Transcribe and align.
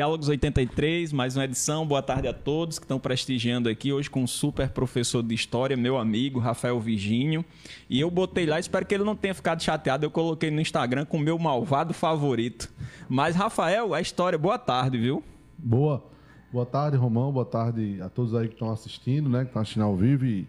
Diálogos 0.00 0.30
83, 0.30 1.12
mais 1.12 1.36
uma 1.36 1.44
edição. 1.44 1.86
Boa 1.86 2.00
tarde 2.00 2.26
a 2.26 2.32
todos 2.32 2.78
que 2.78 2.86
estão 2.86 2.98
prestigiando 2.98 3.68
aqui 3.68 3.92
hoje 3.92 4.08
com 4.08 4.22
um 4.22 4.26
super 4.26 4.70
professor 4.70 5.22
de 5.22 5.34
história, 5.34 5.76
meu 5.76 5.98
amigo 5.98 6.40
Rafael 6.40 6.80
Virgínio. 6.80 7.44
E 7.86 8.00
eu 8.00 8.10
botei 8.10 8.46
lá, 8.46 8.58
espero 8.58 8.86
que 8.86 8.94
ele 8.94 9.04
não 9.04 9.14
tenha 9.14 9.34
ficado 9.34 9.62
chateado. 9.62 10.06
Eu 10.06 10.10
coloquei 10.10 10.50
no 10.50 10.58
Instagram 10.58 11.04
com 11.04 11.18
o 11.18 11.20
meu 11.20 11.38
malvado 11.38 11.92
favorito. 11.92 12.72
Mas, 13.10 13.36
Rafael, 13.36 13.92
a 13.92 14.00
história, 14.00 14.38
boa 14.38 14.58
tarde, 14.58 14.96
viu? 14.96 15.22
Boa. 15.58 16.02
Boa 16.50 16.64
tarde, 16.64 16.96
Romão. 16.96 17.30
Boa 17.30 17.44
tarde 17.44 18.00
a 18.00 18.08
todos 18.08 18.34
aí 18.34 18.48
que 18.48 18.54
estão 18.54 18.70
assistindo, 18.70 19.28
né? 19.28 19.40
Que 19.40 19.48
estão 19.48 19.60
assistindo 19.60 19.82
ao 19.82 19.94
vivo. 19.94 20.24
E 20.24 20.48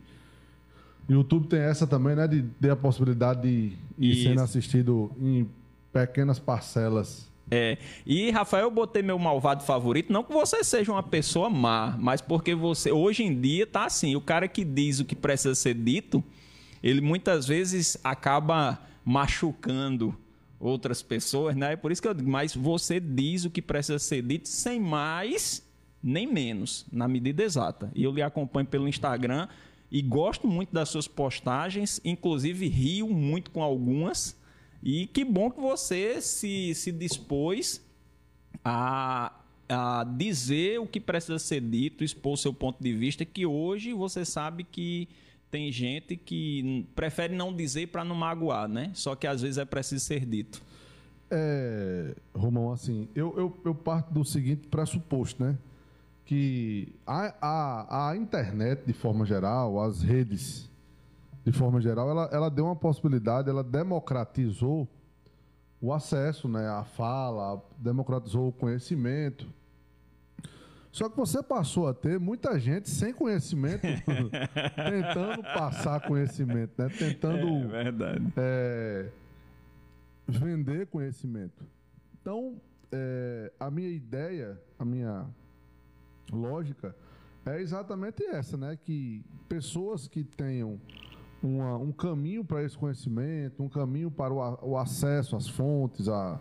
YouTube 1.09 1.47
tem 1.47 1.59
essa 1.59 1.85
também, 1.85 2.15
né? 2.15 2.25
De 2.25 2.41
ter 2.41 2.69
a 2.69 2.75
possibilidade 2.77 3.41
de 3.41 3.73
ir 3.97 4.23
sendo 4.23 4.39
assistido 4.39 5.11
em 5.19 5.45
pequenas 5.91 6.39
parcelas 6.39 7.29
é. 7.51 7.77
E, 8.05 8.31
Rafael, 8.31 8.63
eu 8.63 8.71
botei 8.71 9.03
meu 9.03 9.19
malvado 9.19 9.63
favorito, 9.63 10.11
não 10.11 10.23
que 10.23 10.31
você 10.31 10.63
seja 10.63 10.91
uma 10.91 11.03
pessoa 11.03 11.49
má, 11.49 11.97
mas 11.99 12.21
porque 12.21 12.55
você, 12.55 12.91
hoje 12.91 13.23
em 13.23 13.39
dia, 13.39 13.67
tá 13.67 13.85
assim, 13.85 14.15
o 14.15 14.21
cara 14.21 14.47
que 14.47 14.63
diz 14.63 15.01
o 15.01 15.05
que 15.05 15.15
precisa 15.15 15.53
ser 15.53 15.73
dito, 15.73 16.23
ele 16.81 17.01
muitas 17.01 17.45
vezes 17.45 17.97
acaba 18.03 18.79
machucando 19.03 20.15
outras 20.59 21.01
pessoas, 21.01 21.55
né? 21.55 21.73
É 21.73 21.75
por 21.75 21.91
isso 21.91 22.01
que 22.01 22.07
eu 22.07 22.13
digo, 22.13 22.29
mas 22.29 22.55
você 22.55 22.99
diz 22.99 23.43
o 23.43 23.49
que 23.49 23.61
precisa 23.61 23.99
ser 23.99 24.21
dito 24.21 24.47
sem 24.47 24.79
mais 24.79 25.69
nem 26.01 26.25
menos, 26.25 26.85
na 26.91 27.07
medida 27.07 27.43
exata. 27.43 27.91
E 27.93 28.03
eu 28.03 28.11
lhe 28.11 28.21
acompanho 28.21 28.65
pelo 28.65 28.87
Instagram 28.87 29.47
e 29.91 30.01
gosto 30.01 30.47
muito 30.47 30.73
das 30.73 30.89
suas 30.89 31.07
postagens, 31.07 31.99
inclusive 32.03 32.67
rio 32.67 33.09
muito 33.09 33.51
com 33.51 33.61
algumas 33.61 34.39
e 34.83 35.07
que 35.07 35.23
bom 35.23 35.51
que 35.51 35.59
você 35.59 36.21
se, 36.21 36.73
se 36.73 36.91
dispôs 36.91 37.81
a, 38.63 39.31
a 39.69 40.03
dizer 40.03 40.79
o 40.79 40.87
que 40.87 40.99
precisa 40.99 41.37
ser 41.37 41.61
dito, 41.61 42.03
expor 42.03 42.37
seu 42.37 42.53
ponto 42.53 42.81
de 42.81 42.93
vista, 42.93 43.23
que 43.23 43.45
hoje 43.45 43.93
você 43.93 44.25
sabe 44.25 44.63
que 44.63 45.07
tem 45.51 45.71
gente 45.71 46.15
que 46.15 46.87
prefere 46.95 47.35
não 47.35 47.53
dizer 47.53 47.87
para 47.87 48.03
não 48.03 48.15
magoar, 48.15 48.67
né? 48.67 48.91
Só 48.93 49.15
que 49.15 49.27
às 49.27 49.41
vezes 49.41 49.57
é 49.57 49.65
preciso 49.65 50.03
ser 50.03 50.25
dito. 50.25 50.63
É, 51.29 52.15
Romão, 52.33 52.71
assim, 52.71 53.07
eu, 53.13 53.33
eu, 53.37 53.57
eu 53.65 53.75
parto 53.75 54.13
do 54.13 54.23
seguinte 54.23 54.67
pressuposto, 54.67 55.43
né? 55.43 55.57
Que 56.25 56.87
a, 57.05 57.35
a, 57.41 58.09
a 58.09 58.17
internet, 58.17 58.83
de 58.85 58.93
forma 58.93 59.25
geral, 59.25 59.81
as 59.81 60.01
redes 60.01 60.70
de 61.43 61.51
forma 61.51 61.81
geral, 61.81 62.09
ela, 62.09 62.29
ela 62.31 62.49
deu 62.49 62.65
uma 62.65 62.75
possibilidade, 62.75 63.49
ela 63.49 63.63
democratizou 63.63 64.87
o 65.81 65.91
acesso 65.91 66.47
né, 66.47 66.67
à 66.69 66.83
fala, 66.83 67.63
democratizou 67.77 68.49
o 68.49 68.51
conhecimento. 68.51 69.51
Só 70.91 71.09
que 71.09 71.15
você 71.15 71.41
passou 71.41 71.87
a 71.87 71.93
ter 71.93 72.19
muita 72.19 72.59
gente 72.59 72.89
sem 72.89 73.13
conhecimento 73.13 73.81
tentando 74.75 75.41
passar 75.41 76.01
conhecimento, 76.01 76.73
né? 76.77 76.89
tentando 76.89 77.73
é, 77.75 77.91
é, 78.37 79.09
vender 80.27 80.87
conhecimento. 80.87 81.65
Então, 82.21 82.61
é, 82.91 83.51
a 83.59 83.71
minha 83.71 83.89
ideia, 83.89 84.59
a 84.77 84.83
minha 84.83 85.25
lógica 86.31 86.93
é 87.45 87.59
exatamente 87.59 88.23
essa, 88.25 88.57
né? 88.57 88.77
Que 88.79 89.23
pessoas 89.49 90.07
que 90.07 90.23
tenham 90.23 90.79
uma, 91.47 91.77
um 91.77 91.91
caminho 91.91 92.43
para 92.43 92.63
esse 92.63 92.77
conhecimento, 92.77 93.63
um 93.63 93.69
caminho 93.69 94.11
para 94.11 94.33
o, 94.33 94.71
o 94.71 94.77
acesso 94.77 95.35
às 95.35 95.47
fontes, 95.47 96.07
a, 96.07 96.39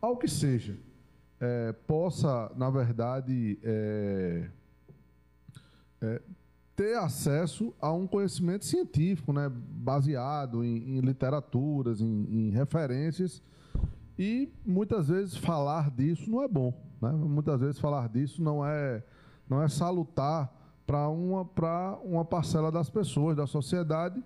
ao 0.00 0.16
que 0.16 0.28
seja, 0.28 0.76
é, 1.40 1.72
possa, 1.72 2.50
na 2.56 2.70
verdade, 2.70 3.58
é, 3.62 4.48
é, 6.00 6.22
ter 6.74 6.96
acesso 6.96 7.74
a 7.80 7.92
um 7.92 8.06
conhecimento 8.06 8.64
científico, 8.64 9.32
né, 9.32 9.50
baseado 9.52 10.64
em, 10.64 10.96
em 10.96 11.00
literaturas, 11.00 12.00
em, 12.00 12.26
em, 12.30 12.50
referências, 12.50 13.42
e 14.18 14.52
muitas 14.64 15.08
vezes 15.08 15.36
falar 15.36 15.90
disso 15.90 16.30
não 16.30 16.42
é 16.42 16.48
bom. 16.48 16.72
Né? 17.00 17.10
Muitas 17.10 17.60
vezes 17.60 17.78
falar 17.78 18.08
disso 18.08 18.42
não 18.42 18.64
é, 18.64 19.02
não 19.48 19.62
é 19.62 19.68
salutar 19.68 20.52
para 20.88 21.06
uma, 21.10 21.46
uma 22.02 22.24
parcela 22.24 22.72
das 22.72 22.88
pessoas, 22.88 23.36
da 23.36 23.46
sociedade. 23.46 24.24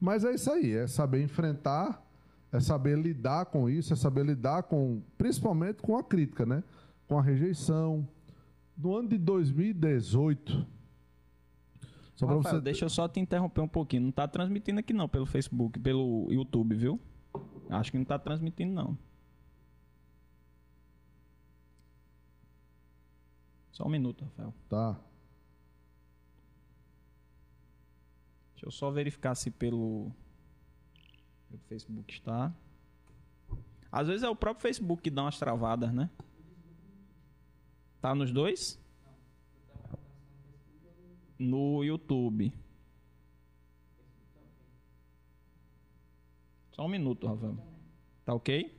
Mas 0.00 0.24
é 0.24 0.34
isso 0.34 0.50
aí, 0.50 0.72
é 0.72 0.88
saber 0.88 1.22
enfrentar, 1.22 2.04
é 2.50 2.58
saber 2.58 2.98
lidar 2.98 3.46
com 3.46 3.70
isso, 3.70 3.92
é 3.92 3.96
saber 3.96 4.26
lidar 4.26 4.64
com, 4.64 5.00
principalmente 5.16 5.80
com 5.80 5.96
a 5.96 6.02
crítica, 6.02 6.44
né? 6.44 6.64
Com 7.06 7.16
a 7.16 7.22
rejeição. 7.22 8.08
No 8.76 8.96
ano 8.96 9.08
de 9.08 9.16
2018. 9.18 10.66
Só 12.16 12.26
Rafael, 12.26 12.56
você... 12.56 12.60
deixa 12.60 12.84
eu 12.86 12.90
só 12.90 13.06
te 13.06 13.20
interromper 13.20 13.60
um 13.60 13.68
pouquinho. 13.68 14.02
Não 14.02 14.10
está 14.10 14.26
transmitindo 14.26 14.80
aqui 14.80 14.92
não, 14.92 15.08
pelo 15.08 15.26
Facebook, 15.26 15.78
pelo 15.78 16.26
YouTube, 16.28 16.74
viu? 16.74 17.00
Acho 17.70 17.92
que 17.92 17.98
não 17.98 18.02
está 18.02 18.18
transmitindo 18.18 18.74
não. 18.74 18.98
Só 23.70 23.86
um 23.86 23.90
minuto, 23.90 24.24
Rafael. 24.24 24.52
Tá. 24.68 25.13
Deixa 28.54 28.66
eu 28.66 28.70
só 28.70 28.90
verificar 28.90 29.34
se 29.34 29.50
pelo, 29.50 30.10
pelo 31.48 31.60
Facebook 31.68 32.12
está. 32.12 32.54
Às 33.90 34.08
vezes 34.08 34.22
é 34.22 34.28
o 34.28 34.34
próprio 34.34 34.62
Facebook 34.62 35.02
que 35.02 35.10
dá 35.10 35.22
umas 35.22 35.38
travadas, 35.38 35.92
né? 35.92 36.10
Tá 38.00 38.14
nos 38.14 38.32
dois? 38.32 38.80
No 41.38 41.84
YouTube. 41.84 42.52
Só 46.72 46.86
um 46.86 46.88
minuto, 46.88 47.26
Rafael. 47.26 47.56
Tá 48.24 48.34
ok? 48.34 48.76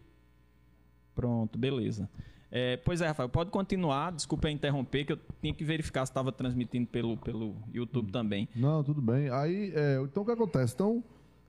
Pronto, 1.14 1.58
beleza. 1.58 2.10
É, 2.58 2.78
pois 2.78 3.02
é, 3.02 3.08
Rafael, 3.08 3.28
pode 3.28 3.52
continuar. 3.52 4.14
Desculpa 4.14 4.50
interromper, 4.50 5.04
que 5.04 5.12
eu 5.12 5.20
tinha 5.42 5.54
que 5.54 5.66
verificar 5.66 6.06
se 6.06 6.12
estava 6.12 6.32
transmitindo 6.32 6.88
pelo, 6.88 7.18
pelo 7.18 7.54
YouTube 7.74 8.14
também. 8.14 8.48
Não, 8.56 8.82
tudo 8.82 9.02
bem. 9.02 9.30
Aí, 9.30 9.74
é, 9.76 10.00
então 10.02 10.24
o 10.24 10.26
que 10.26 10.32
acontece? 10.32 10.74
Então, 10.74 11.04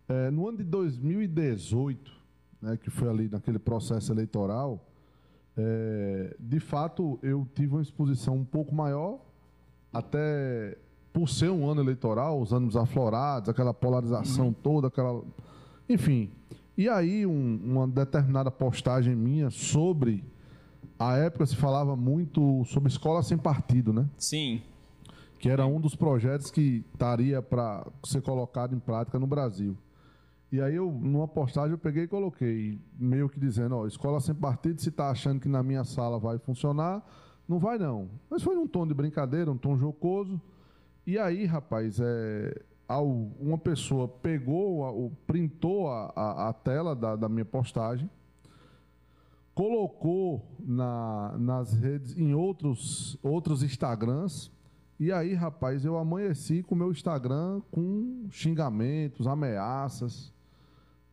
é, 0.09 0.33
no 0.33 0.49
ano 0.49 0.59
de 0.59 0.65
2018, 0.65 2.11
né, 2.61 2.77
que 2.77 2.91
foi 2.91 3.09
ali 3.09 3.29
naquele 3.29 3.61
processo 3.61 4.13
eleitoral, 4.13 4.85
é, 5.57 6.35
de 6.41 6.59
fato 6.59 7.21
eu 7.23 7.47
tive 7.55 7.75
uma 7.75 7.83
exposição 7.83 8.39
um 8.39 8.45
pouco 8.45 8.75
maior, 8.75 9.21
até 9.93 10.77
por 11.13 11.29
ser 11.29 11.51
um 11.51 11.71
ano 11.71 11.83
eleitoral, 11.83 12.43
os 12.43 12.53
anos 12.53 12.77
aflorados, 12.77 13.49
aquela 13.49 13.73
polarização 13.73 14.47
uhum. 14.47 14.53
toda, 14.53 14.89
aquela. 14.89 15.23
Enfim. 15.89 16.33
E 16.77 16.89
aí, 16.89 17.25
um, 17.25 17.61
uma 17.63 17.87
determinada 17.87 18.51
postagem 18.51 19.15
minha 19.15 19.51
sobre 19.51 20.25
a 20.99 21.17
época 21.17 21.47
se 21.47 21.57
falava 21.57 21.97
muito 21.97 22.65
sobre 22.65 22.89
escola 22.89 23.23
sem 23.23 23.37
partido, 23.37 23.93
né? 23.93 24.09
Sim. 24.17 24.63
Que 25.39 25.49
era 25.49 25.67
um 25.67 25.81
dos 25.81 25.95
projetos 25.95 26.51
que 26.51 26.85
estaria 26.93 27.43
para 27.43 27.87
ser 28.05 28.23
colocado 28.23 28.75
em 28.75 28.79
prática 28.79 29.19
no 29.19 29.27
Brasil. 29.27 29.77
E 30.51 30.61
aí 30.61 30.77
eu, 30.77 30.91
numa 30.91 31.27
postagem, 31.27 31.73
eu 31.73 31.79
peguei 31.79 32.05
e 32.05 32.09
coloquei, 32.09 32.81
meio 32.99 33.29
que 33.29 33.39
dizendo, 33.39 33.77
ó, 33.77 33.87
escola 33.87 34.21
sem 34.21 34.35
partido, 34.35 34.81
se 34.81 34.89
está 34.89 35.11
achando 35.11 35.41
que 35.41 35.49
na 35.49 35.63
minha 35.63 35.85
sala 35.85 36.19
vai 36.19 36.39
funcionar, 36.39 37.05
não 37.49 37.59
vai 37.59 37.79
não. 37.79 38.09
Mas 38.31 38.43
foi 38.43 38.55
num 38.55 38.67
tom 38.67 38.87
de 38.87 38.95
brincadeira, 38.95 39.51
um 39.51 39.59
tom 39.59 39.77
jocoso. 39.77 40.41
E 41.07 41.19
aí, 41.19 41.45
rapaz, 41.45 41.99
é, 42.01 42.63
ao, 42.89 43.07
uma 43.07 43.59
pessoa 43.59 44.07
pegou, 44.09 45.13
printou 45.27 45.89
a, 45.89 46.13
a, 46.15 46.49
a 46.49 46.53
tela 46.53 46.95
da, 46.95 47.17
da 47.17 47.29
minha 47.29 47.45
postagem, 47.45 48.09
colocou 49.57 50.47
na, 50.61 51.35
nas 51.39 51.73
redes, 51.73 52.15
em 52.15 52.35
outros, 52.35 53.19
outros 53.23 53.63
Instagrams. 53.63 54.53
E 55.01 55.11
aí, 55.11 55.33
rapaz, 55.33 55.83
eu 55.83 55.97
amanheci 55.97 56.63
com 56.63 56.75
o 56.75 56.79
meu 56.79 56.91
Instagram 56.91 57.63
com 57.71 58.29
xingamentos, 58.31 59.27
ameaças, 59.27 60.31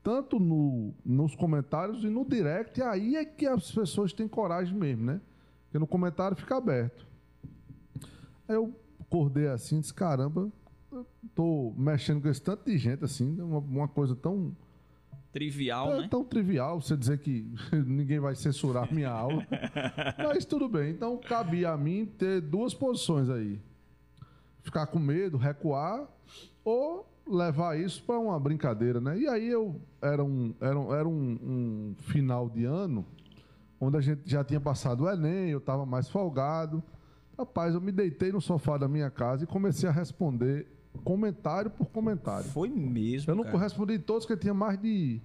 tanto 0.04 0.42
no, 0.42 0.94
nos 1.06 1.34
comentários 1.38 2.04
e 2.04 2.10
no 2.10 2.26
direct. 2.26 2.82
E 2.82 2.84
aí 2.84 3.16
é 3.16 3.24
que 3.24 3.46
as 3.46 3.72
pessoas 3.72 4.12
têm 4.12 4.28
coragem 4.28 4.76
mesmo, 4.76 5.06
né? 5.06 5.22
Porque 5.64 5.80
no 5.80 5.88
comentário 5.88 6.36
fica 6.36 6.58
aberto. 6.58 7.08
Aí 8.46 8.56
eu 8.56 8.76
acordei 9.00 9.48
assim, 9.48 9.80
disse: 9.80 9.94
caramba, 9.94 10.52
tô 11.34 11.74
mexendo 11.78 12.22
com 12.22 12.28
esse 12.28 12.42
tanto 12.42 12.66
de 12.66 12.78
gente 12.78 13.06
assim, 13.06 13.40
uma, 13.40 13.60
uma 13.60 13.88
coisa 13.88 14.14
tão 14.18 14.54
trivial, 15.34 15.94
é 15.94 16.02
né? 16.02 16.08
tão 16.10 16.24
trivial 16.24 16.80
você 16.80 16.96
dizer 16.96 17.18
que 17.18 17.52
ninguém 17.86 18.20
vai 18.20 18.36
censurar 18.36 18.94
minha 18.94 19.10
aula. 19.10 19.46
Mas 20.18 20.46
tudo 20.46 20.70
bem. 20.70 20.92
Então 20.92 21.18
cabia 21.18 21.72
a 21.72 21.78
mim 21.78 22.06
ter 22.06 22.40
duas 22.40 22.74
posições 22.74 23.30
aí. 23.30 23.60
Ficar 24.62 24.86
com 24.88 25.00
medo, 25.00 25.36
recuar 25.36 26.08
ou 26.64 27.10
levar 27.28 27.78
isso 27.80 28.02
para 28.04 28.20
uma 28.20 28.40
brincadeira, 28.40 29.02
né? 29.02 29.18
E 29.18 29.28
aí 29.28 29.48
eu 29.48 29.82
era 30.02 30.24
um 30.24 30.54
era, 30.62 30.80
um, 30.80 30.94
era 30.94 31.08
um, 31.08 31.40
um 31.42 31.96
final 31.98 32.48
de 32.48 32.64
ano 32.64 33.06
onde 33.82 33.98
a 33.98 34.02
gente 34.02 34.22
já 34.26 34.44
tinha 34.44 34.62
passado 34.62 35.04
o 35.04 35.10
Enem, 35.10 35.50
eu 35.50 35.58
estava 35.58 35.86
mais 35.86 36.08
folgado. 36.08 36.82
Rapaz, 37.38 37.74
eu 37.74 37.82
me 37.82 37.92
deitei 37.92 38.32
no 38.32 38.40
sofá 38.40 38.78
da 38.78 38.88
minha 38.88 39.10
casa 39.10 39.44
e 39.44 39.48
comecei 39.48 39.90
a 39.90 39.92
responder 39.92 40.68
comentário 41.04 41.70
por 41.72 41.88
comentário. 41.88 42.46
Foi 42.50 42.70
mesmo. 42.70 43.32
Eu 43.32 43.36
não 43.36 43.44
cara. 43.44 43.58
respondi 43.60 43.98
todos, 44.00 44.26
porque 44.26 44.40
tinha 44.42 44.54
mais 44.54 44.80
de. 44.80 45.22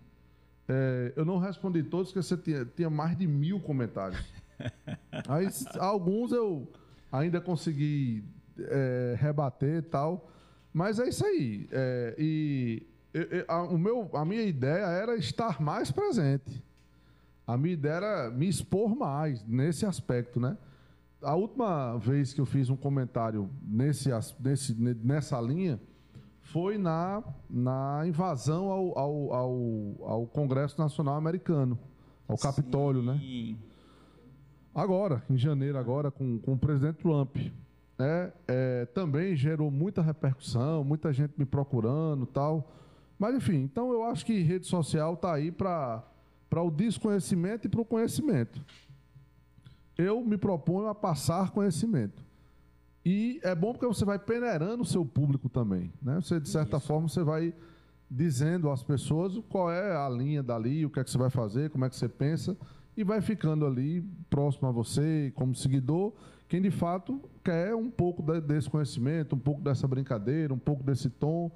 é, 0.68 1.12
eu 1.16 1.24
não 1.24 1.38
respondi 1.38 1.82
todos, 1.82 2.12
porque 2.12 2.22
você 2.22 2.36
tinha, 2.36 2.64
tinha 2.64 2.90
mais 2.90 3.16
de 3.16 3.26
mil 3.26 3.60
comentários. 3.60 4.22
Aí 5.28 5.48
alguns 5.78 6.32
eu 6.32 6.66
ainda 7.12 7.40
consegui 7.40 8.24
é, 8.58 9.14
rebater 9.18 9.78
e 9.78 9.82
tal. 9.82 10.30
Mas 10.72 10.98
é 10.98 11.08
isso 11.08 11.24
aí. 11.24 11.66
É, 11.72 12.14
e 12.18 12.82
eu- 13.14 13.22
eu- 13.22 13.44
a, 13.48 13.62
o 13.62 13.78
meu, 13.78 14.10
a 14.12 14.24
minha 14.24 14.42
ideia 14.42 14.84
era 14.86 15.16
estar 15.16 15.60
mais 15.62 15.90
presente. 15.90 16.62
A 17.46 17.56
minha 17.56 17.72
ideia 17.72 17.94
era 17.94 18.30
me 18.30 18.46
expor 18.48 18.94
mais 18.94 19.42
nesse 19.46 19.86
aspecto, 19.86 20.38
né? 20.38 20.56
A 21.22 21.34
última 21.34 21.96
vez 21.98 22.32
que 22.32 22.40
eu 22.40 22.46
fiz 22.46 22.70
um 22.70 22.76
comentário 22.76 23.50
nesse, 23.62 24.08
nesse, 24.40 24.74
ne- 24.74 24.94
nessa 24.94 25.40
linha 25.40 25.80
foi 26.40 26.78
na, 26.78 27.22
na 27.50 28.02
invasão 28.06 28.70
ao, 28.70 28.98
ao, 28.98 29.32
ao, 29.34 29.52
ao 30.00 30.26
Congresso 30.26 30.78
Nacional 30.78 31.16
Americano, 31.16 31.78
ao 32.26 32.38
Capitólio, 32.38 33.02
né? 33.02 33.18
Sim. 33.20 33.58
Agora, 34.74 35.22
em 35.28 35.36
janeiro, 35.36 35.76
agora, 35.76 36.10
com, 36.10 36.38
com 36.38 36.52
o 36.52 36.58
presidente 36.58 36.98
Trump. 36.98 37.36
né? 37.98 38.32
É, 38.46 38.86
também 38.86 39.34
gerou 39.34 39.70
muita 39.72 40.00
repercussão, 40.00 40.84
muita 40.84 41.12
gente 41.12 41.34
me 41.36 41.44
procurando 41.44 42.26
tal. 42.26 42.72
Mas, 43.18 43.34
enfim, 43.34 43.56
então 43.56 43.92
eu 43.92 44.04
acho 44.04 44.24
que 44.24 44.40
rede 44.40 44.66
social 44.66 45.14
está 45.14 45.34
aí 45.34 45.50
para 45.50 46.04
o 46.54 46.70
desconhecimento 46.70 47.66
e 47.66 47.68
para 47.68 47.80
o 47.80 47.84
conhecimento. 47.84 48.64
Eu 49.98 50.24
me 50.24 50.38
proponho 50.38 50.86
a 50.86 50.94
passar 50.94 51.50
conhecimento. 51.50 52.22
E 53.04 53.40
é 53.42 53.54
bom 53.54 53.72
porque 53.72 53.86
você 53.86 54.04
vai 54.04 54.18
peneirando 54.18 54.82
o 54.82 54.86
seu 54.86 55.04
público 55.04 55.48
também. 55.48 55.92
Né? 56.00 56.20
Você, 56.20 56.38
de 56.38 56.48
certa 56.48 56.78
forma, 56.78 57.08
você 57.08 57.22
vai 57.24 57.52
dizendo 58.10 58.70
às 58.70 58.82
pessoas 58.82 59.36
qual 59.48 59.70
é 59.72 59.96
a 59.96 60.08
linha 60.08 60.42
dali, 60.42 60.86
o 60.86 60.90
que 60.90 61.00
é 61.00 61.04
que 61.04 61.10
você 61.10 61.18
vai 61.18 61.30
fazer, 61.30 61.70
como 61.70 61.84
é 61.84 61.90
que 61.90 61.96
você 61.96 62.08
pensa, 62.08 62.56
e 62.96 63.02
vai 63.02 63.20
ficando 63.20 63.66
ali 63.66 64.02
próximo 64.30 64.68
a 64.68 64.70
você, 64.72 65.32
como 65.34 65.54
seguidor, 65.54 66.12
quem 66.48 66.62
de 66.62 66.70
fato 66.70 67.20
quer 67.44 67.74
um 67.74 67.90
pouco 67.90 68.22
de- 68.22 68.40
desse 68.40 68.70
conhecimento, 68.70 69.34
um 69.36 69.38
pouco 69.38 69.60
dessa 69.60 69.86
brincadeira, 69.86 70.54
um 70.54 70.58
pouco 70.58 70.82
desse 70.82 71.10
tom. 71.10 71.50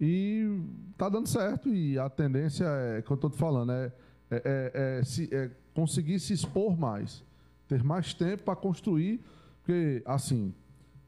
E 0.00 0.60
tá 0.98 1.08
dando 1.08 1.28
certo. 1.28 1.68
E 1.68 1.98
a 1.98 2.08
tendência 2.08 2.64
é, 2.66 3.02
que 3.02 3.10
eu 3.10 3.14
estou 3.14 3.30
te 3.30 3.36
falando, 3.36 3.72
é, 3.72 3.92
é, 4.30 4.42
é- 4.74 4.98
é 5.00 5.04
se- 5.04 5.28
é 5.32 5.50
conseguir 5.72 6.18
se 6.18 6.32
expor 6.32 6.76
mais, 6.76 7.24
ter 7.68 7.82
mais 7.82 8.14
tempo 8.14 8.44
para 8.44 8.56
construir, 8.56 9.20
porque, 9.60 10.02
assim, 10.04 10.54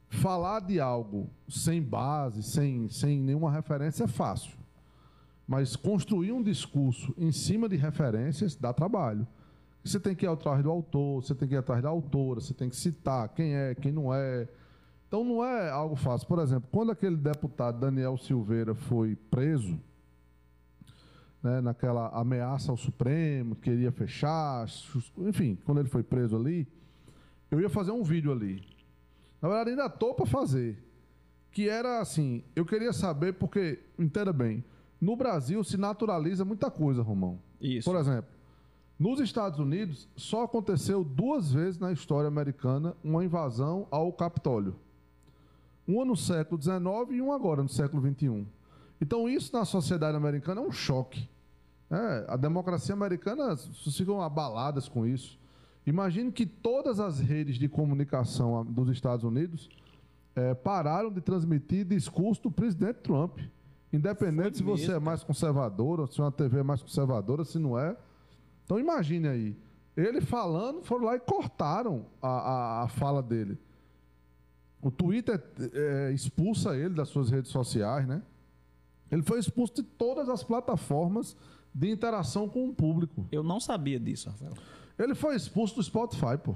falar 0.09 0.61
de 0.61 0.79
algo 0.79 1.29
sem 1.47 1.81
base, 1.81 2.41
sem, 2.43 2.89
sem 2.89 3.19
nenhuma 3.19 3.51
referência 3.51 4.05
é 4.05 4.07
fácil. 4.07 4.57
Mas 5.47 5.75
construir 5.75 6.31
um 6.31 6.43
discurso 6.43 7.13
em 7.17 7.31
cima 7.31 7.69
de 7.69 7.75
referências 7.75 8.55
dá 8.55 8.73
trabalho. 8.73 9.25
Você 9.83 9.99
tem 9.99 10.13
que 10.13 10.25
ir 10.25 10.29
atrás 10.29 10.61
do 10.61 10.69
autor, 10.69 11.23
você 11.23 11.33
tem 11.33 11.47
que 11.47 11.53
ir 11.53 11.57
atrás 11.57 11.81
da 11.81 11.87
autora, 11.87 12.41
você 12.41 12.53
tem 12.53 12.67
que 12.69 12.75
citar 12.75 13.29
quem 13.29 13.55
é, 13.55 13.73
quem 13.73 13.91
não 13.91 14.13
é. 14.13 14.47
Então 15.07 15.23
não 15.23 15.45
é 15.45 15.69
algo 15.69 15.95
fácil. 15.95 16.27
Por 16.27 16.39
exemplo, 16.39 16.67
quando 16.71 16.91
aquele 16.91 17.15
deputado 17.15 17.79
Daniel 17.79 18.17
Silveira 18.17 18.75
foi 18.75 19.15
preso, 19.15 19.79
né, 21.41 21.61
naquela 21.61 22.09
ameaça 22.09 22.71
ao 22.71 22.77
Supremo, 22.77 23.55
queria 23.55 23.91
fechar, 23.91 24.65
enfim, 25.17 25.57
quando 25.65 25.79
ele 25.79 25.89
foi 25.89 26.03
preso 26.03 26.35
ali, 26.35 26.67
eu 27.49 27.59
ia 27.59 27.69
fazer 27.69 27.91
um 27.91 28.03
vídeo 28.03 28.31
ali. 28.31 28.63
Na 29.41 29.47
verdade, 29.47 29.71
ainda 29.71 29.85
estou 29.85 30.13
para 30.13 30.25
fazer. 30.25 30.83
Que 31.51 31.69
era 31.69 31.99
assim, 31.99 32.43
eu 32.55 32.65
queria 32.65 32.91
saber, 32.93 33.33
porque, 33.33 33.79
entenda 33.97 34.33
bem, 34.33 34.63
no 34.99 35.15
Brasil 35.15 35.63
se 35.63 35.77
naturaliza 35.77 36.43
muita 36.43 36.69
coisa, 36.69 37.01
Romão. 37.01 37.39
Isso. 37.61 37.89
Por 37.89 37.97
exemplo, 37.97 38.29
nos 38.99 39.19
Estados 39.19 39.59
Unidos, 39.59 40.09
só 40.15 40.43
aconteceu 40.43 41.03
duas 41.03 41.51
vezes 41.53 41.79
na 41.79 41.91
história 41.91 42.27
americana 42.27 42.95
uma 43.03 43.23
invasão 43.23 43.87
ao 43.91 44.11
Capitólio. 44.11 44.75
Uma 45.87 46.03
no 46.03 46.17
século 46.17 46.61
XIX 46.61 46.77
e 47.11 47.21
uma 47.21 47.35
agora, 47.35 47.63
no 47.63 47.69
século 47.69 48.01
XXI. 48.01 48.45
Então, 48.99 49.29
isso 49.29 49.55
na 49.55 49.65
sociedade 49.65 50.17
americana 50.17 50.61
é 50.61 50.63
um 50.63 50.71
choque. 50.71 51.29
né? 51.89 52.25
a 52.27 52.35
democracia 52.35 52.93
americana, 52.93 53.55
vocês 53.55 53.95
ficam 53.95 54.21
abaladas 54.21 54.87
com 54.89 55.05
isso. 55.05 55.37
Imagine 55.85 56.31
que 56.31 56.45
todas 56.45 56.99
as 56.99 57.19
redes 57.19 57.55
de 57.57 57.69
comunicação 57.69 58.65
dos 58.65 58.89
Estados 58.89 59.23
Unidos 59.23 59.69
eh, 60.35 60.53
pararam 60.53 61.09
de 61.09 61.21
transmitir 61.21 61.85
discurso 61.85 62.43
do 62.43 62.51
presidente 62.51 62.97
Trump. 62.97 63.39
Independente 63.91 64.57
se 64.57 64.63
Foi 64.63 64.77
você 64.77 64.87
é 64.87 64.93
mesmo, 64.95 65.05
mais 65.05 65.23
conservador, 65.23 66.01
ou 66.01 66.07
se 66.07 66.19
uma 66.19 66.31
TV 66.31 66.59
é 66.59 66.63
mais 66.63 66.81
conservadora, 66.81 67.45
se 67.45 67.57
não 67.57 67.79
é. 67.79 67.95
Então 68.65 68.77
imagine 68.77 69.29
aí. 69.29 69.57
Ele 69.95 70.19
falando, 70.19 70.83
foram 70.83 71.05
lá 71.05 71.15
e 71.15 71.19
cortaram 71.19 72.05
a, 72.21 72.27
a, 72.27 72.83
a 72.83 72.87
fala 72.89 73.23
dele. 73.23 73.57
O 74.81 74.91
Twitter 74.91 75.41
eh, 75.73 76.11
expulsa 76.13 76.75
ele 76.77 76.93
das 76.93 77.07
suas 77.07 77.29
redes 77.29 77.49
sociais, 77.49 78.05
né? 78.05 78.21
Ele 79.11 79.21
foi 79.23 79.39
expulso 79.39 79.73
de 79.75 79.83
todas 79.83 80.29
as 80.29 80.43
plataformas 80.43 81.35
de 81.73 81.89
interação 81.91 82.47
com 82.49 82.67
o 82.69 82.73
público. 82.73 83.25
Eu 83.31 83.43
não 83.43 83.59
sabia 83.59 83.99
disso, 83.99 84.29
Rafael. 84.29 84.53
Ele 84.97 85.13
foi 85.13 85.35
expulso 85.35 85.75
do 85.75 85.83
Spotify, 85.83 86.37
pô. 86.43 86.55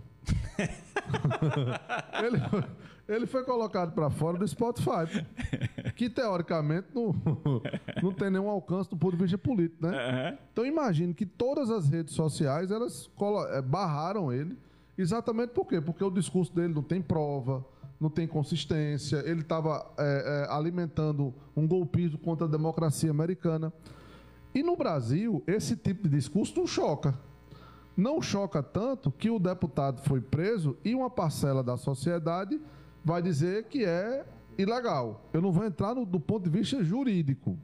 ele, 2.24 2.40
foi- 2.50 2.64
ele 3.08 3.26
foi 3.28 3.44
colocado 3.44 3.94
para 3.94 4.10
fora 4.10 4.38
do 4.38 4.48
Spotify, 4.48 5.06
pô. 5.12 5.92
que 5.96 6.10
teoricamente 6.10 6.88
não, 6.94 7.14
não 8.02 8.12
tem 8.14 8.30
nenhum 8.32 8.50
alcance 8.50 8.90
do 8.90 8.98
ponto 8.98 9.16
de 9.16 9.22
vista 9.22 9.38
político, 9.38 9.86
né? 9.86 10.38
Então 10.52 10.66
imagine 10.66 11.14
que 11.14 11.26
todas 11.26 11.70
as 11.70 11.88
redes 11.90 12.14
sociais 12.16 12.72
elas 12.72 13.10
eh, 13.52 13.62
barraram 13.62 14.32
ele, 14.34 14.58
exatamente 14.98 15.50
por 15.50 15.66
quê? 15.68 15.80
Porque 15.80 16.04
o 16.04 16.10
discurso 16.10 16.54
dele 16.54 16.74
não 16.74 16.84
tem 16.84 17.02
prova, 17.02 17.64
não 18.02 18.10
tem 18.10 18.28
consistência, 18.28 19.24
ele 19.28 19.42
estava 19.42 19.86
alimentando 20.50 21.32
um 21.56 21.68
golpismo 21.68 22.18
contra 22.18 22.48
a 22.48 22.50
democracia 22.50 23.12
americana. 23.12 23.72
E 24.56 24.64
no 24.64 24.76
Brasil, 24.76 25.44
esse 25.46 25.76
tipo 25.76 26.10
de 26.10 26.16
discurso 26.18 26.58
não 26.58 26.66
choca. 26.66 27.14
Não 27.96 28.20
choca 28.20 28.64
tanto 28.64 29.12
que 29.12 29.30
o 29.30 29.38
deputado 29.38 30.02
foi 30.02 30.20
preso 30.20 30.76
e 30.84 30.96
uma 30.96 31.12
parcela 31.12 31.62
da 31.62 31.78
sociedade 31.78 32.60
vai 33.06 33.22
dizer 33.22 33.66
que 33.66 33.86
é 33.86 34.26
ilegal. 34.58 35.24
Eu 35.32 35.42
não 35.42 35.52
vou 35.52 35.64
entrar 35.64 35.94
no, 35.94 36.04
do 36.04 36.20
ponto 36.20 36.50
de 36.50 36.50
vista 36.50 36.84
jurídico, 36.84 37.56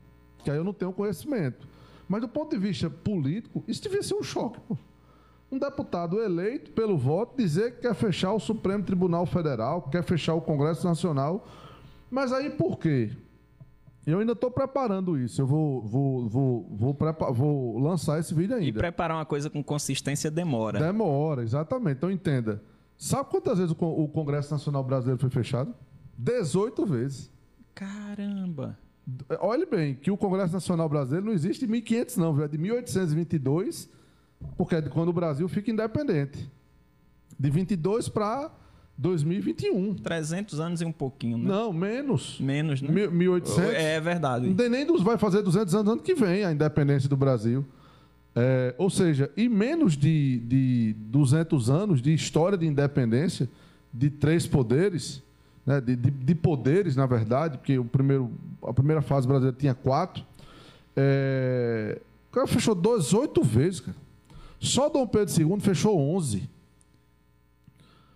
que 0.44 0.52
aí 0.52 0.58
eu 0.58 0.64
não 0.64 0.74
tenho 0.74 0.94
conhecimento. 0.94 1.68
Mas 2.08 2.22
do 2.22 2.28
ponto 2.28 2.52
de 2.52 2.62
vista 2.62 2.90
político, 2.90 3.64
isso 3.68 3.82
devia 3.82 4.04
ser 4.04 4.14
um 4.14 4.24
choque. 4.24 4.60
Pô. 4.62 4.78
Um 5.52 5.58
deputado 5.58 6.20
eleito 6.22 6.72
pelo 6.72 6.98
voto 6.98 7.38
dizer 7.38 7.76
que 7.76 7.82
quer 7.82 7.96
fechar 7.96 8.34
o 8.34 8.40
Supremo 8.40 8.84
Tribunal 8.84 9.26
Federal, 9.26 9.82
que 9.84 9.92
quer 9.92 10.04
fechar 10.04 10.34
o 10.34 10.42
Congresso 10.42 10.86
Nacional. 10.86 11.48
Mas 12.12 12.34
aí 12.34 12.50
por 12.50 12.78
quê? 12.78 13.12
Eu 14.06 14.20
ainda 14.20 14.32
estou 14.34 14.50
preparando 14.52 15.18
isso. 15.18 15.42
Eu 15.42 15.48
vou, 15.48 15.82
vou, 15.82 16.30
vou, 16.30 16.68
vou, 16.72 16.94
prepa- 16.94 17.32
vou 17.32 17.78
lançar 17.80 18.20
esse 18.20 18.34
vídeo 18.34 18.58
E 18.58 18.66
ainda. 18.66 18.80
preparar 18.80 19.18
uma 19.18 19.26
coisa 19.26 19.50
com 19.50 19.62
consistência 19.64 20.32
demora. 20.32 20.80
Demora, 20.80 21.44
exatamente. 21.44 21.98
Então 21.98 22.12
entenda. 22.12 22.62
Sabe 22.98 23.30
quantas 23.30 23.58
vezes 23.58 23.76
o 23.78 24.08
Congresso 24.08 24.52
Nacional 24.54 24.84
Brasileiro 24.84 25.20
foi 25.20 25.30
fechado? 25.30 25.74
18 26.18 26.86
vezes. 26.86 27.32
Caramba. 27.76 28.78
Olhe 29.40 29.66
bem, 29.66 29.96
que 29.96 30.10
o 30.12 30.18
Congresso 30.18 30.52
Nacional 30.54 30.90
Brasileiro 30.90 31.26
não 31.26 31.34
existe 31.34 31.64
em 31.66 31.68
1500 31.68 32.18
não, 32.18 32.34
viu? 32.34 32.44
é 32.44 32.48
de 32.48 32.58
1822, 32.58 33.90
porque 34.58 34.76
é 34.76 34.82
de 34.82 34.90
quando 34.90 35.10
o 35.10 35.14
Brasil 35.14 35.48
fica 35.48 35.72
independente. 35.72 36.50
De 37.40 37.50
22 37.50 38.10
para 38.10 38.52
2021. 38.98 39.94
300 39.96 40.60
anos 40.60 40.82
e 40.82 40.86
um 40.86 40.92
pouquinho, 40.92 41.38
né? 41.38 41.46
Não, 41.48 41.72
menos. 41.72 42.40
Menos, 42.40 42.82
né? 42.82 42.90
Mil- 42.92 43.12
1800. 43.12 43.74
É 43.74 44.00
verdade. 44.02 44.48
Não 44.48 44.56
tem 44.56 44.70
nem 44.70 44.86
dos, 44.86 45.02
vai 45.04 45.18
fazer 45.18 45.42
200 45.44 45.76
anos 45.76 45.92
ano 45.94 46.02
que 46.02 46.16
vem 46.16 46.44
a 46.44 46.52
independência 46.52 47.08
do 47.08 47.16
Brasil. 47.18 47.64
É, 48.36 48.74
ou 48.78 48.90
seja, 48.90 49.32
em 49.38 49.50
menos 49.50 49.96
de, 49.98 50.40
de 50.40 50.96
200 51.00 51.70
anos 51.70 52.02
de 52.02 52.14
história 52.14 52.58
de 52.58 52.66
independência 52.68 53.50
de 53.94 54.10
três 54.12 54.46
poderes, 54.46 55.24
né, 55.66 55.82
de, 55.82 55.96
de- 55.96 56.12
de 56.12 56.36
poderes, 56.36 56.96
na 56.96 57.06
verdade, 57.08 57.58
porque 57.58 57.78
o 57.80 57.86
primeiro, 57.86 58.32
a 58.64 58.72
primeira 58.74 59.02
fase 59.02 59.28
brasileira 59.28 59.58
tinha 59.60 59.74
quatro, 59.74 60.24
é, 60.96 62.00
o 62.30 62.34
cara 62.34 62.48
fechou 62.48 62.76
18 62.76 63.44
vezes, 63.44 63.80
cara. 63.80 63.98
Só 64.60 64.90
Dom 64.90 65.08
Pedro 65.08 65.34
II 65.42 65.60
fechou 65.60 66.00
11. 66.00 66.50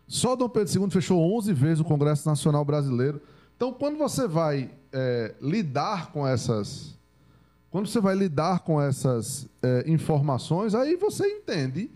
Só 0.08 0.36
Dom 0.36 0.50
Pedro 0.50 0.84
II 0.84 0.90
fechou 0.90 1.38
11 1.38 1.54
vezes 1.54 1.80
o 1.80 1.86
Congresso 1.86 2.28
Nacional 2.28 2.66
Brasileiro. 2.66 3.22
Então, 3.56 3.72
quando 3.72 3.98
você 3.98 4.28
vai 4.28 4.72
é, 4.92 5.36
lidar 5.42 6.12
com 6.12 6.28
essas, 6.28 6.98
quando 7.70 7.88
você 7.88 8.02
vai 8.02 8.16
lidar 8.16 8.60
com 8.62 8.82
essas 8.82 9.48
é, 9.62 9.84
informações, 9.88 10.76
aí 10.76 10.96
você 10.96 11.28
entende 11.28 11.90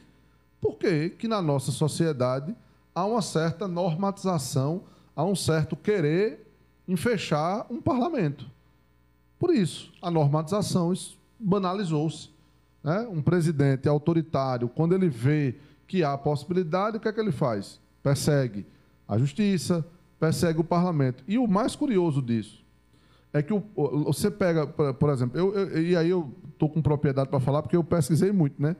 por 0.61 0.77
que 0.77 1.09
que 1.09 1.27
na 1.27 1.41
nossa 1.41 1.71
sociedade 1.71 2.55
há 2.93 3.05
uma 3.05 3.21
certa 3.21 3.67
normatização, 3.67 4.83
há 5.15 5.25
um 5.25 5.35
certo 5.35 5.75
querer 5.75 6.47
em 6.87 6.95
fechar 6.95 7.65
um 7.69 7.81
parlamento. 7.81 8.49
Por 9.37 9.53
isso, 9.53 9.91
a 10.01 10.09
normatização 10.09 10.93
banalizou-se. 11.39 12.29
Né? 12.85 12.99
Um 13.09 13.19
presidente 13.19 13.89
autoritário, 13.89 14.69
quando 14.69 14.93
ele 14.93 15.09
vê 15.09 15.55
que 15.87 16.03
há 16.03 16.15
possibilidade, 16.15 16.97
o 16.97 16.99
que 16.99 17.07
é 17.07 17.11
que 17.11 17.19
ele 17.19 17.31
faz? 17.31 17.81
Persegue 18.03 18.63
a 19.07 19.17
justiça, 19.17 19.83
persegue 20.19 20.61
o 20.61 20.63
parlamento. 20.63 21.23
E 21.27 21.39
o 21.39 21.47
mais 21.47 21.75
curioso 21.75 22.21
disso 22.21 22.63
é 23.33 23.41
que 23.41 23.51
o, 23.51 23.63
você 24.03 24.29
pega, 24.29 24.67
por 24.67 25.09
exemplo, 25.09 25.35
eu, 25.35 25.51
eu, 25.55 25.81
e 25.81 25.95
aí 25.95 26.11
eu 26.11 26.31
estou 26.53 26.69
com 26.69 26.79
propriedade 26.79 27.27
para 27.27 27.39
falar 27.39 27.63
porque 27.63 27.75
eu 27.75 27.83
pesquisei 27.83 28.31
muito, 28.31 28.61
né? 28.61 28.75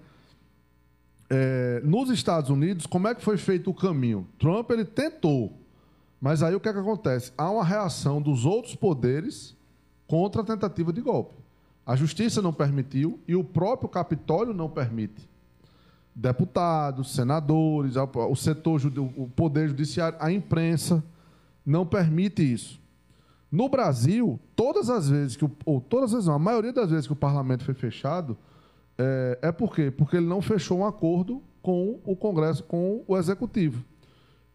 É, 1.28 1.82
nos 1.84 2.12
Estados 2.12 2.52
Unidos, 2.52 2.86
como 2.86 3.08
é 3.08 3.16
que 3.16 3.24
foi 3.24 3.38
feito 3.38 3.72
o 3.72 3.74
caminho? 3.74 4.28
Trump 4.38 4.70
ele 4.70 4.86
tentou, 4.86 5.52
mas 6.22 6.44
aí 6.44 6.54
o 6.54 6.60
que 6.60 6.70
é 6.70 6.74
que 6.74 6.78
acontece? 6.78 7.34
Há 7.36 7.50
uma 7.50 7.66
reação 7.66 8.22
dos 8.22 8.46
outros 8.46 8.76
poderes 8.76 9.58
contra 10.06 10.44
a 10.44 10.46
tentativa 10.46 10.94
de 10.94 11.02
golpe. 11.02 11.45
A 11.86 11.96
justiça 11.96 12.42
não 12.42 12.52
permitiu 12.52 13.20
e 13.28 13.36
o 13.36 13.44
próprio 13.44 13.88
Capitólio 13.88 14.54
não 14.54 14.70
permite. 14.70 15.30
Deputados, 16.16 17.14
senadores, 17.14 17.96
o 17.96 18.36
setor, 18.36 18.82
o 19.16 19.28
poder 19.28 19.68
judiciário, 19.68 20.18
a 20.20 20.32
imprensa 20.32 21.04
não 21.66 21.86
permite 21.86 22.42
isso. 22.42 22.80
No 23.52 23.70
Brasil, 23.70 24.40
todas 24.56 24.90
as 24.90 25.10
vezes 25.10 25.38
que 25.38 25.46
o, 25.46 25.52
ou 25.66 25.80
todas 25.80 26.10
as 26.10 26.12
vezes, 26.14 26.28
não, 26.28 26.36
a 26.36 26.40
maioria 26.40 26.74
das 26.74 26.90
vezes 26.90 27.06
que 27.06 27.14
o 27.14 27.16
parlamento 27.16 27.64
foi 27.64 27.74
fechado, 27.74 28.38
é, 28.98 29.40
é 29.44 29.52
por 29.52 29.74
quê? 29.74 29.92
Porque 29.92 30.18
ele 30.18 30.26
não 30.26 30.42
fechou 30.42 30.80
um 30.80 30.86
acordo 30.86 31.42
com 31.62 32.00
o 32.04 32.16
Congresso, 32.16 32.64
com 32.64 33.04
o 33.08 33.18
Executivo. 33.18 33.84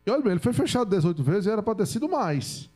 E 0.04 0.10
olha 0.10 0.22
bem, 0.22 0.32
ele 0.32 0.40
foi 0.40 0.52
fechado 0.52 0.88
18 0.88 1.22
vezes 1.22 1.46
e 1.46 1.50
era 1.50 1.62
para 1.62 1.74
ter 1.74 1.86
sido 1.86 2.08
mais. 2.08 2.68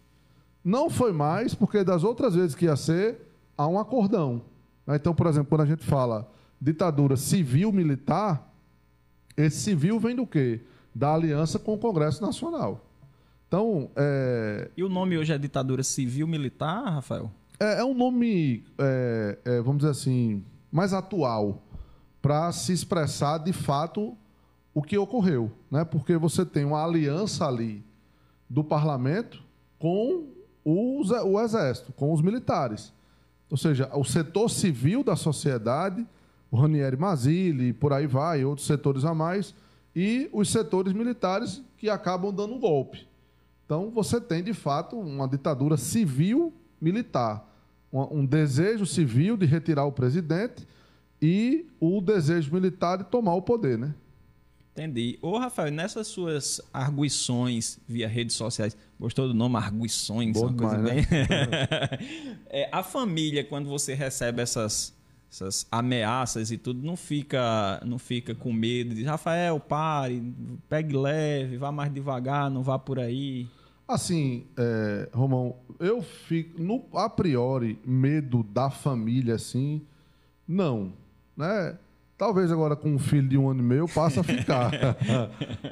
Não 0.65 0.89
foi 0.89 1.13
mais, 1.13 1.55
porque 1.55 1.85
das 1.85 2.05
outras 2.05 2.35
vezes 2.35 2.55
que 2.55 2.67
ia 2.67 2.77
ser, 2.77 3.21
há 3.57 3.67
um 3.67 3.79
acordão. 3.79 4.43
Né? 4.87 4.97
Então, 4.97 5.15
por 5.15 5.27
exemplo, 5.27 5.49
quando 5.49 5.63
a 5.63 5.67
gente 5.67 5.85
fala 5.85 6.31
ditadura 6.61 7.17
civil-militar, 7.17 8.51
esse 9.37 9.59
civil 9.59 9.99
vem 9.99 10.17
do 10.17 10.27
quê? 10.27 10.61
Da 10.95 11.15
aliança 11.15 11.59
com 11.59 11.75
o 11.75 11.79
Congresso 11.79 12.23
Nacional. 12.23 12.85
Então, 13.49 13.91
é... 13.97 14.71
E 14.77 14.83
o 14.83 14.89
nome 14.89 15.19
hoje 15.19 15.33
é 15.33 15.39
ditadura 15.39 15.83
civil-militar, 15.83 16.85
Rafael? 16.85 17.31
É, 17.59 17.81
é 17.81 17.85
um 17.85 17.95
nome, 17.95 18.65
é, 18.79 19.39
é, 19.45 19.61
vamos 19.61 19.79
dizer 19.79 19.91
assim, 19.91 20.45
mais 20.73 20.93
atual 20.93 21.63
para 22.21 22.51
se 22.53 22.73
expressar 22.73 23.39
de 23.39 23.53
fato 23.53 24.17
o 24.73 24.83
que 24.83 24.97
ocorreu, 24.97 25.53
né? 25.71 25.85
Porque 25.85 26.17
você 26.17 26.45
tem 26.45 26.65
uma 26.65 26.83
aliança 26.83 27.47
ali 27.47 27.85
do 28.49 28.65
parlamento 28.65 29.43
com 29.79 30.29
os, 30.65 31.11
o 31.11 31.39
exército, 31.41 31.93
com 31.93 32.13
os 32.13 32.23
militares. 32.23 32.94
Ou 33.55 33.57
seja, 33.57 33.89
o 33.95 34.03
setor 34.03 34.51
civil 34.51 35.05
da 35.05 35.15
sociedade, 35.15 36.05
o 36.51 36.57
Ranieri 36.57 36.97
Mazzilli, 36.97 37.73
por 37.73 37.93
aí 37.93 38.05
vai, 38.05 38.45
outros 38.45 38.67
setores 38.67 39.05
a 39.05 39.15
mais, 39.15 39.55
e 39.95 40.29
os 40.33 40.51
setores 40.51 40.93
militares 40.93 41.63
que 41.79 41.89
acabam 41.89 42.35
dando 42.35 42.55
um 42.55 42.59
golpe. 42.59 43.07
Então, 43.65 43.93
você 43.93 44.21
tem, 44.21 44.43
de 44.43 44.53
fato, 44.53 44.99
uma 44.99 45.29
ditadura 45.29 45.77
civil-militar. 45.77 47.49
Um, 47.93 48.27
desejo 48.27 48.85
civil 48.85 49.37
de 49.37 49.47
retirar 49.47 49.85
o 49.85 49.93
presidente 49.93 50.67
e 51.23 51.65
o 51.79 52.01
desejo 52.01 52.53
militar 52.53 52.99
de 52.99 53.05
tomar 53.05 53.35
o 53.35 53.43
poder, 53.43 53.79
né? 53.79 53.95
Entendi. 54.75 55.17
Ô, 55.23 55.39
Rafael, 55.39 55.71
nessas 55.71 56.09
suas 56.09 56.61
arguições 56.73 57.79
via 57.87 58.09
redes 58.09 58.35
sociais, 58.35 58.77
gostou 58.99 59.29
do 59.29 59.35
nome 59.35 59.57
arguições? 59.57 60.33
Bom 60.33 60.49
uma 60.49 60.53
coisa 60.53 60.79
bem... 60.79 60.97
né? 60.97 61.05
é, 62.51 62.69
a 62.73 62.83
família, 62.83 63.45
quando 63.45 63.69
você 63.69 63.95
recebe 63.95 64.43
essas, 64.43 64.93
essas 65.31 65.65
ameaças 65.71 66.51
e 66.51 66.59
tudo, 66.59 66.85
não 66.85 66.97
fica, 66.97 67.81
não 67.87 68.01
fica 68.01 68.35
com 68.35 68.53
medo 68.53 68.97
de 68.97 69.05
Rafael, 69.05 69.61
pare, 69.61 70.35
pegue 70.69 70.97
leve, 70.97 71.57
vá 71.57 71.71
mais 71.71 71.95
devagar, 71.95 72.51
não 72.51 72.65
vá 72.65 72.77
por 72.77 72.99
aí. 72.99 73.49
Assim, 73.87 74.45
é, 74.57 75.09
Romão, 75.13 75.55
eu 75.79 76.03
fico, 76.03 76.61
no, 76.61 76.85
a 76.95 77.09
priori, 77.09 77.79
medo 77.87 78.43
da 78.43 78.71
família, 78.71 79.37
assim, 79.37 79.87
não 80.49 80.93
né? 81.37 81.77
Talvez 82.17 82.53
agora 82.53 82.77
com 82.77 82.95
um 82.95 82.99
filho 82.99 83.29
de 83.29 83.37
um 83.37 83.51
ano 83.51 83.61
e 83.61 83.65
meio 83.65 83.89
passe 83.89 84.21
a 84.21 84.23
ficar. 84.25 84.71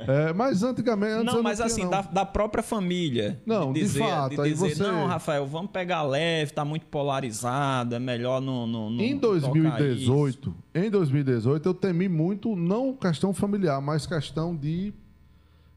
é, 0.09 0.33
mas 0.33 0.63
antigamente. 0.65 1.13
Antes 1.13 1.35
não, 1.35 1.43
mas 1.43 1.61
assim, 1.61 1.85
não. 1.85 1.91
Da, 1.91 2.03
da, 2.03 2.27
própria 2.27 2.65
família. 2.65 3.41
Não, 3.47 3.73
de, 3.73 3.81
dizer, 3.81 4.03
de 4.03 4.09
fato. 4.09 4.43
De 4.43 4.51
dizer, 4.51 4.75
você... 4.75 4.83
Não, 4.83 5.07
Rafael, 5.07 5.47
vamos 5.47 5.71
pegar 5.71 6.03
leve, 6.03 6.51
está 6.51 6.65
muito 6.65 6.87
polarizado, 6.87 7.95
é 7.95 7.99
melhor 8.01 8.41
não. 8.41 8.67
não, 8.67 8.91
não 8.91 9.01
em 9.01 9.17
2018, 9.17 10.55
em 10.75 10.91
2018, 10.91 11.69
eu 11.69 11.75
temi 11.75 12.09
muito, 12.09 12.57
não 12.57 12.93
questão 12.93 13.33
familiar, 13.33 13.81
mas 13.81 14.05
questão 14.05 14.57
de 14.57 14.93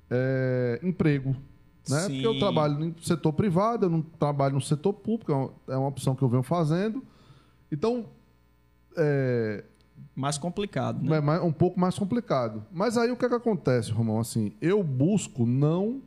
é, 0.10 0.80
emprego. 0.82 1.36
Né? 1.88 2.02
Porque 2.08 2.26
eu 2.26 2.40
trabalho 2.40 2.80
no 2.80 2.96
setor 3.04 3.34
privado, 3.34 3.86
eu 3.86 3.90
não 3.90 4.02
trabalho 4.02 4.56
no 4.56 4.62
setor 4.62 4.94
público, 4.94 5.32
é 5.32 5.36
uma, 5.36 5.52
é 5.70 5.78
uma 5.78 5.88
opção 5.90 6.16
que 6.16 6.24
eu 6.24 6.28
venho 6.28 6.42
fazendo. 6.42 7.04
Então, 7.72 8.08
é, 8.98 9.64
mais 10.16 10.38
complicado, 10.38 11.04
né? 11.04 11.18
É 11.18 11.42
um 11.42 11.52
pouco 11.52 11.80
mais 11.80 12.00
complicado. 12.00 12.66
Mas 12.72 12.98
aí 12.98 13.12
o 13.12 13.18
que, 13.18 13.26
é 13.26 13.30
que 13.30 13.36
acontece, 13.36 13.92
Romão? 13.92 14.20
Assim, 14.20 14.54
eu 14.62 14.82
busco 14.82 15.46
não 15.46 16.02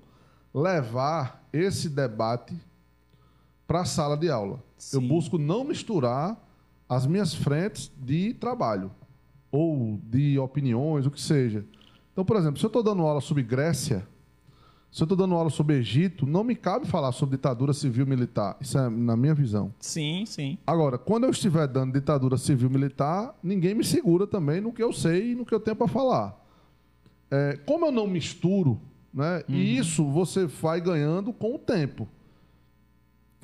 levar 0.52 1.46
esse 1.52 1.88
debate 1.88 2.56
para 3.66 3.82
a 3.82 3.84
sala 3.84 4.16
de 4.16 4.30
aula. 4.30 4.62
Sim. 4.78 4.96
Eu 4.96 5.02
busco 5.02 5.36
não 5.36 5.62
misturar 5.62 6.42
as 6.88 7.06
minhas 7.06 7.34
frentes 7.34 7.92
de 7.98 8.32
trabalho 8.34 8.90
ou 9.52 10.00
de 10.04 10.38
opiniões, 10.38 11.04
o 11.04 11.10
que 11.10 11.20
seja. 11.20 11.64
Então, 12.12 12.24
por 12.24 12.36
exemplo, 12.36 12.58
se 12.58 12.64
eu 12.64 12.68
estou 12.68 12.82
dando 12.82 13.02
aula 13.02 13.20
sobre 13.20 13.42
Grécia, 13.42 14.06
se 14.90 15.02
eu 15.02 15.04
estou 15.04 15.18
dando 15.18 15.34
aula 15.34 15.50
sobre 15.50 15.76
Egito, 15.76 16.26
não 16.26 16.42
me 16.42 16.56
cabe 16.56 16.86
falar 16.86 17.12
sobre 17.12 17.36
ditadura 17.36 17.72
civil-militar. 17.72 18.56
Isso 18.60 18.78
é 18.78 18.88
na 18.88 19.16
minha 19.16 19.34
visão. 19.34 19.72
Sim, 19.78 20.24
sim. 20.24 20.56
Agora, 20.66 20.96
quando 20.96 21.24
eu 21.24 21.30
estiver 21.30 21.68
dando 21.68 21.92
ditadura 21.92 22.38
civil-militar, 22.38 23.34
ninguém 23.42 23.74
me 23.74 23.84
segura 23.84 24.26
também 24.26 24.60
no 24.60 24.72
que 24.72 24.82
eu 24.82 24.92
sei 24.92 25.32
e 25.32 25.34
no 25.34 25.44
que 25.44 25.54
eu 25.54 25.60
tenho 25.60 25.76
para 25.76 25.88
falar. 25.88 26.42
É, 27.30 27.58
como 27.66 27.84
eu 27.84 27.92
não 27.92 28.06
misturo, 28.06 28.80
né, 29.12 29.44
uhum. 29.48 29.54
e 29.54 29.76
isso 29.76 30.06
você 30.06 30.46
vai 30.46 30.80
ganhando 30.80 31.32
com 31.34 31.54
o 31.54 31.58
tempo. 31.58 32.08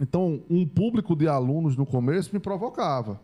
Então, 0.00 0.42
um 0.48 0.66
público 0.66 1.14
de 1.14 1.28
alunos 1.28 1.76
no 1.76 1.84
começo 1.84 2.30
me 2.32 2.40
provocava. 2.40 3.20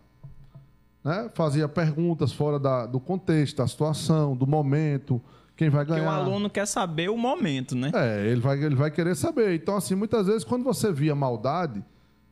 Né? 1.02 1.30
Fazia 1.34 1.66
perguntas 1.66 2.32
fora 2.32 2.60
da, 2.60 2.84
do 2.84 3.00
contexto, 3.00 3.56
da 3.56 3.66
situação, 3.66 4.36
do 4.36 4.46
momento 4.46 5.20
quem 5.60 5.68
vai 5.68 5.84
ganhar. 5.84 6.06
Porque 6.06 6.08
o 6.08 6.22
aluno 6.24 6.48
quer 6.48 6.66
saber 6.66 7.10
o 7.10 7.18
momento, 7.18 7.76
né? 7.76 7.92
É, 7.94 8.26
ele 8.26 8.40
vai, 8.40 8.64
ele 8.64 8.74
vai 8.74 8.90
querer 8.90 9.14
saber. 9.14 9.54
Então, 9.54 9.76
assim, 9.76 9.94
muitas 9.94 10.26
vezes, 10.26 10.42
quando 10.42 10.64
você 10.64 10.90
via 10.90 11.14
maldade, 11.14 11.84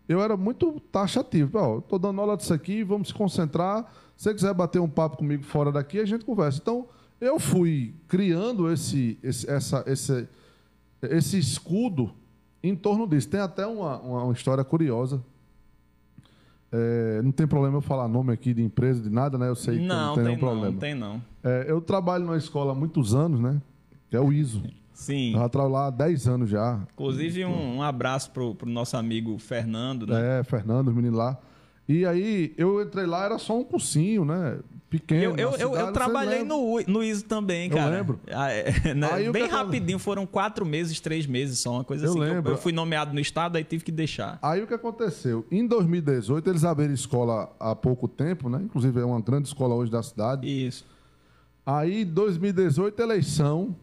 eu 0.08 0.22
era 0.22 0.34
muito 0.34 0.80
taxativo. 0.90 1.58
Ó, 1.58 1.78
tô 1.82 1.98
dando 1.98 2.22
aula 2.22 2.38
disso 2.38 2.54
aqui, 2.54 2.82
vamos 2.82 3.08
se 3.08 3.14
concentrar. 3.14 3.84
Se 4.16 4.24
você 4.24 4.34
quiser 4.34 4.54
bater 4.54 4.78
um 4.78 4.88
papo 4.88 5.18
comigo 5.18 5.44
fora 5.44 5.70
daqui, 5.70 6.00
a 6.00 6.06
gente 6.06 6.24
conversa. 6.24 6.58
Então, 6.62 6.88
eu 7.20 7.38
fui 7.38 7.94
criando 8.08 8.72
esse, 8.72 9.18
esse, 9.22 9.50
essa, 9.50 9.84
esse, 9.86 10.26
esse 11.02 11.38
escudo 11.38 12.10
em 12.62 12.74
torno 12.74 13.06
disso. 13.06 13.28
Tem 13.28 13.40
até 13.40 13.66
uma, 13.66 14.00
uma, 14.00 14.24
uma 14.24 14.32
história 14.32 14.64
curiosa 14.64 15.22
é, 16.70 17.22
não 17.22 17.32
tem 17.32 17.46
problema 17.46 17.78
eu 17.78 17.80
falar 17.80 18.08
nome 18.08 18.32
aqui 18.32 18.52
de 18.52 18.62
empresa, 18.62 19.02
de 19.02 19.10
nada, 19.10 19.38
né? 19.38 19.48
Eu 19.48 19.54
sei 19.54 19.78
que 19.78 19.86
não, 19.86 20.08
não 20.08 20.14
tem, 20.14 20.24
tem 20.24 20.24
nenhum 20.24 20.38
problema. 20.38 20.70
Não 20.70 20.78
tem 20.78 20.94
não. 20.94 21.22
É, 21.42 21.66
eu 21.68 21.80
trabalho 21.80 22.24
numa 22.24 22.36
escola 22.36 22.72
há 22.72 22.74
muitos 22.74 23.14
anos, 23.14 23.40
né? 23.40 23.60
Que 24.10 24.16
é 24.16 24.20
o 24.20 24.32
ISO. 24.32 24.62
Sim. 24.92 25.32
Eu 25.32 25.38
já 25.40 25.48
trabalho 25.48 25.72
lá 25.72 25.86
há 25.86 25.90
10 25.90 26.28
anos 26.28 26.50
já. 26.50 26.80
Inclusive, 26.92 27.44
um, 27.44 27.76
um 27.76 27.82
abraço 27.82 28.30
pro, 28.32 28.54
pro 28.54 28.68
nosso 28.68 28.96
amigo 28.96 29.38
Fernando, 29.38 30.06
né? 30.06 30.40
É, 30.40 30.44
Fernando, 30.44 30.88
os 30.88 30.94
meninos 30.94 31.16
lá. 31.16 31.38
E 31.88 32.04
aí, 32.04 32.54
eu 32.58 32.82
entrei 32.82 33.06
lá, 33.06 33.24
era 33.24 33.38
só 33.38 33.58
um 33.58 33.64
cursinho, 33.64 34.24
né? 34.24 34.58
pequeno. 34.88 35.38
Eu, 35.38 35.50
eu, 35.50 35.52
cidade, 35.52 35.74
eu 35.74 35.92
trabalhei 35.92 36.44
no, 36.44 36.80
no 36.86 37.02
ISO 37.02 37.24
também, 37.24 37.68
cara. 37.68 37.90
Eu 37.90 37.98
lembro. 37.98 38.20
Ah, 38.30 38.50
é, 38.50 38.72
né? 38.94 39.30
Bem 39.30 39.46
rapidinho, 39.46 39.98
foram 39.98 40.26
quatro 40.26 40.64
meses, 40.64 40.98
três 41.00 41.26
meses 41.26 41.58
só, 41.58 41.72
uma 41.72 41.84
coisa 41.84 42.06
eu 42.06 42.10
assim. 42.10 42.20
Lembro. 42.20 42.50
Eu, 42.50 42.54
eu, 42.54 42.58
fui 42.58 42.72
nomeado 42.72 43.12
no 43.12 43.20
estado, 43.20 43.56
aí 43.56 43.64
tive 43.64 43.84
que 43.84 43.92
deixar. 43.92 44.38
Aí 44.42 44.62
o 44.62 44.66
que 44.66 44.74
aconteceu? 44.74 45.46
Em 45.50 45.66
2018, 45.66 46.48
eles 46.48 46.64
abriram 46.64 46.94
escola 46.94 47.54
há 47.60 47.74
pouco 47.74 48.08
tempo, 48.08 48.48
né? 48.48 48.60
Inclusive 48.62 49.00
é 49.00 49.04
uma 49.04 49.20
grande 49.20 49.48
escola 49.48 49.74
hoje 49.74 49.90
da 49.90 50.02
cidade. 50.02 50.48
Isso. 50.48 50.84
Aí, 51.64 52.04
2018, 52.04 53.00
eleição. 53.02 53.76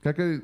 Que 0.00 0.08
é 0.08 0.12
que, 0.14 0.42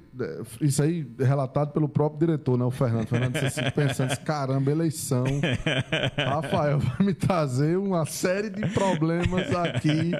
isso 0.61 0.83
aí 0.83 1.11
é 1.19 1.25
relatado 1.25 1.73
pelo 1.73 1.89
próprio 1.89 2.27
diretor, 2.27 2.59
né? 2.59 2.65
O 2.65 2.71
Fernando. 2.71 3.05
O 3.05 3.07
Fernando 3.07 3.33
disse 3.33 3.59
assim, 3.59 3.71
pensando, 3.71 4.13
assim, 4.13 4.23
caramba, 4.23 4.71
eleição. 4.71 5.25
Rafael 6.15 6.79
vai 6.79 7.07
me 7.07 7.15
trazer 7.15 7.79
uma 7.79 8.05
série 8.05 8.51
de 8.51 8.69
problemas 8.75 9.55
aqui. 9.55 10.13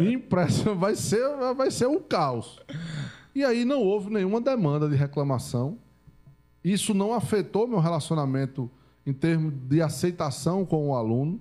Impressionante. 0.00 0.80
Vai 0.80 0.96
ser, 0.96 1.54
vai 1.54 1.70
ser 1.70 1.86
um 1.86 2.00
caos. 2.00 2.58
E 3.32 3.44
aí 3.44 3.64
não 3.64 3.82
houve 3.82 4.10
nenhuma 4.10 4.40
demanda 4.40 4.88
de 4.88 4.96
reclamação. 4.96 5.78
Isso 6.64 6.92
não 6.92 7.14
afetou 7.14 7.68
meu 7.68 7.78
relacionamento 7.78 8.68
em 9.06 9.12
termos 9.12 9.54
de 9.68 9.80
aceitação 9.80 10.66
com 10.66 10.88
o 10.88 10.96
aluno. 10.96 11.40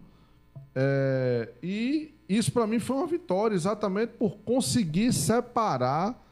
É, 0.76 1.50
e 1.64 2.14
isso 2.30 2.52
para 2.52 2.68
mim 2.68 2.78
foi 2.78 2.98
uma 2.98 3.08
vitória, 3.08 3.56
exatamente 3.56 4.12
por 4.12 4.38
conseguir 4.46 5.12
separar 5.12 6.24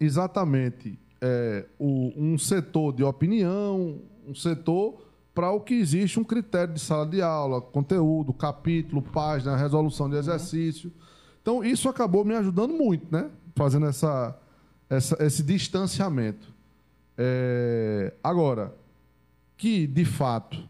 exatamente 0.00 0.98
é, 1.20 1.66
o, 1.78 2.12
um 2.16 2.38
setor 2.38 2.92
de 2.92 3.02
opinião, 3.02 4.00
um 4.26 4.34
setor 4.34 5.08
para 5.34 5.50
o 5.52 5.60
que 5.60 5.74
existe 5.74 6.18
um 6.18 6.24
critério 6.24 6.74
de 6.74 6.80
sala 6.80 7.06
de 7.06 7.22
aula, 7.22 7.60
conteúdo, 7.60 8.32
capítulo, 8.32 9.00
página, 9.00 9.56
resolução 9.56 10.08
de 10.08 10.14
uhum. 10.14 10.20
exercício. 10.20 10.92
Então, 11.40 11.64
isso 11.64 11.88
acabou 11.88 12.24
me 12.24 12.34
ajudando 12.34 12.74
muito, 12.74 13.06
né? 13.10 13.30
Fazendo 13.54 13.86
essa, 13.86 14.36
essa 14.90 15.16
esse 15.24 15.42
distanciamento. 15.42 16.52
É, 17.16 18.12
agora, 18.22 18.74
que, 19.56 19.86
de 19.86 20.04
fato, 20.04 20.68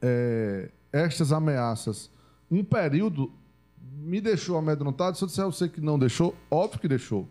é, 0.00 0.70
estas 0.92 1.32
ameaças, 1.32 2.10
um 2.50 2.62
período 2.62 3.32
me 3.96 4.20
deixou 4.20 4.56
amedrontado. 4.56 5.16
Se 5.16 5.24
eu 5.24 5.28
disser 5.28 5.44
eu 5.44 5.52
sei 5.52 5.68
que 5.68 5.80
não 5.80 5.98
deixou, 5.98 6.34
óbvio 6.50 6.80
que 6.80 6.88
deixou. 6.88 7.28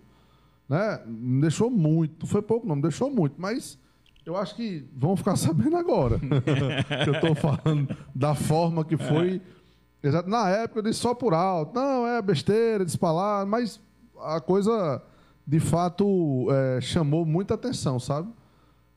Né? 0.73 1.01
Me 1.05 1.41
deixou 1.41 1.69
muito. 1.69 2.25
Foi 2.25 2.41
pouco, 2.41 2.65
não, 2.65 2.75
me 2.75 2.81
deixou 2.81 3.11
muito. 3.11 3.35
Mas 3.37 3.77
eu 4.25 4.35
acho 4.35 4.55
que 4.55 4.83
vão 4.91 5.15
ficar 5.15 5.35
sabendo 5.37 5.77
agora. 5.77 6.19
eu 7.05 7.13
estou 7.13 7.35
falando 7.35 7.95
da 8.15 8.33
forma 8.33 8.83
que 8.83 8.97
foi. 8.97 9.39
Exato. 10.01 10.27
Na 10.27 10.49
época 10.49 10.79
eu 10.79 10.83
disse 10.83 10.99
só 10.99 11.13
por 11.13 11.31
alto. 11.31 11.75
Não, 11.75 12.07
é 12.07 12.19
besteira, 12.23 12.83
despalar, 12.83 13.45
mas 13.45 13.79
a 14.19 14.41
coisa 14.41 14.99
de 15.45 15.59
fato 15.59 16.47
é, 16.49 16.81
chamou 16.81 17.23
muita 17.23 17.53
atenção, 17.53 17.99
sabe? 17.99 18.29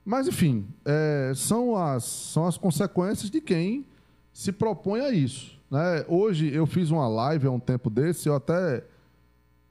Mas, 0.03 0.27
enfim, 0.27 0.67
é, 0.83 1.33
são, 1.35 1.77
as, 1.77 2.05
são 2.05 2.47
as 2.47 2.57
consequências 2.57 3.31
de 3.31 3.43
quem 3.43 3.85
se 4.33 4.51
propõe 4.51 5.01
a 5.01 5.11
isso. 5.11 5.61
Né? 5.71 6.07
Hoje 6.09 6.51
eu 6.55 6.65
fiz 6.65 6.91
uma 6.91 7.07
live 7.07 7.47
há 7.47 7.51
um 7.51 7.61
tempo 7.61 7.91
desse, 7.91 8.31
eu 8.31 8.35
até 8.35 8.83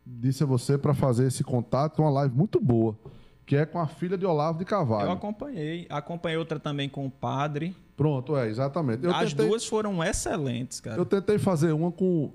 disse 0.06 0.44
a 0.44 0.46
você 0.46 0.78
para 0.78 0.94
fazer 0.94 1.28
esse 1.28 1.44
contato, 1.44 2.02
uma 2.02 2.12
live 2.12 2.36
muito 2.36 2.60
boa, 2.60 2.98
que 3.46 3.56
é 3.56 3.66
com 3.66 3.80
a 3.80 3.88
filha 3.88 4.18
de 4.18 4.26
Olavo 4.26 4.60
de 4.60 4.66
Carvalho. 4.66 5.08
Eu 5.08 5.12
acompanhei. 5.12 5.88
Acompanhei 5.90 6.38
outra 6.38 6.60
também 6.60 6.88
com 6.88 7.06
o 7.06 7.12
padre. 7.12 7.76
Pronto, 7.98 8.36
é, 8.38 8.48
exatamente. 8.50 9.04
Eu 9.04 9.12
As 9.12 9.32
tentei, 9.32 9.48
duas 9.48 9.66
foram 9.66 10.04
excelentes, 10.04 10.80
cara. 10.80 10.98
Eu 10.98 11.06
tentei 11.06 11.38
fazer 11.40 11.72
uma 11.72 11.92
com 11.92 12.32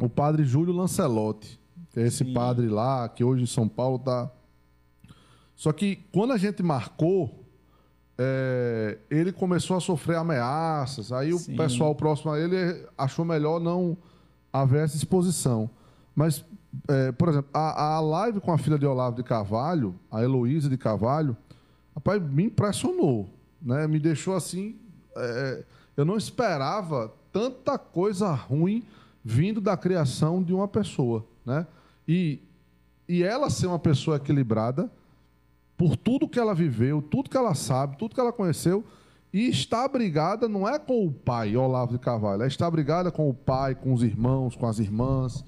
o 0.00 0.08
padre 0.08 0.44
Júlio 0.44 0.72
Lancelotti, 0.72 1.60
que 1.90 2.00
é 2.00 2.06
esse 2.06 2.24
Sim. 2.24 2.32
padre 2.32 2.68
lá, 2.68 3.08
que 3.08 3.22
hoje 3.22 3.42
em 3.42 3.46
São 3.46 3.68
Paulo 3.68 3.96
está. 3.96 4.30
Só 5.54 5.72
que 5.72 5.96
quando 6.12 6.32
a 6.32 6.36
gente 6.36 6.62
marcou, 6.62 7.44
é, 8.16 8.98
ele 9.10 9.32
começou 9.32 9.76
a 9.76 9.80
sofrer 9.80 10.16
ameaças. 10.16 11.12
Aí 11.12 11.36
Sim. 11.36 11.54
o 11.54 11.56
pessoal 11.56 11.94
próximo 11.94 12.32
a 12.32 12.40
ele 12.40 12.86
achou 12.96 13.24
melhor 13.24 13.60
não 13.60 13.96
haver 14.52 14.84
essa 14.84 14.96
exposição. 14.96 15.70
Mas 16.14 16.44
é, 16.88 17.12
por 17.12 17.28
exemplo, 17.28 17.50
a, 17.52 17.96
a 17.96 18.00
live 18.00 18.40
com 18.40 18.52
a 18.52 18.58
filha 18.58 18.78
de 18.78 18.86
Olavo 18.86 19.16
de 19.16 19.22
Carvalho, 19.22 19.94
a 20.10 20.22
Heloísa 20.22 20.68
de 20.68 20.76
Carvalho, 20.76 21.36
rapaz, 21.94 22.22
me 22.22 22.44
impressionou. 22.44 23.28
Né? 23.60 23.86
Me 23.86 23.98
deixou 23.98 24.34
assim. 24.34 24.76
É, 25.16 25.64
eu 25.96 26.04
não 26.04 26.16
esperava 26.16 27.12
tanta 27.32 27.78
coisa 27.78 28.30
ruim 28.32 28.84
vindo 29.24 29.60
da 29.60 29.76
criação 29.76 30.42
de 30.42 30.52
uma 30.52 30.68
pessoa. 30.68 31.24
Né? 31.44 31.66
E, 32.06 32.40
e 33.08 33.22
ela 33.22 33.50
ser 33.50 33.66
uma 33.66 33.78
pessoa 33.78 34.16
equilibrada, 34.16 34.90
por 35.76 35.96
tudo 35.96 36.28
que 36.28 36.38
ela 36.38 36.54
viveu, 36.54 37.00
tudo 37.00 37.30
que 37.30 37.36
ela 37.36 37.54
sabe, 37.54 37.96
tudo 37.96 38.14
que 38.14 38.20
ela 38.20 38.32
conheceu, 38.32 38.84
e 39.32 39.48
está 39.48 39.86
brigada 39.86 40.48
não 40.48 40.66
é 40.68 40.78
com 40.78 41.06
o 41.06 41.12
pai, 41.12 41.56
Olavo 41.56 41.92
de 41.92 41.98
Carvalho, 41.98 42.36
ela 42.36 42.46
está 42.46 42.68
brigada 42.70 43.10
com 43.12 43.28
o 43.28 43.34
pai, 43.34 43.74
com 43.74 43.92
os 43.92 44.02
irmãos, 44.02 44.56
com 44.56 44.66
as 44.66 44.78
irmãs 44.78 45.44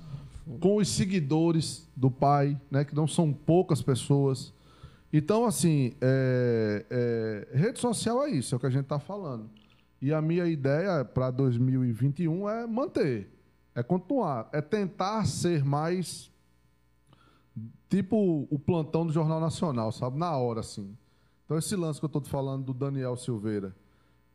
com 0.59 0.77
os 0.77 0.89
seguidores 0.89 1.89
do 1.97 2.11
pai, 2.11 2.61
né, 2.71 2.85
que 2.85 2.95
não 2.95 3.07
são 3.07 3.33
poucas 3.33 3.83
pessoas. 3.83 4.53
Então, 5.13 5.45
assim, 5.45 5.93
é, 6.01 6.87
é, 6.91 7.57
rede 7.57 7.79
social 7.79 8.25
é 8.25 8.31
isso, 8.31 8.55
é 8.55 8.57
o 8.57 8.61
que 8.61 8.67
a 8.67 8.71
gente 8.71 8.85
está 8.85 8.99
falando. 8.99 9.51
E 10.01 10.13
a 10.13 10.23
minha 10.23 10.47
ideia 10.47 11.05
para 11.05 11.31
2021 11.31 12.49
é 12.49 12.67
manter, 12.67 13.31
é 13.75 13.83
continuar, 13.83 14.49
é 14.53 14.61
tentar 14.61 15.27
ser 15.27 15.65
mais 15.65 16.31
tipo 17.89 18.47
o 18.51 18.59
plantão 18.59 19.05
do 19.05 19.13
Jornal 19.13 19.41
Nacional, 19.41 19.93
sabe? 19.93 20.17
Na 20.17 20.37
hora, 20.37 20.61
assim. 20.61 20.97
Então, 21.45 21.59
esse 21.59 21.75
lance 21.75 21.99
que 21.99 22.05
eu 22.05 22.09
estou 22.09 22.23
falando 22.23 22.67
do 22.67 22.73
Daniel 22.73 23.17
Silveira, 23.17 23.75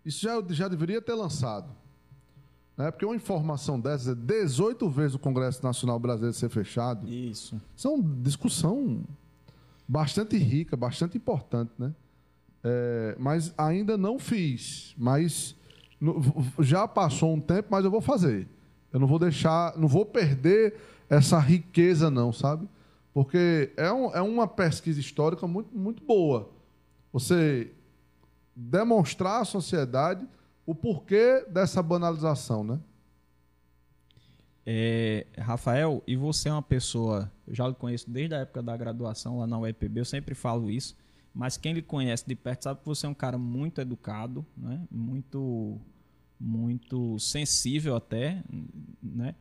isso 0.06 0.22
já, 0.22 0.44
já 0.50 0.68
deveria 0.68 1.02
ter 1.02 1.14
lançado. 1.14 1.70
Né? 2.78 2.92
Porque 2.92 3.06
uma 3.06 3.16
informação 3.16 3.80
dessa, 3.80 4.16
18 4.16 4.90
vezes 4.90 5.16
o 5.16 5.20
Congresso 5.20 5.64
Nacional 5.64 5.98
Brasileiro 6.00 6.36
ser 6.36 6.50
fechado. 6.50 7.08
Isso. 7.08 7.60
Isso 7.76 7.88
é 7.88 7.92
uma 7.92 8.04
discussão 8.22 9.04
bastante 9.88 10.38
rica, 10.38 10.76
bastante 10.76 11.18
importante, 11.18 11.72
né? 11.78 11.94
É, 12.64 13.16
mas 13.20 13.54
ainda 13.58 13.96
não 13.96 14.18
fiz. 14.18 14.96
Mas 14.98 15.56
já 16.60 16.88
passou 16.88 17.34
um 17.34 17.40
tempo, 17.40 17.68
mas 17.70 17.86
eu 17.86 17.92
vou 17.92 18.02
fazer. 18.02 18.48
Eu 18.92 19.00
não 19.00 19.08
vou 19.08 19.20
deixar, 19.20 19.78
não 19.78 19.88
vou 19.88 20.06
perder 20.06 20.76
essa 21.10 21.40
riqueza, 21.40 22.10
não, 22.10 22.34
sabe? 22.34 22.68
Porque 23.14 23.72
é, 23.78 23.92
um, 23.92 24.12
é 24.14 24.22
uma 24.22 24.48
pesquisa 24.48 25.00
histórica 25.00 25.48
muito, 25.48 25.76
muito 25.78 26.04
boa. 26.04 26.50
Você 27.14 27.72
demonstrar 28.56 29.42
à 29.42 29.46
sociedade 29.46 30.26
o 30.66 30.74
porquê 30.74 31.46
dessa 31.48 31.82
banalização, 31.82 32.64
né? 32.64 32.80
É, 34.66 35.28
Rafael, 35.38 36.04
e 36.08 36.16
você 36.16 36.50
é 36.50 36.52
uma 36.52 36.62
pessoa, 36.62 37.32
eu 37.46 37.54
já 37.54 37.68
lhe 37.68 37.76
conheço 37.76 38.10
desde 38.10 38.34
a 38.34 38.40
época 38.40 38.64
da 38.64 38.76
graduação 38.76 39.38
lá 39.38 39.46
na 39.46 39.60
UEPB, 39.60 40.00
eu 40.00 40.06
sempre 40.06 40.34
falo 40.34 40.72
isso, 40.72 40.98
mas 41.32 41.56
quem 41.56 41.74
lhe 41.74 41.84
conhece 41.84 42.26
de 42.28 42.36
perto 42.36 42.64
sabe 42.64 42.80
que 42.80 42.86
você 42.88 43.06
é 43.06 43.10
um 43.10 43.14
cara 43.14 43.38
muito 43.38 43.80
educado, 43.80 44.44
né? 44.58 44.82
muito, 44.90 45.80
muito 46.40 47.20
sensível 47.20 47.96
até, 47.96 48.44
né? 49.04 49.36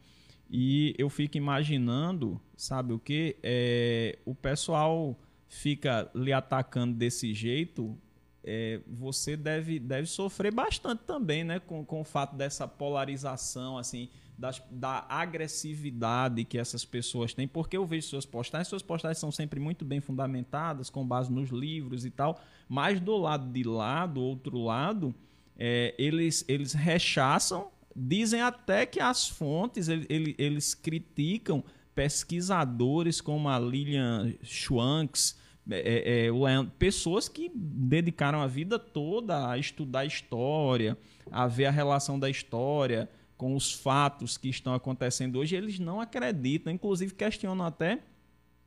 E 0.51 0.95
eu 0.99 1.09
fico 1.09 1.39
imaginando, 1.39 2.39
sabe 2.55 2.93
o 2.93 2.99
que? 2.99 3.37
É, 3.43 4.19
o 4.27 4.35
pessoal 4.35 5.19
fica 5.49 6.11
lhe 6.15 6.33
atacando 6.33 6.95
desse 6.95 7.33
jeito 7.33 7.99
é, 8.45 8.81
você 8.87 9.37
deve, 9.37 9.79
deve 9.79 10.07
sofrer 10.07 10.53
bastante 10.53 11.03
também, 11.05 11.43
né? 11.43 11.59
Com, 11.59 11.85
com 11.85 12.03
o 12.03 12.05
fato 12.05 12.37
dessa 12.37 12.69
polarização, 12.69 13.79
assim, 13.79 14.11
das, 14.37 14.63
da 14.71 15.07
agressividade 15.09 16.45
que 16.45 16.59
essas 16.59 16.85
pessoas 16.85 17.33
têm, 17.33 17.49
porque 17.49 17.77
eu 17.77 17.87
vejo 17.87 18.09
suas 18.09 18.27
postagens, 18.27 18.69
suas 18.69 18.83
postagens 18.83 19.19
são 19.19 19.33
sempre 19.33 19.59
muito 19.59 19.85
bem 19.85 20.01
fundamentadas, 20.01 20.91
com 20.91 21.07
base 21.07 21.33
nos 21.33 21.51
livros 21.51 22.05
e 22.05 22.11
tal, 22.11 22.41
mas 22.69 23.01
do 23.01 23.17
lado 23.17 23.51
de 23.51 23.63
lá, 23.63 24.07
do 24.07 24.21
outro 24.21 24.59
lado, 24.59 25.15
é, 25.57 25.95
eles, 25.97 26.45
eles 26.49 26.73
rechaçam, 26.73 27.71
dizem 27.95 28.43
até 28.43 28.85
que 28.85 29.01
as 29.01 29.29
fontes, 29.29 29.89
eles, 29.89 30.35
eles 30.37 30.75
criticam 30.75 31.65
pesquisadores 31.95 33.21
como 33.21 33.49
a 33.49 33.59
Lilian 33.59 34.35
Schwanks, 34.43 35.39
é, 35.71 35.79
é, 35.79 36.27
é, 36.27 36.31
o 36.33 36.45
Leandro, 36.45 36.73
pessoas 36.79 37.29
que 37.29 37.51
dedicaram 37.55 38.43
a 38.43 38.47
vida 38.47 38.79
toda 38.79 39.51
a 39.51 39.57
estudar 39.57 40.05
história, 40.05 40.97
a 41.31 41.47
ver 41.47 41.67
a 41.67 41.71
relação 41.71 42.19
da 42.19 42.29
história 42.29 43.09
com 43.37 43.57
os 43.57 43.73
fatos 43.73 44.37
que 44.37 44.49
estão 44.49 44.75
acontecendo 44.75 45.39
hoje, 45.39 45.57
eles 45.57 45.79
não 45.79 46.01
acreditam, 46.01 46.73
inclusive 46.73 47.15
questionam 47.15 47.65
até 47.65 48.01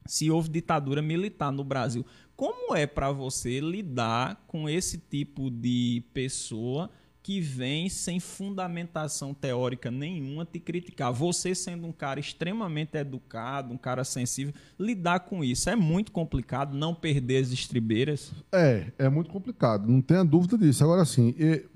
se 0.06 0.32
houve 0.32 0.50
ditadura 0.50 1.02
militar 1.02 1.52
no 1.52 1.64
Brasil. 1.64 2.06
Como 2.36 2.76
é 2.76 2.88
para 2.88 3.12
você 3.12 3.60
lidar 3.60 4.44
com 4.48 4.70
esse 4.70 4.98
tipo 4.98 5.52
de 5.52 6.04
pessoa 6.14 6.90
que 7.28 7.42
vem 7.42 7.90
sem 7.90 8.22
fundamentação 8.22 9.34
teórica 9.34 9.92
nenhuma 9.92 10.46
te 10.46 10.62
criticar. 10.62 11.12
Você 11.12 11.54
sendo 11.54 11.86
um 11.86 11.92
cara 11.92 12.22
extremamente 12.22 12.96
educado, 12.98 13.74
um 13.74 13.78
cara 13.78 14.06
sensível, 14.06 14.54
lidar 14.80 15.20
com 15.20 15.44
isso 15.44 15.70
é 15.70 15.76
muito 15.76 16.14
complicado, 16.14 16.74
não 16.74 16.96
perder 16.96 17.44
as 17.44 17.52
estribeiras? 17.52 18.32
É, 18.50 18.94
é 18.98 19.10
muito 19.10 19.30
complicado, 19.30 19.92
não 19.92 20.02
tenha 20.02 20.24
dúvida 20.24 20.58
disso. 20.58 20.86
Agora, 20.86 21.04
sim, 21.04 21.36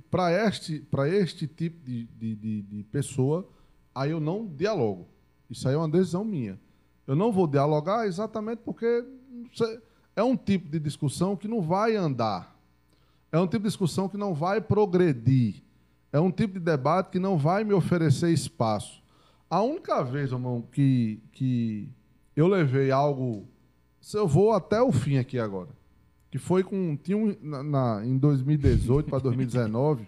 para 0.09 0.31
este, 0.47 0.87
este 1.09 1.47
tipo 1.47 1.83
de, 1.83 2.05
de, 2.05 2.33
de, 2.33 2.61
de 2.61 2.83
pessoa, 2.83 3.45
aí 3.93 4.11
eu 4.11 4.21
não 4.21 4.47
dialogo. 4.47 5.05
Isso 5.49 5.67
aí 5.67 5.75
é 5.75 5.77
uma 5.77 5.89
decisão 5.89 6.23
minha. 6.23 6.57
Eu 7.05 7.13
não 7.13 7.29
vou 7.29 7.45
dialogar 7.45 8.07
exatamente 8.07 8.61
porque 8.63 9.03
é 10.15 10.23
um 10.23 10.37
tipo 10.37 10.69
de 10.69 10.79
discussão 10.79 11.35
que 11.35 11.49
não 11.49 11.61
vai 11.61 11.97
andar. 11.97 12.50
É 13.31 13.39
um 13.39 13.47
tipo 13.47 13.59
de 13.59 13.69
discussão 13.69 14.09
que 14.09 14.17
não 14.17 14.33
vai 14.33 14.59
progredir. 14.59 15.63
É 16.11 16.19
um 16.19 16.29
tipo 16.29 16.55
de 16.55 16.59
debate 16.59 17.09
que 17.09 17.19
não 17.19 17.37
vai 17.37 17.63
me 17.63 17.73
oferecer 17.73 18.31
espaço. 18.31 19.01
A 19.49 19.61
única 19.61 20.03
vez, 20.03 20.31
irmão, 20.31 20.61
que, 20.71 21.21
que 21.31 21.89
eu 22.35 22.47
levei 22.47 22.91
algo. 22.91 23.47
Eu 24.13 24.27
vou 24.27 24.51
até 24.51 24.81
o 24.81 24.91
fim 24.91 25.17
aqui 25.17 25.39
agora. 25.39 25.69
Que 26.29 26.37
foi 26.37 26.63
com. 26.63 26.97
Tinha 26.97 27.17
um, 27.17 27.35
na, 27.41 27.63
na 27.63 28.05
em 28.05 28.17
2018 28.17 29.09
para 29.09 29.19
2019. 29.19 30.07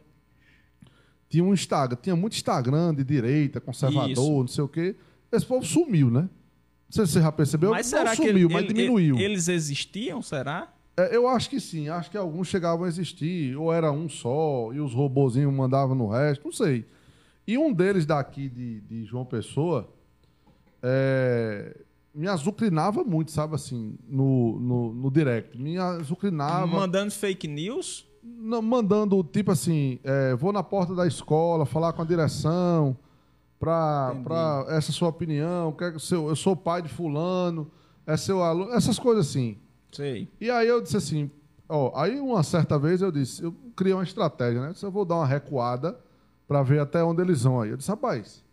tinha 1.29 1.43
um 1.43 1.53
Instagram. 1.53 1.97
Tinha 2.01 2.15
muito 2.15 2.33
Instagram 2.33 2.93
de 2.93 3.03
direita, 3.03 3.61
conservador, 3.61 4.11
Isso. 4.11 4.39
não 4.39 4.47
sei 4.47 4.63
o 4.63 4.67
quê. 4.67 4.95
Esse 5.31 5.45
povo 5.45 5.65
sumiu, 5.65 6.09
né? 6.09 6.21
Não 6.21 6.29
sei 6.89 7.05
se 7.05 7.13
você 7.13 7.21
já 7.21 7.31
percebeu. 7.31 7.71
Mas 7.71 7.87
será 7.87 8.15
sumiu, 8.15 8.33
que 8.33 8.39
ele, 8.39 8.53
mas 8.53 8.67
diminuiu. 8.67 9.17
Eles 9.17 9.47
existiam, 9.47 10.21
será? 10.21 10.73
É, 10.95 11.15
eu 11.15 11.27
acho 11.27 11.49
que 11.49 11.59
sim. 11.59 11.89
Acho 11.89 12.09
que 12.11 12.17
alguns 12.17 12.47
chegavam 12.47 12.85
a 12.85 12.87
existir. 12.87 13.55
Ou 13.57 13.73
era 13.73 13.91
um 13.91 14.07
só, 14.07 14.71
e 14.73 14.79
os 14.79 14.93
robozinhos 14.93 15.53
mandavam 15.53 15.95
no 15.95 16.07
resto. 16.07 16.45
Não 16.45 16.51
sei. 16.51 16.85
E 17.45 17.57
um 17.57 17.73
deles 17.73 18.05
daqui 18.05 18.47
de, 18.47 18.81
de 18.81 19.03
João 19.03 19.25
Pessoa 19.25 19.89
é, 20.81 21.77
me 22.13 22.27
azucrinava 22.27 23.03
muito, 23.03 23.31
sabe 23.31 23.55
assim, 23.55 23.97
no, 24.07 24.59
no, 24.59 24.93
no 24.93 25.11
direct. 25.11 25.57
Me 25.57 25.77
azucrinava. 25.77 26.67
Mandando 26.67 27.11
fake 27.11 27.47
news? 27.47 28.07
Não, 28.23 28.61
mandando, 28.61 29.21
tipo 29.23 29.51
assim, 29.51 29.99
é, 30.03 30.33
vou 30.35 30.53
na 30.53 30.63
porta 30.63 30.95
da 30.95 31.05
escola 31.05 31.65
falar 31.65 31.91
com 31.91 32.01
a 32.01 32.05
direção 32.05 32.97
para 33.59 34.65
essa 34.69 34.91
sua 34.91 35.09
opinião, 35.09 35.71
quer, 35.73 35.99
seu, 35.99 36.29
eu 36.29 36.35
sou 36.35 36.55
pai 36.55 36.81
de 36.81 36.89
fulano, 36.89 37.69
é 38.05 38.15
seu 38.15 38.43
aluno, 38.43 38.71
essas 38.73 38.99
coisas 38.99 39.27
assim. 39.27 39.57
Sei. 39.93 40.27
E 40.41 40.49
aí 40.49 40.67
eu 40.67 40.81
disse 40.81 40.97
assim, 40.97 41.31
ó, 41.69 41.91
aí 41.95 42.19
uma 42.19 42.43
certa 42.43 42.77
vez 42.77 43.01
eu 43.01 43.11
disse, 43.11 43.43
eu 43.43 43.55
criei 43.75 43.93
uma 43.93 44.03
estratégia, 44.03 44.61
né? 44.61 44.73
Eu 44.81 44.91
vou 44.91 45.05
dar 45.05 45.15
uma 45.15 45.27
recuada 45.27 45.97
para 46.47 46.61
ver 46.63 46.79
até 46.79 47.03
onde 47.03 47.21
eles 47.21 47.43
vão 47.43 47.61
aí. 47.61 47.69
Eu 47.69 47.77
disse, 47.77 47.89
rapaz, 47.89 48.43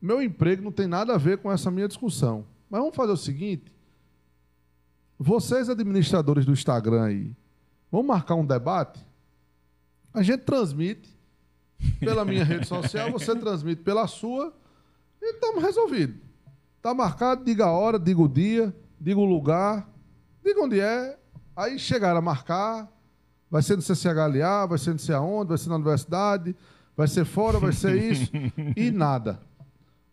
meu 0.00 0.22
emprego 0.22 0.62
não 0.62 0.72
tem 0.72 0.86
nada 0.86 1.14
a 1.14 1.18
ver 1.18 1.38
com 1.38 1.50
essa 1.50 1.70
minha 1.70 1.88
discussão. 1.88 2.44
Mas 2.68 2.80
vamos 2.80 2.96
fazer 2.96 3.12
o 3.12 3.16
seguinte: 3.16 3.72
vocês, 5.18 5.68
administradores 5.68 6.44
do 6.44 6.52
Instagram 6.52 7.04
aí, 7.04 7.36
vamos 7.90 8.06
marcar 8.06 8.34
um 8.34 8.44
debate? 8.44 9.04
A 10.12 10.22
gente 10.22 10.42
transmite 10.44 11.08
pela 12.00 12.24
minha 12.24 12.42
rede 12.44 12.66
social, 12.66 13.10
você 13.10 13.34
transmite 13.34 13.82
pela 13.82 14.06
sua 14.06 14.52
e 15.20 15.32
estamos 15.34 15.62
resolvidos. 15.62 16.16
Está 16.76 16.92
marcado, 16.94 17.44
diga 17.44 17.66
a 17.66 17.72
hora, 17.72 17.98
diga 17.98 18.20
o 18.20 18.28
dia, 18.28 18.74
diga 19.00 19.18
o 19.18 19.24
lugar, 19.24 19.88
diga 20.46 20.62
onde 20.62 20.80
é. 20.80 21.18
Aí 21.56 21.78
chegaram 21.78 22.18
a 22.18 22.22
marcar, 22.22 22.88
vai 23.50 23.62
ser 23.62 23.76
no 23.76 23.82
CCHLA, 23.82 24.66
vai 24.66 24.78
ser 24.78 24.90
não 24.90 24.98
sei 24.98 25.14
aonde, 25.14 25.48
vai 25.48 25.58
ser 25.58 25.68
na 25.68 25.74
universidade, 25.74 26.54
vai 26.96 27.08
ser 27.08 27.24
fora, 27.24 27.58
vai 27.58 27.72
ser 27.72 27.96
isso, 27.96 28.30
e 28.76 28.90
nada. 28.90 29.40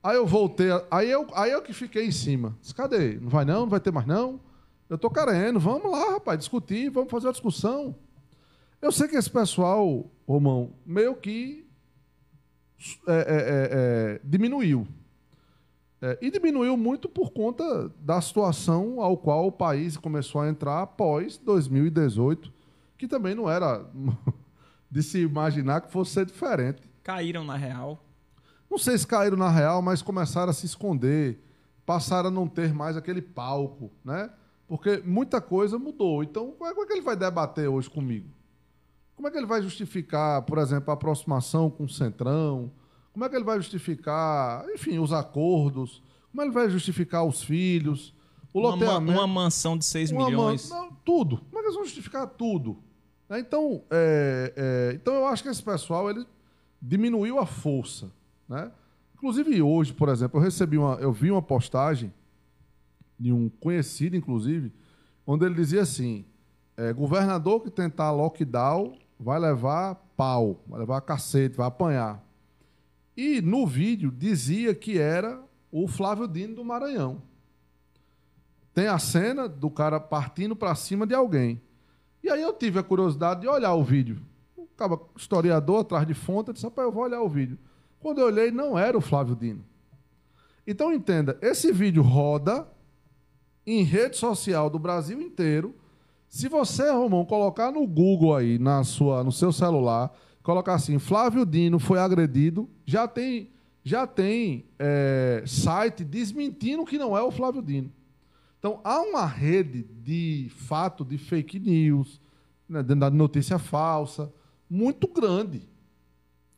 Aí 0.02 0.15
eu 0.15 0.26
voltei, 0.26 0.67
aí 0.89 1.10
eu, 1.10 1.28
aí 1.34 1.52
eu 1.52 1.62
que 1.62 1.74
fiquei 1.74 2.08
em 2.08 2.12
cima. 2.12 2.58
Disse, 2.60 2.74
cadê? 2.74 3.19
Não 3.22 3.30
vai 3.30 3.46
não? 3.46 3.62
Não 3.62 3.69
vai 3.69 3.80
ter 3.80 3.91
mais 3.91 4.08
não? 4.08 4.39
Eu 4.89 4.98
tô 4.98 5.10
querendo, 5.10 5.60
vamos 5.60 5.89
lá, 5.89 6.13
rapaz, 6.13 6.39
discutir, 6.39 6.89
vamos 6.89 7.12
fazer 7.12 7.28
uma 7.28 7.34
discussão. 7.34 7.96
Eu 8.82 8.91
sei 8.91 9.08
que 9.08 9.15
esse 9.15 9.30
pessoal, 9.30 10.12
Romão, 10.28 10.74
meio 10.86 11.15
que 11.15 11.65
é, 13.08 13.13
é, 13.13 13.17
é, 13.17 13.69
é 13.72 14.22
diminuiu. 14.24 14.88
É, 16.06 16.18
e 16.22 16.30
diminuiu 16.30 16.76
muito 16.76 17.08
por 17.08 17.32
conta 17.32 17.88
da 18.02 18.20
situação 18.20 19.00
ao 19.00 19.16
qual 19.16 19.48
o 19.48 19.52
país 19.54 19.96
começou 19.96 20.42
a 20.42 20.50
entrar 20.50 20.82
após 20.82 21.38
2018, 21.38 22.52
que 22.98 23.08
também 23.08 23.34
não 23.34 23.50
era 23.50 23.86
de 24.92 25.02
se 25.02 25.22
imaginar 25.22 25.80
que 25.80 25.89
fosse 25.89 26.12
ser 26.12 26.26
diferente. 26.26 26.82
Caíram 27.02 27.46
na 27.46 27.56
real. 27.56 28.04
Não 28.70 28.78
sei 28.78 28.98
se 28.98 29.08
caíram 29.08 29.38
na 29.38 29.50
real, 29.50 29.82
mas 29.82 30.02
começaram 30.02 30.50
a 30.50 30.54
se 30.54 30.66
esconder, 30.66 31.42
passaram 31.86 32.28
a 32.28 32.32
não 32.32 32.50
ter 32.50 32.74
mais 32.74 32.98
aquele 32.98 33.22
palco, 33.22 33.89
né? 34.04 34.30
Porque 34.68 35.02
muita 35.06 35.39
coisa 35.39 35.80
mudou. 35.80 36.22
Então, 36.22 36.52
como 36.52 36.82
é 36.84 36.86
que 36.86 36.92
ele 36.92 37.02
vai 37.02 37.16
debater 37.16 37.70
hoje 37.70 37.89
comigo? 37.89 38.28
Como 39.16 39.26
é 39.26 39.32
que 39.32 39.38
ele 39.38 39.48
vai 39.48 39.62
justificar, 39.62 40.42
por 40.42 40.58
exemplo, 40.58 40.92
a 40.92 40.96
aproximação 40.96 41.70
com 41.70 41.86
o 41.86 41.89
Centrão? 41.89 42.70
Como 43.13 43.23
é 43.23 43.30
que 43.30 43.36
ele 43.36 43.45
vai 43.45 43.58
justificar, 43.58 44.65
enfim, 44.73 44.97
os 44.97 45.13
acordos? 45.13 46.02
Como 46.32 46.41
é 46.41 46.45
que 46.45 46.49
ele 46.49 46.56
vai 46.56 46.69
justificar 46.69 47.23
os 47.23 47.43
filhos? 47.43 48.13
O 48.52 48.60
uma, 48.60 48.71
loteamento? 48.71 49.19
Uma 49.19 49.28
mansão 49.28 49.78
de 49.78 49.86
6 49.86 50.12
milhões. 50.12 50.69
Man... 50.69 50.76
Não, 50.76 50.91
tudo. 51.06 51.38
Como 51.38 51.60
é 51.60 51.62
que 51.62 51.67
eles 51.67 51.76
vão 51.76 51.86
justificar 51.86 52.28
tudo? 52.28 52.80
Então, 53.30 53.84
é, 53.89 54.54
é, 54.56 54.95
então, 54.95 55.13
eu 55.13 55.26
acho 55.28 55.43
que 55.43 55.49
esse 55.49 55.63
pessoal 55.63 56.10
ele 56.10 56.26
diminuiu 56.82 57.39
a 57.39 57.45
força. 57.45 58.12
Né? 58.47 58.71
Inclusive 59.15 59.62
hoje, 59.62 59.93
por 59.93 60.10
exemplo, 60.10 60.39
eu 60.39 60.43
recebi 60.43 60.78
uma, 60.78 60.95
eu 60.95 61.12
vi 61.12 61.32
uma 61.32 61.41
postagem 61.41 62.13
de 63.17 63.32
um 63.32 63.47
conhecido, 63.47 64.15
inclusive, 64.15 64.71
onde 65.26 65.45
ele 65.45 65.56
dizia 65.56 65.82
assim: 65.82 66.26
é, 66.76 66.91
governador 66.91 67.62
que 67.62 67.69
tentar 67.69 68.12
lockdown 68.12 68.97
vai 69.19 69.39
levar 69.39 69.95
pau, 70.17 70.62
vai 70.67 70.80
levar 70.80 71.02
cacete, 71.02 71.56
vai 71.56 71.67
apanhar. 71.67 72.21
E 73.15 73.41
no 73.41 73.65
vídeo 73.67 74.12
dizia 74.12 74.73
que 74.73 74.97
era 74.97 75.41
o 75.71 75.88
Flávio 75.88 76.28
Dino 76.28 76.56
do 76.56 76.65
Maranhão. 76.65 77.21
Tem 78.73 78.88
a 78.88 78.97
cena 78.97 79.47
do 79.47 79.69
cara 79.69 79.99
partindo 79.99 80.56
para 80.56 80.73
cima 80.73 81.06
de 81.06 81.13
alguém. 81.13 81.62
E 82.23 82.30
aí 82.30 82.41
eu 82.41 82.54
tive 82.54 82.80
a 82.80 82.84
curiosidade 82.84 83.41
de 83.41 83.47
olhar 83.47 83.73
o 83.73 83.84
vídeo. 83.84 84.21
O 84.58 84.67
historiador 85.15 85.82
atrás 85.82 86.08
de 86.08 86.13
fonte, 86.13 86.49
eu 86.49 86.54
disse: 86.54 86.65
eu 86.65 86.91
vou 86.91 87.04
olhar 87.04 87.21
o 87.21 87.30
vídeo. 87.30 87.58
Quando 87.99 88.19
eu 88.19 88.26
olhei, 88.26 88.52
não 88.52 88.78
era 88.78 88.97
o 88.97 89.02
Flávio 89.02 89.36
Dino. 89.36 89.63
Então 90.65 90.91
entenda, 90.91 91.38
esse 91.41 91.71
vídeo 91.71 92.02
roda 92.02 92.67
em 93.65 93.84
rede 93.84 94.17
social 94.17 94.69
do 94.69 94.80
Brasil 94.80 95.21
inteiro. 95.21 95.76
Se 96.28 96.49
você, 96.49 96.89
Romão, 96.89 97.26
colocar 97.26 97.71
no 97.71 97.86
Google 97.86 98.36
aí, 98.36 98.58
na 98.58 98.84
sua, 98.84 99.23
no 99.23 99.32
seu 99.32 99.52
celular, 99.52 100.12
colocar 100.43 100.75
assim, 100.75 100.99
Flávio 100.99 101.45
Dino 101.45 101.79
foi 101.79 101.97
agredido, 101.97 102.69
já 102.86 103.08
tem, 103.08 103.49
já 103.84 104.06
tem 104.06 104.65
é, 104.77 105.43
site 105.47 106.03
desmentindo 106.03 106.86
que 106.86 106.97
não 106.97 107.17
é 107.17 107.21
o 107.23 107.32
Flávio 107.32 107.62
Dino. 107.62 107.91
Então 108.60 108.79
há 108.84 109.01
uma 109.01 109.25
rede 109.25 109.84
de 110.03 110.51
fato 110.56 111.03
de 111.03 111.17
fake 111.17 111.60
news, 111.60 112.21
né, 112.69 112.84
de 112.84 112.93
notícia 112.95 113.58
falsa, 113.58 114.32
muito 114.69 115.08
grande 115.08 115.73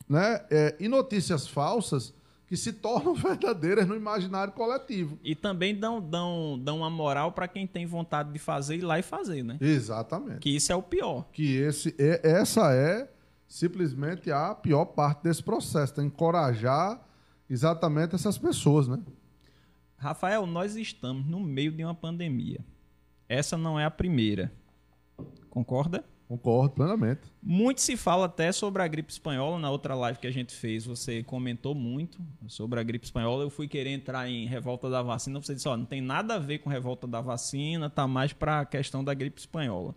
né? 0.08 0.44
É, 0.50 0.76
e 0.78 0.88
notícias 0.88 1.46
falsas 1.46 2.14
que 2.46 2.56
se 2.56 2.72
tornam 2.72 3.14
verdadeiras 3.14 3.86
no 3.86 3.96
imaginário 3.96 4.52
coletivo. 4.52 5.18
E 5.22 5.34
também 5.34 5.74
dão, 5.74 6.00
dão, 6.00 6.58
dão 6.62 6.78
uma 6.78 6.90
moral 6.90 7.32
para 7.32 7.48
quem 7.48 7.66
tem 7.66 7.84
vontade 7.86 8.32
de 8.32 8.38
fazer 8.38 8.76
ir 8.76 8.82
lá 8.82 8.98
e 8.98 9.02
fazer, 9.02 9.42
né? 9.42 9.58
Exatamente. 9.60 10.38
Que 10.38 10.50
isso 10.50 10.72
é 10.72 10.76
o 10.76 10.82
pior. 10.82 11.26
Que 11.32 11.56
esse 11.56 11.94
é, 11.98 12.20
essa 12.22 12.72
é 12.72 13.10
simplesmente 13.48 14.30
a 14.30 14.54
pior 14.54 14.84
parte 14.86 15.22
desse 15.22 15.42
processo, 15.42 16.00
encorajar 16.00 17.00
exatamente 17.48 18.14
essas 18.14 18.36
pessoas, 18.36 18.88
né? 18.88 18.98
Rafael, 19.96 20.46
nós 20.46 20.76
estamos 20.76 21.26
no 21.26 21.40
meio 21.40 21.72
de 21.72 21.82
uma 21.82 21.94
pandemia. 21.94 22.60
Essa 23.28 23.56
não 23.56 23.78
é 23.78 23.84
a 23.84 23.90
primeira. 23.90 24.52
Concorda? 25.48 26.04
Concordo 26.28 26.74
plenamente. 26.74 27.20
Muito 27.40 27.80
se 27.80 27.96
fala 27.96 28.26
até 28.26 28.50
sobre 28.50 28.82
a 28.82 28.88
gripe 28.88 29.12
espanhola. 29.12 29.60
Na 29.60 29.70
outra 29.70 29.94
live 29.94 30.18
que 30.18 30.26
a 30.26 30.30
gente 30.30 30.52
fez, 30.52 30.84
você 30.84 31.22
comentou 31.22 31.72
muito 31.74 32.18
sobre 32.48 32.80
a 32.80 32.82
gripe 32.82 33.04
espanhola. 33.04 33.44
Eu 33.44 33.50
fui 33.50 33.68
querer 33.68 33.90
entrar 33.90 34.28
em 34.28 34.44
revolta 34.46 34.90
da 34.90 35.02
vacina. 35.02 35.40
Você 35.40 35.54
disse: 35.54 35.68
ó, 35.68 35.76
não 35.76 35.84
tem 35.84 36.00
nada 36.00 36.34
a 36.34 36.38
ver 36.38 36.58
com 36.58 36.68
revolta 36.68 37.06
da 37.06 37.20
vacina, 37.20 37.88
tá 37.88 38.08
mais 38.08 38.32
para 38.32 38.60
a 38.60 38.66
questão 38.66 39.04
da 39.04 39.14
gripe 39.14 39.38
espanhola. 39.38 39.94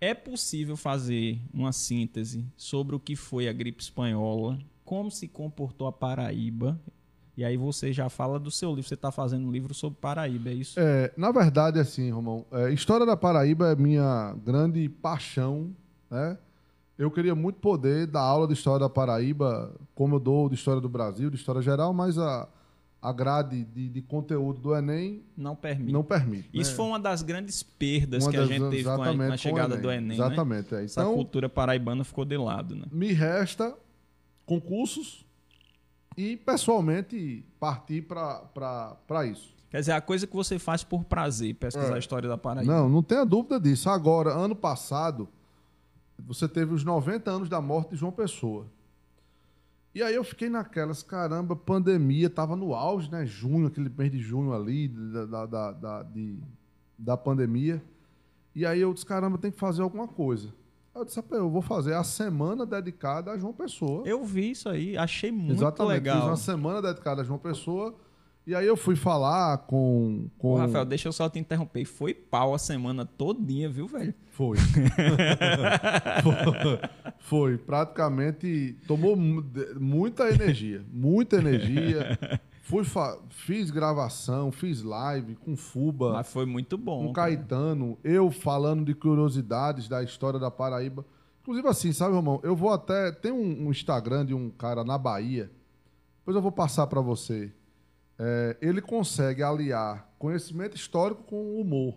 É 0.00 0.14
possível 0.14 0.76
fazer 0.76 1.40
uma 1.52 1.72
síntese 1.72 2.44
sobre 2.56 2.96
o 2.96 3.00
que 3.00 3.14
foi 3.14 3.48
a 3.48 3.52
gripe 3.52 3.82
espanhola, 3.82 4.58
como 4.84 5.10
se 5.10 5.28
comportou 5.28 5.86
a 5.86 5.92
Paraíba 5.92 6.80
e 7.40 7.44
aí 7.44 7.56
você 7.56 7.90
já 7.90 8.10
fala 8.10 8.38
do 8.38 8.50
seu 8.50 8.68
livro, 8.68 8.86
você 8.86 8.92
está 8.92 9.10
fazendo 9.10 9.46
um 9.46 9.50
livro 9.50 9.72
sobre 9.72 9.98
Paraíba, 9.98 10.50
é 10.50 10.52
isso? 10.52 10.78
É, 10.78 11.10
na 11.16 11.32
verdade, 11.32 11.78
assim, 11.78 12.10
Romão, 12.10 12.44
é, 12.52 12.70
História 12.70 13.06
da 13.06 13.16
Paraíba 13.16 13.68
é 13.68 13.74
minha 13.74 14.36
grande 14.44 14.88
paixão, 14.90 15.70
né? 16.10 16.36
Eu 16.98 17.10
queria 17.10 17.34
muito 17.34 17.58
poder 17.58 18.06
dar 18.06 18.20
aula 18.20 18.46
de 18.46 18.52
História 18.52 18.80
da 18.80 18.90
Paraíba, 18.90 19.74
como 19.94 20.16
eu 20.16 20.20
dou 20.20 20.50
de 20.50 20.54
História 20.54 20.82
do 20.82 20.88
Brasil, 20.88 21.30
de 21.30 21.36
História 21.36 21.62
Geral, 21.62 21.94
mas 21.94 22.18
a, 22.18 22.46
a 23.02 23.12
grade 23.12 23.64
de, 23.64 23.88
de 23.88 24.02
conteúdo 24.02 24.60
do 24.60 24.76
Enem 24.76 25.22
não 25.36 25.56
permite. 25.56 25.92
Não 25.92 26.02
permite 26.04 26.50
Isso 26.52 26.72
né? 26.72 26.76
foi 26.76 26.86
uma 26.86 27.00
das 27.00 27.22
grandes 27.22 27.62
perdas 27.62 28.24
uma 28.24 28.30
que 28.30 28.36
a 28.36 28.44
gente 28.44 28.70
teve 28.70 28.84
com 28.84 28.90
a, 29.02 29.14
com 29.16 29.22
a 29.22 29.36
chegada 29.36 29.74
Enem. 29.74 29.82
do 29.82 29.90
Enem. 29.90 30.08
Né? 30.08 30.14
Exatamente. 30.14 30.74
Né? 30.74 30.82
É. 30.82 30.84
Então, 30.84 31.04
Essa 31.04 31.14
cultura 31.14 31.48
paraibana 31.48 32.04
ficou 32.04 32.24
de 32.26 32.36
lado. 32.36 32.76
Né? 32.76 32.84
Me 32.92 33.12
resta 33.12 33.74
concursos 34.44 35.24
e 36.16 36.36
pessoalmente 36.36 37.44
partir 37.58 38.02
para 38.02 39.26
isso. 39.26 39.54
Quer 39.70 39.80
dizer, 39.80 39.92
a 39.92 40.00
coisa 40.00 40.26
que 40.26 40.34
você 40.34 40.58
faz 40.58 40.82
por 40.82 41.04
prazer, 41.04 41.54
pesquisar 41.54 41.92
É. 41.92 41.94
a 41.94 41.98
história 41.98 42.28
da 42.28 42.36
Paraíba. 42.36 42.70
Não, 42.72 42.88
não 42.88 43.02
tenha 43.02 43.24
dúvida 43.24 43.58
disso. 43.60 43.88
Agora, 43.88 44.30
ano 44.30 44.54
passado, 44.56 45.28
você 46.18 46.48
teve 46.48 46.74
os 46.74 46.82
90 46.84 47.30
anos 47.30 47.48
da 47.48 47.60
morte 47.60 47.90
de 47.90 47.96
João 47.96 48.10
Pessoa. 48.12 48.66
E 49.94 50.02
aí 50.02 50.14
eu 50.14 50.22
fiquei 50.22 50.48
naquelas, 50.48 51.02
caramba, 51.02 51.56
pandemia, 51.56 52.30
tava 52.30 52.54
no 52.54 52.74
auge, 52.74 53.10
né? 53.10 53.26
Junho, 53.26 53.66
aquele 53.66 53.88
mês 53.88 54.10
de 54.12 54.18
junho 54.18 54.52
ali, 54.52 54.86
da, 54.88 55.26
da, 55.26 55.46
da, 55.46 55.72
da, 55.72 56.02
de- 56.04 56.38
da 56.96 57.16
pandemia. 57.16 57.82
E 58.54 58.64
aí 58.64 58.80
eu 58.80 58.92
disse, 58.94 59.04
caramba, 59.06 59.36
tem 59.38 59.50
que 59.50 59.58
fazer 59.58 59.82
alguma 59.82 60.06
coisa. 60.06 60.52
Eu 60.94 61.04
disse, 61.04 61.16
"Rapaz, 61.16 61.40
eu 61.40 61.48
vou 61.50 61.62
fazer 61.62 61.94
a 61.94 62.02
semana 62.04 62.66
dedicada 62.66 63.30
a 63.32 63.38
João 63.38 63.52
Pessoa. 63.52 64.02
Eu 64.06 64.24
vi 64.24 64.50
isso 64.50 64.68
aí, 64.68 64.96
achei 64.96 65.30
muito 65.32 65.52
Exatamente, 65.52 66.02
fiz 66.02 66.12
legal. 66.12 66.26
uma 66.28 66.36
semana 66.36 66.82
dedicada 66.82 67.22
a 67.22 67.24
João 67.24 67.38
Pessoa. 67.38 67.94
E 68.46 68.54
aí 68.54 68.66
eu 68.66 68.76
fui 68.76 68.96
falar 68.96 69.58
com... 69.58 70.28
com... 70.38 70.54
Ô, 70.54 70.56
Rafael, 70.56 70.84
deixa 70.84 71.06
eu 71.08 71.12
só 71.12 71.28
te 71.28 71.38
interromper. 71.38 71.84
Foi 71.84 72.12
pau 72.14 72.54
a 72.54 72.58
semana 72.58 73.04
todinha, 73.04 73.68
viu, 73.68 73.86
velho? 73.86 74.14
Foi. 74.30 74.56
foi. 76.22 76.80
Foi. 77.18 77.58
Praticamente 77.58 78.76
tomou 78.86 79.14
muita 79.16 80.28
energia. 80.30 80.84
Muita 80.92 81.36
energia. 81.36 82.18
Fui 82.62 82.84
fa- 82.84 83.18
fiz 83.28 83.70
gravação, 83.70 84.50
fiz 84.50 84.82
live 84.82 85.34
com 85.36 85.56
Fuba, 85.56 86.12
Mas 86.14 86.32
foi 86.32 86.46
muito 86.46 86.78
bom. 86.78 87.06
com 87.08 87.12
cara. 87.12 87.34
Caetano, 87.36 87.98
eu 88.02 88.30
falando 88.30 88.84
de 88.84 88.94
curiosidades 88.94 89.88
da 89.88 90.02
história 90.02 90.38
da 90.38 90.50
Paraíba. 90.50 91.04
Inclusive 91.42 91.66
assim, 91.68 91.92
sabe, 91.92 92.14
Romão? 92.14 92.40
Eu 92.42 92.54
vou 92.56 92.70
até. 92.72 93.10
Tem 93.12 93.32
um, 93.32 93.66
um 93.66 93.70
Instagram 93.70 94.24
de 94.26 94.34
um 94.34 94.50
cara 94.50 94.84
na 94.84 94.96
Bahia. 94.96 95.50
Depois 96.20 96.34
eu 96.36 96.42
vou 96.42 96.52
passar 96.52 96.86
para 96.86 97.00
você. 97.00 97.52
É, 98.22 98.56
ele 98.60 98.82
consegue 98.82 99.42
aliar 99.42 100.06
conhecimento 100.18 100.76
histórico 100.76 101.22
com 101.22 101.58
humor. 101.58 101.94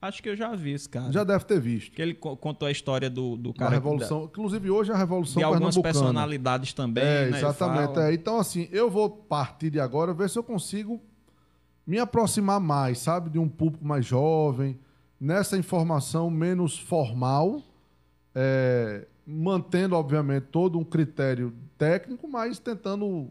Acho 0.00 0.22
que 0.22 0.30
eu 0.30 0.36
já 0.36 0.56
vi 0.56 0.72
esse 0.72 0.88
cara. 0.88 1.12
Já 1.12 1.22
deve 1.22 1.44
ter 1.44 1.60
visto. 1.60 1.92
Que 1.92 2.00
ele 2.00 2.14
co- 2.14 2.34
contou 2.34 2.66
a 2.66 2.70
história 2.70 3.10
do, 3.10 3.36
do 3.36 3.52
Da 3.52 3.58
cara. 3.58 3.70
revolução. 3.72 4.24
Inclusive 4.24 4.70
hoje 4.70 4.90
é 4.90 4.94
a 4.94 4.96
revolução 4.96 5.38
de 5.38 5.44
algumas 5.44 5.76
personalidades 5.76 6.72
também. 6.72 7.04
É, 7.04 7.30
né? 7.30 7.36
Exatamente. 7.36 7.98
É, 7.98 8.14
então, 8.14 8.38
assim, 8.38 8.66
eu 8.72 8.88
vou 8.90 9.10
partir 9.10 9.68
de 9.68 9.78
agora 9.78 10.14
ver 10.14 10.30
se 10.30 10.38
eu 10.38 10.42
consigo 10.42 10.98
me 11.86 11.98
aproximar 11.98 12.58
mais, 12.58 12.98
sabe, 13.00 13.28
de 13.28 13.38
um 13.38 13.46
público 13.48 13.84
mais 13.84 14.06
jovem, 14.06 14.78
nessa 15.20 15.58
informação 15.58 16.30
menos 16.30 16.78
formal, 16.78 17.60
é, 18.34 19.06
mantendo, 19.26 19.94
obviamente, 19.96 20.44
todo 20.50 20.78
um 20.78 20.84
critério 20.84 21.52
técnico, 21.76 22.26
mas 22.26 22.58
tentando 22.58 23.28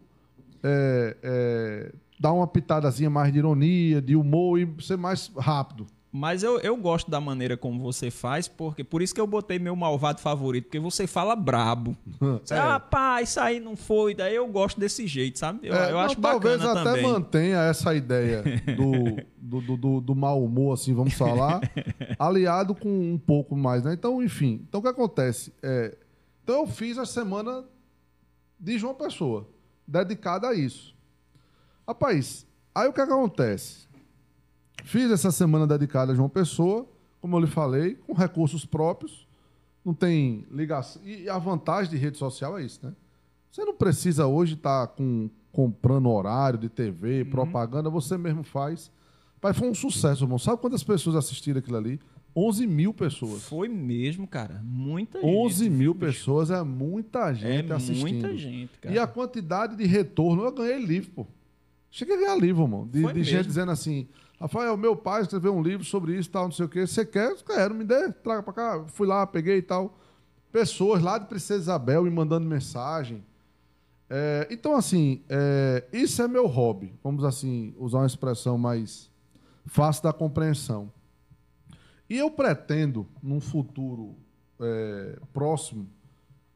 é, 0.62 1.16
é, 1.22 1.92
dar 2.20 2.32
uma 2.34 2.46
pitadazinha 2.46 3.08
mais 3.08 3.32
de 3.32 3.38
ironia, 3.38 4.02
de 4.02 4.14
humor 4.14 4.60
e 4.60 4.68
ser 4.82 4.98
mais 4.98 5.32
rápido. 5.38 5.86
Mas 6.12 6.42
eu, 6.42 6.58
eu 6.58 6.76
gosto 6.76 7.08
da 7.08 7.20
maneira 7.20 7.56
como 7.56 7.80
você 7.80 8.10
faz, 8.10 8.48
porque 8.48 8.82
por 8.82 9.00
isso 9.00 9.14
que 9.14 9.20
eu 9.20 9.28
botei 9.28 9.60
meu 9.60 9.76
malvado 9.76 10.20
favorito, 10.20 10.64
porque 10.64 10.80
você 10.80 11.06
fala 11.06 11.36
brabo. 11.36 11.96
Você, 12.42 12.52
É. 12.52 12.58
Ah, 12.58 12.80
pá, 12.80 13.22
isso 13.22 13.38
aí 13.38 13.60
não 13.60 13.76
foi. 13.76 14.12
Daí 14.12 14.34
eu 14.34 14.46
gosto 14.48 14.78
desse 14.80 15.06
jeito, 15.06 15.38
sabe? 15.38 15.68
Eu, 15.68 15.72
É, 15.74 15.86
eu 15.90 15.92
não, 15.92 16.00
acho 16.00 16.16
talvez 16.16 16.58
bacana 16.60 16.80
até 16.80 16.90
também. 16.90 17.02
mantenha 17.12 17.58
essa 17.60 17.94
ideia 17.94 18.42
do, 18.76 19.22
do, 19.38 19.60
do, 19.60 19.76
do- 19.76 20.00
do 20.00 20.14
mau 20.16 20.44
humor, 20.44 20.74
assim, 20.74 20.92
vamos 20.92 21.14
falar, 21.14 21.60
aliado 22.18 22.74
com 22.74 22.88
um 23.12 23.16
pouco 23.16 23.54
mais, 23.56 23.84
né? 23.84 23.94
Então, 23.94 24.20
enfim. 24.20 24.64
Então, 24.68 24.80
o 24.80 24.82
que 24.82 24.88
acontece? 24.88 25.54
É, 25.62 25.96
então, 26.42 26.56
eu 26.62 26.66
fiz 26.66 26.98
a 26.98 27.06
semana 27.06 27.64
de 28.58 28.76
João 28.78 28.94
Pessoa, 28.94 29.46
dedicada 29.86 30.48
a 30.48 30.54
isso. 30.54 30.92
Rapaz, 31.90 32.46
aí 32.72 32.88
o 32.88 32.92
que 32.92 33.00
acontece? 33.00 33.88
Fiz 34.84 35.10
essa 35.10 35.32
semana 35.32 35.66
dedicada 35.66 36.12
a 36.12 36.14
João 36.14 36.28
Pessoa, 36.28 36.86
como 37.20 37.34
eu 37.34 37.40
lhe 37.40 37.48
falei, 37.48 37.96
com 37.96 38.12
recursos 38.12 38.64
próprios, 38.64 39.26
não 39.84 39.92
tem 39.92 40.46
ligação. 40.52 41.02
E 41.04 41.28
a 41.28 41.36
vantagem 41.36 41.90
de 41.90 41.96
rede 41.96 42.16
social 42.16 42.56
é 42.56 42.64
isso, 42.64 42.78
né? 42.86 42.92
Você 43.50 43.64
não 43.64 43.74
precisa 43.74 44.24
hoje 44.28 44.54
estar 44.54 44.86
com, 44.86 45.28
comprando 45.50 46.08
horário 46.08 46.60
de 46.60 46.68
TV, 46.68 47.22
Uhum. 47.22 47.30
propaganda, 47.30 47.90
você 47.90 48.16
mesmo 48.16 48.44
faz. 48.44 48.88
Pai, 49.40 49.52
foi 49.52 49.68
um 49.68 49.74
sucesso, 49.74 50.22
irmão. 50.22 50.38
Sabe 50.38 50.60
quantas 50.62 50.84
pessoas 50.84 51.16
assistiram 51.16 51.58
aquilo 51.58 51.76
ali? 51.76 51.98
11 52.36 52.68
mil 52.68 52.94
pessoas. 52.94 53.42
Foi 53.42 53.66
mesmo, 53.68 54.28
cara. 54.28 54.60
Muita 54.64 55.18
11 55.18 55.64
gente. 55.64 55.70
mil 55.74 55.92
pessoas 55.96 56.52
é 56.52 56.62
muita 56.62 57.30
É 57.30 57.34
gente 57.34 57.72
assistindo. 57.72 58.00
muita 58.08 58.36
gente, 58.36 58.78
cara. 58.78 58.94
E 58.94 58.98
a 59.00 59.08
quantidade 59.08 59.74
de 59.74 59.84
retorno, 59.86 60.44
eu 60.44 60.52
ganhei 60.52 60.78
livro, 60.78 61.10
pô. 61.10 61.26
Cheguei 61.90 62.16
a 62.16 62.20
ganhar 62.20 62.36
livro, 62.36 62.62
irmão. 62.62 62.86
De, 62.86 63.12
de 63.12 63.22
gente 63.24 63.46
dizendo 63.46 63.72
assim: 63.72 64.08
Rafael, 64.40 64.76
meu 64.76 64.96
pai 64.96 65.22
escreveu 65.22 65.54
um 65.54 65.62
livro 65.62 65.84
sobre 65.84 66.16
isso, 66.16 66.30
tal, 66.30 66.44
não 66.44 66.52
sei 66.52 66.66
o 66.66 66.68
quê. 66.68 66.86
Você 66.86 67.04
quer? 67.04 67.34
Quero, 67.44 67.74
me 67.74 67.84
dê, 67.84 68.10
traga 68.12 68.42
pra 68.42 68.52
cá. 68.52 68.84
Fui 68.88 69.06
lá, 69.06 69.26
peguei 69.26 69.58
e 69.58 69.62
tal. 69.62 69.98
Pessoas 70.52 71.02
lá 71.02 71.18
de 71.18 71.26
Princesa 71.26 71.60
Isabel 71.60 72.04
me 72.04 72.10
mandando 72.10 72.48
mensagem. 72.48 73.24
É, 74.08 74.48
então, 74.50 74.74
assim, 74.74 75.22
é, 75.28 75.84
isso 75.92 76.20
é 76.22 76.26
meu 76.26 76.46
hobby. 76.46 76.92
Vamos, 77.02 77.22
assim, 77.24 77.74
usar 77.78 77.98
uma 77.98 78.06
expressão 78.06 78.56
mais 78.56 79.10
fácil 79.66 80.02
da 80.02 80.12
compreensão. 80.12 80.90
E 82.08 82.16
eu 82.16 82.30
pretendo, 82.30 83.06
num 83.22 83.40
futuro 83.40 84.16
é, 84.60 85.18
próximo, 85.32 85.88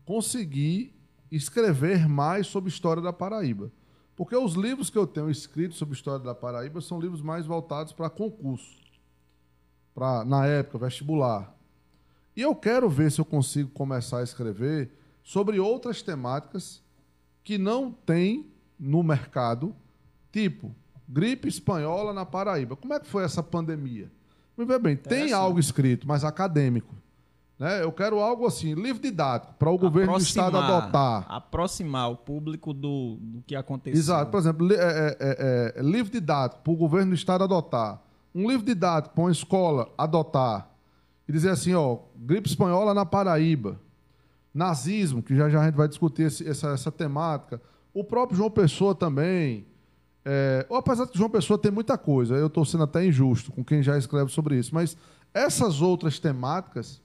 conseguir 0.04 0.92
escrever 1.30 2.08
mais 2.08 2.46
sobre 2.46 2.70
história 2.70 3.02
da 3.02 3.12
Paraíba. 3.12 3.70
Porque 4.16 4.36
os 4.36 4.54
livros 4.54 4.90
que 4.90 4.98
eu 4.98 5.06
tenho 5.06 5.30
escrito 5.30 5.74
sobre 5.74 5.94
história 5.94 6.24
da 6.24 6.34
Paraíba 6.34 6.80
são 6.80 7.00
livros 7.00 7.20
mais 7.20 7.46
voltados 7.46 7.92
para 7.92 8.08
concurso. 8.08 8.76
Para, 9.94 10.24
na 10.24 10.46
época, 10.46 10.86
vestibular. 10.86 11.54
E 12.36 12.42
eu 12.42 12.54
quero 12.54 12.88
ver 12.88 13.10
se 13.10 13.20
eu 13.20 13.24
consigo 13.24 13.70
começar 13.70 14.18
a 14.18 14.22
escrever 14.22 14.90
sobre 15.22 15.58
outras 15.58 16.02
temáticas 16.02 16.82
que 17.42 17.58
não 17.58 17.92
tem 17.92 18.46
no 18.78 19.02
mercado, 19.02 19.74
tipo 20.32 20.74
gripe 21.08 21.48
espanhola 21.48 22.12
na 22.12 22.24
Paraíba. 22.24 22.76
Como 22.76 22.94
é 22.94 23.00
que 23.00 23.06
foi 23.06 23.24
essa 23.24 23.42
pandemia? 23.42 24.10
Me 24.56 24.64
vê 24.64 24.78
bem, 24.78 24.96
tem 24.96 25.32
algo 25.32 25.58
escrito, 25.58 26.06
mas 26.06 26.24
acadêmico. 26.24 26.94
Né? 27.58 27.82
Eu 27.84 27.92
quero 27.92 28.18
algo 28.18 28.46
assim, 28.46 28.74
livro 28.74 29.00
didático, 29.00 29.54
para 29.54 29.70
o 29.70 29.78
governo 29.78 30.12
do 30.14 30.18
estado 30.22 30.56
adotar. 30.58 31.24
Aproximar 31.28 32.10
o 32.10 32.16
público 32.16 32.72
do, 32.74 33.16
do 33.20 33.42
que 33.46 33.54
aconteceu. 33.54 33.98
Exato. 33.98 34.30
Por 34.30 34.38
exemplo, 34.38 34.66
li- 34.66 34.74
é, 34.74 34.78
é, 34.78 35.16
é, 35.20 35.74
é, 35.78 35.82
livro 35.82 36.10
didático 36.12 36.62
para 36.62 36.72
o 36.72 36.76
governo 36.76 37.10
do 37.10 37.14
estado 37.14 37.44
adotar. 37.44 38.02
Um 38.34 38.48
livro 38.50 38.66
didático 38.66 39.14
para 39.14 39.24
uma 39.24 39.30
escola 39.30 39.88
adotar. 39.96 40.68
E 41.28 41.32
dizer 41.32 41.50
assim, 41.50 41.72
ó, 41.74 41.98
gripe 42.16 42.48
espanhola 42.48 42.92
na 42.92 43.06
Paraíba. 43.06 43.80
Nazismo, 44.52 45.22
que 45.22 45.34
já 45.34 45.48
já 45.48 45.60
a 45.62 45.64
gente 45.66 45.74
vai 45.76 45.88
discutir 45.88 46.22
esse- 46.22 46.48
essa, 46.48 46.68
essa 46.70 46.90
temática. 46.92 47.60
O 47.92 48.02
próprio 48.04 48.36
João 48.36 48.50
Pessoa 48.50 48.94
também. 48.94 49.66
É, 50.24 50.66
apesar 50.70 51.04
de 51.04 51.12
que 51.12 51.18
João 51.18 51.30
Pessoa 51.30 51.58
tem 51.58 51.70
muita 51.70 51.96
coisa, 51.98 52.34
eu 52.34 52.46
estou 52.46 52.64
sendo 52.64 52.84
até 52.84 53.04
injusto 53.06 53.52
com 53.52 53.62
quem 53.64 53.82
já 53.82 53.96
escreve 53.98 54.30
sobre 54.32 54.56
isso, 54.58 54.74
mas 54.74 54.96
essas 55.34 55.82
outras 55.82 56.18
temáticas, 56.18 57.00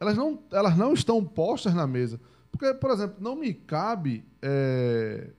elas 0.00 0.16
não, 0.16 0.38
elas 0.50 0.76
não 0.76 0.92
estão 0.94 1.22
postas 1.24 1.74
na 1.74 1.86
mesa. 1.86 2.18
Porque, 2.50 2.72
por 2.74 2.90
exemplo, 2.90 3.16
não 3.20 3.36
me 3.36 3.52
cabe 3.54 4.24
é, 4.42 5.30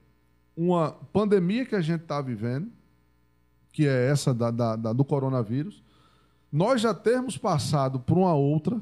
uma 0.55 0.91
pandemia 1.11 1.65
que 1.65 1.75
a 1.75 1.81
gente 1.81 2.03
está 2.03 2.21
vivendo, 2.21 2.69
que 3.73 3.87
é 3.87 4.07
essa 4.09 4.33
da, 4.33 4.51
da- 4.51 4.75
da- 4.75 4.93
do 4.93 5.03
coronavírus, 5.03 5.83
nós 6.51 6.81
já 6.81 6.93
termos 6.93 7.37
passado 7.37 7.99
por 7.99 8.17
uma 8.17 8.33
outra, 8.33 8.81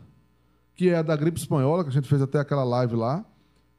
que 0.76 0.90
é 0.90 0.98
a 0.98 1.02
da 1.02 1.16
gripe 1.16 1.40
espanhola, 1.40 1.84
que 1.84 1.90
a 1.90 1.94
gente 1.94 2.08
fez 2.08 2.22
até 2.22 2.40
aquela 2.40 2.64
live 2.64 2.96
lá, 2.96 3.24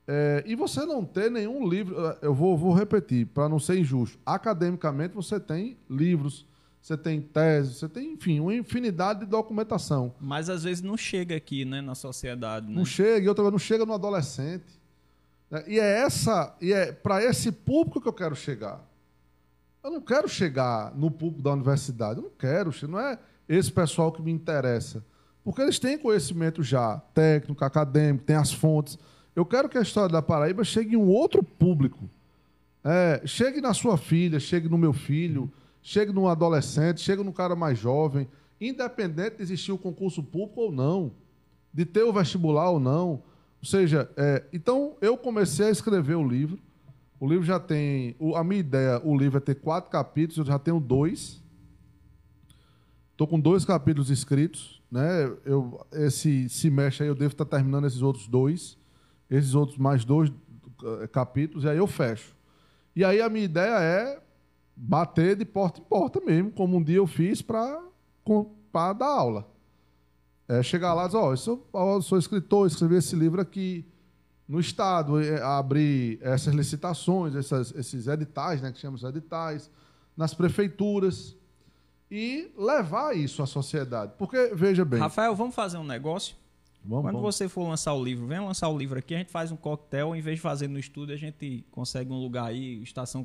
é, 0.06 0.42
e 0.46 0.56
você 0.56 0.84
não 0.84 1.04
ter 1.04 1.30
nenhum 1.30 1.68
livro, 1.68 1.94
eu 2.22 2.34
vou, 2.34 2.56
vou 2.58 2.72
repetir, 2.74 3.26
para 3.26 3.48
não 3.48 3.58
ser 3.60 3.78
injusto. 3.78 4.18
Academicamente, 4.26 5.14
você 5.14 5.38
tem 5.38 5.76
livros, 5.88 6.46
você 6.80 6.96
tem 6.96 7.20
teses, 7.20 7.76
você 7.76 7.88
tem, 7.88 8.12
enfim, 8.12 8.40
uma 8.40 8.54
infinidade 8.54 9.20
de 9.20 9.26
documentação. 9.26 10.14
Mas 10.20 10.48
às 10.48 10.64
vezes 10.64 10.82
não 10.82 10.96
chega 10.96 11.36
aqui, 11.36 11.64
né, 11.64 11.80
na 11.80 11.94
sociedade, 11.94 12.66
né? 12.66 12.74
Não 12.74 12.84
chega, 12.84 13.24
e 13.24 13.28
outra 13.28 13.42
coisa, 13.42 13.52
não 13.52 13.58
chega 13.58 13.84
no 13.84 13.92
adolescente. 13.92 14.64
né? 15.50 15.62
E 15.66 15.78
é 15.78 16.00
essa, 16.02 16.56
e 16.60 16.72
é 16.72 16.90
para 16.90 17.22
esse 17.22 17.52
público 17.52 18.00
que 18.00 18.08
eu 18.08 18.12
quero 18.12 18.34
chegar. 18.34 18.80
Eu 19.84 19.90
não 19.90 20.00
quero 20.00 20.28
chegar 20.28 20.94
no 20.94 21.10
público 21.10 21.42
da 21.42 21.52
universidade, 21.52 22.18
eu 22.18 22.24
não 22.24 22.30
quero, 22.38 22.70
não 22.88 22.98
é 22.98 23.18
esse 23.48 23.70
pessoal 23.70 24.10
que 24.12 24.22
me 24.22 24.30
interessa. 24.30 25.04
Porque 25.42 25.60
eles 25.62 25.78
têm 25.78 25.98
conhecimento 25.98 26.62
já, 26.62 26.98
técnico, 27.14 27.64
acadêmico, 27.64 28.24
tem 28.24 28.36
as 28.36 28.52
fontes. 28.52 28.98
Eu 29.34 29.44
quero 29.44 29.68
que 29.68 29.78
a 29.78 29.82
história 29.82 30.10
da 30.12 30.20
Paraíba 30.20 30.64
chegue 30.64 30.94
em 30.94 30.98
um 30.98 31.08
outro 31.08 31.42
público. 31.42 32.08
É, 32.84 33.22
chegue 33.26 33.60
na 33.60 33.72
sua 33.74 33.96
filha, 33.96 34.38
chegue 34.38 34.68
no 34.68 34.76
meu 34.78 34.92
filho, 34.92 35.50
chegue 35.82 36.12
no 36.12 36.28
adolescente, 36.28 37.00
chegue 37.00 37.22
no 37.22 37.32
cara 37.32 37.54
mais 37.56 37.78
jovem, 37.78 38.28
independente 38.60 39.36
de 39.36 39.42
existir 39.42 39.72
o 39.72 39.78
concurso 39.78 40.22
público 40.22 40.60
ou 40.60 40.72
não, 40.72 41.12
de 41.72 41.84
ter 41.84 42.02
o 42.02 42.12
vestibular 42.12 42.70
ou 42.70 42.78
não. 42.80 43.08
Ou 43.62 43.64
seja, 43.64 44.10
é, 44.16 44.44
então 44.52 44.96
eu 45.00 45.16
comecei 45.16 45.66
a 45.66 45.70
escrever 45.70 46.14
o 46.16 46.26
livro. 46.26 46.58
O 47.18 47.28
livro 47.28 47.44
já 47.44 47.60
tem. 47.60 48.16
o- 48.18 48.34
a 48.34 48.42
minha 48.42 48.60
ideia, 48.60 49.00
o 49.04 49.16
livro 49.16 49.36
é 49.38 49.40
ter 49.40 49.54
quatro 49.56 49.90
capítulos, 49.90 50.38
eu 50.38 50.44
já 50.44 50.58
tenho 50.58 50.80
dois. 50.80 51.42
Tô 53.16 53.26
com 53.26 53.38
dois 53.38 53.64
capítulos 53.66 54.08
escritos, 54.10 54.80
né? 54.90 55.30
Eu, 55.44 55.86
esse 55.92 56.48
semestre 56.48 57.02
aí 57.04 57.10
eu 57.10 57.14
devo 57.14 57.32
estar 57.32 57.44
terminando 57.44 57.86
esses 57.86 58.00
outros 58.00 58.26
dois, 58.26 58.78
esses 59.28 59.54
outros 59.54 59.76
mais 59.76 60.04
dois 60.06 60.32
eh, 61.02 61.06
capítulos, 61.08 61.64
e 61.64 61.68
aí 61.68 61.76
eu 61.76 61.86
fecho. 61.86 62.34
E 62.96 63.04
aí 63.04 63.20
a 63.20 63.28
minha 63.28 63.44
ideia 63.44 63.78
é 63.78 64.20
bater 64.82 65.36
de 65.36 65.44
porta 65.44 65.80
em 65.80 65.84
porta 65.84 66.20
mesmo, 66.20 66.50
como 66.50 66.78
um 66.78 66.82
dia 66.82 66.96
eu 66.96 67.06
fiz 67.06 67.42
para 67.42 67.82
dar 68.72 69.06
aula. 69.06 69.46
É 70.48 70.62
chegar 70.62 70.94
lá 70.94 71.04
e 71.04 71.06
dizer, 71.06 71.18
ó, 71.18 71.34
oh, 71.72 71.96
eu 71.96 72.02
sou 72.02 72.18
escritor, 72.18 72.66
escrevi 72.66 72.96
esse 72.96 73.14
livro 73.14 73.40
aqui 73.40 73.84
no 74.48 74.58
Estado, 74.58 75.20
é, 75.20 75.40
abrir 75.42 76.18
essas 76.22 76.52
licitações, 76.52 77.36
essas, 77.36 77.72
esses 77.76 78.08
editais, 78.08 78.60
né, 78.60 78.72
que 78.72 78.80
chamamos 78.80 79.04
editais, 79.04 79.70
nas 80.16 80.34
prefeituras, 80.34 81.36
e 82.10 82.50
levar 82.58 83.16
isso 83.16 83.42
à 83.42 83.46
sociedade. 83.46 84.14
Porque, 84.18 84.52
veja 84.52 84.84
bem... 84.84 84.98
Rafael, 84.98 85.36
vamos 85.36 85.54
fazer 85.54 85.78
um 85.78 85.84
negócio? 85.84 86.34
Vamos, 86.84 87.04
Quando 87.04 87.16
vamos. 87.16 87.36
você 87.36 87.48
for 87.48 87.68
lançar 87.68 87.94
o 87.94 88.02
livro, 88.02 88.26
vem 88.26 88.40
lançar 88.40 88.68
o 88.68 88.76
livro 88.76 88.98
aqui, 88.98 89.14
a 89.14 89.18
gente 89.18 89.30
faz 89.30 89.52
um 89.52 89.56
coquetel, 89.56 90.16
em 90.16 90.20
vez 90.20 90.36
de 90.36 90.42
fazer 90.42 90.66
no 90.66 90.78
estúdio, 90.78 91.14
a 91.14 91.18
gente 91.18 91.64
consegue 91.70 92.10
um 92.10 92.18
lugar 92.18 92.46
aí, 92.46 92.82
estação, 92.82 93.24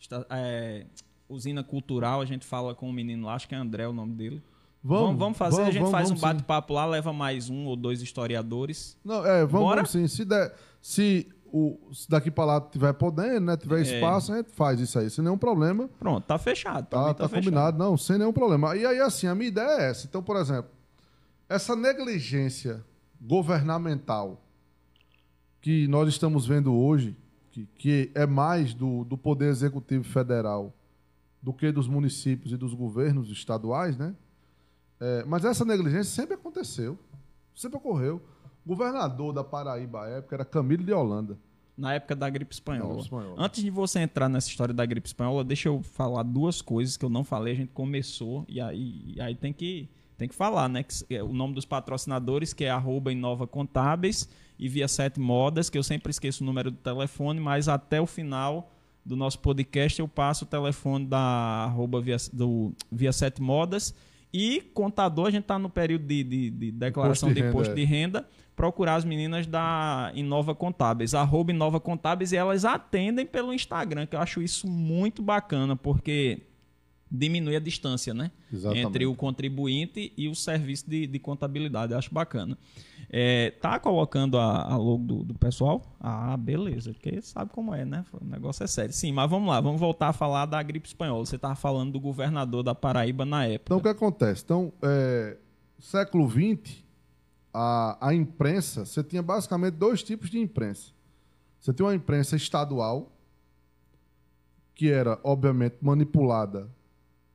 esta, 0.00 0.26
é, 0.30 0.86
usina 1.28 1.62
cultural, 1.62 2.20
a 2.20 2.24
gente 2.24 2.46
fala 2.46 2.74
com 2.74 2.86
o 2.86 2.88
um 2.88 2.92
menino 2.92 3.26
lá, 3.26 3.34
acho 3.34 3.48
que 3.48 3.54
é 3.54 3.58
André 3.58 3.86
o 3.86 3.92
nome 3.92 4.14
dele. 4.14 4.42
Vamos, 4.82 5.04
vamos, 5.04 5.18
vamos 5.18 5.38
fazer, 5.38 5.56
vamos, 5.56 5.68
a 5.68 5.78
gente 5.78 5.90
faz 5.90 6.10
um 6.10 6.16
bate-papo 6.16 6.72
lá, 6.72 6.86
leva 6.86 7.12
mais 7.12 7.50
um 7.50 7.66
ou 7.66 7.76
dois 7.76 8.00
historiadores. 8.00 8.96
Não, 9.04 9.24
é, 9.26 9.44
vamos, 9.44 9.90
sim. 9.90 10.08
Se, 10.08 10.24
der, 10.24 10.54
se, 10.80 11.28
o, 11.52 11.78
se 11.92 12.08
daqui 12.08 12.30
para 12.30 12.44
lá 12.46 12.60
tiver 12.62 12.94
podendo, 12.94 13.40
né, 13.46 13.56
tiver 13.58 13.80
é. 13.80 13.82
espaço, 13.82 14.32
a 14.32 14.38
gente 14.38 14.50
faz 14.50 14.80
isso 14.80 14.98
aí, 14.98 15.10
sem 15.10 15.22
nenhum 15.22 15.36
problema. 15.36 15.88
Pronto, 15.98 16.24
tá 16.24 16.38
fechado. 16.38 16.86
Tá, 16.86 17.08
tá, 17.08 17.14
tá 17.14 17.28
fechado. 17.28 17.44
combinado, 17.44 17.78
não, 17.78 17.96
sem 17.96 18.16
nenhum 18.16 18.32
problema. 18.32 18.74
E 18.74 18.86
aí, 18.86 19.00
assim, 19.00 19.26
a 19.26 19.34
minha 19.34 19.48
ideia 19.48 19.82
é 19.82 19.90
essa. 19.90 20.06
Então, 20.06 20.22
por 20.22 20.36
exemplo, 20.36 20.70
essa 21.46 21.76
negligência 21.76 22.82
governamental 23.20 24.40
que 25.60 25.86
nós 25.88 26.08
estamos 26.08 26.46
vendo 26.46 26.74
hoje, 26.74 27.14
que, 27.50 27.66
que 27.76 28.10
é 28.14 28.26
mais 28.26 28.72
do, 28.74 29.04
do 29.04 29.16
Poder 29.16 29.48
Executivo 29.48 30.04
Federal 30.04 30.72
do 31.42 31.52
que 31.52 31.72
dos 31.72 31.88
municípios 31.88 32.52
e 32.52 32.56
dos 32.56 32.74
governos 32.74 33.30
estaduais, 33.30 33.96
né? 33.96 34.14
É, 35.00 35.24
mas 35.24 35.44
essa 35.44 35.64
negligência 35.64 36.04
sempre 36.04 36.34
aconteceu, 36.34 36.98
sempre 37.54 37.78
ocorreu. 37.78 38.20
O 38.64 38.68
governador 38.68 39.32
da 39.32 39.42
Paraíba 39.42 40.02
à 40.04 40.08
época 40.08 40.36
era 40.36 40.44
Camilo 40.44 40.84
de 40.84 40.92
Holanda. 40.92 41.38
Na 41.76 41.94
época 41.94 42.14
da 42.14 42.28
gripe 42.28 42.52
espanhola. 42.52 42.88
gripe 42.88 43.04
espanhola. 43.04 43.34
Antes 43.38 43.62
de 43.62 43.70
você 43.70 44.00
entrar 44.00 44.28
nessa 44.28 44.48
história 44.48 44.74
da 44.74 44.84
gripe 44.84 45.06
espanhola, 45.06 45.42
deixa 45.42 45.68
eu 45.68 45.82
falar 45.82 46.22
duas 46.22 46.60
coisas 46.60 46.98
que 46.98 47.04
eu 47.04 47.08
não 47.08 47.24
falei. 47.24 47.54
A 47.54 47.56
gente 47.56 47.72
começou 47.72 48.44
e 48.46 48.60
aí, 48.60 49.14
e 49.16 49.20
aí 49.20 49.34
tem 49.34 49.52
que 49.52 49.88
tem 50.18 50.28
que 50.28 50.34
falar, 50.34 50.68
né? 50.68 50.82
Que, 50.82 51.14
é 51.14 51.22
o 51.22 51.32
nome 51.32 51.54
dos 51.54 51.64
patrocinadores, 51.64 52.52
que 52.52 52.64
é 52.64 52.70
arroba 52.70 53.10
Inova 53.10 53.46
Contábeis 53.46 54.28
e 54.60 54.68
Via 54.68 54.86
Sete 54.86 55.18
Modas, 55.18 55.70
que 55.70 55.78
eu 55.78 55.82
sempre 55.82 56.10
esqueço 56.10 56.44
o 56.44 56.46
número 56.46 56.70
do 56.70 56.76
telefone, 56.76 57.40
mas 57.40 57.66
até 57.66 57.98
o 57.98 58.06
final 58.06 58.70
do 59.02 59.16
nosso 59.16 59.38
podcast 59.38 59.98
eu 59.98 60.06
passo 60.06 60.44
o 60.44 60.46
telefone 60.46 61.06
da 61.06 61.18
arroba 61.18 61.98
Via, 61.98 62.18
do 62.30 62.70
Via 62.92 63.10
Sete 63.10 63.40
Modas. 63.40 63.94
E 64.30 64.60
contador, 64.74 65.28
a 65.28 65.30
gente 65.30 65.44
está 65.44 65.58
no 65.58 65.70
período 65.70 66.04
de, 66.04 66.22
de, 66.22 66.50
de 66.50 66.72
declaração 66.72 67.30
de, 67.30 67.40
de 67.40 67.48
imposto 67.48 67.74
de 67.74 67.84
renda. 67.84 68.18
É. 68.18 68.40
Procurar 68.54 68.96
as 68.96 69.04
meninas 69.06 69.46
da 69.46 70.12
Inova 70.14 70.54
Contábeis, 70.54 71.14
arroba 71.14 71.50
Inova 71.50 71.80
Contábeis, 71.80 72.30
e 72.30 72.36
elas 72.36 72.66
atendem 72.66 73.24
pelo 73.24 73.54
Instagram, 73.54 74.04
que 74.04 74.14
eu 74.14 74.20
acho 74.20 74.42
isso 74.42 74.68
muito 74.68 75.22
bacana, 75.22 75.74
porque 75.74 76.42
diminui 77.10 77.56
a 77.56 77.60
distância, 77.60 78.12
né? 78.12 78.30
Exatamente. 78.52 78.86
Entre 78.86 79.06
o 79.06 79.14
contribuinte 79.14 80.12
e 80.14 80.28
o 80.28 80.34
serviço 80.34 80.88
de, 80.88 81.06
de 81.06 81.18
contabilidade. 81.18 81.92
Eu 81.92 81.98
acho 81.98 82.12
bacana. 82.12 82.58
É, 83.12 83.50
tá 83.60 83.80
colocando 83.80 84.38
a, 84.38 84.72
a 84.72 84.76
logo 84.76 85.04
do, 85.04 85.24
do, 85.24 85.34
pessoal? 85.34 85.82
Ah, 85.98 86.36
beleza. 86.36 86.92
Porque 86.92 87.20
sabe 87.20 87.50
como 87.50 87.74
é, 87.74 87.84
né? 87.84 88.04
O 88.12 88.24
negócio 88.24 88.62
é 88.62 88.68
sério. 88.68 88.94
Sim, 88.94 89.12
mas 89.12 89.28
vamos 89.28 89.48
lá. 89.48 89.60
Vamos 89.60 89.80
voltar 89.80 90.08
a 90.08 90.12
falar 90.12 90.46
da 90.46 90.62
gripe 90.62 90.86
espanhola. 90.86 91.26
Você 91.26 91.34
estava 91.34 91.56
falando 91.56 91.92
do 91.92 92.00
governador 92.00 92.62
da 92.62 92.72
Paraíba 92.72 93.24
na 93.24 93.46
época. 93.46 93.64
Então, 93.66 93.78
o 93.78 93.82
que 93.82 93.88
acontece? 93.88 94.44
Então, 94.44 94.72
é, 94.80 95.36
século 95.80 96.30
XX, 96.30 96.84
a, 97.52 98.08
a 98.08 98.14
imprensa, 98.14 98.84
você 98.84 99.02
tinha 99.02 99.22
basicamente 99.22 99.74
dois 99.74 100.04
tipos 100.04 100.30
de 100.30 100.38
imprensa. 100.38 100.92
Você 101.60 101.72
tinha 101.72 101.86
uma 101.86 101.94
imprensa 101.94 102.36
estadual, 102.36 103.10
que 104.72 104.88
era, 104.88 105.18
obviamente, 105.24 105.76
manipulada 105.80 106.70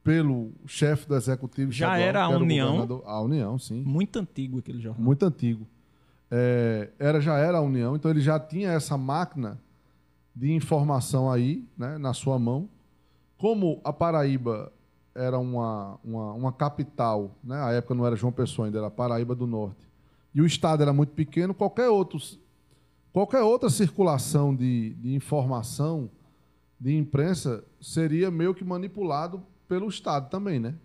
pelo 0.05 0.51
chefe 0.67 1.07
do 1.07 1.15
executivo 1.15 1.71
já 1.71 1.87
estadual, 1.87 2.07
era 2.07 2.23
a 2.23 2.29
União. 2.29 3.01
a 3.05 3.21
União 3.21 3.57
sim. 3.57 3.81
Muito 3.81 4.19
antigo 4.19 4.59
aquele 4.59 4.79
jornal. 4.79 5.03
Muito 5.03 5.25
antigo. 5.25 5.65
É, 6.29 6.91
era 6.99 7.19
já 7.19 7.37
era 7.39 7.57
a 7.57 7.61
União 7.61 7.95
então 7.95 8.09
ele 8.11 8.21
já 8.21 8.39
tinha 8.39 8.71
essa 8.71 8.97
máquina 8.97 9.59
de 10.35 10.51
informação 10.51 11.31
aí 11.31 11.67
né, 11.75 11.97
na 11.97 12.13
sua 12.13 12.37
mão. 12.37 12.69
Como 13.35 13.81
a 13.83 13.91
Paraíba 13.91 14.71
era 15.15 15.39
uma, 15.39 15.97
uma, 16.03 16.33
uma 16.33 16.51
capital 16.53 17.31
né, 17.43 17.59
a 17.59 17.71
época 17.71 17.95
não 17.95 18.05
era 18.05 18.15
João 18.15 18.31
Pessoa 18.31 18.67
ainda 18.67 18.77
era 18.77 18.91
Paraíba 18.91 19.33
do 19.33 19.47
Norte 19.47 19.87
e 20.35 20.41
o 20.41 20.45
estado 20.45 20.83
era 20.83 20.93
muito 20.93 21.13
pequeno 21.13 21.53
qualquer 21.53 21.89
outro 21.89 22.19
qualquer 23.11 23.41
outra 23.41 23.69
circulação 23.69 24.53
de, 24.53 24.93
de 24.95 25.15
informação 25.15 26.11
de 26.79 26.95
imprensa 26.95 27.63
seria 27.79 28.29
meio 28.29 28.53
que 28.53 28.63
manipulado 28.63 29.41
pelo 29.67 29.87
Estado 29.87 30.29
também, 30.29 30.59
né? 30.59 30.75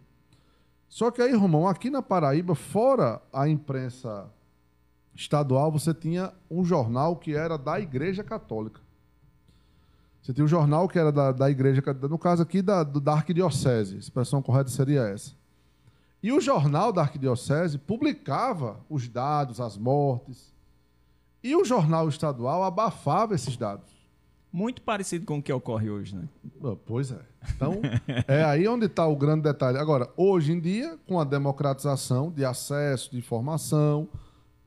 Só 0.89 1.11
que 1.11 1.23
aí, 1.23 1.35
Romão, 1.35 1.69
aqui 1.69 1.89
na 1.89 2.03
Paraíba, 2.03 2.55
fora 2.55 3.23
a 3.33 3.49
imprensa 3.49 4.29
estadual, 5.15 5.71
você 5.71 5.95
tinha 5.95 6.33
um 6.51 6.65
jornal 6.65 7.17
que 7.17 7.35
era 7.35 7.57
da 7.57 7.79
Igreja 7.79 8.25
Católica. 8.25 8.81
Você 10.21 10.33
tinha 10.33 10.45
um 10.45 10.49
jornal 10.49 10.89
que 10.89 10.99
era 10.99 11.13
da, 11.13 11.33
da 11.33 11.51
Igreja, 11.51 11.83
no 12.09 12.19
caso 12.19 12.43
aqui 12.43 12.61
da, 12.61 12.83
da 12.83 13.13
Arquidiocese, 13.15 13.97
a 13.97 13.99
expressão 13.99 14.43
correta 14.43 14.69
seria 14.69 15.03
essa. 15.03 15.33
E 16.23 16.33
o 16.33 16.41
jornal 16.41 16.93
da 16.93 17.03
Arquidiocese 17.03 17.79
publicava 17.79 18.81
os 18.89 19.09
dados, 19.09 19.61
as 19.61 19.79
mortes. 19.79 20.53
E 21.43 21.57
o 21.57 21.65
jornal 21.65 22.09
estadual 22.09 22.63
abafava 22.63 23.35
esses 23.35 23.57
dados. 23.57 24.00
Muito 24.53 24.83
parecido 24.83 25.25
com 25.25 25.39
o 25.39 25.43
que 25.43 25.53
ocorre 25.53 25.89
hoje, 25.89 26.17
né? 26.17 26.29
Ah, 26.65 26.75
pois 26.85 27.13
é. 27.13 27.21
Então, 27.55 27.81
é 28.27 28.43
aí 28.45 28.67
onde 28.67 28.87
está 28.87 29.07
o 29.07 29.15
grande 29.15 29.43
detalhe. 29.43 29.79
Agora, 29.79 30.11
hoje 30.17 30.53
em 30.53 30.61
dia, 30.61 30.99
com 31.07 31.21
a 31.21 31.25
democratização 31.25 32.31
de 32.31 32.45
acesso, 32.45 33.13
de 33.13 33.19
informação, 33.19 34.09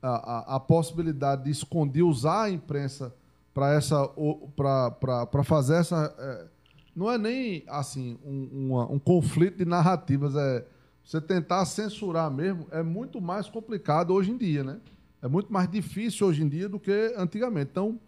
a, 0.00 0.08
a, 0.08 0.56
a 0.56 0.60
possibilidade 0.60 1.44
de 1.44 1.50
esconder, 1.50 2.02
usar 2.02 2.44
a 2.44 2.50
imprensa 2.50 3.14
para 3.54 3.72
essa 3.72 4.10
para 4.56 5.44
fazer 5.44 5.76
essa 5.76 6.12
é, 6.18 6.46
não 6.94 7.10
é 7.10 7.16
nem 7.16 7.62
assim 7.68 8.18
um, 8.24 8.48
uma, 8.52 8.90
um 8.90 8.98
conflito 8.98 9.58
de 9.58 9.64
narrativas 9.64 10.34
é 10.34 10.66
você 11.04 11.20
tentar 11.20 11.64
censurar 11.66 12.30
mesmo 12.30 12.66
é 12.72 12.82
muito 12.82 13.20
mais 13.20 13.48
complicado 13.48 14.12
hoje 14.12 14.32
em 14.32 14.36
dia 14.36 14.64
né 14.64 14.80
é 15.22 15.28
muito 15.28 15.52
mais 15.52 15.70
difícil 15.70 16.26
hoje 16.26 16.42
em 16.42 16.48
dia 16.48 16.68
do 16.68 16.80
que 16.80 17.14
antigamente 17.16 17.70
então 17.70 18.00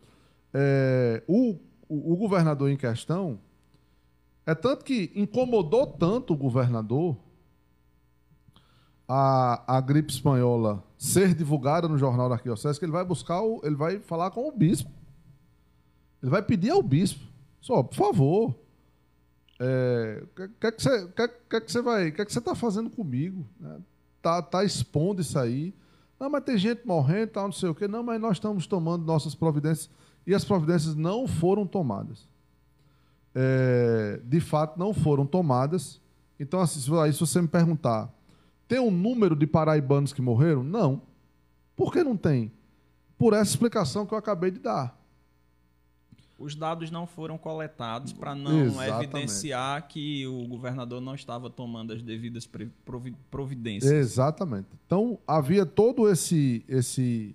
é, 0.53 1.23
o, 1.27 1.59
o, 1.89 2.17
governador 2.17 2.71
em 2.71 2.77
questão, 2.77 3.39
é 4.45 4.55
tanto 4.55 4.85
que 4.85 5.13
incomodou 5.15 5.87
tanto 5.87 6.33
o 6.33 6.37
governador 6.37 7.17
a, 9.09 9.77
a 9.77 9.81
gripe 9.81 10.13
espanhola 10.13 10.83
ser 10.99 11.35
divulgada 11.35 11.89
no 11.89 11.99
jornal 11.99 12.29
da 12.29 12.37
Arquidiocese 12.37 12.79
que 12.79 12.85
ele 12.85 12.93
vai 12.93 13.05
buscar, 13.05 13.41
o, 13.43 13.61
ele 13.65 13.77
vai 13.77 13.99
falar 14.01 14.31
com 14.31 14.49
o 14.49 14.53
bispo. 14.53 14.91
Ele 16.23 16.31
vai 16.31 16.43
pedir 16.43 16.71
ao 16.71 16.83
bispo, 16.83 17.25
só, 17.61 17.83
por 17.83 17.95
favor, 17.95 18.55
é, 19.59 20.23
que, 20.35 20.71
que, 20.71 20.83
você, 20.83 21.09
que, 21.09 21.29
que, 21.29 21.61
que 21.61 21.73
você 21.73 21.83
vai, 21.83 22.11
que, 22.11 22.25
que 22.25 22.33
você 22.33 22.39
está 22.39 22.55
fazendo 22.55 22.91
comigo? 22.91 23.47
Né? 23.59 23.79
Tá, 24.21 24.43
tá 24.43 24.65
expondo 24.65 25.21
isso 25.21 25.39
aí. 25.39 25.75
Não, 26.19 26.31
mas 26.31 26.45
tem 26.45 26.57
gente 26.59 26.87
morrendo, 26.87 27.33
tal, 27.33 27.45
não 27.45 27.53
sei 27.53 27.69
o 27.69 27.75
quê. 27.75 27.87
Não, 27.87 28.03
mas 28.03 28.21
nós 28.21 28.37
estamos 28.37 28.67
tomando 28.67 29.05
nossas 29.05 29.35
providências 29.35 29.91
e 30.27 30.35
as 30.35 30.45
providências 30.45 30.95
não 30.95 31.29
foram 31.29 31.67
tomadas. 31.67 32.27
É, 33.35 34.21
de 34.25 34.41
fato, 34.41 34.79
não 34.79 34.93
foram 34.93 35.27
tomadas. 35.27 36.01
Então, 36.41 36.61
assim, 36.61 36.81
se 36.81 36.91
você 36.91 37.41
me 37.41 37.49
perguntar, 37.49 38.13
tem 38.67 38.81
um 38.81 38.91
número 38.91 39.37
de 39.37 39.47
paraibanos 39.47 40.13
que 40.13 40.21
morreram? 40.21 40.65
Não. 40.65 41.03
Por 41.77 41.93
que 41.93 42.03
não 42.03 42.17
tem? 42.17 42.51
Por 43.17 43.35
essa 43.35 43.51
explicação 43.51 44.05
que 44.05 44.13
eu 44.13 44.19
acabei 44.19 44.51
de 44.51 44.59
dar. 44.59 44.99
Os 46.39 46.55
dados 46.55 46.91
não 46.91 47.07
foram 47.07 47.39
coletados 47.39 48.13
para 48.13 48.35
não 48.35 48.67
Exatamente. 48.67 49.05
evidenciar 49.05 49.89
que 49.89 50.27
o 50.27 50.47
governador 50.47 51.01
não 51.01 51.15
estava 51.15 51.49
tomando 51.49 51.95
as 51.95 52.03
devidas 52.03 52.47
providências. 53.31 53.91
Exatamente. 53.91 54.69
Então, 54.87 55.19
havia 55.27 55.65
todo 55.65 56.11
esse, 56.11 56.63
esse 56.69 57.35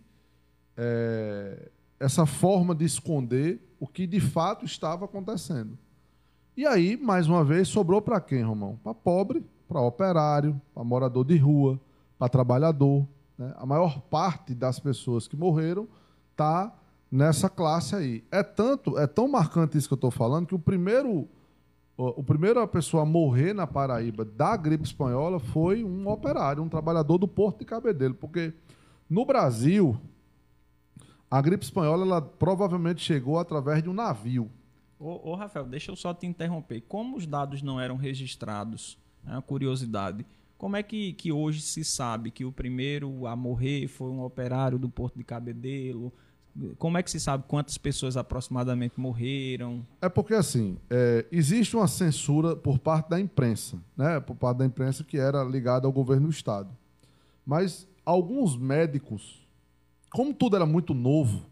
é, 0.78 1.70
essa 2.02 2.26
forma 2.26 2.74
de 2.74 2.84
esconder 2.84 3.62
o 3.80 3.86
que 3.86 4.08
de 4.08 4.20
fato 4.20 4.66
estava 4.66 5.06
acontecendo. 5.06 5.78
E 6.58 6.66
aí, 6.66 6.98
mais 6.98 7.30
uma 7.30 7.44
vez, 7.44 7.68
sobrou 7.68 8.02
para 8.02 8.20
quem, 8.20 8.42
Romão? 8.42 8.80
Para 8.84 8.94
pobre, 8.94 9.46
para 9.68 9.80
operário, 9.80 10.60
para 10.74 10.84
morador 10.84 11.24
de 11.24 11.38
rua, 11.38 11.80
para 12.18 12.28
trabalhador. 12.28 13.08
Né? 13.38 13.54
A 13.56 13.68
maior 13.68 14.02
parte 14.02 14.56
das 14.56 14.80
pessoas 14.80 15.28
que 15.28 15.38
morreram 15.38 15.88
está 16.32 16.76
nessa 17.12 17.48
classe 17.48 17.96
aí. 17.96 18.24
É 18.32 18.42
tanto, 18.42 18.98
é 18.98 19.06
tão 19.06 19.28
marcante 19.28 19.78
isso 19.78 19.88
que 19.88 19.94
eu 19.94 19.96
estou 19.96 20.12
falando 20.12 20.48
que 20.48 20.56
o 20.56 20.60
primeiro, 20.60 21.30
o 21.96 22.24
primeiro 22.24 22.60
a 22.62 22.68
pessoa 22.68 23.04
a 23.04 23.06
morrer 23.06 23.54
na 23.54 23.68
Paraíba 23.68 24.26
da 24.26 24.58
gripe 24.58 24.86
espanhola 24.86 25.40
foi 25.40 25.84
um 25.84 26.10
operário, 26.10 26.64
um 26.64 26.70
trabalhador 26.70 27.20
do 27.20 27.28
Porto 27.28 27.60
de 27.60 27.66
Cabedelo, 27.66 28.16
porque 28.16 28.54
no 29.08 29.24
Brasil 29.24 30.00
a 31.32 31.42
gripe 31.42 31.64
espanhola 31.64 32.06
ela 32.06 32.22
provavelmente 32.22 33.02
chegou 33.02 33.40
através 33.40 33.82
de 33.82 33.90
um 33.90 33.94
navio. 33.94 34.52
Ô, 35.00 35.32
ô, 35.32 35.36
Rafael, 35.36 35.66
deixa 35.66 35.90
eu 35.90 35.96
só 35.96 36.14
te 36.14 36.28
interromper. 36.28 36.82
Como 36.82 37.16
os 37.16 37.26
dados 37.26 37.62
não 37.62 37.80
eram 37.80 37.96
registrados, 37.96 39.00
é 39.26 39.32
uma 39.32 39.42
curiosidade, 39.42 40.26
como 40.62 40.76
é 40.76 40.84
que, 40.84 41.14
que 41.14 41.32
hoje 41.32 41.60
se 41.62 41.84
sabe 41.84 42.30
que 42.30 42.46
o 42.46 42.52
primeiro 42.52 43.26
a 43.26 43.36
morrer 43.36 43.88
foi 43.88 44.12
um 44.12 44.22
operário 44.22 44.78
do 44.78 44.88
Porto 44.88 45.18
de 45.18 45.24
Cabedelo? 45.24 46.14
Como 46.78 47.00
é 47.00 47.02
que 47.02 47.10
se 47.10 47.20
sabe 47.20 47.46
quantas 47.48 47.80
pessoas 47.80 48.16
aproximadamente 48.16 49.00
morreram? 49.00 49.84
É 50.00 50.08
porque, 50.08 50.36
assim, 50.36 50.78
é, 50.88 51.26
existe 51.32 51.76
uma 51.76 51.88
censura 51.88 52.56
por 52.56 52.78
parte 52.78 53.10
da 53.10 53.20
imprensa, 53.20 53.80
né? 53.98 54.20
por 54.20 54.36
parte 54.36 54.58
da 54.58 54.66
imprensa 54.66 55.04
que 55.04 55.18
era 55.18 55.44
ligada 55.44 55.88
ao 55.88 55.92
governo 55.92 56.28
do 56.28 56.32
Estado. 56.32 56.70
Mas 57.44 57.88
alguns 58.06 58.56
médicos, 58.56 59.41
como 60.12 60.34
tudo 60.34 60.56
era 60.56 60.66
muito 60.66 60.94
novo, 60.94 61.44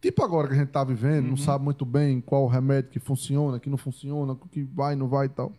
tipo 0.00 0.22
agora 0.22 0.46
que 0.46 0.54
a 0.54 0.56
gente 0.56 0.68
está 0.68 0.84
vivendo, 0.84 1.24
uhum. 1.24 1.30
não 1.30 1.36
sabe 1.36 1.64
muito 1.64 1.84
bem 1.84 2.20
qual 2.20 2.46
remédio 2.46 2.90
que 2.90 3.00
funciona, 3.00 3.58
que 3.58 3.68
não 3.68 3.78
funciona, 3.78 4.36
que 4.52 4.62
vai, 4.62 4.94
não 4.94 5.08
vai 5.08 5.26
e 5.26 5.30
tal 5.30 5.52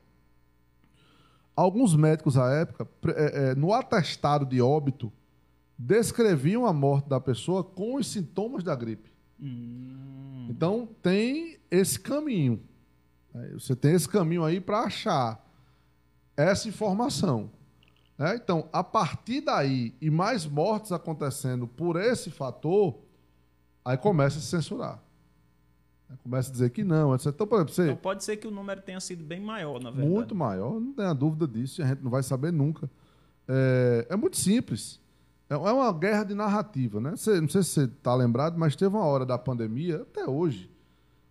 alguns 1.57 1.95
médicos 1.95 2.37
à 2.37 2.53
época, 2.53 2.87
é, 3.15 3.49
é, 3.49 3.55
no 3.55 3.73
atestado 3.73 4.45
de 4.45 4.61
óbito, 4.61 5.11
descreviam 5.75 6.67
a 6.67 6.71
morte 6.71 7.09
da 7.09 7.19
pessoa 7.19 7.63
com 7.63 7.95
os 7.95 8.07
sintomas 8.07 8.63
da 8.63 8.75
gripe. 8.75 9.11
Hum. 9.41 10.45
Então, 10.49 10.87
tem 11.01 11.57
esse 11.71 11.99
caminho. 11.99 12.61
Você 13.53 13.75
tem 13.75 13.93
esse 13.93 14.07
caminho 14.07 14.43
aí 14.43 14.61
para 14.61 14.81
achar 14.81 15.43
essa 16.35 16.69
informação. 16.69 17.49
Né? 18.17 18.35
Então, 18.35 18.67
a 18.73 18.83
partir 18.83 19.41
daí, 19.41 19.93
e 20.01 20.09
mais 20.09 20.45
mortes 20.45 20.91
acontecendo 20.91 21.67
por 21.67 21.95
esse 21.95 22.31
fator, 22.31 22.97
aí 23.85 23.97
começa 23.97 24.37
a 24.37 24.41
se 24.41 24.47
censurar. 24.47 25.01
Começa 26.23 26.49
a 26.49 26.51
dizer 26.53 26.69
que 26.69 26.83
não. 26.83 27.13
Então, 27.13 27.45
por 27.45 27.55
exemplo, 27.55 27.73
você... 27.73 27.83
então 27.83 27.95
pode 27.97 28.23
ser 28.23 28.37
que 28.37 28.47
o 28.47 28.51
número 28.51 28.81
tenha 28.81 28.99
sido 28.99 29.23
bem 29.23 29.41
maior, 29.41 29.81
na 29.81 29.91
verdade. 29.91 30.09
Muito 30.09 30.33
maior, 30.33 30.79
não 30.79 30.93
tenha 30.93 31.13
dúvida 31.13 31.47
disso, 31.47 31.81
a 31.83 31.85
gente 31.85 32.01
não 32.01 32.09
vai 32.09 32.23
saber 32.23 32.51
nunca. 32.51 32.89
É, 33.47 34.07
é 34.09 34.15
muito 34.15 34.37
simples. 34.37 35.01
É, 35.49 35.53
é 35.53 35.57
uma 35.57 35.91
guerra 35.91 36.23
de 36.23 36.33
narrativa, 36.33 37.01
né? 37.01 37.11
Você, 37.11 37.41
não 37.41 37.49
sei 37.49 37.61
se 37.61 37.69
você 37.69 37.83
está 37.83 38.15
lembrado, 38.15 38.57
mas 38.57 38.75
teve 38.75 38.95
uma 38.95 39.05
hora 39.05 39.25
da 39.25 39.37
pandemia, 39.37 40.01
até 40.01 40.25
hoje, 40.25 40.71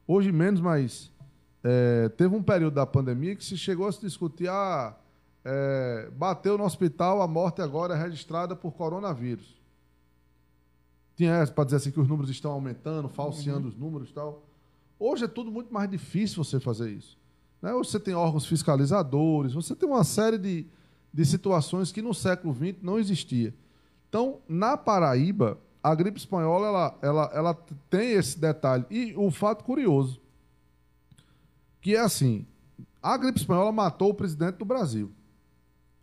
hoje 0.07 0.30
menos, 0.30 0.61
mas 0.61 1.11
é, 1.64 2.11
teve 2.11 2.34
um 2.34 2.43
período 2.43 2.74
da 2.74 2.87
pandemia 2.87 3.34
que 3.34 3.45
se 3.45 3.57
chegou 3.57 3.89
a 3.89 3.93
se 3.93 4.01
discutir, 4.01 4.49
ah, 4.49 4.95
é, 5.49 6.11
bateu 6.11 6.59
no 6.59 6.64
hospital, 6.64 7.22
a 7.22 7.28
morte 7.28 7.62
agora 7.62 7.94
é 7.94 8.03
registrada 8.03 8.57
por 8.57 8.72
coronavírus. 8.72 9.55
Tinha 11.14 11.47
para 11.47 11.62
dizer 11.62 11.76
assim 11.76 11.92
que 11.92 12.01
os 12.01 12.09
números 12.09 12.30
estão 12.30 12.51
aumentando, 12.51 13.09
falseando 13.09 13.68
uhum. 13.68 13.68
os 13.68 13.76
números 13.76 14.11
e 14.11 14.12
tal. 14.12 14.42
Hoje 14.99 15.24
é 15.24 15.28
tudo 15.28 15.53
muito 15.53 15.72
mais 15.72 15.88
difícil 15.88 16.42
você 16.42 16.59
fazer 16.59 16.90
isso. 16.90 17.16
Né? 17.62 17.72
Hoje 17.72 17.90
você 17.90 18.01
tem 18.01 18.12
órgãos 18.12 18.44
fiscalizadores, 18.44 19.53
você 19.53 19.76
tem 19.76 19.88
uma 19.88 20.03
série 20.03 20.36
de, 20.36 20.66
de 21.14 21.24
situações 21.24 21.92
que 21.92 22.03
no 22.03 22.12
século 22.12 22.53
XX 22.53 22.82
não 22.82 22.99
existia. 22.99 23.55
Então, 24.09 24.40
na 24.49 24.76
Paraíba, 24.76 25.59
a 25.80 25.94
gripe 25.94 26.18
espanhola 26.18 26.66
ela, 26.66 26.99
ela, 27.01 27.30
ela 27.32 27.55
tem 27.88 28.14
esse 28.14 28.36
detalhe. 28.36 28.84
E 28.90 29.14
o 29.16 29.30
fato 29.30 29.62
curioso, 29.62 30.20
que 31.80 31.94
é 31.94 32.01
assim, 32.01 32.44
a 33.01 33.16
gripe 33.16 33.38
espanhola 33.38 33.70
matou 33.70 34.11
o 34.11 34.14
presidente 34.14 34.57
do 34.57 34.64
Brasil, 34.64 35.12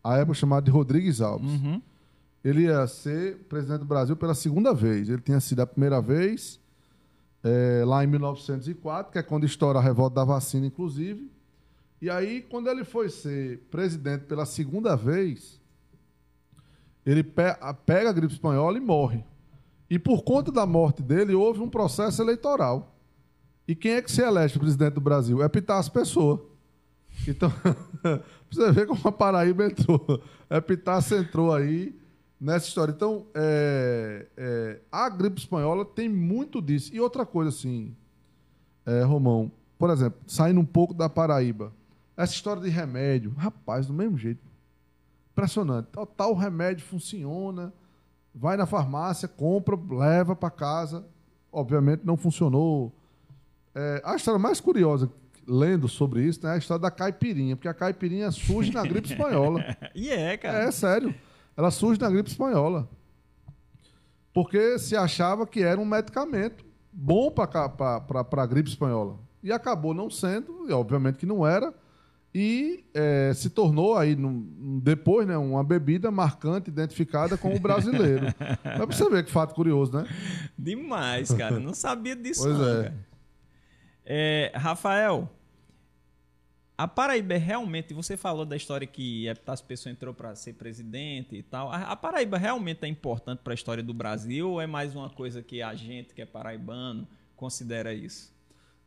a 0.03 0.17
época 0.17 0.33
chamada 0.33 0.65
de 0.65 0.71
Rodrigues 0.71 1.21
Alves. 1.21 1.49
Uhum. 1.49 1.81
Ele 2.43 2.63
ia 2.63 2.85
ser 2.87 3.37
presidente 3.47 3.79
do 3.79 3.85
Brasil 3.85 4.15
pela 4.17 4.35
segunda 4.35 4.73
vez. 4.73 5.09
Ele 5.09 5.21
tinha 5.21 5.39
sido 5.39 5.61
a 5.61 5.67
primeira 5.67 6.01
vez 6.01 6.59
é, 7.43 7.83
lá 7.85 8.03
em 8.03 8.07
1904, 8.07 9.11
que 9.11 9.19
é 9.19 9.23
quando 9.23 9.45
estoura 9.45 9.79
a 9.79 9.81
revolta 9.81 10.15
da 10.15 10.25
vacina, 10.25 10.65
inclusive. 10.65 11.31
E 12.01 12.09
aí, 12.09 12.41
quando 12.41 12.69
ele 12.69 12.83
foi 12.83 13.09
ser 13.09 13.59
presidente 13.71 14.25
pela 14.25 14.45
segunda 14.45 14.95
vez, 14.95 15.61
ele 17.05 17.23
pe 17.23 17.43
pega 17.85 18.09
a 18.09 18.13
gripe 18.13 18.33
espanhola 18.33 18.77
e 18.77 18.81
morre. 18.81 19.23
E 19.89 19.97
por 19.97 20.23
conta 20.23 20.51
da 20.51 20.65
morte 20.65 21.01
dele, 21.01 21.33
houve 21.33 21.61
um 21.61 21.69
processo 21.69 22.21
eleitoral. 22.21 22.93
E 23.65 23.75
quem 23.75 23.93
é 23.93 24.01
que 24.01 24.11
se 24.11 24.21
elege 24.21 24.59
presidente 24.59 24.95
do 24.95 25.01
Brasil? 25.01 25.41
É 25.41 25.47
Pitar 25.47 25.89
Pessoa. 25.91 26.45
Então, 27.27 27.51
você 28.55 28.71
vê 28.71 28.85
como 28.85 29.01
a 29.03 29.11
Paraíba 29.11 29.65
entrou. 29.65 30.21
É 30.49 30.61
Pitar 30.61 31.01
entrou 31.13 31.51
aí 31.51 31.99
nessa 32.39 32.67
história. 32.67 32.91
Então, 32.91 33.25
é, 33.33 34.27
é, 34.37 34.79
a 34.91 35.09
gripe 35.09 35.39
espanhola 35.39 35.83
tem 35.83 36.07
muito 36.07 36.61
disso. 36.61 36.93
E 36.93 36.99
outra 36.99 37.25
coisa, 37.25 37.49
assim, 37.49 37.95
é, 38.85 39.01
Romão, 39.01 39.51
por 39.79 39.89
exemplo, 39.89 40.19
saindo 40.27 40.59
um 40.59 40.65
pouco 40.65 40.93
da 40.93 41.09
Paraíba, 41.09 41.73
essa 42.15 42.33
história 42.33 42.61
de 42.61 42.69
remédio, 42.69 43.33
rapaz, 43.35 43.87
do 43.87 43.93
mesmo 43.93 44.15
jeito. 44.15 44.41
Impressionante. 45.31 45.87
Tal, 45.91 46.05
tal 46.05 46.33
remédio 46.35 46.85
funciona, 46.85 47.73
vai 48.33 48.55
na 48.55 48.67
farmácia, 48.67 49.27
compra, 49.27 49.75
leva 49.89 50.35
para 50.35 50.51
casa. 50.51 51.03
Obviamente 51.51 52.01
não 52.03 52.15
funcionou. 52.17 52.93
É, 53.73 54.01
a 54.05 54.15
história 54.15 54.39
mais 54.39 54.59
curiosa, 54.59 55.09
lendo 55.47 55.87
sobre 55.87 56.23
isso, 56.23 56.45
né, 56.45 56.53
a 56.53 56.57
história 56.57 56.81
da 56.81 56.91
caipirinha, 56.91 57.55
porque 57.55 57.67
a 57.67 57.73
caipirinha 57.73 58.31
surge 58.31 58.73
na 58.73 58.83
gripe 58.83 59.09
espanhola. 59.09 59.63
e 59.93 60.09
é, 60.09 60.37
cara. 60.37 60.63
É, 60.63 60.71
sério 60.71 61.13
ela 61.55 61.71
surge 61.71 61.99
na 61.99 62.09
gripe 62.09 62.29
espanhola. 62.29 62.89
Porque 64.33 64.79
se 64.79 64.95
achava 64.95 65.45
que 65.45 65.61
era 65.61 65.79
um 65.79 65.85
medicamento 65.85 66.65
bom 66.91 67.29
para 67.29 68.11
a 68.31 68.45
gripe 68.45 68.69
espanhola. 68.69 69.19
E 69.43 69.51
acabou 69.51 69.93
não 69.93 70.09
sendo, 70.09 70.67
e 70.67 70.71
obviamente 70.71 71.17
que 71.17 71.25
não 71.25 71.45
era, 71.45 71.73
e 72.33 72.83
é, 72.93 73.31
se 73.35 73.49
tornou 73.49 73.95
aí, 73.95 74.15
num, 74.15 74.79
depois, 74.81 75.27
né, 75.27 75.37
uma 75.37 75.63
bebida 75.63 76.09
marcante, 76.09 76.69
identificada 76.69 77.37
como 77.37 77.59
brasileiro. 77.59 78.25
Mas 78.63 78.77
pra 78.77 78.85
você 78.85 79.09
ver 79.09 79.25
que 79.25 79.31
fato 79.31 79.53
curioso, 79.53 79.93
né? 79.93 80.07
Demais, 80.57 81.31
cara. 81.31 81.59
Não 81.59 81.73
sabia 81.75 82.15
disso, 82.15 82.43
pois 82.43 82.57
não, 82.57 82.67
é. 82.67 82.93
É. 84.05 84.51
Rafael, 84.55 85.29
a 86.77 86.87
Paraíba 86.87 87.35
é 87.35 87.37
realmente, 87.37 87.93
você 87.93 88.17
falou 88.17 88.45
da 88.45 88.55
história 88.55 88.87
que 88.87 89.27
Epitácio 89.27 89.65
Pessoa 89.65 89.91
entrou 89.91 90.13
para 90.13 90.35
ser 90.35 90.53
presidente 90.53 91.35
e 91.35 91.43
tal. 91.43 91.71
A, 91.71 91.95
Paraíba 91.95 92.37
realmente 92.37 92.83
é 92.83 92.87
importante 92.87 93.39
para 93.43 93.53
a 93.53 93.55
história 93.55 93.83
do 93.83 93.93
Brasil 93.93 94.49
ou 94.49 94.61
é 94.61 94.65
mais 94.65 94.95
uma 94.95 95.09
coisa 95.09 95.43
que 95.43 95.61
a 95.61 95.75
gente 95.75 96.13
que 96.13 96.21
é 96.21 96.25
paraibano 96.25 97.07
considera 97.35 97.93
isso? 97.93 98.33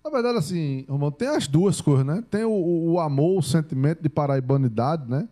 Na 0.04 0.10
verdade, 0.10 0.38
assim, 0.38 0.84
Romão, 0.88 1.10
tem 1.10 1.28
as 1.28 1.46
duas 1.46 1.80
coisas, 1.80 2.04
né? 2.04 2.22
Tem 2.30 2.44
o, 2.44 2.92
o 2.92 3.00
amor, 3.00 3.38
o 3.38 3.42
sentimento 3.42 4.02
de 4.02 4.08
paraibanidade, 4.08 5.08
né? 5.08 5.28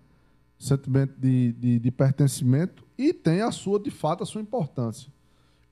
O 0.59 0.63
sentimento 0.63 1.15
de, 1.19 1.53
de, 1.53 1.79
de 1.79 1.91
pertencimento 1.91 2.85
e 2.97 3.13
tem 3.13 3.43
a 3.43 3.51
sua, 3.51 3.81
de 3.81 3.91
fato, 3.91 4.23
a 4.23 4.27
sua 4.27 4.41
importância. 4.41 5.13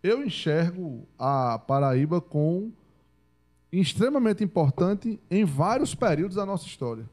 Eu 0.02 0.24
enxergo 0.24 1.06
a 1.16 1.58
Paraíba 1.60 2.20
com 2.20 2.72
extremamente 3.80 4.44
importante 4.44 5.18
em 5.30 5.44
vários 5.44 5.94
períodos 5.94 6.36
da 6.36 6.44
nossa 6.44 6.66
história. 6.66 7.08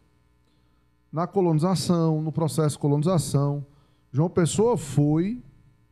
Na 1.12 1.26
colonização, 1.26 2.22
no 2.22 2.32
processo 2.32 2.76
de 2.76 2.80
colonização, 2.80 3.66
João 4.12 4.30
Pessoa 4.30 4.78
foi 4.78 5.42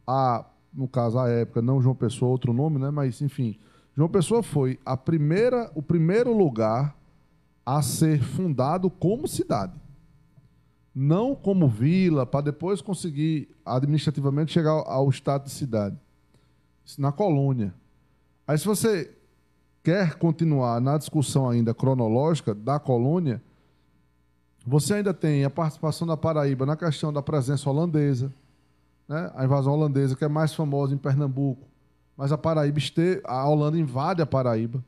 a, 0.06 0.46
no 0.74 0.88
caso 0.88 1.18
a 1.18 1.30
época, 1.30 1.62
não 1.62 1.82
João 1.82 1.96
Pessoa, 1.96 2.32
outro 2.32 2.52
nome, 2.52 2.78
né, 2.80 2.92
mas 2.92 3.22
enfim, 3.22 3.58
João 3.96 4.10
Pessoa 4.10 4.44
foi 4.44 4.78
a 4.86 4.98
primeira, 4.98 5.72
o 5.74 5.82
primeiro 5.82 6.36
lugar 6.36 6.96
a 7.66 7.82
ser 7.82 8.22
fundado 8.22 8.90
como 8.90 9.28
cidade. 9.28 9.74
Não 10.94 11.36
como 11.36 11.68
vila, 11.68 12.26
para 12.26 12.46
depois 12.46 12.82
conseguir 12.82 13.50
administrativamente 13.66 14.52
chegar 14.52 14.72
ao 14.72 15.10
estado 15.10 15.46
de 15.46 15.52
cidade. 15.52 15.98
Na 16.98 17.12
colônia. 17.12 17.74
Aí 18.48 18.58
se 18.58 18.66
você 18.66 19.17
quer 19.88 20.16
continuar 20.16 20.82
na 20.82 20.98
discussão 20.98 21.50
ainda 21.50 21.74
cronológica 21.74 22.54
da 22.54 22.78
colônia, 22.78 23.42
você 24.66 24.96
ainda 24.96 25.14
tem 25.14 25.46
a 25.46 25.50
participação 25.50 26.06
da 26.06 26.18
Paraíba 26.18 26.66
na 26.66 26.76
questão 26.76 27.14
da 27.14 27.22
presença 27.22 27.70
holandesa, 27.70 28.30
né? 29.08 29.32
a 29.34 29.46
invasão 29.46 29.72
holandesa, 29.72 30.14
que 30.14 30.26
é 30.26 30.28
mais 30.28 30.54
famosa 30.54 30.94
em 30.94 30.98
Pernambuco, 30.98 31.66
mas 32.18 32.34
a 32.34 32.38
Paraíba, 32.38 32.78
este... 32.78 33.22
a 33.24 33.48
Holanda 33.48 33.78
invade 33.80 34.22
a 34.22 34.26
Paraíba, 34.26 34.84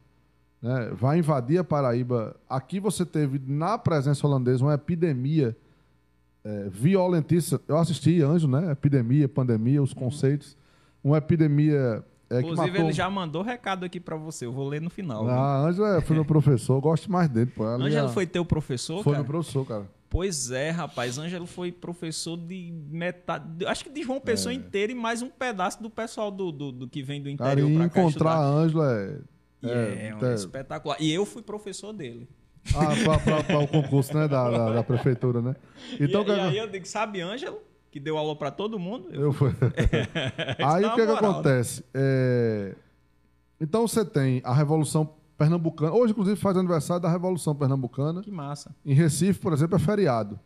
né? 0.62 0.92
vai 0.92 1.20
invadir 1.20 1.60
a 1.60 1.64
Paraíba. 1.64 2.36
Aqui 2.50 2.78
você 2.78 3.06
teve, 3.06 3.42
na 3.48 3.78
presença 3.78 4.28
holandesa, 4.28 4.66
uma 4.66 4.74
epidemia 4.74 5.56
é, 6.44 6.68
violentíssima. 6.70 7.62
Eu 7.70 7.78
assisti 7.78 8.22
Anjo, 8.22 8.50
né? 8.50 8.70
Epidemia, 8.70 9.30
pandemia, 9.30 9.82
os 9.82 9.94
conceitos. 9.94 10.58
Uma 11.02 11.20
epidemia 11.20 12.04
é, 12.30 12.40
Inclusive, 12.40 12.70
matou... 12.70 12.86
ele 12.86 12.94
já 12.94 13.10
mandou 13.10 13.42
recado 13.42 13.84
aqui 13.84 14.00
para 14.00 14.16
você. 14.16 14.46
Eu 14.46 14.52
vou 14.52 14.68
ler 14.68 14.82
no 14.82 14.90
final. 14.90 15.28
Ah, 15.28 15.66
Ângelo 15.66 15.88
é, 15.88 16.02
foi 16.02 16.16
meu 16.16 16.26
professor. 16.26 16.80
Gosto 16.80 17.12
mais 17.12 17.28
dele. 17.28 17.52
Pô. 17.56 17.64
Ângelo 17.66 18.10
foi 18.10 18.28
teu 18.28 18.46
professor, 18.46 19.04
foi 19.04 19.14
cara? 19.14 19.16
Foi 19.16 19.24
meu 19.24 19.26
professor, 19.26 19.66
cara. 19.66 19.90
Pois 20.10 20.52
é, 20.52 20.70
rapaz. 20.70 21.18
Ângelo 21.18 21.48
foi 21.48 21.72
professor 21.72 22.38
de 22.38 22.72
metade. 22.90 23.66
Acho 23.66 23.84
que 23.84 23.90
de 23.90 24.04
João 24.04 24.20
Pessoa 24.20 24.54
é. 24.54 24.56
inteira 24.56 24.92
e 24.92 24.96
mais 24.96 25.22
um 25.22 25.30
pedaço 25.30 25.82
do 25.82 25.90
pessoal 25.90 26.30
do, 26.30 26.52
do, 26.52 26.72
do 26.72 26.88
que 26.88 27.02
vem 27.02 27.22
do 27.22 27.30
interior 27.30 27.70
para 27.72 27.90
cá 27.90 28.02
encontrar 28.02 28.40
Ângelo 28.40 28.84
é. 28.84 29.20
É, 29.64 29.70
é, 29.70 30.16
é, 30.22 30.34
espetacular. 30.34 30.98
E 31.00 31.12
eu 31.12 31.26
fui 31.26 31.42
professor 31.42 31.92
dele. 31.92 32.28
Ah, 32.76 32.90
para 33.48 33.60
o 33.60 33.68
concurso, 33.68 34.16
né? 34.16 34.28
Da, 34.28 34.50
da, 34.50 34.74
da, 34.74 34.84
prefeitura, 34.84 35.42
né? 35.42 35.56
Então, 36.00 36.22
e, 36.22 36.26
que... 36.26 36.32
e 36.32 36.40
aí 36.40 36.58
eu 36.58 36.68
digo, 36.68 36.88
sabe, 36.88 37.22
Ângelo? 37.22 37.60
Que 37.92 38.00
deu 38.00 38.18
aula 38.18 38.36
para 38.36 38.52
todo 38.52 38.78
mundo? 38.78 39.10
Eu, 39.12 39.24
eu 39.24 39.34
fui. 39.34 39.52
aí 40.64 40.86
o 40.86 40.96
que, 40.96 41.06
que 41.06 41.12
acontece? 41.12 41.84
É... 41.94 42.76
Então 43.60 43.88
você 43.88 44.06
tem 44.06 44.42
a 44.46 44.54
Revolução 44.54 45.10
Pernambucana. 45.38 45.94
Hoje, 45.94 46.12
inclusive, 46.12 46.36
faz 46.40 46.56
aniversário 46.58 47.02
da 47.02 47.10
Revolução 47.10 47.56
Pernambucana. 47.56 48.22
Que 48.22 48.32
massa. 48.32 48.76
Em 48.86 48.94
Recife, 48.94 49.40
por 49.40 49.54
exemplo, 49.54 49.76
é 49.76 49.80
feriado. 49.80 50.40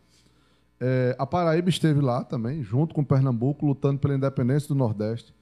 É, 0.80 1.14
a 1.18 1.26
Paraíba 1.26 1.68
esteve 1.68 2.00
lá 2.00 2.24
também, 2.24 2.62
junto 2.62 2.94
com 2.94 3.04
Pernambuco, 3.04 3.64
lutando 3.64 3.98
pela 3.98 4.14
independência 4.14 4.68
do 4.68 4.74
Nordeste. 4.74 5.34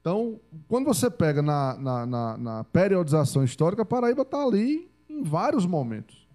Então, 0.00 0.40
quando 0.66 0.86
você 0.86 1.10
pega 1.10 1.42
na, 1.42 1.76
na, 1.78 2.06
na, 2.06 2.36
na 2.38 2.64
periodização 2.64 3.44
histórica, 3.44 3.82
a 3.82 3.86
Paraíba 3.86 4.22
está 4.22 4.42
ali 4.42 4.90
em 5.08 5.22
vários 5.22 5.66
momentos. 5.66 6.26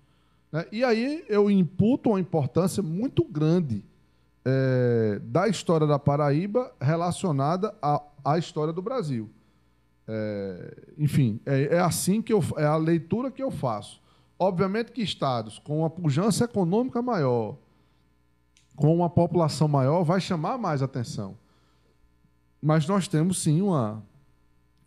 Né? 0.52 0.66
E 0.72 0.84
aí 0.84 1.26
eu 1.28 1.50
imputo 1.50 2.10
uma 2.10 2.20
importância 2.20 2.84
muito 2.84 3.24
grande 3.24 3.84
é, 4.46 5.20
da 5.24 5.48
história 5.48 5.88
da 5.88 5.98
Paraíba 5.98 6.72
relacionada 6.80 7.76
à, 7.82 8.02
à 8.24 8.38
história 8.38 8.72
do 8.72 8.82
Brasil. 8.82 9.30
É, 10.08 10.94
enfim, 11.00 11.40
é, 11.46 11.76
é, 11.76 11.80
assim 11.80 12.22
que 12.22 12.32
eu 12.32 12.44
é 12.58 12.66
a 12.66 12.78
leitura 12.78 13.32
que 13.32 13.42
eu 13.42 13.50
faço. 13.50 14.00
Obviamente 14.38 14.92
que 14.92 15.02
estados 15.02 15.58
com 15.58 15.80
uma 15.80 15.90
pujança 15.90 16.44
econômica 16.44 17.02
maior, 17.02 17.58
com 18.76 18.96
uma 18.96 19.10
população 19.10 19.68
maior, 19.68 20.04
vai 20.04 20.22
chamar 20.22 20.58
mais 20.58 20.84
atenção. 20.84 21.38
Mas 22.62 22.86
nós 22.88 23.08
temos 23.08 23.42
sim 23.42 23.62
uma, 23.62 24.04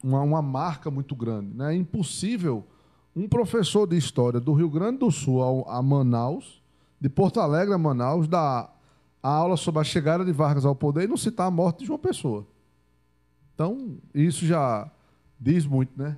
uma, 0.04 0.20
uma 0.20 0.42
marca 0.42 0.90
muito 0.90 1.16
grande. 1.16 1.56
Né? 1.56 1.74
É 1.74 1.76
impossível 1.76 2.64
um 3.16 3.26
professor 3.28 3.86
de 3.86 3.96
história 3.96 4.38
do 4.38 4.52
Rio 4.52 4.68
Grande 4.68 4.98
do 4.98 5.10
Sul 5.10 5.64
a 5.66 5.82
Manaus, 5.82 6.62
de 7.00 7.08
Porto 7.08 7.40
Alegre 7.40 7.74
a 7.74 7.78
Manaus, 7.78 8.28
dar 8.28 8.77
a 9.22 9.28
aula 9.28 9.56
sobre 9.56 9.80
a 9.80 9.84
chegada 9.84 10.24
de 10.24 10.32
Vargas 10.32 10.64
ao 10.64 10.74
poder 10.74 11.04
e 11.04 11.08
não 11.08 11.16
citar 11.16 11.46
a 11.46 11.50
morte 11.50 11.80
de 11.80 11.86
João 11.86 11.98
Pessoa. 11.98 12.46
Então, 13.54 13.98
isso 14.14 14.46
já 14.46 14.90
Diz 15.38 15.64
muito, 15.64 15.92
né? 15.96 16.16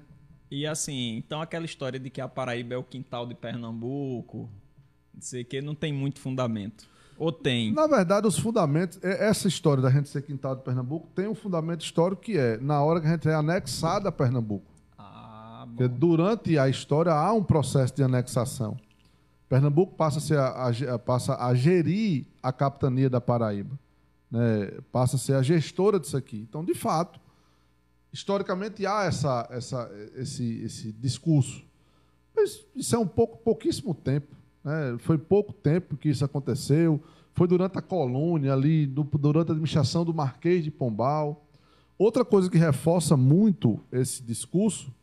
E 0.51 0.67
assim, 0.67 1.17
então 1.17 1.41
aquela 1.41 1.65
história 1.65 2.01
de 2.01 2.09
que 2.11 2.21
a 2.21 2.29
Paraíba 2.29 2.75
é 2.75 2.77
o 2.77 2.83
quintal 2.83 3.27
de 3.27 3.35
Pernambuco, 3.35 4.49
não 5.15 5.21
sei 5.21 5.45
que, 5.45 5.61
não 5.61 5.75
tem 5.75 5.93
muito 5.93 6.19
fundamento. 6.19 6.89
Ou 7.19 7.31
tem? 7.31 7.73
Na 7.73 7.87
verdade, 7.87 8.27
os 8.27 8.39
fundamentos, 8.39 8.99
é, 9.03 9.29
essa 9.29 9.47
história 9.47 9.83
da 9.83 9.91
gente 9.91 10.09
ser 10.09 10.23
quintal 10.23 10.57
de 10.57 10.63
Pernambuco 10.63 11.07
tem 11.15 11.29
um 11.29 11.35
fundamento 11.35 11.83
histórico 11.83 12.23
que 12.23 12.37
é 12.39 12.57
na 12.57 12.83
hora 12.83 13.01
que 13.01 13.07
a 13.07 13.11
gente 13.11 13.29
é 13.29 13.35
anexada 13.35 14.09
a 14.09 14.13
Pernambuco. 14.13 14.65
Ah, 14.97 15.67
bom. 15.69 15.77
Porque 15.77 15.89
durante 15.89 16.59
a 16.59 16.67
história 16.69 17.13
há 17.13 17.33
um 17.33 17.45
processo 17.45 17.95
de 17.95 18.03
anexação. 18.03 18.77
Pernambuco 19.51 19.97
passa 19.97 20.41
a, 20.41 20.69
a, 20.69 20.99
passa 21.01 21.45
a 21.45 21.53
gerir 21.55 22.25
a 22.41 22.53
capitania 22.53 23.11
da 23.11 23.21
Paraíba. 23.21 23.77
Né? 24.31 24.71
Passa 24.93 25.17
a 25.17 25.19
ser 25.19 25.35
a 25.35 25.43
gestora 25.43 25.99
disso 25.99 26.17
aqui. 26.17 26.47
Então, 26.49 26.65
de 26.65 26.73
fato, 26.73 27.19
historicamente 28.13 28.87
há 28.87 29.07
essa, 29.07 29.49
essa, 29.51 29.91
esse, 30.15 30.63
esse 30.63 30.93
discurso. 30.93 31.65
Mas 32.35 32.65
isso 32.77 32.95
é 32.95 32.99
um 33.01 33.09
pouco, 33.09 33.39
pouquíssimo 33.39 33.93
tempo. 33.93 34.37
Né? 34.63 34.97
Foi 35.01 35.19
pouco 35.19 35.53
tempo 35.53 35.97
que 35.97 36.11
isso 36.11 36.25
aconteceu. 36.25 37.03
Foi 37.35 37.49
durante 37.49 37.77
a 37.77 37.83
colônia, 37.83 38.53
ali, 38.53 38.87
durante 38.87 39.49
a 39.49 39.53
administração 39.53 40.05
do 40.05 40.15
Marquês 40.15 40.63
de 40.63 40.71
Pombal. 40.71 41.45
Outra 41.99 42.25
coisa 42.25 42.49
que 42.49 42.57
reforça 42.57 43.17
muito 43.17 43.81
esse 43.91 44.23
discurso 44.23 44.95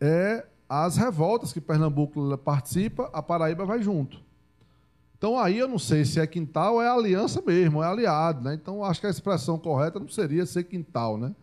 é 0.00 0.46
as 0.68 0.96
revoltas 0.96 1.52
que 1.52 1.60
Pernambuco 1.60 2.36
participa, 2.38 3.10
a 3.12 3.22
Paraíba 3.22 3.64
vai 3.64 3.82
junto. 3.82 4.20
Então 5.16 5.38
aí 5.38 5.58
eu 5.58 5.68
não 5.68 5.78
sei 5.78 6.04
se 6.04 6.20
é 6.20 6.26
quintal 6.26 6.74
ou 6.74 6.82
é 6.82 6.88
aliança 6.88 7.40
mesmo, 7.40 7.82
é 7.82 7.86
aliado, 7.86 8.42
né? 8.42 8.54
Então 8.54 8.84
acho 8.84 9.00
que 9.00 9.06
a 9.06 9.10
expressão 9.10 9.58
correta 9.58 9.98
não 9.98 10.08
seria 10.08 10.44
ser 10.44 10.64
quintal, 10.64 11.16
né? 11.16 11.34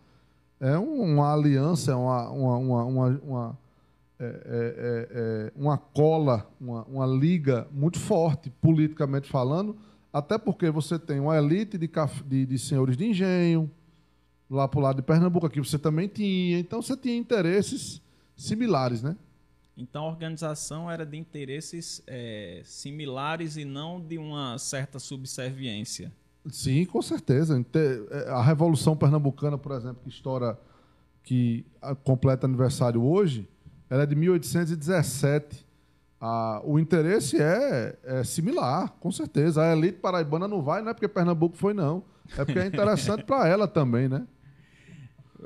é 0.62 0.78
uma 0.78 1.34
aliança, 1.34 1.90
é 1.90 1.94
uma, 1.94 2.30
uma, 2.30 2.56
uma, 2.84 3.20
uma, 3.24 3.58
é, 4.20 4.24
é, 4.24 5.08
é, 5.10 5.52
uma 5.56 5.76
cola, 5.76 6.48
uma, 6.60 6.84
uma 6.84 7.04
liga 7.04 7.66
muito 7.72 7.98
forte, 7.98 8.48
politicamente 8.48 9.28
falando, 9.28 9.76
até 10.12 10.38
porque 10.38 10.70
você 10.70 11.00
tem 11.00 11.18
uma 11.18 11.36
elite 11.36 11.76
de, 11.76 11.90
de, 12.26 12.46
de 12.46 12.58
senhores 12.60 12.96
de 12.96 13.06
engenho, 13.06 13.68
lá 14.48 14.68
para 14.68 14.78
o 14.78 14.82
lado 14.82 14.96
de 14.96 15.02
Pernambuco, 15.02 15.46
aqui 15.46 15.58
você 15.58 15.76
também 15.76 16.06
tinha. 16.06 16.60
Então 16.60 16.80
você 16.80 16.96
tinha 16.96 17.16
interesses 17.16 18.00
similares, 18.42 19.02
né? 19.02 19.16
Então 19.76 20.04
a 20.04 20.08
organização 20.08 20.90
era 20.90 21.04
de 21.04 21.16
interesses 21.16 22.02
é, 22.06 22.62
similares 22.64 23.56
e 23.56 23.64
não 23.64 24.00
de 24.00 24.18
uma 24.18 24.58
certa 24.58 24.98
subserviência. 24.98 26.12
Sim, 26.50 26.84
com 26.84 27.00
certeza. 27.00 27.64
É, 28.10 28.30
a 28.30 28.42
Revolução 28.42 28.96
Pernambucana, 28.96 29.56
por 29.56 29.72
exemplo, 29.72 30.02
que 30.02 30.08
estoura, 30.08 30.58
que 31.22 31.64
completa 32.04 32.46
aniversário 32.46 33.02
hoje, 33.02 33.48
ela 33.88 34.02
é 34.02 34.06
de 34.06 34.14
1817. 34.14 35.66
Ah, 36.20 36.60
o 36.64 36.78
interesse 36.78 37.40
é, 37.40 37.98
é, 38.04 38.24
similar, 38.24 38.90
com 39.00 39.10
certeza. 39.10 39.62
A 39.62 39.76
elite 39.76 39.98
paraibana 39.98 40.46
não 40.46 40.62
vai, 40.62 40.82
não 40.82 40.90
é 40.90 40.94
porque 40.94 41.08
Pernambuco 41.08 41.56
foi, 41.56 41.74
não. 41.74 42.02
É 42.36 42.44
porque 42.44 42.58
é 42.58 42.66
interessante 42.66 43.22
para 43.26 43.48
ela 43.48 43.66
também, 43.66 44.08
né? 44.08 44.26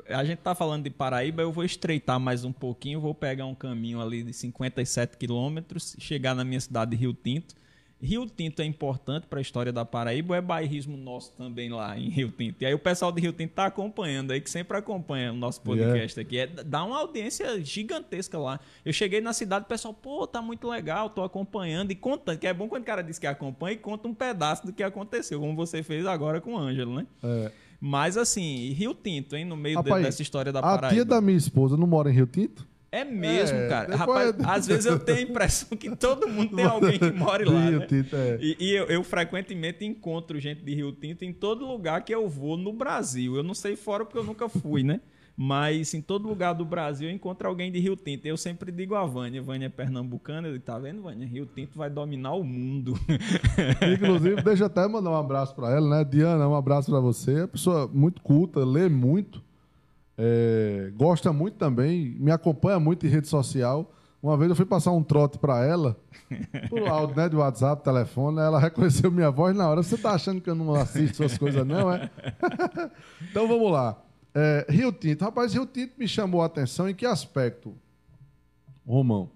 A 0.09 0.23
gente 0.23 0.39
está 0.39 0.53
falando 0.55 0.83
de 0.83 0.89
Paraíba, 0.89 1.41
eu 1.41 1.51
vou 1.51 1.63
estreitar 1.63 2.19
mais 2.19 2.43
um 2.43 2.51
pouquinho, 2.51 2.99
vou 2.99 3.13
pegar 3.13 3.45
um 3.45 3.55
caminho 3.55 4.01
ali 4.01 4.23
de 4.23 4.33
57 4.33 5.17
quilômetros, 5.17 5.95
chegar 5.99 6.35
na 6.35 6.43
minha 6.43 6.59
cidade 6.59 6.91
de 6.91 6.97
Rio 6.97 7.13
Tinto 7.13 7.55
Rio 8.01 8.27
Tinto 8.27 8.61
é 8.61 8.65
importante 8.65 9.25
para 9.25 9.39
a 9.39 9.41
história 9.41 9.71
da 9.71 9.83
Paraíba 9.83 10.33
ou 10.33 10.37
é 10.37 10.41
bairrismo 10.41 10.95
nosso 10.95 11.33
também 11.33 11.69
lá 11.69 11.97
em 11.97 12.09
Rio 12.09 12.29
Tinto? 12.29 12.61
E 12.61 12.65
aí 12.65 12.73
o 12.73 12.79
pessoal 12.79 13.11
de 13.11 13.19
Rio 13.19 13.31
Tinto 13.31 13.49
está 13.49 13.65
acompanhando 13.65 14.31
aí, 14.31 14.39
que 14.39 14.49
sempre 14.49 14.77
acompanha 14.77 15.33
o 15.33 15.35
nosso 15.35 15.61
podcast 15.61 16.19
yeah. 16.19 16.21
aqui. 16.21 16.59
É, 16.59 16.63
dá 16.63 16.83
uma 16.83 16.99
audiência 16.99 17.59
gigantesca 17.63 18.37
lá. 18.37 18.59
Eu 18.85 18.93
cheguei 18.93 19.19
na 19.19 19.33
cidade, 19.33 19.65
o 19.65 19.67
pessoal, 19.67 19.93
pô, 19.93 20.27
tá 20.27 20.41
muito 20.41 20.67
legal, 20.69 21.09
tô 21.09 21.23
acompanhando 21.23 21.91
e 21.91 21.95
contando, 21.95 22.37
que 22.37 22.45
é 22.45 22.53
bom 22.53 22.67
quando 22.67 22.83
o 22.83 22.85
cara 22.85 23.01
diz 23.01 23.17
que 23.17 23.25
acompanha 23.25 23.73
e 23.73 23.77
conta 23.77 24.07
um 24.07 24.13
pedaço 24.13 24.65
do 24.65 24.71
que 24.71 24.83
aconteceu, 24.83 25.39
como 25.39 25.55
você 25.55 25.81
fez 25.81 26.05
agora 26.05 26.39
com 26.39 26.53
o 26.53 26.57
Ângelo, 26.57 26.95
né? 26.95 27.07
É. 27.23 27.51
Mas 27.79 28.17
assim, 28.17 28.71
Rio 28.71 28.93
Tinto, 28.93 29.35
hein, 29.35 29.45
no 29.45 29.55
meio 29.55 29.77
Rapaz, 29.77 29.97
de, 29.97 30.03
dessa 30.03 30.21
história 30.21 30.51
da 30.51 30.61
Paraíba. 30.61 30.87
A 30.87 30.89
tia 30.89 31.05
da 31.05 31.21
minha 31.21 31.37
esposa 31.37 31.77
não 31.77 31.87
mora 31.87 32.09
em 32.09 32.13
Rio 32.13 32.27
Tinto? 32.27 32.67
É 32.91 33.03
mesmo, 33.03 33.57
é, 33.57 33.67
cara. 33.67 33.95
Rapaz, 33.95 34.33
às 34.43 34.65
vezes 34.65 34.85
eu 34.85 34.97
tenho 34.97 35.19
a 35.19 35.21
impressão 35.21 35.77
que 35.77 35.93
todo 35.95 36.27
mundo 36.27 36.55
tem 36.55 36.65
alguém 36.65 36.97
que 36.97 37.11
mora 37.11 37.49
lá. 37.49 37.65
Rio 37.65 37.79
né? 37.79 37.85
Tinto, 37.85 38.15
é. 38.15 38.37
E, 38.41 38.57
e 38.59 38.71
eu, 38.73 38.85
eu, 38.85 39.03
frequentemente 39.03 39.85
encontro 39.85 40.39
gente 40.39 40.63
de 40.63 40.73
Rio 40.73 40.93
Tinto 40.93 41.25
em 41.25 41.33
todo 41.33 41.67
lugar 41.67 42.03
que 42.03 42.15
eu 42.15 42.27
vou 42.29 42.57
no 42.57 42.71
Brasil. 42.71 43.35
Eu 43.35 43.43
não 43.43 43.53
sei 43.53 43.75
fora 43.75 44.05
porque 44.05 44.17
eu 44.17 44.23
nunca 44.23 44.47
fui, 44.47 44.83
né? 44.83 45.01
Mas 45.39 45.93
em 45.93 46.01
todo 46.01 46.27
lugar 46.27 46.53
do 46.53 46.65
Brasil 46.65 47.07
eu 47.07 47.13
encontro 47.13 47.47
alguém 47.47 47.71
de 47.71 47.79
Rio 47.79 47.95
Tinto. 47.95 48.25
Eu 48.25 48.35
sempre 48.35 48.71
digo 48.71 48.95
a 48.95 49.05
Vânia, 49.05 49.39
Vânia 49.39 49.67
é 49.67 49.69
pernambucana, 49.69 50.47
ele 50.47 50.59
tá 50.59 50.79
vendo, 50.79 51.03
Vânia? 51.03 51.27
Rio 51.27 51.45
Tinto 51.45 51.77
vai 51.77 51.91
dominar 51.91 52.33
o 52.33 52.43
mundo. 52.43 52.95
Inclusive, 53.93 54.41
deixa 54.41 54.63
eu 54.63 54.65
até 54.65 54.87
mandar 54.87 55.11
um 55.11 55.15
abraço 55.15 55.53
para 55.53 55.69
ela, 55.69 55.87
né? 55.87 56.03
Diana, 56.03 56.47
um 56.47 56.55
abraço 56.55 56.89
para 56.89 56.99
você. 56.99 57.33
É 57.33 57.41
uma 57.41 57.47
pessoa 57.49 57.87
muito 57.87 58.19
culta, 58.23 58.65
lê 58.65 58.89
muito. 58.89 59.43
É, 60.17 60.91
gosta 60.95 61.31
muito 61.31 61.53
também, 61.53 62.15
me 62.17 62.31
acompanha 62.31 62.79
muito 62.79 63.05
em 63.05 63.09
rede 63.09 63.27
social. 63.27 63.93
Uma 64.23 64.35
vez 64.35 64.49
eu 64.49 64.55
fui 64.55 64.65
passar 64.65 64.91
um 64.91 65.03
trote 65.03 65.37
para 65.37 65.63
ela, 65.63 65.95
por 66.67 66.87
áudio, 66.87 67.15
né, 67.15 67.29
de 67.29 67.35
WhatsApp, 67.35 67.83
telefone, 67.83 68.39
ela 68.39 68.59
reconheceu 68.59 69.11
minha 69.11 69.29
voz 69.29 69.55
na 69.55 69.69
hora. 69.69 69.83
Você 69.83 69.95
tá 69.95 70.13
achando 70.13 70.41
que 70.41 70.49
eu 70.49 70.55
não 70.55 70.73
assisto 70.73 71.17
suas 71.17 71.37
coisas, 71.37 71.65
não, 71.65 71.93
é? 71.93 72.09
então 73.29 73.47
vamos 73.47 73.71
lá. 73.71 74.01
É, 74.39 74.67
Rio 74.69 74.91
Tinto. 74.91 75.25
Rapaz, 75.25 75.51
Rio 75.51 75.65
Tinto 75.65 75.93
me 75.97 76.07
chamou 76.07 76.43
a 76.43 76.45
atenção 76.45 76.87
em 76.87 76.93
que 76.93 77.07
aspecto, 77.07 77.73
Romão? 78.85 79.31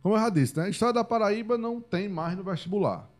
Como 0.00 0.14
eu 0.14 0.20
já 0.20 0.28
disse, 0.28 0.56
né? 0.56 0.66
A 0.66 0.68
história 0.68 0.94
da 0.94 1.02
Paraíba 1.02 1.58
não 1.58 1.80
tem 1.80 2.08
mais 2.08 2.36
no 2.36 2.44
vestibular. 2.44 3.10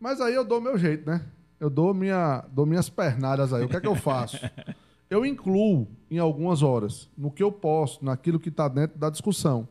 Mas 0.00 0.20
aí 0.20 0.34
eu 0.34 0.44
dou 0.44 0.60
meu 0.60 0.76
jeito, 0.76 1.08
né? 1.08 1.24
Eu 1.60 1.70
dou, 1.70 1.94
minha, 1.94 2.44
dou 2.50 2.66
minhas 2.66 2.88
pernadas 2.88 3.52
aí. 3.52 3.64
O 3.64 3.68
que 3.68 3.76
é 3.76 3.80
que 3.80 3.86
eu 3.86 3.94
faço? 3.94 4.36
eu 5.08 5.24
incluo 5.24 5.86
em 6.10 6.18
algumas 6.18 6.60
horas, 6.60 7.08
no 7.16 7.30
que 7.30 7.42
eu 7.42 7.52
posso, 7.52 8.04
naquilo 8.04 8.40
que 8.40 8.48
está 8.48 8.66
dentro 8.66 8.98
da 8.98 9.10
discussão. 9.10 9.68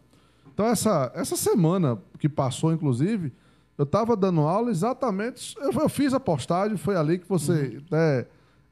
Então, 0.54 0.66
essa, 0.66 1.12
essa 1.14 1.36
semana 1.36 2.02
que 2.18 2.30
passou, 2.30 2.72
inclusive, 2.72 3.34
Eu 3.78 3.84
estava 3.84 4.16
dando 4.16 4.42
aula 4.42 4.72
exatamente. 4.72 5.56
Eu, 5.58 5.72
eu, 5.72 5.90
fiz 5.90 6.14
a 6.14 6.20
postagem, 6.20 6.78
foi 6.78 6.96
ali 6.96 7.20
que 7.20 7.28
você 7.28 7.84
uhum. 7.92 7.98
é, 7.98 8.26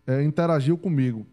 é, 0.07 0.23
interagiu 0.23 0.77
comigo. 0.77 1.27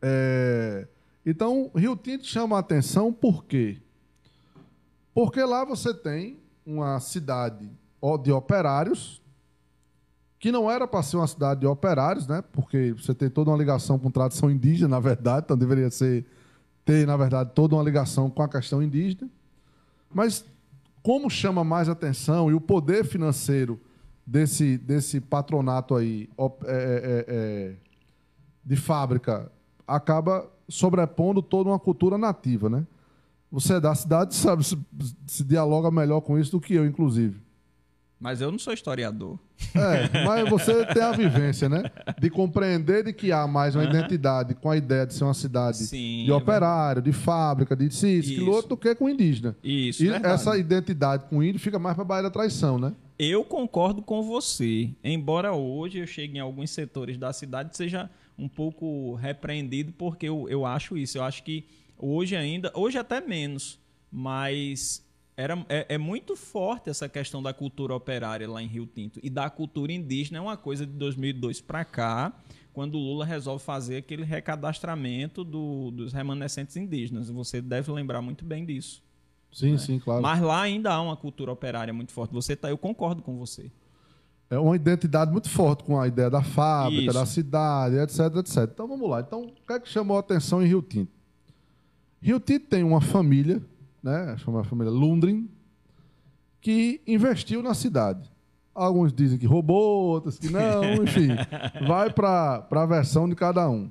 É, 0.00 0.86
então, 1.24 1.70
Rio 1.74 1.96
Tinto 1.96 2.26
chama 2.26 2.56
a 2.56 2.60
atenção 2.60 3.12
por 3.12 3.44
quê? 3.44 3.78
Porque 5.14 5.42
lá 5.42 5.64
você 5.64 5.94
tem 5.94 6.38
uma 6.64 7.00
cidade 7.00 7.70
de 8.22 8.30
operários, 8.30 9.22
que 10.38 10.52
não 10.52 10.70
era 10.70 10.86
para 10.86 11.02
ser 11.02 11.16
uma 11.16 11.26
cidade 11.26 11.60
de 11.60 11.66
operários, 11.66 12.26
né? 12.26 12.42
Porque 12.52 12.92
você 12.92 13.14
tem 13.14 13.28
toda 13.28 13.50
uma 13.50 13.56
ligação 13.56 13.98
com 13.98 14.10
tradição 14.10 14.50
indígena, 14.50 14.88
na 14.88 15.00
verdade, 15.00 15.44
então 15.44 15.56
deveria 15.56 15.90
ser 15.90 16.24
ter, 16.84 17.04
na 17.04 17.16
verdade, 17.16 17.50
toda 17.52 17.74
uma 17.74 17.82
ligação 17.82 18.30
com 18.30 18.42
a 18.42 18.48
questão 18.48 18.80
indígena. 18.80 19.28
Mas 20.14 20.44
como 21.02 21.28
chama 21.28 21.64
mais 21.64 21.88
atenção 21.88 22.50
e 22.50 22.54
o 22.54 22.60
poder 22.60 23.04
financeiro 23.04 23.80
desse, 24.24 24.78
desse 24.78 25.20
patronato 25.20 25.94
aí 25.96 26.28
é, 26.38 26.44
é, 26.44 26.68
é, 26.68 27.24
é, 27.28 27.74
de 28.64 28.76
fábrica 28.76 29.50
acaba 29.86 30.48
sobrepondo 30.68 31.40
toda 31.40 31.70
uma 31.70 31.78
cultura 31.78 32.18
nativa, 32.18 32.68
né? 32.68 32.86
Você 33.50 33.74
é 33.74 33.80
da 33.80 33.94
cidade, 33.94 34.34
sabe, 34.36 34.64
se, 34.64 34.76
se 35.26 35.44
dialoga 35.44 35.90
melhor 35.90 36.20
com 36.20 36.38
isso 36.38 36.52
do 36.52 36.60
que 36.60 36.74
eu, 36.74 36.86
inclusive. 36.86 37.40
Mas 38.18 38.40
eu 38.40 38.50
não 38.50 38.58
sou 38.58 38.72
historiador. 38.72 39.38
É, 39.74 40.24
mas 40.24 40.48
você 40.48 40.86
tem 40.86 41.02
a 41.02 41.12
vivência, 41.12 41.68
né? 41.68 41.84
De 42.18 42.30
compreender 42.30 43.04
de 43.04 43.12
que 43.12 43.30
há 43.30 43.46
mais 43.46 43.74
uma 43.74 43.84
uhum. 43.84 43.90
identidade 43.90 44.54
com 44.54 44.70
a 44.70 44.76
ideia 44.76 45.06
de 45.06 45.12
ser 45.12 45.24
uma 45.24 45.34
cidade 45.34 45.78
Sim, 45.78 46.24
de 46.24 46.32
operário, 46.32 47.02
de 47.02 47.12
fábrica, 47.12 47.76
de 47.76 47.90
cis, 47.90 48.38
outro 48.38 48.70
do 48.70 48.76
que 48.76 48.94
com 48.94 49.08
indígena. 49.08 49.54
Isso, 49.62 50.02
E 50.02 50.08
verdade. 50.08 50.34
essa 50.34 50.56
identidade 50.56 51.24
com 51.28 51.42
índio 51.42 51.60
fica 51.60 51.78
mais 51.78 51.94
para 51.94 52.04
a 52.04 52.06
Baía 52.06 52.22
da 52.22 52.30
Traição, 52.30 52.78
né? 52.78 52.94
Eu 53.18 53.44
concordo 53.44 54.02
com 54.02 54.22
você. 54.22 54.90
Embora 55.04 55.52
hoje 55.52 55.98
eu 55.98 56.06
chegue 56.06 56.38
em 56.38 56.40
alguns 56.40 56.70
setores 56.70 57.18
da 57.18 57.32
cidade 57.32 57.76
seja 57.76 58.10
um 58.38 58.48
pouco 58.48 59.14
repreendido, 59.14 59.92
porque 59.92 60.28
eu, 60.28 60.48
eu 60.48 60.66
acho 60.66 60.96
isso. 60.96 61.18
Eu 61.18 61.24
acho 61.24 61.42
que 61.42 61.64
hoje 61.98 62.36
ainda, 62.36 62.70
hoje 62.74 62.98
até 62.98 63.20
menos, 63.20 63.78
mas 64.10 65.04
era, 65.36 65.64
é, 65.68 65.86
é, 65.90 65.98
muito 65.98 66.34
forte 66.34 66.88
essa 66.88 67.08
questão 67.08 67.42
da 67.42 67.52
cultura 67.52 67.94
operária 67.94 68.48
lá 68.48 68.62
em 68.62 68.66
Rio 68.66 68.86
Tinto 68.86 69.20
e 69.22 69.28
da 69.28 69.50
cultura 69.50 69.92
indígena 69.92 70.38
é 70.38 70.40
uma 70.40 70.56
coisa 70.56 70.86
de 70.86 70.92
2002 70.92 71.60
para 71.60 71.84
cá, 71.84 72.32
quando 72.72 72.96
o 72.96 72.98
Lula 72.98 73.24
resolve 73.24 73.62
fazer 73.62 73.98
aquele 73.98 74.24
recadastramento 74.24 75.42
do, 75.44 75.90
dos 75.90 76.12
remanescentes 76.12 76.76
indígenas. 76.76 77.30
Você 77.30 77.60
deve 77.60 77.90
lembrar 77.90 78.20
muito 78.20 78.44
bem 78.44 78.64
disso. 78.64 79.02
Sim, 79.52 79.72
né? 79.72 79.78
sim, 79.78 79.98
claro. 79.98 80.22
Mas 80.22 80.40
lá 80.42 80.60
ainda 80.60 80.92
há 80.92 81.00
uma 81.00 81.16
cultura 81.16 81.50
operária 81.50 81.92
muito 81.92 82.12
forte. 82.12 82.32
Você 82.32 82.54
tá, 82.54 82.68
eu 82.68 82.76
concordo 82.76 83.22
com 83.22 83.38
você. 83.38 83.70
É 84.48 84.58
uma 84.58 84.76
identidade 84.76 85.32
muito 85.32 85.50
forte 85.50 85.82
com 85.82 86.00
a 86.00 86.06
ideia 86.06 86.30
da 86.30 86.42
fábrica, 86.42 87.02
Isso. 87.02 87.14
da 87.14 87.26
cidade, 87.26 87.96
etc, 87.96 88.36
etc. 88.36 88.70
Então 88.72 88.86
vamos 88.86 89.10
lá. 89.10 89.20
Então, 89.20 89.42
o 89.42 89.66
que 89.66 89.72
é 89.72 89.80
que 89.80 89.88
chamou 89.88 90.16
a 90.16 90.20
atenção 90.20 90.62
em 90.62 90.66
Rio 90.66 90.82
Tinto? 90.82 91.10
Rio 92.20 92.38
Tinto 92.38 92.66
tem 92.66 92.84
uma 92.84 93.00
família 93.00 93.60
né, 94.06 94.36
chamada 94.38 94.62
família 94.62 94.92
Lundgren, 94.92 95.48
que 96.60 97.00
investiu 97.08 97.60
na 97.60 97.74
cidade. 97.74 98.30
Alguns 98.72 99.12
dizem 99.12 99.36
que 99.36 99.46
roubou, 99.46 100.06
outros 100.06 100.38
que 100.38 100.48
não, 100.48 100.84
enfim, 101.02 101.30
vai 101.88 102.12
para 102.12 102.64
a 102.70 102.86
versão 102.86 103.28
de 103.28 103.34
cada 103.34 103.68
um. 103.68 103.90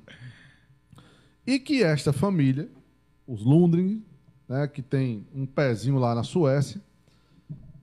E 1.46 1.60
que 1.60 1.84
esta 1.84 2.14
família, 2.14 2.70
os 3.28 3.44
Lundgren, 3.44 4.02
né, 4.48 4.68
que 4.68 4.82
tem 4.82 5.28
um 5.36 5.46
pezinho 5.46 5.98
lá 5.98 6.16
na 6.16 6.24
Suécia, 6.24 6.80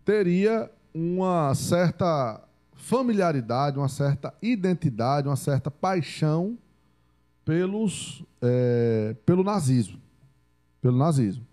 teria 0.04 0.70
uma 0.94 1.54
certa 1.54 2.40
familiaridade, 2.82 3.78
uma 3.78 3.88
certa 3.88 4.34
identidade, 4.42 5.28
uma 5.28 5.36
certa 5.36 5.70
paixão 5.70 6.58
pelos, 7.44 8.24
é, 8.40 9.16
pelo 9.24 9.42
nazismo. 9.42 10.00
Pelo 10.80 10.96
nazismo 10.96 11.46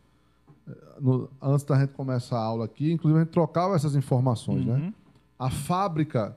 no, 1.00 1.30
antes 1.42 1.66
da 1.66 1.80
gente 1.80 1.94
começar 1.94 2.38
a 2.38 2.44
aula 2.44 2.66
aqui, 2.66 2.92
inclusive 2.92 3.20
a 3.20 3.24
gente 3.24 3.32
trocava 3.32 3.76
essas 3.76 3.96
informações, 3.96 4.66
né? 4.66 4.74
uhum. 4.74 4.80
né? 4.80 4.94
A 5.38 5.50
fábrica 5.50 6.36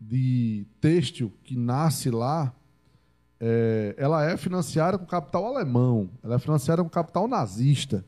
de 0.00 0.66
têxtil 0.80 1.32
que 1.42 1.56
nasce 1.56 2.10
lá, 2.10 2.52
é, 3.40 3.94
ela 3.96 4.24
é 4.24 4.36
financiada 4.36 4.98
com 4.98 5.06
capital 5.06 5.46
alemão, 5.46 6.10
ela 6.22 6.36
é 6.36 6.38
financiada 6.38 6.82
com 6.82 6.90
capital 6.90 7.26
nazista. 7.26 8.04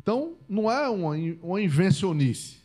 Então, 0.00 0.34
não 0.48 0.70
é 0.70 0.88
uma, 0.88 1.14
uma 1.42 1.60
invencionice. 1.60 2.57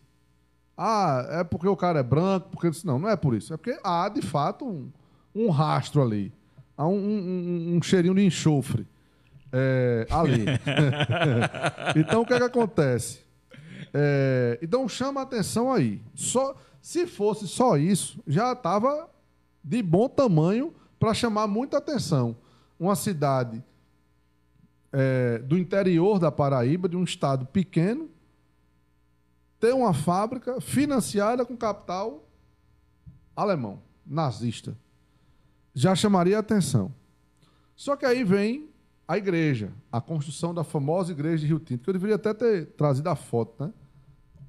Ah, 0.78 1.26
é 1.30 1.44
porque 1.44 1.68
o 1.68 1.76
cara 1.76 2.00
é 2.00 2.04
branco, 2.04 2.50
porque 2.50 2.70
não, 2.84 3.00
não 3.00 3.10
é 3.10 3.16
por 3.16 3.36
isso. 3.36 3.54
É 3.54 3.58
porque 3.58 3.78
há, 3.84 4.10
de 4.10 4.22
fato, 4.22 4.66
um, 4.66 4.92
um 5.36 5.50
rastro 5.50 6.02
ali. 6.02 6.34
Há 6.76 6.88
um, 6.88 6.98
um, 6.98 7.76
um 7.78 7.82
cheirinho 7.82 8.16
de 8.16 8.26
enxofre 8.26 8.88
é, 9.52 10.08
ali. 10.10 10.46
então, 11.96 12.22
o 12.22 12.26
que, 12.26 12.34
é 12.34 12.38
que 12.38 12.44
acontece? 12.44 13.24
É, 13.94 14.58
então, 14.62 14.90
chama 14.90 15.22
atenção 15.22 15.72
aí. 15.72 16.02
Só, 16.16 16.56
se 16.82 17.06
fosse 17.06 17.48
só 17.48 17.78
isso, 17.78 18.20
já 18.26 18.54
estava 18.54 19.08
de 19.64 19.84
bom 19.84 20.10
tamanho 20.10 20.74
para 21.00 21.14
chamar 21.14 21.48
muita 21.48 21.78
atenção. 21.78 22.36
Uma 22.80 22.96
cidade 22.96 23.64
é, 24.92 25.38
do 25.40 25.58
interior 25.58 26.18
da 26.18 26.32
Paraíba, 26.32 26.90
de 26.90 26.98
um 26.98 27.04
estado 27.04 27.46
pequeno, 27.46 28.10
ter 29.64 29.74
uma 29.74 29.94
fábrica 29.94 30.60
financiada 30.60 31.46
com 31.46 31.56
capital 31.56 32.28
alemão, 33.34 33.82
nazista. 34.06 34.78
Já 35.74 35.96
chamaria 35.96 36.38
atenção. 36.38 36.94
Só 37.74 37.96
que 37.96 38.06
aí 38.06 38.26
vem 38.26 38.68
a 39.08 39.18
igreja, 39.18 39.72
a 39.90 40.02
construção 40.02 40.54
da 40.54 40.66
famosa 40.66 41.14
igreja 41.14 41.38
de 41.38 41.48
Rio 41.48 41.60
Tinto, 41.60 41.82
que 41.82 41.90
eu 41.90 41.94
deveria 41.94 42.18
até 42.18 42.34
ter 42.34 42.66
trazido 42.72 43.08
a 43.08 43.16
foto, 43.16 43.64
né? 43.64 43.74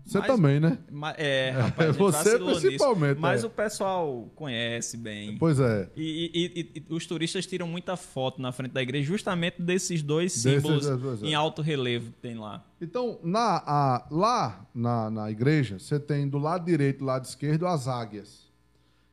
Você 0.05 0.19
mas, 0.19 0.27
também, 0.27 0.61
né? 0.61 0.79
Mas, 0.91 1.15
é, 1.19 1.51
rapaz, 1.51 1.97
você 1.97 2.39
principalmente. 2.39 3.11
Nisso, 3.11 3.21
mas 3.21 3.43
é. 3.43 3.47
o 3.47 3.51
pessoal 3.51 4.31
conhece 4.35 4.97
bem. 4.97 5.39
Pois 5.39 5.59
é. 5.59 5.89
E, 5.97 6.31
e, 6.35 6.61
e, 6.61 6.85
e, 6.91 6.95
os 6.95 7.07
turistas 7.07 7.47
tiram 7.47 7.67
muita 7.67 7.97
foto 7.97 8.41
na 8.41 8.53
frente 8.53 8.73
da 8.73 8.83
igreja 8.83 9.07
justamente 9.07 9.63
desses 9.63 10.03
dois 10.03 10.33
símbolos 10.33 10.87
desses, 10.87 11.23
em 11.23 11.35
alto 11.35 11.63
relevo 11.63 12.13
que 12.13 12.19
tem 12.21 12.35
lá. 12.37 12.63
Então, 12.81 13.19
na, 13.23 13.63
a, 13.67 14.07
lá 14.11 14.67
na, 14.75 15.11
na 15.11 15.31
igreja, 15.31 15.79
você 15.79 15.99
tem 15.99 16.29
do 16.29 16.39
lado 16.39 16.67
direito 16.67 16.97
e 16.97 16.99
do 16.99 17.05
lado 17.07 17.25
esquerdo 17.25 17.67
as 17.67 17.89
águias. 17.89 18.45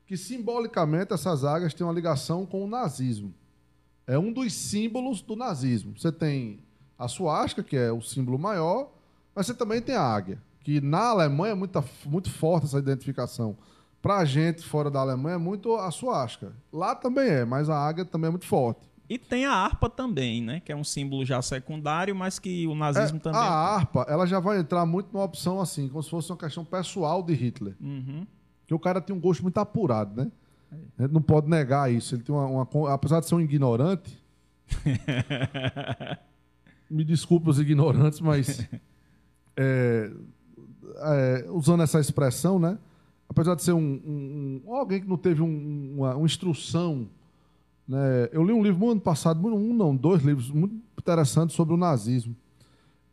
Que 0.05 0.17
simbolicamente 0.17 1.13
essas 1.13 1.45
águias 1.45 1.73
têm 1.73 1.87
uma 1.87 1.93
ligação 1.93 2.45
com 2.45 2.65
o 2.65 2.67
nazismo 2.67 3.33
é 4.11 4.17
um 4.19 4.31
dos 4.31 4.51
símbolos 4.53 5.21
do 5.21 5.37
nazismo. 5.37 5.97
Você 5.97 6.11
tem 6.11 6.59
a 6.97 7.07
suástica, 7.07 7.63
que 7.63 7.77
é 7.77 7.91
o 7.91 8.01
símbolo 8.01 8.37
maior, 8.37 8.91
mas 9.33 9.47
você 9.47 9.53
também 9.53 9.81
tem 9.81 9.95
a 9.95 10.01
águia, 10.01 10.41
que 10.63 10.79
na 10.79 11.09
Alemanha 11.09 11.53
é 11.53 11.55
muito, 11.55 11.83
muito 12.05 12.29
forte 12.29 12.65
essa 12.65 12.79
identificação. 12.79 13.57
Para 14.01 14.17
a 14.17 14.25
gente 14.25 14.63
fora 14.65 14.89
da 14.89 14.99
Alemanha 14.99 15.35
é 15.35 15.39
muito 15.39 15.75
a 15.75 15.91
suástica. 15.91 16.53
Lá 16.71 16.95
também 16.95 17.29
é, 17.29 17.45
mas 17.45 17.69
a 17.69 17.77
águia 17.77 18.03
também 18.03 18.27
é 18.27 18.31
muito 18.31 18.45
forte. 18.45 18.89
E 19.07 19.17
tem 19.17 19.45
a 19.45 19.51
harpa 19.51 19.89
também, 19.89 20.41
né? 20.41 20.61
Que 20.61 20.71
é 20.71 20.75
um 20.75 20.85
símbolo 20.85 21.25
já 21.25 21.41
secundário, 21.41 22.15
mas 22.15 22.39
que 22.39 22.65
o 22.65 22.73
nazismo 22.73 23.17
é, 23.17 23.19
também. 23.19 23.41
A 23.41 23.43
harpa, 23.43 24.05
ela 24.07 24.25
já 24.25 24.39
vai 24.39 24.57
entrar 24.57 24.85
muito 24.85 25.11
numa 25.11 25.25
opção 25.25 25.59
assim, 25.59 25.89
como 25.89 26.01
se 26.01 26.09
fosse 26.09 26.31
uma 26.31 26.37
questão 26.37 26.63
pessoal 26.63 27.21
de 27.21 27.33
Hitler. 27.33 27.75
Uhum. 27.81 28.25
Que 28.65 28.73
o 28.73 28.79
cara 28.79 29.01
tem 29.01 29.13
um 29.13 29.19
gosto 29.19 29.43
muito 29.43 29.57
apurado, 29.57 30.23
né? 30.23 30.31
A 30.97 31.01
gente 31.01 31.11
não 31.11 31.21
pode 31.21 31.49
negar 31.49 31.91
isso. 31.91 32.15
Ele 32.15 32.23
tem 32.23 32.33
uma, 32.33 32.45
uma 32.45 32.93
apesar 32.93 33.19
de 33.19 33.27
ser 33.27 33.35
um 33.35 33.41
ignorante. 33.41 34.17
me 36.89 37.03
desculpe 37.03 37.49
os 37.49 37.59
ignorantes, 37.59 38.21
mas 38.21 38.65
é, 39.57 40.09
é, 41.01 41.45
usando 41.49 41.83
essa 41.83 41.99
expressão, 41.99 42.59
né? 42.59 42.77
Apesar 43.27 43.55
de 43.55 43.63
ser 43.63 43.73
um, 43.73 43.79
um, 43.79 44.61
um 44.65 44.75
alguém 44.75 45.01
que 45.01 45.07
não 45.07 45.17
teve 45.17 45.41
uma, 45.41 46.15
uma, 46.15 46.25
instrução, 46.25 47.07
né? 47.87 48.29
Eu 48.31 48.43
li 48.43 48.53
um 48.53 48.63
livro 48.63 48.79
no 48.85 48.91
ano 48.91 49.01
passado, 49.01 49.45
um 49.47 49.73
não, 49.73 49.95
dois 49.95 50.21
livros 50.21 50.49
muito 50.49 50.75
interessantes 50.97 51.55
sobre 51.55 51.73
o 51.73 51.77
nazismo. 51.77 52.35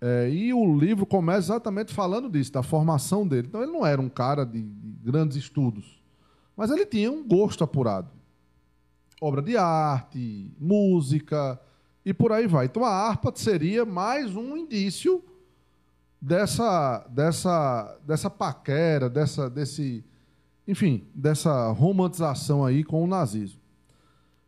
É, 0.01 0.31
e 0.31 0.55
o 0.55 0.77
livro 0.77 1.05
começa 1.05 1.53
exatamente 1.53 1.93
falando 1.93 2.29
disso, 2.29 2.53
da 2.53 2.63
formação 2.63 3.27
dele. 3.27 3.49
Então 3.49 3.63
ele 3.63 3.73
não 3.73 3.85
era 3.85 4.01
um 4.01 4.09
cara 4.09 4.45
de 4.45 4.61
grandes 5.03 5.37
estudos. 5.37 6.01
Mas 6.57 6.71
ele 6.71 6.87
tinha 6.87 7.11
um 7.11 7.27
gosto 7.27 7.65
apurado. 7.65 8.09
Obra 9.21 9.43
de 9.43 9.57
arte, 9.57 10.53
música 10.59 11.61
e 12.05 12.15
por 12.15 12.33
aí 12.33 12.47
vai. 12.47 12.67
Então 12.67 12.85
a 12.85 12.91
harpa 12.91 13.33
seria 13.35 13.85
mais 13.85 14.35
um 14.37 14.57
indício 14.57 15.23
dessa 16.21 17.07
dessa 17.09 17.99
dessa 18.07 18.31
paquera, 18.31 19.09
dessa 19.09 19.49
desse 19.49 20.05
enfim, 20.67 21.07
dessa 21.15 21.71
romantização 21.71 22.65
aí 22.65 22.85
com 22.85 23.03
o 23.03 23.07
nazismo. 23.07 23.61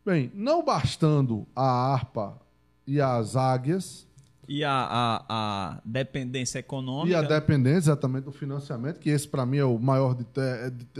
Bem, 0.05 0.31
não 0.33 0.63
bastando 0.63 1.47
a 1.55 1.63
harpa 1.63 2.39
e 2.85 2.99
as 2.99 3.35
águias, 3.35 4.07
E 4.47 4.65
a, 4.65 4.73
a, 4.73 5.25
a 5.29 5.81
dependência 5.85 6.59
econômica. 6.59 7.09
E 7.09 7.15
a 7.15 7.21
dependência 7.21 7.91
exatamente 7.91 8.25
do 8.25 8.31
financiamento, 8.33 8.99
que 8.99 9.09
esse 9.09 9.25
para 9.25 9.45
mim 9.45 9.57
é 9.57 9.63
o 9.63 9.79
maior 9.79 10.13
de, 10.13 10.25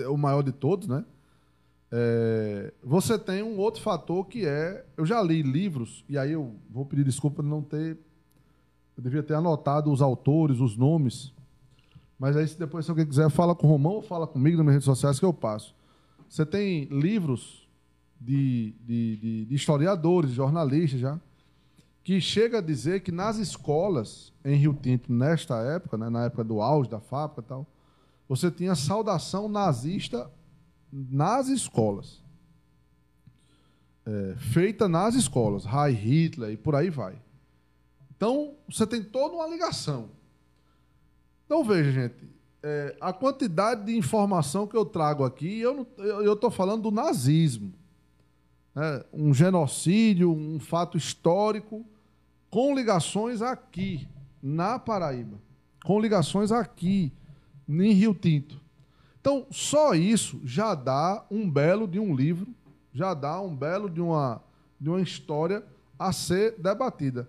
é, 0.01 0.07
o 0.07 0.15
maior 0.15 0.41
de 0.41 0.53
todos, 0.53 0.88
né? 0.88 1.03
É, 1.91 2.72
você 2.82 3.19
tem 3.19 3.43
um 3.43 3.57
outro 3.57 3.82
fator 3.82 4.26
que 4.26 4.45
é. 4.45 4.86
Eu 4.95 5.05
já 5.05 5.22
li 5.22 5.41
livros, 5.41 6.05
e 6.07 6.17
aí 6.17 6.32
eu 6.32 6.55
vou 6.69 6.86
pedir 6.86 7.03
desculpa 7.03 7.43
de 7.43 7.49
não 7.49 7.61
ter. 7.61 7.97
Eu 9.01 9.03
devia 9.03 9.23
ter 9.23 9.33
anotado 9.33 9.91
os 9.91 9.99
autores, 9.99 10.59
os 10.59 10.77
nomes. 10.77 11.33
Mas 12.19 12.37
aí, 12.37 12.47
se 12.47 12.57
depois 12.57 12.85
se 12.85 12.91
alguém 12.91 13.07
quiser, 13.07 13.27
fala 13.31 13.55
com 13.55 13.65
o 13.65 13.69
Romão 13.71 13.93
ou 13.93 14.01
fala 14.03 14.27
comigo 14.27 14.57
nas 14.57 14.65
minhas 14.65 14.75
redes 14.75 14.85
sociais 14.85 15.19
que 15.19 15.25
eu 15.25 15.33
passo. 15.33 15.73
Você 16.29 16.45
tem 16.45 16.83
livros 16.83 17.67
de, 18.19 18.75
de, 18.85 19.17
de, 19.17 19.45
de 19.45 19.55
historiadores, 19.55 20.29
jornalistas 20.29 20.99
já, 20.99 21.19
que 22.03 22.21
chega 22.21 22.59
a 22.59 22.61
dizer 22.61 23.01
que 23.01 23.11
nas 23.11 23.37
escolas 23.37 24.31
em 24.45 24.55
Rio 24.55 24.77
Tinto, 24.79 25.11
nesta 25.11 25.57
época, 25.63 25.97
né, 25.97 26.07
na 26.07 26.25
época 26.25 26.43
do 26.43 26.61
auge 26.61 26.87
da 26.87 26.99
fábrica 26.99 27.41
e 27.41 27.45
tal, 27.45 27.65
você 28.29 28.51
tinha 28.51 28.75
saudação 28.75 29.49
nazista 29.49 30.29
nas 30.91 31.47
escolas. 31.47 32.21
É, 34.05 34.35
feita 34.37 34.87
nas 34.87 35.15
escolas, 35.15 35.65
Heil 35.65 35.95
Hitler 35.95 36.51
e 36.51 36.57
por 36.57 36.75
aí 36.75 36.91
vai. 36.91 37.15
Então, 38.22 38.53
você 38.69 38.86
tem 38.86 39.01
toda 39.01 39.34
uma 39.34 39.47
ligação. 39.47 40.09
Então, 41.43 41.63
veja, 41.63 41.91
gente, 41.91 42.30
é, 42.61 42.95
a 43.01 43.11
quantidade 43.11 43.84
de 43.84 43.97
informação 43.97 44.67
que 44.67 44.78
eu 44.78 44.86
trago 44.86 45.24
aqui, 45.24 45.59
eu 45.59 45.88
estou 46.32 46.51
falando 46.51 46.84
do 46.84 46.91
nazismo. 46.91 47.74
Né? 48.76 49.03
Um 49.11 49.34
genocídio, 49.34 50.32
um 50.32 50.59
fato 50.59 50.99
histórico, 50.99 51.84
com 52.47 52.76
ligações 52.76 53.41
aqui, 53.41 54.07
na 54.39 54.78
Paraíba. 54.78 55.39
Com 55.84 55.99
ligações 55.99 56.51
aqui, 56.51 57.11
em 57.67 57.91
Rio 57.91 58.13
Tinto. 58.13 58.61
Então, 59.19 59.47
só 59.49 59.95
isso 59.95 60.39
já 60.43 60.76
dá 60.76 61.26
um 61.32 61.49
belo 61.49 61.88
de 61.88 61.97
um 61.97 62.15
livro, 62.15 62.53
já 62.93 63.15
dá 63.15 63.41
um 63.41 63.55
belo 63.55 63.89
de 63.89 63.99
uma, 63.99 64.43
de 64.80 64.89
uma 64.89 65.01
história 65.01 65.65
a 65.97 66.13
ser 66.13 66.59
debatida. 66.59 67.28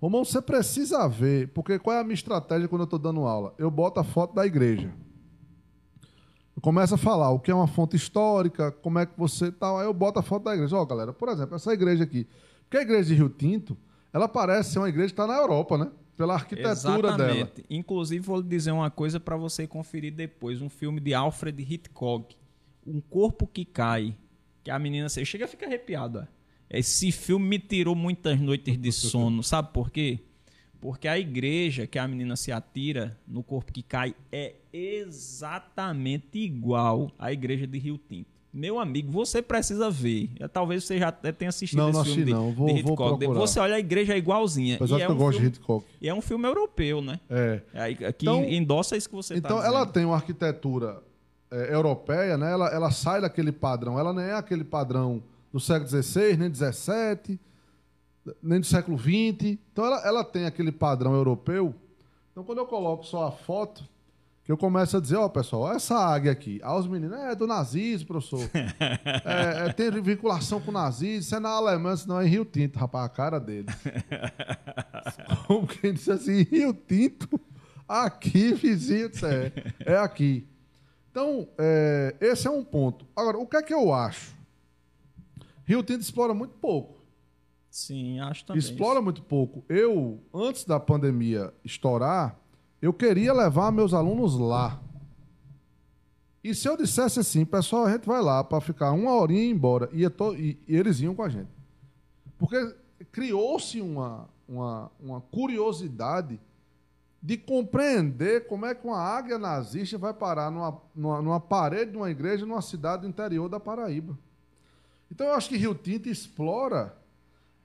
Romão, 0.00 0.24
você 0.24 0.42
precisa 0.42 1.08
ver, 1.08 1.48
porque 1.48 1.78
qual 1.78 1.96
é 1.96 2.00
a 2.00 2.04
minha 2.04 2.14
estratégia 2.14 2.68
quando 2.68 2.82
eu 2.82 2.84
estou 2.84 2.98
dando 2.98 3.20
aula? 3.26 3.54
Eu 3.58 3.70
boto 3.70 3.98
a 3.98 4.04
foto 4.04 4.34
da 4.34 4.44
igreja. 4.44 4.92
Eu 6.54 6.62
começo 6.62 6.94
a 6.94 6.98
falar 6.98 7.30
o 7.30 7.38
que 7.38 7.50
é 7.50 7.54
uma 7.54 7.66
fonte 7.66 7.96
histórica, 7.96 8.70
como 8.70 8.98
é 8.98 9.06
que 9.06 9.12
você 9.16 9.50
tal, 9.50 9.78
aí 9.78 9.86
eu 9.86 9.94
boto 9.94 10.18
a 10.18 10.22
foto 10.22 10.44
da 10.44 10.54
igreja. 10.54 10.76
Ó, 10.76 10.82
oh, 10.82 10.86
galera, 10.86 11.12
por 11.12 11.28
exemplo, 11.28 11.56
essa 11.56 11.72
igreja 11.72 12.04
aqui. 12.04 12.26
Porque 12.62 12.78
a 12.78 12.82
igreja 12.82 13.08
de 13.08 13.14
Rio 13.14 13.28
Tinto, 13.28 13.76
ela 14.12 14.28
parece 14.28 14.72
ser 14.72 14.78
uma 14.78 14.88
igreja 14.88 15.08
que 15.08 15.12
está 15.12 15.26
na 15.26 15.36
Europa, 15.38 15.78
né? 15.78 15.90
pela 16.16 16.34
arquitetura 16.34 16.72
Exatamente. 16.72 17.54
dela. 17.54 17.66
Inclusive, 17.68 18.24
vou 18.24 18.40
lhe 18.40 18.48
dizer 18.48 18.72
uma 18.72 18.90
coisa 18.90 19.20
para 19.20 19.36
você 19.36 19.66
conferir 19.66 20.14
depois: 20.14 20.62
um 20.62 20.68
filme 20.68 21.00
de 21.00 21.14
Alfred 21.14 21.62
Hitchcock, 21.62 22.34
Um 22.86 23.00
Corpo 23.00 23.46
que 23.46 23.64
Cai. 23.64 24.16
Que 24.64 24.70
a 24.70 24.78
menina 24.78 25.08
chega 25.08 25.44
a 25.44 25.48
ficar 25.48 25.66
arrepiada. 25.66 26.28
Esse 26.68 27.12
filme 27.12 27.46
me 27.46 27.58
tirou 27.58 27.94
muitas 27.94 28.40
noites 28.40 28.76
de 28.76 28.92
sono. 28.92 29.42
Sabe 29.44 29.72
por 29.72 29.90
quê? 29.90 30.20
Porque 30.80 31.08
a 31.08 31.18
igreja 31.18 31.86
que 31.86 31.98
a 31.98 32.06
menina 32.06 32.36
se 32.36 32.52
atira 32.52 33.18
no 33.26 33.42
corpo 33.42 33.72
que 33.72 33.82
cai 33.82 34.14
é 34.30 34.54
exatamente 34.72 36.38
igual 36.38 37.10
à 37.18 37.32
igreja 37.32 37.66
de 37.66 37.78
Rio 37.78 37.98
Tinto. 37.98 38.36
Meu 38.52 38.78
amigo, 38.78 39.12
você 39.12 39.42
precisa 39.42 39.90
ver. 39.90 40.30
Talvez 40.50 40.84
você 40.84 40.98
já 40.98 41.12
tenha 41.12 41.50
assistido 41.50 41.78
não, 41.78 41.90
esse 41.90 41.98
não 41.98 42.04
filme 42.04 42.24
de, 42.24 42.32
não. 42.32 42.52
Vou, 42.52 42.72
de 42.72 42.82
procurar. 42.82 43.34
Você 43.34 43.60
olha 43.60 43.74
a 43.74 43.78
igreja 43.78 44.14
é 44.14 44.16
igualzinha. 44.16 44.76
Apesar 44.76 44.98
e 44.98 45.02
é 45.02 45.06
que 45.06 45.12
um 45.12 45.14
eu 45.14 45.18
gosto 45.18 45.38
filme, 45.38 45.50
de 45.50 45.58
Hitchcock. 45.58 45.86
E 46.00 46.08
é 46.08 46.14
um 46.14 46.22
filme 46.22 46.48
europeu, 46.48 47.02
né? 47.02 47.20
É. 47.28 47.60
Aqui 48.08 48.24
então, 48.24 48.42
endossa 48.44 48.96
isso 48.96 49.10
que 49.10 49.14
você 49.14 49.34
está 49.34 49.48
Então, 49.48 49.62
ela 49.62 49.84
tem 49.84 50.06
uma 50.06 50.14
arquitetura 50.14 51.02
é, 51.50 51.74
europeia, 51.74 52.38
né? 52.38 52.50
Ela, 52.50 52.68
ela 52.68 52.90
sai 52.90 53.20
daquele 53.20 53.52
padrão. 53.52 53.98
Ela 53.98 54.14
não 54.14 54.22
é 54.22 54.32
aquele 54.32 54.64
padrão 54.64 55.22
do 55.56 55.60
século 55.60 55.88
XVI, 55.88 56.36
nem 56.36 56.52
XVII, 56.52 57.40
nem 58.42 58.60
do 58.60 58.66
século 58.66 58.98
XX. 58.98 59.58
Então, 59.72 59.86
ela, 59.86 60.06
ela 60.06 60.24
tem 60.24 60.44
aquele 60.44 60.70
padrão 60.70 61.14
europeu. 61.14 61.74
Então, 62.30 62.44
quando 62.44 62.58
eu 62.58 62.66
coloco 62.66 63.04
só 63.04 63.26
a 63.26 63.32
foto 63.32 63.82
que 64.44 64.52
eu 64.52 64.56
começo 64.56 64.96
a 64.96 65.00
dizer, 65.00 65.16
ó, 65.16 65.24
oh, 65.24 65.30
pessoal, 65.30 65.72
essa 65.72 65.96
águia 65.96 66.30
aqui. 66.30 66.60
Aí 66.62 66.78
os 66.78 66.86
meninos, 66.86 67.18
é 67.18 67.34
do 67.34 67.48
nazismo, 67.48 68.06
professor. 68.06 68.48
é, 68.54 69.66
é, 69.66 69.72
tem 69.72 69.90
vinculação 70.00 70.60
com 70.60 70.70
o 70.70 70.74
nazismo. 70.74 71.20
Isso 71.20 71.34
é 71.34 71.40
na 71.40 71.48
Alemanha, 71.48 71.96
senão 71.96 72.20
é 72.20 72.26
em 72.26 72.28
Rio 72.28 72.44
Tinto, 72.44 72.78
rapaz, 72.78 73.06
a 73.06 73.08
cara 73.08 73.40
dele. 73.40 73.66
Como 75.48 75.66
quem 75.66 75.94
disse 75.94 76.12
assim, 76.12 76.42
Rio 76.42 76.72
Tinto, 76.74 77.40
aqui, 77.88 78.52
vizinho, 78.52 79.10
é, 79.24 79.94
é 79.94 79.96
aqui. 79.96 80.46
Então, 81.10 81.48
é, 81.58 82.14
esse 82.20 82.46
é 82.46 82.50
um 82.50 82.62
ponto. 82.62 83.06
Agora, 83.16 83.38
o 83.38 83.46
que 83.46 83.56
é 83.56 83.62
que 83.62 83.74
eu 83.74 83.92
acho? 83.92 84.35
Rio 85.66 85.82
Tinto 85.82 86.00
explora 86.00 86.32
muito 86.32 86.54
pouco. 86.54 87.04
Sim, 87.68 88.20
acho 88.20 88.46
também. 88.46 88.58
Explora 88.58 89.02
muito 89.02 89.22
pouco. 89.22 89.62
Eu, 89.68 90.18
antes 90.32 90.64
da 90.64 90.80
pandemia 90.80 91.52
estourar, 91.62 92.38
eu 92.80 92.92
queria 92.92 93.32
levar 93.34 93.70
meus 93.70 93.92
alunos 93.92 94.38
lá. 94.38 94.80
E 96.42 96.54
se 96.54 96.68
eu 96.68 96.76
dissesse 96.76 97.18
assim, 97.18 97.44
pessoal, 97.44 97.86
a 97.86 97.92
gente 97.92 98.06
vai 98.06 98.22
lá 98.22 98.42
para 98.44 98.60
ficar 98.60 98.92
uma 98.92 99.12
horinha 99.12 99.42
e 99.42 99.48
ir 99.48 99.50
embora, 99.50 99.90
e, 99.92 100.04
e, 100.04 100.58
e 100.66 100.76
eles 100.76 101.00
iam 101.00 101.14
com 101.14 101.22
a 101.22 101.28
gente. 101.28 101.50
Porque 102.38 102.74
criou-se 103.10 103.80
uma, 103.80 104.28
uma, 104.48 104.90
uma 105.00 105.20
curiosidade 105.20 106.40
de 107.20 107.36
compreender 107.36 108.46
como 108.46 108.66
é 108.66 108.74
que 108.74 108.86
uma 108.86 109.00
águia 109.00 109.36
nazista 109.36 109.98
vai 109.98 110.14
parar 110.14 110.50
numa, 110.50 110.80
numa, 110.94 111.20
numa, 111.20 111.40
parede 111.40 111.90
de 111.90 111.96
uma 111.96 112.10
igreja 112.10 112.46
numa 112.46 112.62
cidade 112.62 113.02
do 113.02 113.08
interior 113.08 113.48
da 113.48 113.58
Paraíba. 113.58 114.16
Então 115.10 115.26
eu 115.26 115.34
acho 115.34 115.48
que 115.48 115.56
Rio 115.56 115.74
Tinto 115.74 116.08
explora 116.08 116.96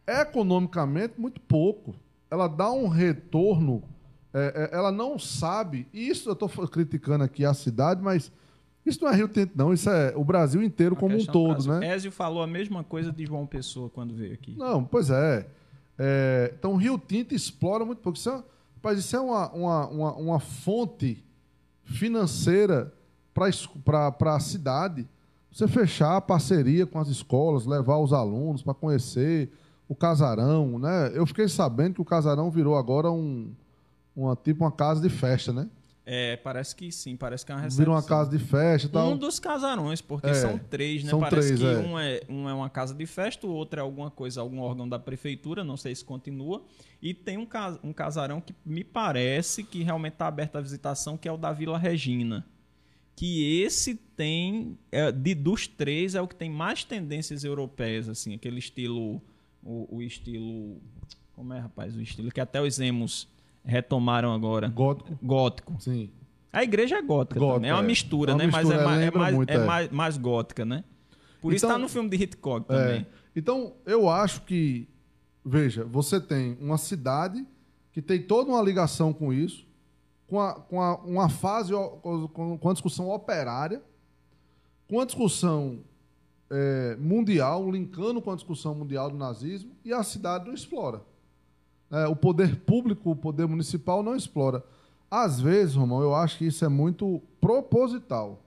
economicamente 0.07 1.19
muito 1.19 1.39
pouco. 1.41 1.95
Ela 2.29 2.47
dá 2.47 2.71
um 2.71 2.87
retorno 2.87 3.83
é, 4.33 4.69
é, 4.71 4.75
ela 4.75 4.91
não 4.91 5.19
sabe, 5.19 5.87
e 5.93 6.07
isso 6.07 6.29
eu 6.29 6.33
estou 6.33 6.47
criticando 6.67 7.23
aqui 7.23 7.43
a 7.43 7.53
cidade, 7.53 8.01
mas 8.01 8.31
isso 8.85 9.03
não 9.03 9.11
é 9.11 9.15
Rio 9.15 9.27
Tinto, 9.27 9.51
não, 9.55 9.73
isso 9.73 9.89
é 9.89 10.13
o 10.15 10.23
Brasil 10.23 10.63
inteiro 10.63 10.95
como 10.95 11.17
um 11.17 11.25
todo, 11.25 11.67
né? 11.67 11.87
Ézio 11.87 12.11
falou 12.11 12.41
a 12.41 12.47
mesma 12.47 12.83
coisa 12.83 13.11
de 13.11 13.25
João 13.25 13.45
Pessoa 13.45 13.89
quando 13.89 14.13
veio 14.13 14.33
aqui. 14.33 14.55
Não, 14.57 14.85
pois 14.85 15.09
é. 15.09 15.47
é 15.99 16.53
então, 16.57 16.77
Rio 16.77 16.97
Tinto 16.97 17.35
explora 17.35 17.83
muito 17.83 17.99
pouco. 17.99 18.17
Isso 18.17 18.29
é, 18.29 18.41
rapaz, 18.75 18.97
isso 18.99 19.15
é 19.15 19.19
uma, 19.19 19.51
uma, 19.51 19.87
uma, 19.87 20.13
uma 20.13 20.39
fonte 20.39 21.21
financeira 21.83 22.93
para 23.33 24.35
a 24.35 24.39
cidade. 24.39 25.07
Você 25.51 25.67
fechar 25.67 26.15
a 26.15 26.21
parceria 26.21 26.85
com 26.85 26.97
as 26.97 27.09
escolas, 27.09 27.65
levar 27.65 27.97
os 27.97 28.13
alunos 28.13 28.61
para 28.63 28.73
conhecer 28.73 29.51
o 29.87 29.93
casarão, 29.93 30.79
né? 30.79 31.11
Eu 31.13 31.25
fiquei 31.25 31.47
sabendo 31.49 31.95
que 31.95 32.01
o 32.01 32.05
casarão 32.05 32.49
virou 32.49 32.77
agora 32.77 33.11
um, 33.11 33.53
uma 34.15 34.35
tipo 34.35 34.63
uma 34.63 34.71
casa 34.71 35.01
de 35.01 35.09
festa, 35.09 35.51
né? 35.51 35.69
É, 36.03 36.35
parece 36.37 36.75
que 36.75 36.91
sim, 36.91 37.15
parece 37.15 37.45
que 37.45 37.51
é 37.51 37.55
uma 37.55 37.61
recepção. 37.61 37.85
Vira 37.85 37.91
uma 37.91 38.01
casa 38.01 38.31
de 38.31 38.39
festa 38.39 38.87
e 38.87 38.91
tal. 38.91 39.11
Um 39.11 39.17
dos 39.17 39.39
casarões, 39.39 40.01
porque 40.01 40.27
é, 40.27 40.33
são 40.33 40.57
três, 40.57 41.03
né? 41.03 41.09
São 41.09 41.19
parece 41.19 41.55
três, 41.55 41.59
que 41.59 41.65
é. 41.65 41.87
Um, 41.87 41.99
é, 41.99 42.21
um 42.27 42.49
é 42.49 42.53
uma 42.53 42.69
casa 42.69 42.93
de 42.95 43.05
festa, 43.05 43.45
o 43.45 43.51
outro 43.51 43.79
é 43.79 43.83
alguma 43.83 44.09
coisa, 44.09 44.41
algum 44.41 44.59
órgão 44.59 44.89
da 44.89 44.97
prefeitura, 44.97 45.63
não 45.63 45.77
sei 45.77 45.93
se 45.93 46.03
continua. 46.03 46.63
E 47.01 47.13
tem 47.13 47.37
um, 47.37 47.45
cas 47.45 47.77
um 47.83 47.93
casarão 47.93 48.41
que 48.41 48.55
me 48.65 48.83
parece 48.83 49.63
que 49.63 49.83
realmente 49.83 50.13
está 50.13 50.27
aberto 50.27 50.55
à 50.55 50.61
visitação, 50.61 51.17
que 51.17 51.27
é 51.27 51.31
o 51.31 51.37
da 51.37 51.51
Vila 51.51 51.77
Regina. 51.77 52.45
Que 53.21 53.61
esse 53.61 53.93
tem, 53.93 54.79
é, 54.91 55.11
de, 55.11 55.35
dos 55.35 55.67
três, 55.67 56.15
é 56.15 56.21
o 56.21 56.27
que 56.27 56.35
tem 56.35 56.49
mais 56.49 56.83
tendências 56.83 57.43
europeias, 57.43 58.09
assim, 58.09 58.33
aquele 58.33 58.57
estilo, 58.57 59.21
o, 59.61 59.97
o 59.97 60.01
estilo... 60.01 60.81
Como 61.35 61.53
é, 61.53 61.59
rapaz? 61.59 61.95
O 61.95 62.01
estilo 62.01 62.31
que 62.31 62.41
até 62.41 62.59
os 62.59 62.79
emos 62.79 63.27
retomaram 63.63 64.33
agora. 64.33 64.69
Gótico. 64.69 65.19
Gótico. 65.21 65.77
Sim. 65.79 66.09
A 66.51 66.63
igreja 66.63 66.97
é 66.97 67.01
gótica, 67.03 67.39
gótica, 67.39 67.57
também. 67.57 67.69
É 67.69 67.73
uma 67.75 67.83
mistura, 67.83 68.31
é 68.31 68.33
uma 68.33 68.39
né? 68.39 68.45
Mistura, 68.47 68.65
Mas 68.65 68.81
é, 68.81 68.85
mais, 68.85 69.01
é, 69.01 69.11
mais, 69.11 69.35
muito, 69.35 69.49
é, 69.51 69.53
é. 69.53 69.65
Mais, 69.65 69.89
mais, 69.91 70.17
gótica, 70.17 70.65
né? 70.65 70.83
Por 71.39 71.49
então, 71.49 71.55
isso 71.55 71.65
está 71.67 71.77
no 71.77 71.87
filme 71.87 72.09
de 72.09 72.23
Hitchcock 72.23 72.65
é. 72.73 72.75
também. 72.75 73.07
Então, 73.35 73.75
eu 73.85 74.09
acho 74.09 74.41
que, 74.45 74.89
veja, 75.45 75.85
você 75.85 76.19
tem 76.19 76.57
uma 76.59 76.79
cidade 76.79 77.45
que 77.91 78.01
tem 78.01 78.19
toda 78.19 78.49
uma 78.49 78.63
ligação 78.63 79.13
com 79.13 79.31
isso, 79.31 79.63
com, 80.31 80.39
a, 80.39 80.53
com 80.53 80.81
a, 80.81 80.95
uma 80.99 81.27
fase, 81.27 81.73
com, 81.73 82.69
a 82.69 82.73
discussão 82.73 83.09
operária, 83.09 83.83
com 84.87 85.01
a 85.01 85.05
discussão 85.05 85.79
é, 86.49 86.95
mundial, 86.97 87.69
linkando 87.69 88.21
com 88.21 88.31
a 88.31 88.35
discussão 88.35 88.73
mundial 88.73 89.09
do 89.09 89.17
nazismo, 89.17 89.73
e 89.83 89.91
a 89.91 90.01
cidade 90.03 90.45
não 90.45 90.53
explora 90.53 91.01
é, 91.91 92.07
o 92.07 92.15
poder 92.15 92.61
público, 92.61 93.11
o 93.11 93.15
poder 93.15 93.45
municipal 93.45 94.01
não 94.01 94.15
explora. 94.15 94.63
Às 95.09 95.41
vezes, 95.41 95.75
Romão, 95.75 96.01
eu 96.01 96.15
acho 96.15 96.37
que 96.37 96.45
isso 96.45 96.63
é 96.63 96.69
muito 96.69 97.21
proposital. 97.41 98.41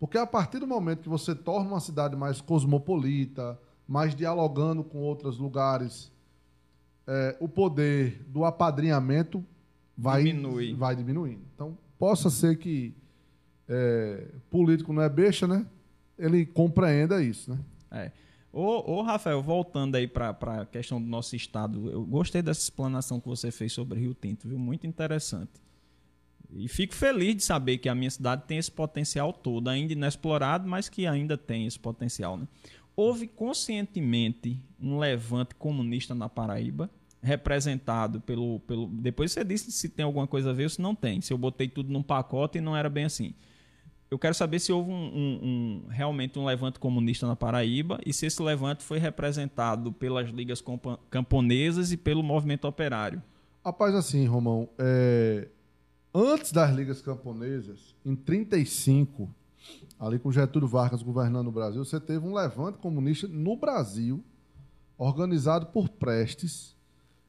Porque 0.00 0.16
a 0.16 0.26
partir 0.26 0.58
do 0.58 0.66
momento 0.66 1.02
que 1.02 1.08
você 1.08 1.34
torna 1.34 1.68
uma 1.68 1.80
cidade 1.80 2.16
mais 2.16 2.40
cosmopolita, 2.40 3.60
mais 3.86 4.14
dialogando 4.14 4.82
com 4.82 5.02
outros 5.02 5.36
lugares, 5.38 6.10
é, 7.06 7.36
o 7.38 7.46
poder 7.46 8.24
do 8.28 8.46
apadrinhamento 8.46 9.44
vai, 9.96 10.24
Diminui. 10.24 10.74
vai 10.74 10.96
diminuindo. 10.96 11.42
Então, 11.54 11.76
possa 11.98 12.30
ser 12.30 12.56
que 12.58 12.94
é, 13.68 14.26
político 14.50 14.92
não 14.92 15.02
é 15.02 15.08
besta, 15.08 15.46
né? 15.46 15.66
Ele 16.18 16.44
compreenda 16.44 17.22
isso, 17.22 17.50
né? 17.50 17.58
É. 17.90 18.12
Ô, 18.52 18.98
ô, 18.98 19.02
Rafael, 19.02 19.42
voltando 19.42 19.96
aí 19.96 20.06
para 20.06 20.30
a 20.30 20.66
questão 20.66 21.00
do 21.00 21.08
nosso 21.08 21.34
estado, 21.34 21.90
eu 21.90 22.04
gostei 22.04 22.42
dessa 22.42 22.60
explanação 22.60 23.18
que 23.18 23.26
você 23.26 23.50
fez 23.50 23.72
sobre 23.72 23.98
Rio 23.98 24.14
Tinto, 24.14 24.46
viu? 24.46 24.58
Muito 24.58 24.86
interessante. 24.86 25.52
E 26.54 26.68
fico 26.68 26.94
feliz 26.94 27.34
de 27.34 27.42
saber 27.42 27.78
que 27.78 27.88
a 27.88 27.94
minha 27.94 28.10
cidade 28.10 28.42
tem 28.46 28.58
esse 28.58 28.70
potencial 28.70 29.32
todo, 29.32 29.68
ainda 29.68 29.94
inexplorado, 29.94 30.68
mas 30.68 30.88
que 30.88 31.06
ainda 31.06 31.38
tem 31.38 31.66
esse 31.66 31.78
potencial. 31.78 32.36
Né? 32.36 32.46
Houve 32.94 33.26
conscientemente 33.26 34.60
um 34.78 34.98
levante 34.98 35.54
comunista 35.54 36.14
na 36.14 36.28
Paraíba, 36.28 36.90
representado 37.22 38.20
pelo, 38.20 38.60
pelo. 38.60 38.88
Depois 38.88 39.32
você 39.32 39.44
disse 39.44 39.70
se 39.70 39.88
tem 39.88 40.04
alguma 40.04 40.26
coisa 40.26 40.50
a 40.50 40.52
ver 40.52 40.64
ou 40.64 40.70
se 40.70 40.82
não 40.82 40.94
tem. 40.94 41.20
Se 41.20 41.32
eu 41.32 41.38
botei 41.38 41.68
tudo 41.68 41.92
num 41.92 42.02
pacote 42.02 42.58
e 42.58 42.60
não 42.60 42.76
era 42.76 42.90
bem 42.90 43.04
assim. 43.04 43.34
Eu 44.10 44.18
quero 44.18 44.34
saber 44.34 44.58
se 44.58 44.70
houve 44.70 44.90
um, 44.90 44.94
um, 44.94 45.40
um, 45.42 45.86
realmente 45.88 46.38
um 46.38 46.44
levante 46.44 46.78
comunista 46.78 47.26
na 47.26 47.34
Paraíba 47.34 47.98
e 48.04 48.12
se 48.12 48.26
esse 48.26 48.42
levante 48.42 48.84
foi 48.84 48.98
representado 48.98 49.90
pelas 49.90 50.28
ligas 50.28 50.62
camponesas 51.08 51.92
e 51.92 51.96
pelo 51.96 52.22
movimento 52.22 52.66
operário. 52.66 53.22
Rapaz, 53.64 53.94
assim, 53.94 54.26
Romão, 54.26 54.68
é... 54.76 55.48
antes 56.14 56.52
das 56.52 56.74
ligas 56.74 57.00
camponesas, 57.00 57.94
em 58.04 58.14
35, 58.14 59.34
ali 59.98 60.18
com 60.18 60.30
Getúlio 60.30 60.68
Vargas 60.68 61.02
governando 61.02 61.46
o 61.46 61.52
Brasil, 61.52 61.82
você 61.82 61.98
teve 61.98 62.26
um 62.26 62.34
levante 62.34 62.76
comunista 62.78 63.26
no 63.26 63.56
Brasil, 63.56 64.22
organizado 64.98 65.66
por 65.66 65.88
Prestes, 65.88 66.76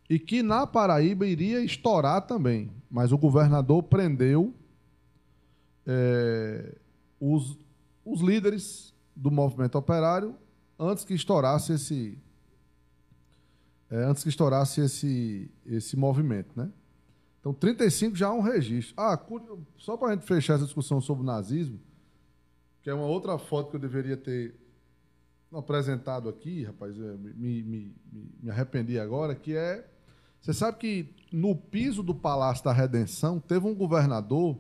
e 0.10 0.20
que 0.20 0.44
na 0.44 0.68
Paraíba 0.68 1.26
iria 1.26 1.64
estourar 1.64 2.22
também. 2.26 2.72
Mas 2.90 3.12
o 3.12 3.18
governador 3.18 3.84
prendeu 3.84 4.54
é, 5.86 6.76
os, 7.20 7.58
os 8.06 8.22
líderes 8.22 8.94
do 9.16 9.32
movimento 9.32 9.78
operário 9.78 10.36
antes 10.78 11.04
que 11.04 11.14
estourasse 11.14 11.74
esse 11.74 12.18
é, 13.90 14.06
antes 14.06 14.24
que 14.24 14.30
estourasse 14.30 14.82
esse, 14.82 15.52
esse 15.66 15.96
movimento, 15.96 16.50
né? 16.56 16.72
Então, 17.40 17.54
35 17.54 18.16
já 18.16 18.28
é 18.28 18.32
um 18.32 18.42
registro. 18.42 18.96
Ah, 18.98 19.20
só 19.78 19.96
para 19.96 20.08
a 20.08 20.12
gente 20.14 20.26
fechar 20.26 20.56
essa 20.56 20.64
discussão 20.64 21.00
sobre 21.00 21.22
o 21.24 21.26
nazismo, 21.26 21.80
que 22.82 22.90
é 22.90 22.94
uma 22.94 23.06
outra 23.06 23.38
foto 23.38 23.70
que 23.70 23.76
eu 23.76 23.80
deveria 23.80 24.18
ter 24.18 24.56
apresentado 25.52 26.28
aqui, 26.28 26.64
rapaz, 26.64 26.98
me, 26.98 27.34
me, 27.36 27.64
me, 27.64 27.96
me 28.42 28.50
arrependi 28.50 28.98
agora, 28.98 29.36
que 29.36 29.56
é. 29.56 29.88
Você 30.44 30.54
sabe 30.54 30.78
que 30.78 31.10
no 31.32 31.56
piso 31.56 32.04
do 32.04 32.14
Palácio 32.14 32.66
da 32.66 32.74
Redenção 32.74 33.40
teve 33.40 33.66
um 33.66 33.74
governador 33.74 34.58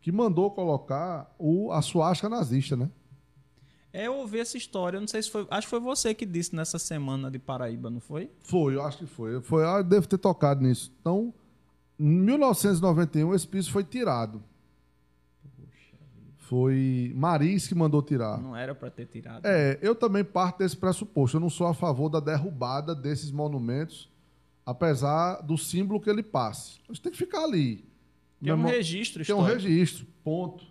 que 0.00 0.10
mandou 0.10 0.50
colocar 0.50 1.32
o, 1.38 1.70
a 1.70 1.80
suástica 1.80 2.28
nazista, 2.28 2.76
né? 2.76 2.90
É, 3.92 4.08
eu 4.08 4.16
ouvi 4.16 4.40
essa 4.40 4.56
história, 4.56 4.96
eu 4.96 5.00
não 5.00 5.06
sei 5.06 5.22
se 5.22 5.30
foi. 5.30 5.46
Acho 5.48 5.68
que 5.68 5.70
foi 5.70 5.78
você 5.78 6.12
que 6.12 6.26
disse 6.26 6.56
nessa 6.56 6.76
semana 6.76 7.30
de 7.30 7.38
Paraíba, 7.38 7.88
não 7.88 8.00
foi? 8.00 8.28
Foi, 8.42 8.74
eu 8.74 8.82
acho 8.82 8.98
que 8.98 9.06
foi. 9.06 9.40
foi 9.40 9.64
eu 9.64 9.84
devo 9.84 10.08
ter 10.08 10.18
tocado 10.18 10.60
nisso. 10.60 10.92
Então, 11.00 11.32
em 11.98 12.10
1991, 12.10 13.32
esse 13.32 13.46
piso 13.46 13.70
foi 13.70 13.84
tirado. 13.84 14.42
Foi 16.36 17.12
Maris 17.14 17.68
que 17.68 17.76
mandou 17.76 18.02
tirar. 18.02 18.42
Não 18.42 18.56
era 18.56 18.74
para 18.74 18.90
ter 18.90 19.06
tirado. 19.06 19.46
É, 19.46 19.78
eu 19.80 19.94
também 19.94 20.24
parto 20.24 20.58
desse 20.58 20.76
pressuposto. 20.76 21.36
Eu 21.36 21.40
não 21.40 21.50
sou 21.50 21.68
a 21.68 21.74
favor 21.74 22.08
da 22.08 22.18
derrubada 22.18 22.92
desses 22.92 23.30
monumentos, 23.30 24.10
apesar 24.66 25.40
do 25.42 25.56
símbolo 25.56 26.00
que 26.00 26.10
ele 26.10 26.24
passe. 26.24 26.80
Mas 26.88 26.98
tem 26.98 27.12
que 27.12 27.16
ficar 27.16 27.44
ali. 27.44 27.84
Tem 28.42 28.52
um 28.52 28.64
registro 28.64 29.24
Tem 29.24 29.34
um 29.34 29.40
registro, 29.40 30.04
ponto. 30.24 30.66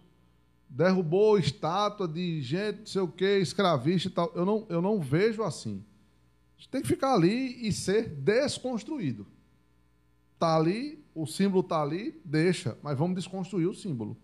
Derrubou 0.70 1.40
estátua 1.40 2.06
de 2.06 2.42
gente, 2.42 2.80
não 2.80 2.86
sei 2.86 3.02
o 3.02 3.08
quê, 3.08 3.40
escravista 3.40 4.10
e 4.10 4.12
tal. 4.12 4.32
Eu 4.36 4.46
não, 4.46 4.66
eu 4.68 4.82
não 4.82 5.00
vejo 5.00 5.42
assim. 5.42 5.82
Tem 6.70 6.82
que 6.82 6.88
ficar 6.88 7.14
ali 7.14 7.66
e 7.66 7.72
ser 7.72 8.10
desconstruído. 8.10 9.26
Tá 10.38 10.58
ali, 10.58 11.02
o 11.14 11.26
símbolo 11.26 11.64
tá 11.64 11.82
ali, 11.82 12.20
deixa, 12.26 12.78
mas 12.84 12.98
vamos 12.98 13.16
desconstruir 13.16 13.68
o 13.68 13.74
símbolo. 13.74 14.18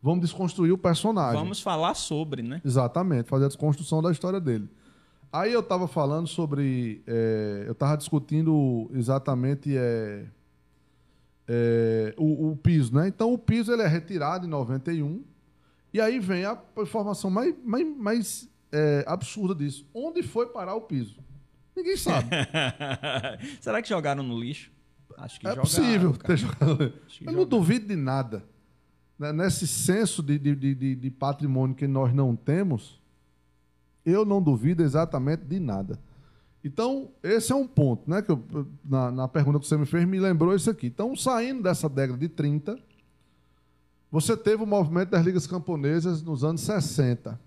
Vamos 0.00 0.20
desconstruir 0.20 0.72
o 0.72 0.78
personagem. 0.78 1.40
Vamos 1.40 1.60
falar 1.60 1.94
sobre, 1.94 2.42
né? 2.42 2.62
Exatamente, 2.64 3.28
fazer 3.28 3.46
a 3.46 3.48
desconstrução 3.48 4.00
da 4.00 4.12
história 4.12 4.40
dele. 4.40 4.68
Aí 5.32 5.52
eu 5.52 5.60
estava 5.60 5.86
falando 5.86 6.26
sobre. 6.26 7.02
É, 7.06 7.64
eu 7.66 7.72
estava 7.72 7.96
discutindo 7.96 8.90
exatamente. 8.94 9.76
É, 9.76 10.26
é, 11.52 12.14
o, 12.16 12.50
o, 12.50 12.56
piso, 12.56 12.94
né? 12.94 13.08
Então 13.08 13.32
o 13.32 13.38
piso 13.38 13.72
ele 13.72 13.82
é 13.82 13.86
retirado 13.88 14.46
em 14.46 14.48
91 14.48 15.24
e 15.92 16.00
aí 16.00 16.20
vem 16.20 16.44
a 16.44 16.56
informação 16.78 17.28
mais, 17.28 17.52
mais, 17.64 17.96
mais 17.96 18.48
é, 18.70 19.04
absurda 19.06 19.52
disso. 19.52 19.84
Onde 19.92 20.22
foi 20.22 20.46
parar 20.46 20.76
o 20.76 20.82
piso? 20.82 21.18
Ninguém 21.74 21.96
sabe. 21.96 22.28
Será 23.60 23.82
que 23.82 23.88
jogaram 23.88 24.22
no 24.22 24.38
lixo? 24.38 24.70
Acho 25.18 25.40
que 25.40 25.46
é 25.46 25.50
jogaram, 25.50 25.62
possível 25.62 26.12
cara. 26.12 26.24
ter 26.24 26.36
jogado. 26.36 26.92
Eu 27.26 27.32
não 27.32 27.44
duvido 27.44 27.88
de 27.88 27.96
nada. 27.96 28.44
Né? 29.18 29.32
Nesse 29.32 29.66
senso 29.66 30.22
de, 30.22 30.38
de, 30.38 30.54
de, 30.54 30.94
de 30.94 31.10
patrimônio 31.10 31.74
que 31.74 31.88
nós 31.88 32.14
não 32.14 32.36
temos, 32.36 32.99
eu 34.10 34.24
não 34.24 34.42
duvido 34.42 34.82
exatamente 34.82 35.44
de 35.44 35.58
nada. 35.58 35.98
Então, 36.62 37.08
esse 37.22 37.52
é 37.52 37.54
um 37.54 37.66
ponto, 37.66 38.08
né? 38.08 38.20
Que 38.20 38.30
eu, 38.30 38.44
na, 38.84 39.10
na 39.10 39.28
pergunta 39.28 39.58
que 39.58 39.66
você 39.66 39.76
me 39.76 39.86
fez, 39.86 40.06
me 40.06 40.20
lembrou 40.20 40.54
isso 40.54 40.70
aqui. 40.70 40.88
Então, 40.88 41.16
saindo 41.16 41.62
dessa 41.62 41.88
década 41.88 42.18
de 42.18 42.28
30, 42.28 42.78
você 44.10 44.36
teve 44.36 44.62
o 44.62 44.66
movimento 44.66 45.10
das 45.10 45.24
ligas 45.24 45.46
camponesas 45.46 46.22
nos 46.22 46.44
anos 46.44 46.60
60. 46.60 47.40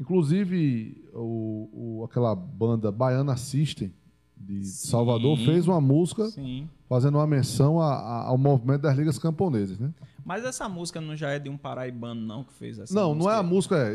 Inclusive, 0.00 1.04
o, 1.12 1.68
o 2.00 2.04
aquela 2.04 2.34
banda 2.34 2.90
Baiana 2.90 3.36
System, 3.36 3.92
de 4.36 4.64
sim, 4.64 4.88
Salvador, 4.88 5.36
fez 5.38 5.66
uma 5.66 5.80
música 5.80 6.30
sim. 6.30 6.68
fazendo 6.88 7.16
uma 7.18 7.26
menção 7.26 7.80
a, 7.80 7.94
a, 7.94 8.26
ao 8.28 8.38
movimento 8.38 8.82
das 8.82 8.96
ligas 8.96 9.18
camponesas, 9.18 9.78
né? 9.78 9.92
Mas 10.28 10.44
essa 10.44 10.68
música 10.68 11.00
não 11.00 11.16
já 11.16 11.30
é 11.30 11.38
de 11.38 11.48
um 11.48 11.56
paraibano, 11.56 12.20
não, 12.20 12.44
que 12.44 12.52
fez 12.52 12.78
essa 12.78 12.94
Não, 12.94 13.14
música? 13.14 13.24
não 13.24 13.34
é 13.34 13.38
a 13.40 13.42
música. 13.42 13.76
É, 13.78 13.94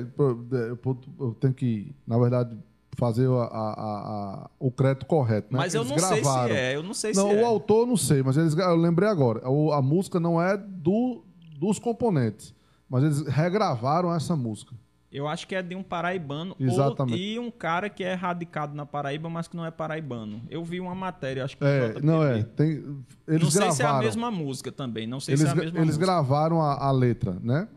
eu, 1.20 1.38
tenho 1.40 1.54
que, 1.54 1.96
na 2.08 2.18
verdade, 2.18 2.58
fazer 2.98 3.30
a, 3.30 3.44
a, 3.44 3.74
a, 3.74 4.50
o 4.60 4.72
crédito 4.72 5.06
correto. 5.06 5.54
Né? 5.54 5.60
Mas 5.60 5.76
eu 5.76 5.86
não 5.86 5.96
gravaram. 5.96 6.24
sei 6.24 6.56
se 6.56 6.60
é, 6.60 6.76
eu 6.76 6.82
não 6.82 6.94
sei 6.96 7.14
não, 7.14 7.30
se 7.30 7.36
o 7.36 7.38
é. 7.38 7.44
o 7.44 7.46
autor 7.46 7.86
não 7.86 7.96
sei, 7.96 8.24
mas 8.24 8.36
eles, 8.36 8.58
eu 8.58 8.76
lembrei 8.76 9.08
agora. 9.08 9.44
a 9.46 9.82
música 9.84 10.20
não 10.20 10.42
é 10.42 10.58
do, 10.58 11.24
dos 11.56 11.78
componentes, 11.78 12.52
mas 12.90 13.04
eles 13.04 13.22
regravaram 13.28 14.12
essa 14.12 14.36
música. 14.36 14.74
Eu 15.14 15.28
acho 15.28 15.48
que 15.48 15.54
é 15.54 15.62
de 15.62 15.76
um 15.76 15.84
paraibano 15.84 16.56
Exatamente. 16.60 17.14
Ou, 17.14 17.20
e 17.20 17.40
um 17.40 17.52
cara 17.52 17.88
que 17.88 18.04
é 18.04 18.16
radicado 18.16 18.74
na 18.76 18.84
Paraíba, 18.84 19.30
mas 19.30 19.48
que 19.48 19.56
não 19.56 19.64
é 19.64 19.70
paraibano. 19.70 20.42
Eu 20.50 20.64
vi 20.64 20.80
uma 20.80 20.96
matéria, 20.96 21.46
acho 21.46 21.56
que 21.56 21.64
é, 21.64 22.02
não 22.02 22.24
é. 22.24 22.42
Tem, 22.42 22.84
eles 23.28 23.44
não 23.44 23.52
sei 23.52 23.60
gravaram. 23.62 23.76
se 23.76 23.84
é 23.84 23.86
a 23.86 24.00
mesma 24.00 24.32
música 24.32 24.72
também, 24.72 25.06
não 25.06 25.20
sei 25.20 25.36
eles, 25.36 25.42
se 25.42 25.48
é 25.48 25.52
a 25.52 25.56
mesma 25.56 25.78
Eles 25.78 25.86
música. 25.98 26.06
gravaram 26.06 26.60
a, 26.62 26.88
a 26.88 26.92
letra, 26.92 27.38
né? 27.44 27.68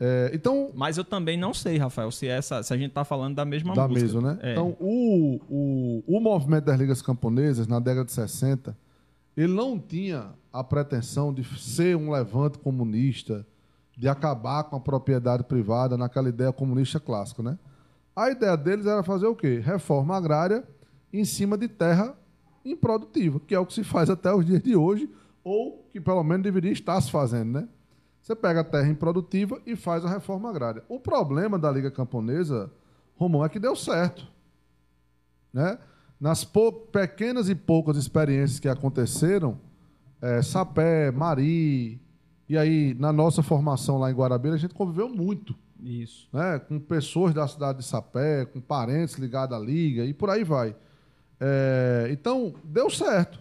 É, 0.00 0.32
então, 0.34 0.72
Mas 0.74 0.98
eu 0.98 1.04
também 1.04 1.38
não 1.38 1.54
sei, 1.54 1.78
Rafael, 1.78 2.10
se, 2.10 2.26
essa, 2.26 2.60
se 2.62 2.74
a 2.74 2.76
gente 2.76 2.88
está 2.88 3.04
falando 3.04 3.36
da 3.36 3.44
mesma 3.44 3.72
da 3.74 3.86
música. 3.86 4.06
mesma, 4.06 4.34
né? 4.34 4.38
É. 4.42 4.52
Então, 4.52 4.76
o, 4.80 5.40
o, 5.48 6.04
o 6.16 6.20
movimento 6.20 6.64
das 6.64 6.78
ligas 6.78 7.00
camponesas, 7.00 7.68
na 7.68 7.78
década 7.78 8.04
de 8.04 8.12
60, 8.12 8.76
ele 9.36 9.52
não 9.52 9.78
tinha 9.78 10.30
a 10.52 10.64
pretensão 10.64 11.32
de 11.32 11.44
ser 11.58 11.96
um 11.96 12.10
levante 12.10 12.58
comunista, 12.58 13.46
de 13.96 14.08
acabar 14.08 14.64
com 14.64 14.76
a 14.76 14.80
propriedade 14.80 15.44
privada 15.44 15.96
naquela 15.96 16.28
ideia 16.28 16.52
comunista 16.52 16.98
clássica, 16.98 17.42
né? 17.42 17.58
A 18.14 18.30
ideia 18.30 18.56
deles 18.56 18.86
era 18.86 19.02
fazer 19.02 19.26
o 19.26 19.34
quê? 19.34 19.60
Reforma 19.64 20.16
agrária 20.16 20.64
em 21.12 21.24
cima 21.24 21.56
de 21.56 21.68
terra 21.68 22.16
improdutiva, 22.64 23.40
que 23.40 23.54
é 23.54 23.58
o 23.58 23.66
que 23.66 23.74
se 23.74 23.84
faz 23.84 24.08
até 24.08 24.32
os 24.32 24.44
dias 24.44 24.62
de 24.62 24.74
hoje, 24.76 25.08
ou 25.42 25.88
que 25.92 26.00
pelo 26.00 26.22
menos 26.22 26.42
deveria 26.42 26.72
estar 26.72 27.00
se 27.00 27.10
fazendo, 27.10 27.60
né? 27.60 27.68
Você 28.24 28.34
pega 28.34 28.60
a 28.60 28.64
terra 28.64 28.88
improdutiva 28.88 29.60
e 29.66 29.76
faz 29.76 30.02
a 30.02 30.08
reforma 30.08 30.48
agrária. 30.48 30.82
O 30.88 30.98
problema 30.98 31.58
da 31.58 31.70
Liga 31.70 31.90
Camponesa, 31.90 32.72
Romão, 33.16 33.44
é 33.44 33.50
que 33.50 33.58
deu 33.58 33.76
certo. 33.76 34.26
Né? 35.52 35.78
Nas 36.18 36.42
pequenas 36.90 37.50
e 37.50 37.54
poucas 37.54 37.98
experiências 37.98 38.58
que 38.58 38.66
aconteceram, 38.66 39.60
é, 40.22 40.40
Sapé, 40.40 41.10
Mari, 41.10 42.00
e 42.48 42.58
aí 42.58 42.94
na 42.94 43.12
nossa 43.12 43.42
formação 43.42 43.98
lá 43.98 44.10
em 44.10 44.14
Guarabira, 44.14 44.54
a 44.54 44.58
gente 44.58 44.74
conviveu 44.74 45.08
muito. 45.08 45.54
Isso. 45.82 46.28
Né? 46.32 46.58
Com 46.58 46.78
pessoas 46.78 47.34
da 47.34 47.46
cidade 47.46 47.78
de 47.78 47.84
Sapé, 47.84 48.44
com 48.46 48.60
parentes 48.60 49.16
ligados 49.16 49.56
à 49.56 49.60
Liga, 49.60 50.04
e 50.04 50.14
por 50.14 50.30
aí 50.30 50.44
vai. 50.44 50.74
É, 51.38 52.08
então, 52.10 52.54
deu 52.64 52.88
certo. 52.88 53.38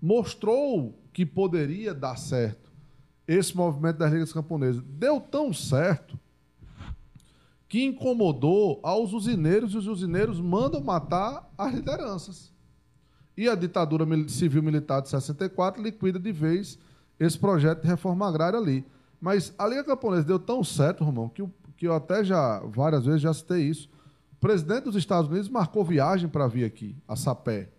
Mostrou 0.00 0.98
que 1.12 1.24
poderia 1.24 1.94
dar 1.94 2.16
certo 2.16 2.72
esse 3.26 3.56
movimento 3.56 3.98
das 3.98 4.12
ligas 4.12 4.32
camponesas. 4.32 4.82
Deu 4.82 5.20
tão 5.20 5.52
certo 5.52 6.18
que 7.68 7.84
incomodou 7.84 8.80
aos 8.82 9.12
usineiros 9.12 9.74
e 9.74 9.78
os 9.78 9.86
usineiros 9.86 10.40
mandam 10.40 10.80
matar 10.80 11.50
as 11.58 11.74
lideranças. 11.74 12.52
E 13.36 13.48
a 13.48 13.54
ditadura 13.54 14.06
civil-militar 14.28 15.02
de 15.02 15.08
64 15.08 15.82
liquida 15.82 16.18
de 16.18 16.32
vez 16.32 16.78
esse 17.18 17.38
projeto 17.38 17.82
de 17.82 17.88
reforma 17.88 18.28
agrária 18.28 18.58
ali. 18.58 18.84
Mas 19.20 19.52
a 19.58 19.66
Liga 19.66 19.84
Camponesa 19.84 20.24
deu 20.24 20.38
tão 20.38 20.62
certo, 20.62 21.04
Romão, 21.04 21.28
que, 21.28 21.44
que 21.76 21.86
eu 21.86 21.94
até 21.94 22.22
já, 22.22 22.60
várias 22.60 23.06
vezes, 23.06 23.22
já 23.22 23.32
citei 23.32 23.62
isso. 23.62 23.88
O 24.32 24.36
presidente 24.36 24.84
dos 24.84 24.96
Estados 24.96 25.30
Unidos 25.30 25.48
marcou 25.48 25.84
viagem 25.84 26.28
para 26.28 26.46
vir 26.46 26.64
aqui, 26.64 26.94
a 27.08 27.16
Sapé. 27.16 27.70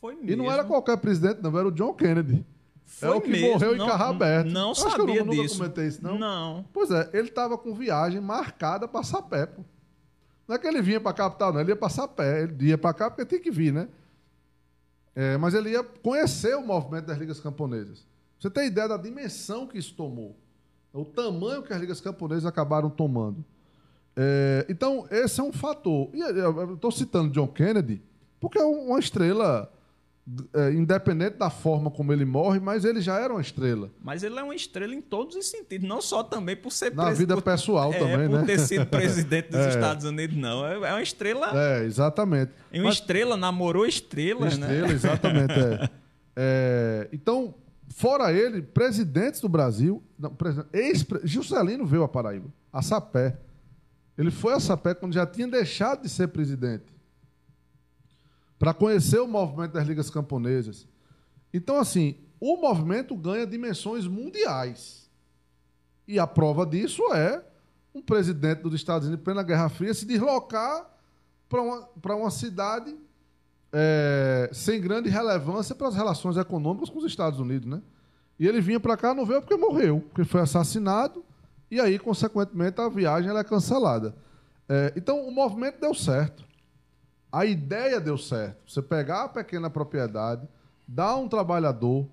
Foi 0.00 0.14
mesmo. 0.14 0.30
E 0.30 0.36
não 0.36 0.50
era 0.50 0.64
qualquer 0.64 0.96
presidente, 0.96 1.42
não, 1.42 1.56
era 1.56 1.68
o 1.68 1.72
John 1.72 1.94
Kennedy. 1.94 2.44
Foi 2.84 3.08
é 3.08 3.12
o 3.12 3.20
que 3.20 3.30
mesmo. 3.30 3.52
morreu 3.52 3.76
não, 3.76 3.84
em 3.84 3.88
carro 3.88 4.04
aberto. 4.04 4.50
Não 4.50 4.72
que 4.72 4.80
sabia 4.80 5.16
eu 5.16 5.24
nunca 5.24 5.42
disso. 5.42 5.58
comentei 5.58 5.86
isso, 5.86 6.02
não? 6.02 6.18
Não. 6.18 6.64
Pois 6.72 6.90
é, 6.90 7.08
ele 7.12 7.28
estava 7.28 7.56
com 7.56 7.74
viagem 7.74 8.20
marcada 8.20 8.88
para 8.88 9.02
Sapé, 9.02 9.46
pô. 9.46 9.62
Não 10.46 10.56
é 10.56 10.58
que 10.58 10.66
ele 10.66 10.82
vinha 10.82 11.00
para 11.00 11.12
a 11.12 11.14
capital, 11.14 11.52
não, 11.52 11.60
ele 11.60 11.70
ia 11.70 11.76
para 11.76 11.88
Sapé. 11.88 12.42
Ele 12.42 12.68
ia 12.68 12.78
para 12.78 12.92
cá 12.92 13.10
porque 13.10 13.24
tinha 13.24 13.40
que 13.40 13.50
vir, 13.50 13.72
né? 13.72 13.88
É, 15.14 15.36
mas 15.36 15.54
ele 15.54 15.70
ia 15.70 15.84
conhecer 15.84 16.56
o 16.56 16.62
movimento 16.62 17.06
das 17.06 17.18
ligas 17.18 17.38
camponesas. 17.38 18.06
Você 18.42 18.50
tem 18.50 18.66
ideia 18.66 18.88
da 18.88 18.96
dimensão 18.96 19.68
que 19.68 19.78
isso 19.78 19.94
tomou? 19.94 20.36
O 20.92 21.04
tamanho 21.04 21.62
que 21.62 21.72
as 21.72 21.80
ligas 21.80 22.00
camponesas 22.00 22.44
acabaram 22.44 22.90
tomando. 22.90 23.44
É, 24.16 24.66
então, 24.68 25.06
esse 25.12 25.38
é 25.40 25.44
um 25.44 25.52
fator. 25.52 26.10
E 26.12 26.20
eu 26.20 26.74
estou 26.74 26.90
citando 26.90 27.30
John 27.30 27.46
Kennedy 27.46 28.02
porque 28.40 28.58
é 28.58 28.64
uma 28.64 28.98
estrela 28.98 29.72
é, 30.52 30.72
independente 30.72 31.36
da 31.36 31.50
forma 31.50 31.88
como 31.88 32.12
ele 32.12 32.24
morre, 32.24 32.58
mas 32.58 32.84
ele 32.84 33.00
já 33.00 33.16
era 33.20 33.32
uma 33.32 33.40
estrela. 33.40 33.88
Mas 34.02 34.24
ele 34.24 34.36
é 34.36 34.42
uma 34.42 34.56
estrela 34.56 34.92
em 34.92 35.00
todos 35.00 35.36
os 35.36 35.46
sentidos, 35.46 35.88
não 35.88 36.02
só 36.02 36.24
também 36.24 36.56
por 36.56 36.72
ser 36.72 36.92
Na 36.92 37.04
presi- 37.04 37.20
vida 37.20 37.34
por- 37.34 37.42
pessoal 37.42 37.92
é, 37.92 37.98
também, 38.00 38.28
por 38.28 38.40
né? 38.40 38.44
ter 38.44 38.58
sido 38.58 38.84
presidente 38.90 39.50
dos 39.50 39.60
É. 39.60 39.68
Estados 39.68 40.04
Unidos, 40.04 40.36
não. 40.36 40.66
É 40.66 40.74
é 40.74 40.92
uma 40.92 41.02
estrela. 41.02 41.52
É, 41.54 41.84
exatamente. 41.84 42.50
É 42.72 42.78
uma 42.78 42.86
Mas- 42.86 42.94
estrela, 42.96 43.36
namorou 43.36 43.86
estrelas, 43.86 44.54
Estrela, 44.54 44.88
né? 44.88 44.92
exatamente. 44.94 45.52
é. 45.52 45.88
É, 46.34 47.08
então, 47.12 47.54
fora 47.92 48.32
ele, 48.32 48.62
presidentes 48.62 49.40
do 49.40 49.48
Brasil, 49.48 50.02
não, 50.18 50.36
ex 50.72 51.06
Juscelino 51.24 51.86
veio 51.86 52.02
a 52.02 52.08
Paraíba, 52.08 52.52
a 52.72 52.82
Sapé. 52.82 53.38
Ele 54.16 54.30
foi 54.30 54.54
a 54.54 54.60
Sapé 54.60 54.94
quando 54.94 55.12
já 55.12 55.26
tinha 55.26 55.48
deixado 55.48 56.02
de 56.02 56.08
ser 56.08 56.28
presidente, 56.28 56.92
para 58.58 58.72
conhecer 58.74 59.20
o 59.20 59.26
movimento 59.26 59.72
das 59.72 59.86
ligas 59.86 60.10
camponesas. 60.10 60.86
Então, 61.52 61.78
assim, 61.78 62.16
o 62.40 62.56
movimento 62.56 63.16
ganha 63.16 63.46
dimensões 63.46 64.06
mundiais. 64.06 65.10
E 66.06 66.18
a 66.18 66.26
prova 66.26 66.66
disso 66.66 67.02
é 67.12 67.44
um 67.94 68.00
presidente 68.00 68.62
dos 68.62 68.74
Estados 68.74 69.06
Unidos, 69.06 69.20
em 69.20 69.24
plena 69.24 69.42
Guerra 69.42 69.68
Fria, 69.68 69.92
se 69.92 70.06
deslocar 70.06 70.90
para 71.48 71.62
uma, 71.62 71.88
uma 72.16 72.30
cidade 72.30 72.96
é, 73.72 74.50
sem 74.52 74.80
grande 74.80 75.08
relevância 75.08 75.74
para 75.74 75.88
as 75.88 75.94
relações 75.94 76.36
econômicas 76.36 76.90
com 76.90 76.98
os 76.98 77.04
Estados 77.04 77.40
Unidos, 77.40 77.66
né? 77.66 77.80
E 78.38 78.46
ele 78.46 78.60
vinha 78.60 78.78
para 78.78 78.96
cá, 78.96 79.14
não 79.14 79.24
veio 79.24 79.40
porque 79.40 79.56
morreu, 79.56 80.00
porque 80.00 80.24
foi 80.24 80.40
assassinado, 80.40 81.24
e 81.70 81.80
aí, 81.80 81.98
consequentemente, 81.98 82.80
a 82.80 82.88
viagem 82.88 83.34
é 83.34 83.44
cancelada. 83.44 84.14
É, 84.68 84.92
então, 84.94 85.26
o 85.26 85.30
movimento 85.30 85.80
deu 85.80 85.94
certo. 85.94 86.44
A 87.30 87.46
ideia 87.46 87.98
deu 87.98 88.18
certo. 88.18 88.70
Você 88.70 88.82
pegar 88.82 89.24
a 89.24 89.28
pequena 89.28 89.70
propriedade, 89.70 90.46
dar 90.86 91.10
a 91.10 91.16
um 91.16 91.28
trabalhador, 91.28 92.06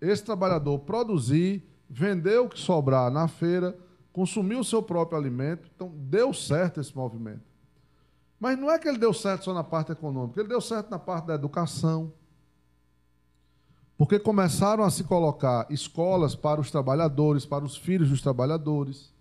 esse 0.00 0.22
trabalhador 0.22 0.78
produzir, 0.80 1.68
vender 1.88 2.38
o 2.38 2.48
que 2.48 2.58
sobrar 2.58 3.10
na 3.10 3.26
feira, 3.26 3.76
consumir 4.12 4.56
o 4.56 4.64
seu 4.64 4.80
próprio 4.80 5.18
alimento. 5.18 5.68
Então, 5.74 5.92
deu 5.92 6.32
certo 6.32 6.80
esse 6.80 6.94
movimento. 6.96 7.49
Mas 8.40 8.58
não 8.58 8.70
é 8.70 8.78
que 8.78 8.88
ele 8.88 8.96
deu 8.96 9.12
certo 9.12 9.44
só 9.44 9.52
na 9.52 9.62
parte 9.62 9.92
econômica, 9.92 10.40
ele 10.40 10.48
deu 10.48 10.62
certo 10.62 10.90
na 10.90 10.98
parte 10.98 11.26
da 11.26 11.34
educação. 11.34 12.10
Porque 13.98 14.18
começaram 14.18 14.82
a 14.82 14.90
se 14.90 15.04
colocar 15.04 15.66
escolas 15.68 16.34
para 16.34 16.58
os 16.58 16.70
trabalhadores, 16.70 17.44
para 17.44 17.62
os 17.62 17.76
filhos 17.76 18.08
dos 18.08 18.22
trabalhadores. 18.22 19.12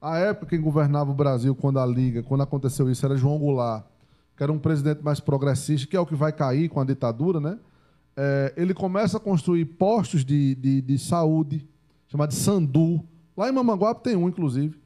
A 0.00 0.16
época 0.18 0.46
quem 0.46 0.60
governava 0.60 1.10
o 1.10 1.14
Brasil, 1.14 1.56
quando 1.56 1.80
a 1.80 1.84
Liga, 1.84 2.22
quando 2.22 2.42
aconteceu 2.42 2.88
isso, 2.88 3.04
era 3.04 3.16
João 3.16 3.36
Goulart, 3.36 3.84
que 4.36 4.42
era 4.44 4.52
um 4.52 4.60
presidente 4.60 5.02
mais 5.02 5.18
progressista, 5.18 5.88
que 5.88 5.96
é 5.96 6.00
o 6.00 6.06
que 6.06 6.14
vai 6.14 6.32
cair 6.32 6.68
com 6.68 6.80
a 6.80 6.84
ditadura, 6.84 7.40
né? 7.40 7.58
É, 8.16 8.52
ele 8.56 8.74
começa 8.74 9.16
a 9.16 9.20
construir 9.20 9.64
postos 9.64 10.24
de, 10.24 10.54
de, 10.54 10.80
de 10.82 10.98
saúde, 10.98 11.68
chamado 12.06 12.28
de 12.28 12.36
Sandu. 12.36 13.02
Lá 13.36 13.48
em 13.48 13.52
Mamanguape 13.52 14.04
tem 14.04 14.14
um, 14.14 14.28
inclusive. 14.28 14.80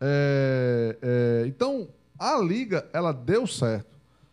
É, 0.00 0.96
é, 1.02 1.44
então, 1.46 1.88
a 2.20 2.38
Liga, 2.38 2.88
ela 2.92 3.12
deu 3.12 3.46
certo. 3.46 3.88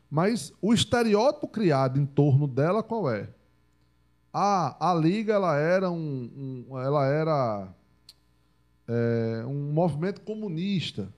Mas 0.09 0.53
o 0.61 0.73
estereótipo 0.73 1.47
criado 1.47 1.99
em 1.99 2.05
torno 2.05 2.47
dela, 2.47 2.81
qual 2.83 3.09
é? 3.11 3.29
A, 4.33 4.91
a 4.91 4.93
Liga, 4.93 5.33
ela 5.33 5.57
era 5.57 5.89
um, 5.91 6.65
um- 6.69 6.79
ela 6.79 7.05
era 7.05 7.67
é, 8.87 9.43
um 9.45 9.71
movimento 9.71 10.21
comunista. 10.21 11.09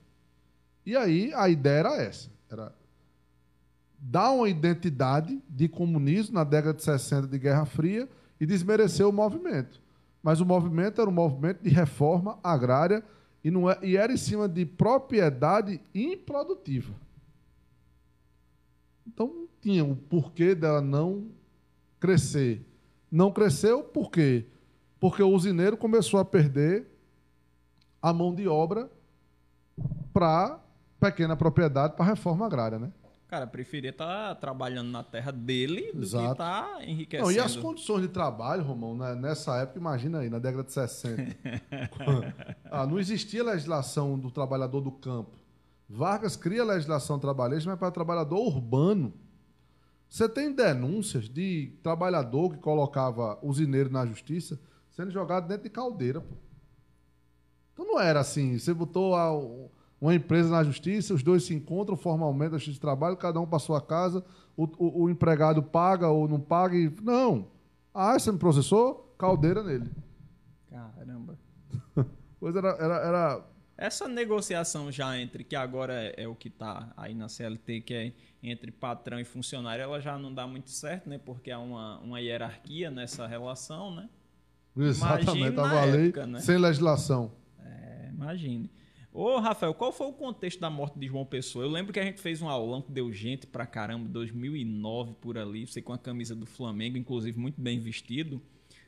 E 0.84 0.96
aí, 0.96 1.32
a 1.34 1.48
ideia 1.48 1.78
era 1.80 1.96
essa. 2.02 2.28
Era 2.50 2.72
dar 3.98 4.30
uma 4.30 4.48
identidade 4.48 5.40
de 5.48 5.68
comunismo 5.68 6.34
na 6.34 6.42
década 6.44 6.74
de 6.74 6.82
60 6.82 7.28
de 7.28 7.38
Guerra 7.38 7.66
Fria 7.66 8.08
e 8.40 8.46
desmerecer 8.46 9.06
o 9.06 9.12
movimento. 9.12 9.80
Mas 10.22 10.40
o 10.40 10.46
movimento 10.46 11.00
era 11.00 11.08
um 11.10 11.12
movimento 11.12 11.62
de 11.62 11.68
reforma 11.70 12.38
agrária 12.42 13.04
e, 13.42 13.50
não 13.50 13.70
é, 13.70 13.78
e 13.82 13.96
era 13.96 14.12
em 14.12 14.16
cima 14.16 14.48
de 14.48 14.64
propriedade 14.66 15.80
improdutiva. 15.94 16.92
Então 19.06 19.48
tinha 19.60 19.84
o 19.84 19.96
porquê 19.96 20.54
dela 20.54 20.80
não 20.80 21.28
crescer. 21.98 22.64
Não 23.10 23.32
cresceu 23.32 23.82
por 23.82 24.10
quê? 24.10 24.46
Porque 24.98 25.22
o 25.22 25.30
usineiro 25.30 25.76
começou 25.76 26.20
a 26.20 26.24
perder 26.24 26.86
a 28.00 28.12
mão 28.12 28.34
de 28.34 28.46
obra 28.46 28.90
para 30.12 30.60
pequena 30.98 31.36
propriedade, 31.36 31.96
para 31.96 32.04
reforma 32.04 32.46
agrária, 32.46 32.78
né? 32.78 32.92
Cara, 33.30 33.46
preferia 33.46 33.90
estar 33.90 34.34
trabalhando 34.40 34.90
na 34.90 35.04
terra 35.04 35.30
dele 35.30 35.92
do 35.92 36.02
Exato. 36.02 36.24
que 36.26 36.32
estar 36.32 36.88
enriquecendo. 36.88 37.28
Não, 37.30 37.36
e 37.36 37.38
as 37.38 37.54
condições 37.54 38.02
de 38.02 38.08
trabalho, 38.08 38.64
Romão, 38.64 38.96
né, 38.96 39.14
nessa 39.14 39.56
época, 39.58 39.78
imagina 39.78 40.18
aí, 40.18 40.28
na 40.28 40.40
década 40.40 40.64
de 40.64 40.72
60. 40.72 41.36
ah, 42.68 42.84
não 42.84 42.98
existia 42.98 43.44
legislação 43.44 44.18
do 44.18 44.32
trabalhador 44.32 44.80
do 44.80 44.90
campo. 44.90 45.38
Vargas 45.88 46.34
cria 46.34 46.62
a 46.62 46.64
legislação 46.64 47.20
trabalhista, 47.20 47.70
mas 47.70 47.78
para 47.78 47.92
trabalhador 47.92 48.40
urbano. 48.40 49.14
Você 50.08 50.28
tem 50.28 50.52
denúncias 50.52 51.28
de 51.28 51.72
trabalhador 51.84 52.50
que 52.50 52.58
colocava 52.58 53.38
usineiro 53.42 53.90
na 53.90 54.04
justiça 54.06 54.58
sendo 54.90 55.12
jogado 55.12 55.46
dentro 55.46 55.62
de 55.62 55.70
caldeira. 55.70 56.20
Pô. 56.20 56.34
Então 57.74 57.86
não 57.86 58.00
era 58.00 58.18
assim. 58.18 58.58
Você 58.58 58.74
botou 58.74 59.14
a- 59.14 59.30
uma 60.00 60.14
empresa 60.14 60.48
na 60.50 60.64
justiça, 60.64 61.12
os 61.12 61.22
dois 61.22 61.42
se 61.44 61.54
encontram 61.54 61.96
formalmente 61.96 62.52
na 62.52 62.58
justiça 62.58 62.74
de 62.74 62.80
trabalho, 62.80 63.16
cada 63.16 63.38
um 63.40 63.46
para 63.46 63.58
sua 63.58 63.80
casa, 63.80 64.24
o, 64.56 64.64
o- 64.78 65.02
o 65.04 65.10
empregado 65.10 65.62
paga 65.62 66.08
ou 66.08 66.26
não 66.26 66.40
paga. 66.40 66.76
E... 66.76 66.90
Não. 67.02 67.46
Ah, 67.92 68.18
você 68.18 68.32
me 68.32 68.38
processou? 68.38 69.14
Caldeira 69.18 69.62
nele. 69.62 69.90
Caramba. 70.70 71.38
Coisa 72.40 72.58
era, 72.58 72.68
era, 72.80 72.94
era 73.06 73.46
Essa 73.76 74.08
negociação 74.08 74.90
já 74.90 75.18
entre, 75.18 75.44
que 75.44 75.54
agora 75.54 75.92
é, 75.92 76.22
é 76.24 76.28
o 76.28 76.34
que 76.34 76.48
está 76.48 76.92
aí 76.96 77.14
na 77.14 77.28
CLT, 77.28 77.80
que 77.82 77.94
é 77.94 78.12
entre 78.42 78.70
patrão 78.70 79.20
e 79.20 79.24
funcionário, 79.24 79.82
ela 79.82 80.00
já 80.00 80.16
não 80.18 80.32
dá 80.32 80.46
muito 80.46 80.70
certo, 80.70 81.10
né? 81.10 81.18
Porque 81.18 81.50
há 81.50 81.58
uma, 81.58 81.98
uma 81.98 82.20
hierarquia 82.20 82.90
nessa 82.90 83.26
relação, 83.26 83.94
né? 83.94 84.08
exatamente 84.76 85.48
estava 85.50 85.82
a 85.82 85.84
lei 85.84 86.12
né? 86.26 86.40
sem 86.40 86.56
legislação. 86.56 87.32
É, 87.62 88.08
imagine. 88.14 88.70
Ô, 89.12 89.38
Rafael, 89.40 89.74
qual 89.74 89.92
foi 89.92 90.06
o 90.06 90.12
contexto 90.12 90.60
da 90.60 90.70
morte 90.70 90.98
de 90.98 91.06
João 91.08 91.24
Pessoa? 91.24 91.64
Eu 91.64 91.70
lembro 91.70 91.92
que 91.92 91.98
a 91.98 92.04
gente 92.04 92.20
fez 92.20 92.40
um 92.40 92.48
aulão 92.48 92.80
que 92.80 92.92
deu 92.92 93.12
gente 93.12 93.44
pra 93.46 93.66
caramba, 93.66 94.08
2009 94.08 95.14
por 95.20 95.36
ali, 95.36 95.66
você 95.66 95.82
com 95.82 95.92
a 95.92 95.98
camisa 95.98 96.34
do 96.34 96.46
Flamengo, 96.46 96.96
inclusive 96.96 97.38
muito 97.38 97.60
bem 97.60 97.80
vestido, 97.80 98.40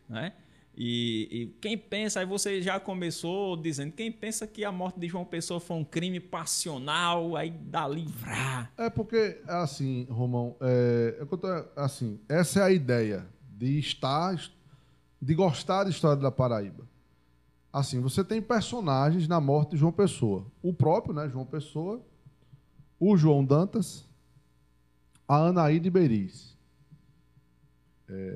né? 0.09 0.33
E, 0.75 1.29
e 1.31 1.47
quem 1.61 1.77
pensa, 1.77 2.21
aí 2.21 2.27
você 2.27 2.63
já 2.63 2.81
começou 2.81 3.57
dizendo, 3.57 3.93
quem 3.93 4.11
pensa 4.11 4.47
que 4.47 4.65
a 4.65 4.73
morte 4.73 4.99
de 4.99 5.07
João 5.09 5.25
Pessoa 5.25 5.61
foi 5.61 5.77
um 5.77 5.85
crime 5.85 6.19
passional, 6.19 7.37
aí 7.37 7.51
dali, 7.51 8.07
vrá. 8.07 8.71
É 8.79 8.89
porque, 8.89 9.39
assim, 9.47 10.07
Romão, 10.09 10.57
é, 10.61 11.19
é 11.21 11.25
tô- 11.27 11.47
assim, 11.77 12.19
essa 12.29 12.61
é 12.61 12.63
a 12.63 12.71
ideia 12.71 13.27
de 13.51 13.79
estar, 13.79 14.41
de 15.21 15.35
gostar 15.35 15.85
da 15.85 15.91
história 15.91 16.23
da 16.23 16.31
Paraíba. 16.31 16.89
Assim, 17.73 18.01
você 18.01 18.23
tem 18.23 18.43
personagens 18.43 19.27
na 19.27 19.41
morte 19.41 19.71
de 19.71 19.77
João 19.79 19.93
Pessoa. 19.93 20.47
O 20.63 20.75
próprio, 20.75 21.15
né, 21.15 21.29
João 21.29 21.47
Pessoa, 21.47 22.05
o 23.01 23.17
João 23.17 23.45
Dantas, 23.45 24.07
a 25.27 25.47
Anaíde 25.47 25.89
Beriz. 25.89 26.53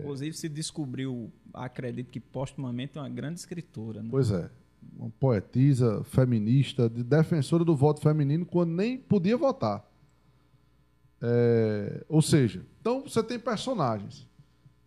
Inclusive 0.01 0.35
se 0.35 0.49
descobriu, 0.49 1.31
acredito 1.53 2.11
que 2.11 2.19
postumamente, 2.19 2.99
uma 2.99 3.09
grande 3.11 3.39
escritora, 3.39 4.03
né? 4.03 4.09
Pois 4.11 4.31
é, 4.31 4.51
uma 4.97 5.11
poetisa, 5.11 6.03
feminista, 6.05 6.89
de 6.89 7.03
defensora 7.03 7.63
do 7.63 7.77
voto 7.77 8.01
feminino 8.01 8.47
quando 8.47 8.71
nem 8.71 8.97
podia 8.97 9.37
votar. 9.37 9.85
É, 11.21 12.05
ou 12.09 12.23
seja, 12.23 12.65
Então, 12.81 13.03
você 13.03 13.23
tem 13.23 13.39
personagens. 13.39 14.27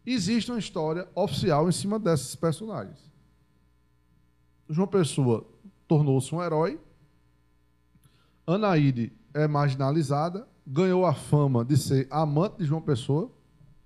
Existe 0.06 0.50
uma 0.52 0.60
história 0.60 1.08
oficial 1.14 1.68
em 1.68 1.72
cima 1.72 2.00
desses 2.00 2.36
personagens. 2.36 3.09
João 4.70 4.88
Pessoa 4.88 5.46
tornou-se 5.88 6.34
um 6.34 6.42
herói. 6.42 6.80
Anaíde 8.46 9.12
é 9.34 9.48
marginalizada, 9.48 10.48
ganhou 10.66 11.06
a 11.06 11.14
fama 11.14 11.66
de 11.66 11.76
ser 11.78 12.08
amante 12.12 12.58
de 12.60 12.66
João 12.66 12.82
Pessoa. 12.82 13.32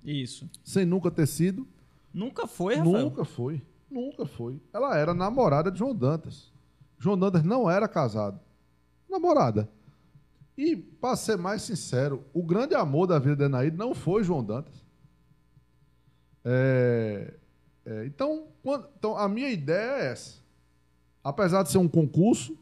Isso. 0.04 0.50
Sem 0.64 0.86
nunca 0.86 1.10
ter 1.10 1.26
sido. 1.28 1.66
Nunca 2.14 2.46
foi, 2.46 2.76
Rafael? 2.76 3.04
Nunca 3.06 3.26
foi. 3.26 3.62
Nunca 3.90 4.26
foi. 4.26 4.62
Ela 4.74 4.98
era 4.98 5.14
namorada 5.14 5.72
de 5.72 5.80
João 5.80 5.96
Dantas. 5.96 6.52
João 7.00 7.18
Dantas 7.18 7.44
não 7.44 7.70
era 7.70 7.88
casado. 7.88 8.40
Namorada. 9.10 9.70
E, 10.58 10.76
para 10.76 11.16
ser 11.16 11.38
mais 11.38 11.62
sincero, 11.62 12.24
o 12.34 12.44
grande 12.44 12.76
amor 12.76 13.08
da 13.08 13.18
vida 13.18 13.36
de 13.36 13.44
Anaíde 13.46 13.78
não 13.78 13.96
foi 13.96 14.24
João 14.24 14.44
Dantas. 14.44 14.84
É, 16.46 17.34
é, 17.86 18.06
então, 18.06 18.48
quando, 18.62 18.88
então, 18.98 19.18
a 19.18 19.28
minha 19.28 19.50
ideia 19.50 20.02
é 20.02 20.12
essa. 20.12 20.43
Apesar 21.24 21.64
de 21.64 21.72
ser 21.72 21.78
um 21.78 21.88
concurso, 21.88 22.58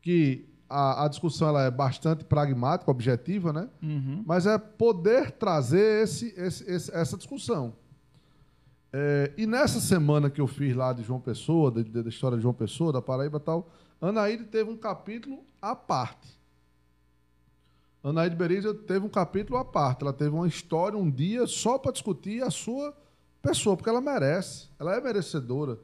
que 0.00 0.46
a, 0.68 1.04
a 1.04 1.08
discussão 1.08 1.48
ela 1.48 1.62
é 1.62 1.70
bastante 1.70 2.24
pragmática, 2.24 2.90
objetiva, 2.90 3.52
né? 3.52 3.68
Uhum. 3.82 4.22
Mas 4.26 4.46
é 4.46 4.56
poder 4.58 5.32
trazer 5.32 6.02
esse, 6.02 6.34
esse, 6.36 6.70
esse 6.70 6.94
essa 6.94 7.16
discussão. 7.16 7.74
É, 8.92 9.32
e 9.36 9.46
nessa 9.46 9.80
semana 9.80 10.30
que 10.30 10.40
eu 10.40 10.46
fiz 10.46 10.74
lá 10.74 10.92
de 10.92 11.02
João 11.02 11.20
Pessoa, 11.20 11.70
da, 11.70 11.82
da 11.82 12.08
história 12.08 12.36
de 12.36 12.42
João 12.42 12.54
Pessoa, 12.54 12.92
da 12.92 13.02
Paraíba 13.02 13.38
e 13.38 13.40
tal, 13.40 13.68
Anaíde 14.00 14.44
teve 14.44 14.70
um 14.70 14.76
capítulo 14.76 15.44
à 15.60 15.74
parte. 15.74 16.38
Anaíde 18.02 18.36
Berizia 18.36 18.74
teve 18.74 19.04
um 19.04 19.08
capítulo 19.08 19.58
à 19.58 19.64
parte. 19.64 20.02
Ela 20.02 20.12
teve 20.12 20.30
uma 20.30 20.46
história, 20.46 20.98
um 20.98 21.10
dia, 21.10 21.46
só 21.46 21.78
para 21.78 21.90
discutir 21.90 22.42
a 22.42 22.50
sua 22.50 22.94
pessoa, 23.40 23.76
porque 23.76 23.88
ela 23.88 24.00
merece. 24.00 24.68
Ela 24.78 24.94
é 24.94 25.00
merecedora. 25.00 25.78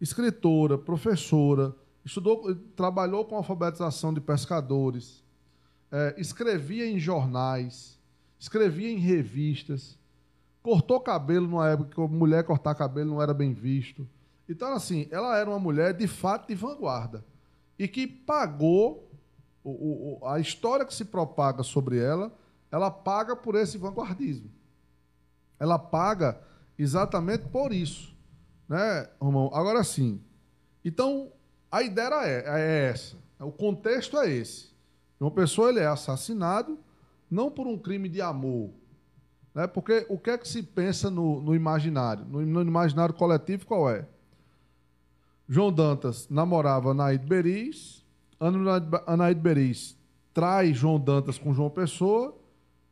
Escritora, 0.00 0.76
professora, 0.76 1.74
estudou, 2.04 2.54
trabalhou 2.76 3.24
com 3.24 3.36
alfabetização 3.36 4.12
de 4.12 4.20
pescadores, 4.20 5.22
é, 5.90 6.14
escrevia 6.18 6.86
em 6.86 6.98
jornais, 6.98 7.98
escrevia 8.38 8.90
em 8.90 8.98
revistas, 8.98 9.98
cortou 10.62 11.00
cabelo 11.00 11.46
numa 11.46 11.68
época 11.68 11.94
que 11.94 12.00
a 12.00 12.06
mulher 12.06 12.44
cortar 12.44 12.74
cabelo 12.74 13.10
não 13.10 13.22
era 13.22 13.32
bem 13.32 13.52
visto. 13.52 14.06
Então, 14.48 14.72
assim, 14.72 15.08
ela 15.10 15.38
era 15.38 15.48
uma 15.48 15.58
mulher 15.58 15.94
de 15.94 16.06
fato 16.06 16.48
de 16.48 16.54
vanguarda 16.54 17.24
e 17.78 17.88
que 17.88 18.06
pagou 18.06 19.10
o, 19.62 20.18
o, 20.20 20.28
a 20.28 20.38
história 20.38 20.84
que 20.84 20.94
se 20.94 21.06
propaga 21.06 21.62
sobre 21.62 21.98
ela, 21.98 22.30
ela 22.70 22.90
paga 22.90 23.34
por 23.34 23.54
esse 23.54 23.78
vanguardismo. 23.78 24.50
Ela 25.58 25.78
paga 25.78 26.40
exatamente 26.78 27.48
por 27.48 27.72
isso. 27.72 28.13
Né, 28.74 29.08
Romão? 29.20 29.52
Agora 29.54 29.84
sim. 29.84 30.20
Então, 30.84 31.30
a 31.70 31.80
ideia 31.80 32.10
é, 32.24 32.42
é 32.44 32.90
essa. 32.90 33.16
O 33.38 33.52
contexto 33.52 34.18
é 34.18 34.28
esse. 34.28 34.74
Uma 35.20 35.30
pessoa 35.30 35.68
ele 35.68 35.78
é 35.78 35.86
assassinado 35.86 36.76
não 37.30 37.52
por 37.52 37.68
um 37.68 37.78
crime 37.78 38.08
de 38.08 38.20
amor. 38.20 38.70
Né? 39.54 39.68
Porque 39.68 40.04
o 40.08 40.18
que 40.18 40.30
é 40.30 40.36
que 40.36 40.48
se 40.48 40.60
pensa 40.60 41.08
no, 41.08 41.40
no 41.40 41.54
imaginário? 41.54 42.24
No, 42.24 42.44
no, 42.44 42.62
imaginário 42.62 43.14
coletivo, 43.14 43.64
qual 43.64 43.88
é? 43.88 44.08
João 45.48 45.72
Dantas 45.72 46.28
namorava 46.28 46.90
Anaíde 46.90 47.26
Beris, 47.26 48.04
Anaíde 49.06 49.40
Beris 49.40 49.96
trai 50.32 50.74
João 50.74 50.98
Dantas 50.98 51.38
com 51.38 51.54
João 51.54 51.70
Pessoa 51.70 52.36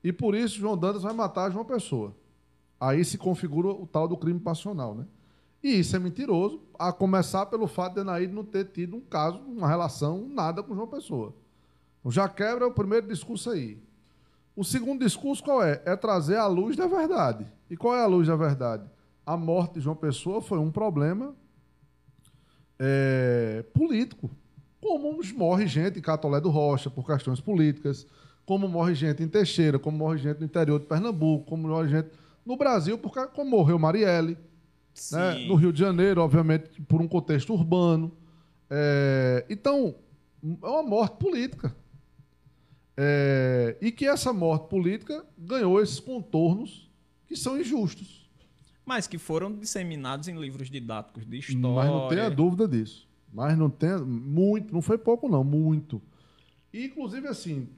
e 0.05 0.13
por 0.13 0.37
isso 0.37 0.61
João 0.61 0.79
Dantas 0.79 1.03
vai 1.03 1.13
matar 1.13 1.51
João 1.51 1.65
Pessoa. 1.65 2.15
Aí 2.79 3.05
se 3.05 3.19
configura 3.19 3.67
o 3.67 3.85
tal 3.85 4.07
do 4.07 4.17
crime 4.17 4.39
passional, 4.39 4.95
né? 4.95 5.07
E 5.63 5.79
isso 5.79 5.95
é 5.95 5.99
mentiroso, 5.99 6.61
a 6.77 6.93
começar 6.93 7.47
pelo 7.47 7.69
fato 7.69 7.95
de 7.95 8.01
Anaíde 8.01 8.33
não 8.33 8.45
ter 8.45 8.65
tido 8.65 8.97
um 8.97 9.01
caso, 9.01 9.39
uma 9.39 9.69
relação, 9.69 10.27
nada 10.29 10.63
com 10.63 10.75
João 10.75 10.89
Pessoa. 10.89 11.33
Então 12.01 12.11
já 12.11 12.29
quebra 12.29 12.67
o 12.67 12.73
primeiro 12.73 13.07
discurso 13.07 13.51
aí. 13.51 13.79
O 14.57 14.65
segundo 14.65 15.05
discurso 15.05 15.43
qual 15.43 15.63
é? 15.63 15.81
É 15.85 15.95
trazer 15.95 16.37
a 16.37 16.47
luz 16.47 16.77
da 16.77 16.87
verdade. 16.87 17.47
E 17.71 17.77
qual 17.77 17.95
é 17.97 18.03
a 18.03 18.07
luz 18.07 18.27
da 18.27 18.37
verdade? 18.37 18.85
A 19.25 19.37
morte 19.37 19.75
de 19.75 19.81
João 19.81 19.95
Pessoa 19.95 20.43
foi 20.43 20.59
um 20.59 20.71
problema 20.71 21.35
é, 22.79 23.65
político. 23.73 24.29
Como 24.81 25.17
morre 25.37 25.69
gente 25.69 26.01
em 26.01 26.03
Catolé 26.03 26.41
do 26.41 26.51
Rocha 26.51 26.91
por 26.91 27.07
questões 27.07 27.41
políticas, 27.41 28.05
como 28.45 28.67
morre 28.67 28.95
gente 28.97 29.23
em 29.23 29.29
Teixeira, 29.29 29.79
como 29.79 29.97
morre 29.97 30.19
gente 30.19 30.41
no 30.41 30.45
interior 30.45 30.81
de 30.81 30.87
Pernambuco, 30.87 31.47
como 31.47 31.69
morre 31.69 31.89
gente 31.89 32.09
no 32.45 32.57
Brasil, 32.57 32.99
porque 32.99 33.25
como 33.29 33.49
morreu 33.49 33.79
Marielle, 33.79 34.37
né? 35.13 35.47
no 35.47 35.55
Rio 35.55 35.73
de 35.73 35.81
Janeiro, 35.81 36.21
obviamente, 36.21 36.81
por 36.83 37.01
um 37.01 37.09
contexto 37.09 37.53
urbano. 37.53 38.13
É, 38.71 39.45
então, 39.49 39.95
é 40.43 40.67
uma 40.67 40.83
morte 40.83 41.17
política. 41.17 41.75
É, 42.97 43.77
e 43.81 43.91
que 43.91 44.07
essa 44.07 44.33
morte 44.33 44.69
política 44.69 45.25
ganhou 45.37 45.81
esses 45.81 45.99
contornos 45.99 46.91
que 47.27 47.37
são 47.37 47.59
injustos. 47.59 48.31
Mas 48.85 49.07
que 49.07 49.17
foram 49.17 49.53
disseminados 49.53 50.29
em 50.29 50.39
livros 50.39 50.69
didáticos 50.69 51.25
de 51.25 51.39
história. 51.39 51.91
Mas 51.91 51.91
não 51.91 52.09
tenha 52.09 52.31
dúvida 52.31 52.69
disso. 52.69 53.09
Mas 53.33 53.57
não 53.57 53.71
tem 53.71 53.97
muito, 53.99 54.73
não 54.75 54.83
foi 54.83 54.99
pouco 54.99 55.29
não, 55.29 55.43
muito. 55.43 56.03
E, 56.73 56.87
inclusive 56.87 57.27
assim. 57.29 57.69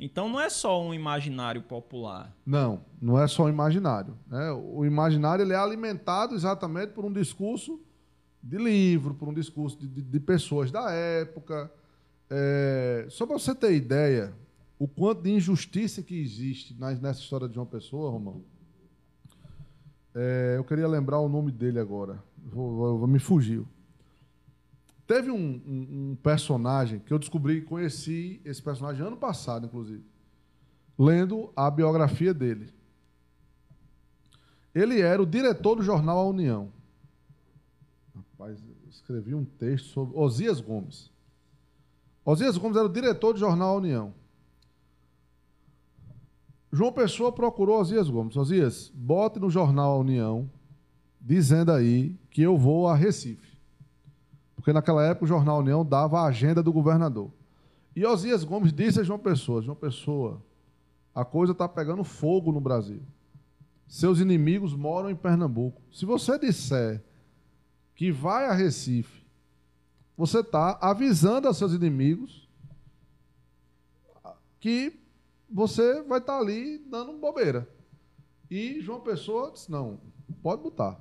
Então 0.00 0.30
não 0.30 0.40
é 0.40 0.48
só 0.48 0.82
um 0.82 0.94
imaginário 0.94 1.60
popular. 1.62 2.34
Não, 2.44 2.80
não 3.00 3.20
é 3.20 3.28
só 3.28 3.44
um 3.44 3.48
imaginário. 3.50 4.16
Né? 4.26 4.50
O 4.50 4.84
imaginário 4.86 5.42
ele 5.42 5.52
é 5.52 5.56
alimentado 5.56 6.34
exatamente 6.34 6.92
por 6.92 7.04
um 7.04 7.12
discurso 7.12 7.78
de 8.42 8.56
livro, 8.56 9.12
por 9.14 9.28
um 9.28 9.34
discurso 9.34 9.78
de, 9.78 9.86
de, 9.86 10.00
de 10.00 10.20
pessoas 10.20 10.70
da 10.70 10.90
época. 10.90 11.70
É, 12.30 13.06
só 13.10 13.26
para 13.26 13.38
você 13.38 13.54
ter 13.54 13.74
ideia, 13.74 14.32
o 14.78 14.88
quanto 14.88 15.22
de 15.22 15.30
injustiça 15.30 16.02
que 16.02 16.18
existe 16.18 16.74
nessa 16.80 17.20
história 17.20 17.46
de 17.46 17.54
João 17.54 17.66
Pessoa, 17.66 18.10
Romão. 18.10 18.42
É, 20.14 20.54
eu 20.56 20.64
queria 20.64 20.88
lembrar 20.88 21.20
o 21.20 21.28
nome 21.28 21.52
dele 21.52 21.78
agora. 21.78 22.22
Vou, 22.38 22.74
vou, 22.74 22.98
vou 23.00 23.06
me 23.06 23.18
fugiu. 23.18 23.68
Teve 25.10 25.28
um, 25.28 25.60
um, 25.66 26.10
um, 26.12 26.16
personagem 26.22 27.00
que 27.00 27.12
eu 27.12 27.18
descobri, 27.18 27.62
conheci 27.62 28.40
esse 28.44 28.62
personagem 28.62 29.04
ano 29.04 29.16
passado, 29.16 29.66
inclusive, 29.66 30.04
lendo 30.96 31.52
a 31.56 31.68
biografia 31.68 32.32
dele. 32.32 32.72
Ele 34.72 35.00
era 35.00 35.20
o 35.20 35.26
diretor 35.26 35.74
do 35.74 35.82
jornal 35.82 36.16
A 36.16 36.24
União. 36.24 36.72
Rapaz, 38.14 38.62
escrevi 38.88 39.34
um 39.34 39.44
texto 39.44 39.86
sobre 39.86 40.16
Osias 40.16 40.60
Gomes. 40.60 41.10
Osias 42.24 42.56
Gomes 42.56 42.76
era 42.76 42.86
o 42.86 42.92
diretor 42.92 43.32
do 43.32 43.40
jornal 43.40 43.74
A 43.74 43.78
União. 43.78 44.14
João 46.70 46.92
Pessoa 46.92 47.32
procurou 47.32 47.80
Osias 47.80 48.08
Gomes. 48.08 48.36
Osias, 48.36 48.92
bote 48.94 49.40
no 49.40 49.50
jornal 49.50 49.90
A 49.90 49.98
União, 49.98 50.48
dizendo 51.20 51.72
aí 51.72 52.14
que 52.30 52.42
eu 52.42 52.56
vou 52.56 52.86
a 52.86 52.94
Recife. 52.94 53.49
Porque 54.60 54.74
naquela 54.74 55.02
época 55.02 55.24
o 55.24 55.28
Jornal 55.28 55.60
União 55.60 55.82
dava 55.82 56.20
a 56.20 56.26
agenda 56.26 56.62
do 56.62 56.70
governador. 56.70 57.30
E 57.96 58.04
Osias 58.04 58.44
Gomes 58.44 58.74
disse 58.74 59.00
a 59.00 59.02
João 59.02 59.18
Pessoa: 59.18 59.62
João 59.62 59.74
Pessoa, 59.74 60.42
a 61.14 61.24
coisa 61.24 61.52
está 61.52 61.66
pegando 61.66 62.04
fogo 62.04 62.52
no 62.52 62.60
Brasil. 62.60 63.00
Seus 63.88 64.20
inimigos 64.20 64.74
moram 64.74 65.08
em 65.08 65.16
Pernambuco. 65.16 65.80
Se 65.90 66.04
você 66.04 66.38
disser 66.38 67.02
que 67.94 68.12
vai 68.12 68.48
a 68.48 68.52
Recife, 68.52 69.24
você 70.14 70.40
está 70.40 70.78
avisando 70.82 71.48
a 71.48 71.54
seus 71.54 71.72
inimigos 71.72 72.46
que 74.60 74.92
você 75.50 76.02
vai 76.02 76.18
estar 76.18 76.34
tá 76.34 76.38
ali 76.38 76.76
dando 76.76 77.14
bobeira. 77.14 77.66
E 78.50 78.78
João 78.82 79.00
Pessoa 79.00 79.52
disse: 79.52 79.70
não, 79.70 79.98
pode 80.42 80.62
botar. 80.62 81.00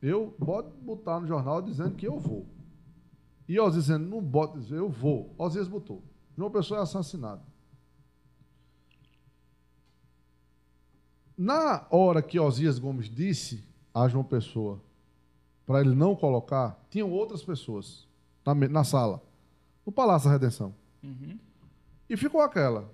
Eu 0.00 0.34
pode 0.42 0.70
botar 0.80 1.20
no 1.20 1.26
jornal 1.26 1.60
dizendo 1.60 1.94
que 1.94 2.06
eu 2.06 2.18
vou. 2.18 2.46
E 3.52 3.60
Osias 3.60 3.84
dizendo, 3.84 4.08
não 4.08 4.22
bota, 4.22 4.58
eu 4.70 4.88
vou. 4.88 5.34
Osias 5.36 5.68
botou. 5.68 6.02
João 6.34 6.50
Pessoa 6.50 6.80
é 6.80 6.82
assassinado. 6.84 7.42
Na 11.36 11.86
hora 11.90 12.22
que 12.22 12.40
Osias 12.40 12.78
Gomes 12.78 13.10
disse 13.10 13.62
a 13.92 14.08
João 14.08 14.24
Pessoa 14.24 14.80
para 15.66 15.82
ele 15.82 15.94
não 15.94 16.16
colocar, 16.16 16.82
tinham 16.88 17.10
outras 17.10 17.44
pessoas 17.44 18.08
na, 18.42 18.54
na 18.54 18.84
sala, 18.84 19.22
no 19.84 19.92
Palácio 19.92 20.30
da 20.30 20.32
Redenção. 20.32 20.74
Uhum. 21.02 21.38
E 22.08 22.16
ficou 22.16 22.40
aquela. 22.40 22.90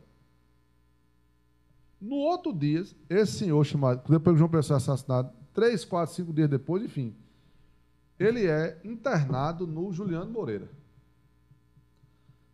No 2.01 2.17
outro 2.17 2.53
dia, 2.53 2.85
esse 3.09 3.33
senhor 3.33 3.63
chamado, 3.65 4.03
depois 4.11 4.35
que 4.35 4.39
João 4.39 4.51
Pessoa 4.51 4.75
é 4.75 4.79
assassinado, 4.79 5.31
três, 5.55 5.85
quatro, 5.85 6.17
cinco 6.17 6.33
dias 6.33 6.51
depois, 6.51 6.83
enfim, 6.83 7.15
ele 8.19 8.47
é 8.47 8.81
internado 8.85 9.67
no 9.67 9.93
Juliano 9.93 10.31
Moreira. 10.31 10.69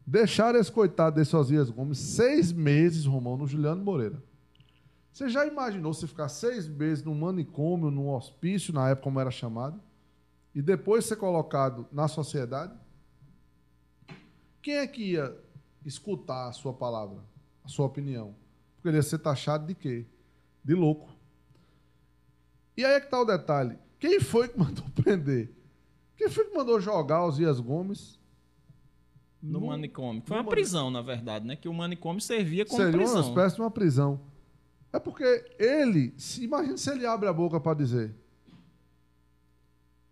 Deixaram 0.06 0.58
esse 0.58 0.70
coitado 0.70 1.16
desse 1.16 1.34
Osias 1.34 1.70
Gomes 1.70 1.98
seis 1.98 2.52
meses, 2.52 3.06
Romão, 3.06 3.36
no 3.36 3.46
Juliano 3.46 3.82
Moreira. 3.82 4.22
Você 5.10 5.28
já 5.28 5.46
imaginou 5.46 5.94
se 5.94 6.06
ficar 6.06 6.28
seis 6.28 6.68
meses 6.68 7.02
num 7.02 7.14
manicômio, 7.14 7.90
num 7.90 8.10
hospício, 8.10 8.74
na 8.74 8.90
época 8.90 9.04
como 9.04 9.20
era 9.20 9.30
chamado, 9.30 9.80
e 10.54 10.60
depois 10.60 11.06
ser 11.06 11.16
colocado 11.16 11.86
na 11.90 12.08
sociedade? 12.08 12.76
Quem 14.60 14.74
é 14.74 14.86
que 14.86 15.12
ia 15.12 15.34
escutar 15.84 16.48
a 16.48 16.52
sua 16.52 16.72
palavra, 16.72 17.22
a 17.64 17.68
sua 17.68 17.86
opinião? 17.86 18.34
Porque 18.74 18.88
ele 18.88 18.96
ia 18.96 19.02
ser 19.02 19.18
taxado 19.18 19.66
de 19.66 19.74
quê? 19.74 20.04
De 20.62 20.74
louco. 20.74 21.08
E 22.76 22.84
aí 22.84 22.94
é 22.94 23.00
que 23.00 23.06
está 23.06 23.20
o 23.20 23.24
detalhe. 23.24 23.78
Quem 24.04 24.20
foi 24.20 24.48
que 24.48 24.58
mandou 24.58 24.84
prender? 24.94 25.50
Quem 26.14 26.28
foi 26.28 26.44
que 26.44 26.54
mandou 26.54 26.78
jogar 26.78 27.26
os 27.26 27.36
Dias 27.36 27.58
Gomes 27.58 28.20
no, 29.40 29.60
no 29.60 29.66
manicômio? 29.68 30.22
Foi 30.26 30.36
uma 30.36 30.44
prisão, 30.44 30.90
na 30.90 31.00
verdade, 31.00 31.46
né? 31.46 31.56
Que 31.56 31.70
o 31.70 31.72
manicômio 31.72 32.20
servia 32.20 32.66
como 32.66 32.76
Seria 32.76 32.98
prisão. 32.98 33.22
uma 33.22 33.28
espécie 33.28 33.56
de 33.56 33.62
uma 33.62 33.70
prisão. 33.70 34.20
É 34.92 34.98
porque 34.98 35.24
ele, 35.58 36.12
se, 36.18 36.44
imagina 36.44 36.76
se 36.76 36.90
ele 36.90 37.06
abre 37.06 37.30
a 37.30 37.32
boca 37.32 37.58
para 37.58 37.78
dizer: 37.78 38.14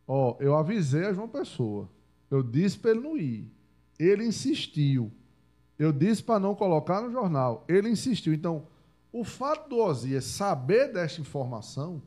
Ó, 0.09 0.31
oh, 0.31 0.43
eu 0.43 0.56
avisei 0.56 1.05
a 1.05 1.12
João 1.12 1.28
Pessoa. 1.28 1.86
Eu 2.31 2.43
disse 2.43 2.78
para 2.78 2.93
ele 2.93 3.01
não 3.01 3.14
ir. 3.14 3.52
Ele 3.98 4.24
insistiu. 4.24 5.12
Eu 5.78 5.93
disse 5.93 6.23
para 6.23 6.40
não 6.40 6.55
colocar 6.55 7.02
no 7.02 7.12
jornal. 7.12 7.62
Ele 7.69 7.90
insistiu. 7.90 8.32
Então, 8.32 8.66
o 9.12 9.23
fato 9.23 9.69
do 9.69 9.77
Osias 9.77 10.24
saber 10.24 10.90
desta 10.90 11.20
informação 11.20 12.01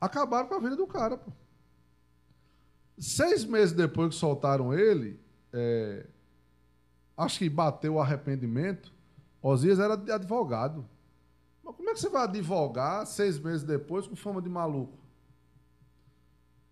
acabaram 0.00 0.48
com 0.48 0.54
a 0.54 0.60
vida 0.60 0.76
do 0.76 0.86
cara. 0.86 1.16
Pô. 1.16 1.30
Seis 2.98 3.44
meses 3.44 3.72
depois 3.72 4.10
que 4.10 4.14
soltaram 4.16 4.72
ele, 4.72 5.20
é, 5.52 6.06
acho 7.16 7.38
que 7.38 7.48
bateu 7.48 7.94
o 7.94 8.00
arrependimento. 8.00 8.92
Osias 9.42 9.78
era 9.78 9.94
advogado. 9.94 10.88
Mas 11.62 11.74
como 11.76 11.90
é 11.90 11.92
que 11.92 12.00
você 12.00 12.08
vai 12.08 12.24
advogar 12.24 13.06
seis 13.06 13.38
meses 13.38 13.62
depois 13.62 14.06
com 14.06 14.16
fama 14.16 14.40
de 14.40 14.48
maluco? 14.48 14.98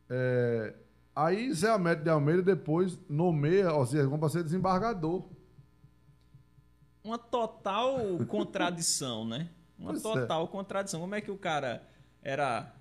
É, 0.08 0.74
aí 1.14 1.52
Zé 1.52 1.70
Amédio 1.70 2.04
de 2.04 2.10
Almeida 2.10 2.42
depois 2.42 2.98
nomeia 3.08 3.74
Osias 3.74 4.06
Gomes 4.06 4.20
para 4.20 4.28
ser 4.28 4.44
desembargador. 4.44 5.24
Uma 7.02 7.18
total 7.18 7.98
contradição, 8.28 9.26
né? 9.26 9.50
Uma 9.78 9.90
pois 9.90 10.00
é. 10.00 10.02
total 10.02 10.44
é. 10.44 10.48
contradição. 10.48 11.00
Como 11.00 11.14
é 11.14 11.20
que 11.20 11.30
o 11.30 11.36
cara 11.36 11.86
era 12.22 12.72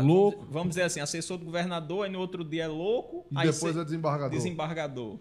louco. 0.00 0.46
Vamos 0.50 0.70
dizer 0.70 0.82
assim, 0.82 1.00
assessor 1.00 1.38
do 1.38 1.44
governador, 1.44 2.04
aí 2.04 2.10
no 2.12 2.18
outro 2.18 2.44
dia 2.44 2.64
é 2.64 2.68
louco. 2.68 3.26
E 3.30 3.46
depois 3.46 3.76
é 3.76 3.84
desembargador. 3.84 4.30
Desembargador. 4.30 5.18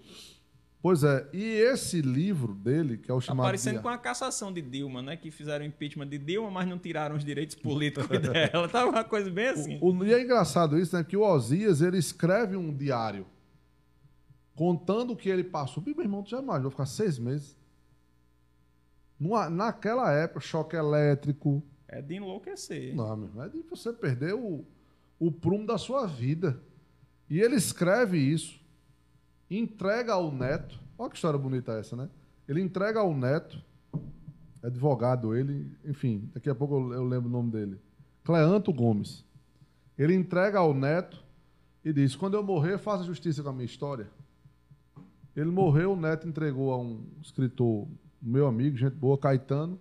Pois 0.83 1.01
é, 1.01 1.25
e 1.31 1.41
esse 1.41 2.01
livro 2.01 2.53
dele, 2.53 2.97
que 2.97 3.09
é 3.09 3.13
o 3.13 3.19
tá 3.21 3.27
chamado. 3.27 3.45
Parecendo 3.45 3.81
com 3.81 3.87
a 3.87 3.97
cassação 3.97 4.51
de 4.51 4.61
Dilma, 4.61 5.01
né? 5.01 5.15
Que 5.15 5.31
fizeram 5.31 5.63
impeachment 5.63 6.07
de 6.07 6.17
Dilma, 6.17 6.51
mas 6.51 6.67
não 6.67 6.77
tiraram 6.77 7.15
os 7.15 7.23
direitos 7.23 7.55
políticos 7.55 8.09
dela. 8.19 8.67
Tava 8.67 8.89
uma 8.89 9.03
coisa 9.05 9.31
bem 9.31 9.47
assim. 9.47 9.79
O, 9.81 9.93
o, 9.93 10.05
e 10.05 10.13
é 10.13 10.21
engraçado 10.21 10.77
isso, 10.77 10.93
né? 10.93 11.01
Que 11.01 11.15
o 11.15 11.21
Osias 11.21 11.81
ele 11.81 11.97
escreve 11.97 12.57
um 12.57 12.75
diário 12.75 13.25
contando 14.55 15.13
o 15.13 15.15
que 15.15 15.29
ele 15.29 15.45
passou. 15.45 15.81
Meu 15.85 15.97
irmão, 16.01 16.21
tu 16.21 16.31
já 16.31 16.41
imaginou 16.41 16.69
ficar 16.69 16.85
seis 16.85 17.17
meses? 17.17 17.57
Numa, 19.17 19.49
naquela 19.49 20.11
época, 20.11 20.41
choque 20.41 20.75
elétrico, 20.75 21.63
é 21.94 22.02
de 22.02 22.15
enlouquecer. 22.15 22.95
Não, 22.95 23.15
meu 23.15 23.44
é 23.44 23.49
de 23.49 23.61
você 23.70 23.94
perder 23.94 24.34
o, 24.34 24.65
o 25.20 25.32
prumo 25.32 25.65
da 25.65 25.78
sua 25.78 26.07
vida. 26.07 26.60
E 27.30 27.40
ele 27.40 27.56
escreve 27.56 28.18
isso, 28.18 28.60
entrega 29.49 30.14
ao 30.14 30.32
neto. 30.32 30.80
Olha 30.98 31.10
que 31.10 31.15
história 31.15 31.38
bonita 31.38 31.74
essa, 31.74 31.95
né? 31.95 32.10
Ele 32.48 32.61
entrega 32.61 32.99
ao 32.99 33.15
neto, 33.15 33.61
advogado 34.61 35.36
ele, 35.36 35.72
enfim, 35.86 36.30
daqui 36.34 36.49
a 36.49 36.56
pouco 36.56 36.76
eu, 36.76 36.94
eu 36.94 37.03
lembro 37.03 37.30
o 37.30 37.32
nome 37.32 37.52
dele. 37.52 37.80
Cleanto 38.24 38.74
Gomes. 38.74 39.24
Ele 39.98 40.15
entrega 40.15 40.60
ao 40.60 40.74
neto 40.74 41.24
e 41.86 41.94
diz: 41.94 42.15
Quando 42.15 42.34
eu 42.34 42.44
morrer, 42.44 42.78
faça 42.80 43.03
justiça 43.03 43.44
com 43.44 43.49
a 43.49 43.53
minha 43.53 43.65
história. 43.65 44.10
Ele 45.36 45.52
morreu, 45.52 45.94
o 45.94 45.95
neto 45.95 46.28
entregou 46.28 46.72
a 46.72 46.78
um 46.78 47.06
escritor, 47.22 47.88
meu 48.22 48.48
amigo, 48.48 48.78
gente 48.78 48.95
boa, 48.95 49.18
Caetano 49.18 49.80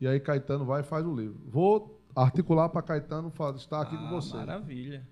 e 0.00 0.06
aí 0.06 0.18
Caetano 0.18 0.64
vai 0.64 0.80
e 0.80 0.84
faz 0.84 1.04
o 1.04 1.14
livro. 1.14 1.40
Vou 1.46 2.00
articular 2.16 2.68
para 2.68 2.82
Caetano 2.82 3.32
estar 3.56 3.82
aqui 3.82 3.94
ah, 3.94 3.98
com 3.98 4.08
você. 4.08 4.36
Maravilha. 4.36 5.06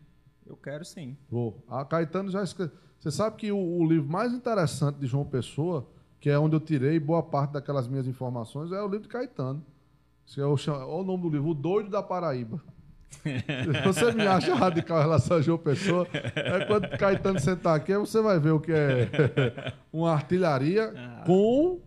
Eu 0.47 0.57
quero 0.57 0.85
sim. 0.85 1.17
Vou. 1.31 1.63
A 1.69 1.85
Caetano 1.85 2.31
já 2.31 2.43
escreveu. 2.43 2.75
Você 2.99 3.11
sabe 3.11 3.37
que 3.37 3.53
o, 3.53 3.59
o, 3.59 3.87
livro 3.87 4.11
mais 4.11 4.33
interessante 4.33 4.99
de 4.99 5.07
João 5.07 5.25
Pessoa, 5.25 5.87
que 6.19 6.29
é 6.29 6.39
onde 6.39 6.57
eu 6.57 6.61
tirei 6.61 6.99
boa 6.99 7.23
parte 7.23 7.53
daquelas 7.53 7.87
minhas 7.87 8.09
informações, 8.09 8.73
é 8.73 8.83
o 8.83 8.89
livro 8.89 9.03
de 9.03 9.09
Caetano. 9.09 9.65
É 10.37 10.45
o, 10.45 10.55
olha 10.55 10.87
o 10.87 11.05
nome 11.05 11.23
do 11.23 11.29
livro, 11.31 11.49
O 11.49 11.55
Doido 11.55 11.91
da 11.91 12.03
Paraíba. 12.03 12.61
Você 13.85 14.13
me 14.13 14.27
acha 14.27 14.55
radical 14.55 14.99
em 14.99 15.03
relação 15.03 15.37
a 15.37 15.41
João 15.41 15.59
Pessoa, 15.59 16.07
é 16.13 16.65
quando 16.67 16.89
Caetano 16.99 17.39
sentar 17.39 17.75
aqui, 17.75 17.97
você 17.97 18.21
vai 18.21 18.39
ver 18.39 18.51
o 18.51 18.61
que 18.61 18.71
é 18.71 19.09
uma 19.91 20.13
artilharia 20.13 20.93
ah. 20.95 21.25
com 21.25 21.81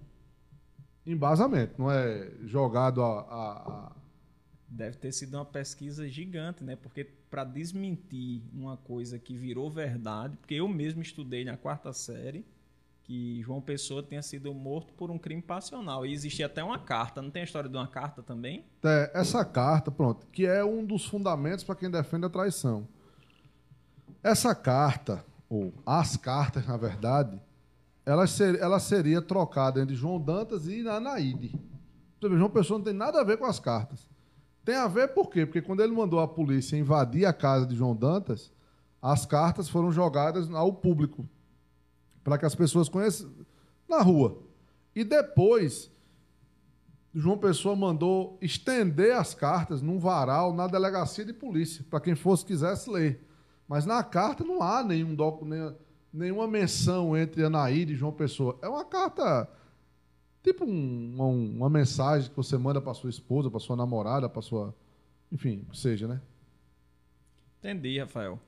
embasamento, 1.12 1.74
não 1.78 1.92
é 1.92 2.30
jogado 2.44 3.02
a, 3.02 3.22
a, 3.22 3.52
a... 3.52 3.92
Deve 4.68 4.98
ter 4.98 5.12
sido 5.12 5.36
uma 5.36 5.46
pesquisa 5.46 6.08
gigante, 6.08 6.64
né? 6.64 6.76
Porque 6.76 7.04
para 7.04 7.44
desmentir 7.44 8.42
uma 8.54 8.78
coisa 8.78 9.20
que 9.20 9.36
virou 9.36 9.70
verdade, 9.70 10.38
porque 10.38 10.56
eu 10.56 10.68
mesmo 10.68 11.02
estudei 11.02 11.44
na 11.44 11.58
quarta 11.58 11.92
série 11.94 12.46
que 13.04 13.42
João 13.42 13.60
Pessoa 13.60 14.02
tenha 14.02 14.22
sido 14.22 14.54
morto 14.54 14.94
por 14.94 15.12
um 15.12 15.18
crime 15.18 15.42
passional. 15.42 16.06
E 16.06 16.14
existia 16.14 16.46
até 16.46 16.64
uma 16.64 16.80
carta, 16.80 17.22
não 17.22 17.30
tem 17.30 17.42
a 17.42 17.46
história 17.46 17.70
de 17.70 17.76
uma 17.76 17.88
carta 17.88 18.24
também? 18.24 18.64
É, 18.84 19.12
essa 19.14 19.44
carta, 19.44 19.92
pronto, 19.92 20.26
que 20.28 20.46
é 20.46 20.64
um 20.64 20.86
dos 20.86 21.06
fundamentos 21.06 21.64
para 21.64 21.76
quem 21.76 21.90
defende 21.90 22.26
a 22.26 22.30
traição. 22.30 22.88
Essa 24.24 24.54
carta, 24.54 25.26
ou 25.50 25.74
as 25.86 26.16
cartas, 26.16 26.66
na 26.66 26.78
verdade, 26.78 27.42
ela, 28.06 28.26
ser, 28.28 28.60
ela 28.60 28.80
seria 28.80 29.22
trocada 29.22 29.82
entre 29.82 29.96
João 29.96 30.20
Dantas 30.20 30.68
e 30.68 30.88
Anaíde. 30.88 31.54
João 32.22 32.50
Pessoa 32.50 32.78
não 32.78 32.86
tem 32.86 32.94
nada 32.94 33.22
a 33.22 33.24
ver 33.24 33.38
com 33.38 33.46
as 33.46 33.60
cartas. 33.60 34.10
Tem 34.64 34.76
a 34.76 34.88
ver 34.88 35.10
por 35.10 35.30
quê? 35.30 35.46
Porque 35.46 35.62
quando 35.62 35.82
ele 35.82 35.94
mandou 35.94 36.20
a 36.20 36.28
polícia 36.28 36.78
invadir 36.78 37.26
a 37.26 37.34
casa 37.34 37.66
de 37.66 37.76
João 37.76 37.96
Dantas, 37.96 38.52
as 39.02 39.26
cartas 39.26 39.68
foram 39.68 39.92
jogadas 39.92 40.52
ao 40.52 40.72
público, 40.74 41.28
para 42.24 42.38
que 42.38 42.46
as 42.46 42.54
pessoas 42.54 42.88
conheçam 42.88 43.32
na 43.90 44.02
rua. 44.02 44.44
E 44.96 45.04
depois, 45.04 45.90
João 47.14 47.38
Pessoa 47.38 47.76
mandou 47.76 48.38
estender 48.42 49.16
as 49.16 49.34
cartas 49.34 49.82
num 49.82 49.98
varal 49.98 50.54
na 50.54 50.68
delegacia 50.68 51.26
de 51.26 51.34
polícia, 51.34 51.84
para 51.90 52.00
quem 52.00 52.16
fosse 52.16 52.46
quisesse 52.46 52.90
ler. 52.90 53.28
Mas 53.68 53.86
na 53.86 54.04
carta 54.04 54.44
não 54.44 54.62
há 54.62 54.84
nenhum 54.84 55.16
documento 55.16 55.78
nenhuma 56.14 56.48
menção 56.48 57.16
entre 57.18 57.44
Anaíde 57.44 57.94
e 57.94 57.96
João 57.96 58.12
Pessoa. 58.12 58.58
É 58.62 58.68
uma 58.68 58.84
carta, 58.84 59.50
tipo 60.44 60.66
um, 60.66 61.14
uma, 61.16 61.26
uma 61.26 61.70
mensagem 61.70 62.30
que 62.30 62.36
você 62.36 62.58
manda 62.58 62.82
para 62.82 62.94
sua 62.94 63.10
esposa, 63.10 63.50
para 63.50 63.60
sua 63.60 63.76
namorada, 63.76 64.28
para 64.28 64.42
sua. 64.42 64.76
Enfim, 65.32 65.66
seja, 65.74 66.08
né? 66.08 66.22
Entendi, 67.60 68.00
Rafael. 68.00 68.40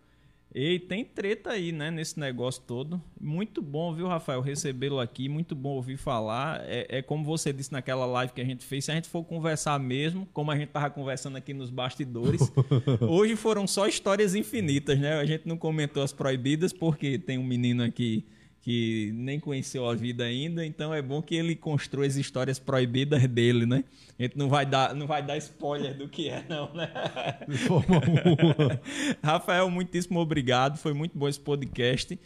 E 0.55 0.77
tem 0.77 1.03
treta 1.03 1.49
aí, 1.49 1.71
né, 1.71 1.89
nesse 1.89 2.19
negócio 2.19 2.61
todo. 2.67 3.01
Muito 3.19 3.59
bom, 3.61 3.93
viu, 3.93 4.07
Rafael, 4.07 4.39
recebê-lo 4.39 4.99
aqui. 4.99 5.27
Muito 5.27 5.55
bom 5.55 5.71
ouvir 5.71 5.97
falar. 5.97 6.61
É, 6.65 6.99
é, 6.99 7.01
como 7.01 7.25
você 7.25 7.51
disse 7.51 7.71
naquela 7.71 8.05
live 8.05 8.33
que 8.33 8.41
a 8.41 8.45
gente 8.45 8.63
fez. 8.63 8.85
Se 8.85 8.91
a 8.91 8.95
gente 8.95 9.09
for 9.09 9.23
conversar 9.23 9.79
mesmo, 9.79 10.27
como 10.31 10.51
a 10.51 10.57
gente 10.57 10.69
tava 10.69 10.91
conversando 10.91 11.37
aqui 11.37 11.53
nos 11.53 11.71
bastidores, 11.71 12.51
hoje 13.01 13.35
foram 13.35 13.65
só 13.65 13.87
histórias 13.87 14.35
infinitas, 14.35 14.99
né? 14.99 15.13
A 15.13 15.25
gente 15.25 15.47
não 15.47 15.57
comentou 15.57 16.03
as 16.03 16.13
proibidas 16.13 16.71
porque 16.71 17.17
tem 17.17 17.39
um 17.39 17.43
menino 17.43 17.83
aqui 17.83 18.23
que 18.63 19.11
nem 19.13 19.41
conheceu 19.41 19.85
a 19.85 19.93
vida 19.93 20.23
ainda, 20.23 20.65
então 20.65 20.93
é 20.93 21.01
bom 21.01 21.21
que 21.21 21.35
ele 21.35 21.53
construa 21.53 22.05
as 22.05 22.15
histórias 22.15 22.57
proibidas 22.57 23.27
dele, 23.27 23.65
né? 23.65 23.83
A 24.17 24.23
gente 24.23 24.37
não 24.37 24.47
vai 24.47 24.65
dar, 24.65 24.95
não 24.95 25.05
vai 25.05 25.21
dar 25.21 25.35
spoiler 25.35 25.97
do 25.97 26.07
que 26.07 26.29
é, 26.29 26.45
não, 26.47 26.73
né? 26.73 26.89
Rafael, 29.21 29.69
muitíssimo 29.69 30.17
obrigado, 30.17 30.77
foi 30.77 30.93
muito 30.93 31.17
bom 31.17 31.27
esse 31.27 31.41
podcast. 31.41 32.17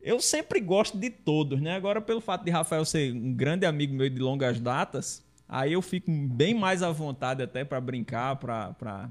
Eu 0.00 0.18
sempre 0.18 0.60
gosto 0.60 0.96
de 0.96 1.10
todos, 1.10 1.60
né? 1.60 1.76
Agora, 1.76 2.00
pelo 2.00 2.22
fato 2.22 2.42
de 2.42 2.50
Rafael 2.50 2.86
ser 2.86 3.12
um 3.12 3.34
grande 3.34 3.66
amigo 3.66 3.94
meu 3.94 4.08
de 4.08 4.18
longas 4.18 4.58
datas, 4.58 5.22
aí 5.46 5.74
eu 5.74 5.82
fico 5.82 6.10
bem 6.10 6.54
mais 6.54 6.82
à 6.82 6.90
vontade 6.90 7.42
até 7.42 7.66
para 7.66 7.82
brincar, 7.82 8.36
para 8.36 9.10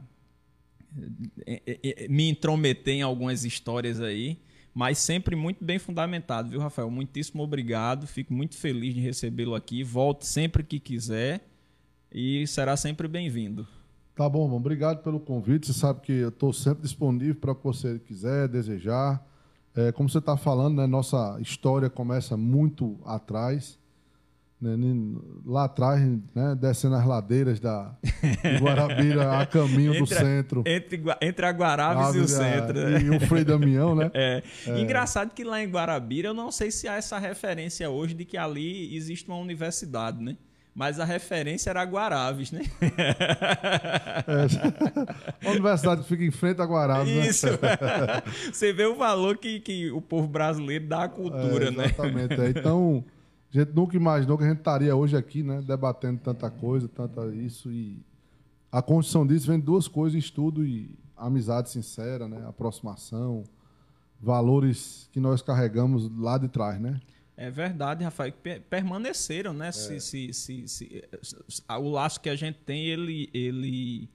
é, 1.46 1.62
é, 1.68 2.06
é, 2.06 2.08
me 2.08 2.28
intrometer 2.28 2.96
em 2.96 3.02
algumas 3.04 3.46
histórias 3.46 4.02
aí 4.02 4.40
mas 4.74 4.98
sempre 4.98 5.36
muito 5.36 5.64
bem 5.64 5.78
fundamentado, 5.78 6.50
viu, 6.50 6.60
Rafael? 6.60 6.90
Muitíssimo 6.90 7.44
obrigado, 7.44 8.08
fico 8.08 8.34
muito 8.34 8.58
feliz 8.58 8.94
de 8.94 9.02
recebê-lo 9.02 9.54
aqui. 9.54 9.84
Volte 9.84 10.26
sempre 10.26 10.64
que 10.64 10.80
quiser 10.80 11.48
e 12.12 12.46
será 12.48 12.76
sempre 12.76 13.08
bem-vindo. 13.08 13.68
Tá 14.16 14.30
bom. 14.30 14.52
Obrigado 14.52 15.02
pelo 15.04 15.20
convite. 15.20 15.68
Você 15.68 15.74
sabe 15.74 16.02
que 16.02 16.12
eu 16.12 16.30
estou 16.30 16.54
sempre 16.54 16.84
disponível 16.84 17.36
para 17.36 17.52
o 17.52 17.56
que 17.56 17.64
você 17.64 18.00
quiser, 18.00 18.48
desejar. 18.48 19.26
É, 19.76 19.92
como 19.92 20.08
você 20.08 20.20
está 20.20 20.38
falando, 20.38 20.78
né, 20.78 20.86
nossa 20.86 21.38
história 21.42 21.90
começa 21.90 22.38
muito 22.38 23.00
atrás. 23.06 23.80
Né, 24.64 25.20
lá 25.46 25.66
atrás, 25.66 26.02
né, 26.34 26.56
descendo 26.60 26.96
as 26.96 27.06
ladeiras 27.06 27.60
da 27.60 27.94
Guarabira 28.62 29.40
a 29.40 29.46
caminho 29.46 29.94
entre, 29.94 30.00
do 30.00 30.08
centro. 30.08 30.64
Entre, 30.66 31.04
entre 31.22 31.46
a 31.46 31.52
Guarabes 31.52 32.16
e 32.16 32.20
o 32.20 32.28
centro. 32.28 32.74
Né? 32.74 33.02
E 33.02 33.10
o 33.10 33.20
Frei 33.20 33.44
Damião, 33.44 33.96
né? 33.96 34.10
É. 34.16 34.44
é. 34.68 34.80
Engraçado 34.80 35.34
que 35.34 35.44
lá 35.44 35.62
em 35.62 35.68
Guarabira, 35.68 36.30
eu 36.30 36.34
não 36.34 36.52
sei 36.52 36.70
se 36.72 36.88
há 36.88 36.96
essa 36.96 37.18
referência 37.18 37.90
hoje 37.90 38.14
de 38.14 38.24
que 38.26 38.38
ali 38.38 38.96
existe 38.96 39.28
uma 39.28 39.38
universidade, 39.38 40.24
né? 40.24 40.38
Mas 40.76 41.00
a 41.00 41.06
referência 41.06 41.70
era 41.70 41.84
Guaraves, 41.84 42.52
né? 42.52 42.62
É. 42.82 43.14
A 45.48 45.52
universidade 45.52 46.04
fica 46.04 46.24
em 46.24 46.32
frente 46.32 46.62
a 46.62 46.66
Guaraves, 46.66 47.14
né? 47.14 47.28
Isso. 47.28 47.48
Né? 47.48 47.58
Você 48.52 48.74
vê 48.74 48.86
o 48.86 48.96
valor 48.96 49.38
que, 49.38 49.60
que 49.60 49.92
o 49.92 50.02
povo 50.02 50.28
brasileiro 50.28 50.88
dá 50.88 51.04
à 51.04 51.08
cultura, 51.08 51.68
é, 51.68 51.72
né? 51.72 51.86
Exatamente. 51.86 52.42
É. 52.42 52.50
Então, 52.50 53.06
a 53.54 53.64
gente 53.64 53.74
nunca 53.74 53.96
imaginou 53.96 54.38
que 54.38 54.44
a 54.44 54.48
gente 54.48 54.60
estaria 54.60 54.96
hoje 54.96 55.16
aqui, 55.16 55.44
né? 55.44 55.62
Debatendo 55.62 56.20
tanta 56.20 56.50
coisa, 56.50 56.88
tanta 56.88 57.28
isso. 57.36 57.72
E 57.72 58.04
a 58.72 58.82
construção 58.82 59.28
disso 59.28 59.48
vem 59.48 59.60
de 59.60 59.66
duas 59.66 59.88
coisas, 59.88 60.18
estudo 60.18 60.66
e 60.66 60.98
amizade 61.16 61.70
sincera, 61.70 62.28
né? 62.28 62.44
Aproximação, 62.48 63.44
valores 64.20 65.08
que 65.12 65.20
nós 65.20 65.42
carregamos 65.42 66.10
lá 66.18 66.38
de 66.38 66.48
trás, 66.48 66.80
né? 66.80 67.00
É 67.36 67.50
verdade, 67.50 68.04
Rafael, 68.04 68.34
permaneceram, 68.70 69.54
né? 69.54 69.68
É. 69.68 69.72
Se, 69.72 70.00
se, 70.00 70.34
se, 70.34 70.68
se, 70.68 71.04
o 71.70 71.90
laço 71.90 72.22
que 72.22 72.30
a 72.30 72.36
gente 72.36 72.60
tem, 72.60 72.86
ele, 72.86 73.30
ele. 73.34 74.10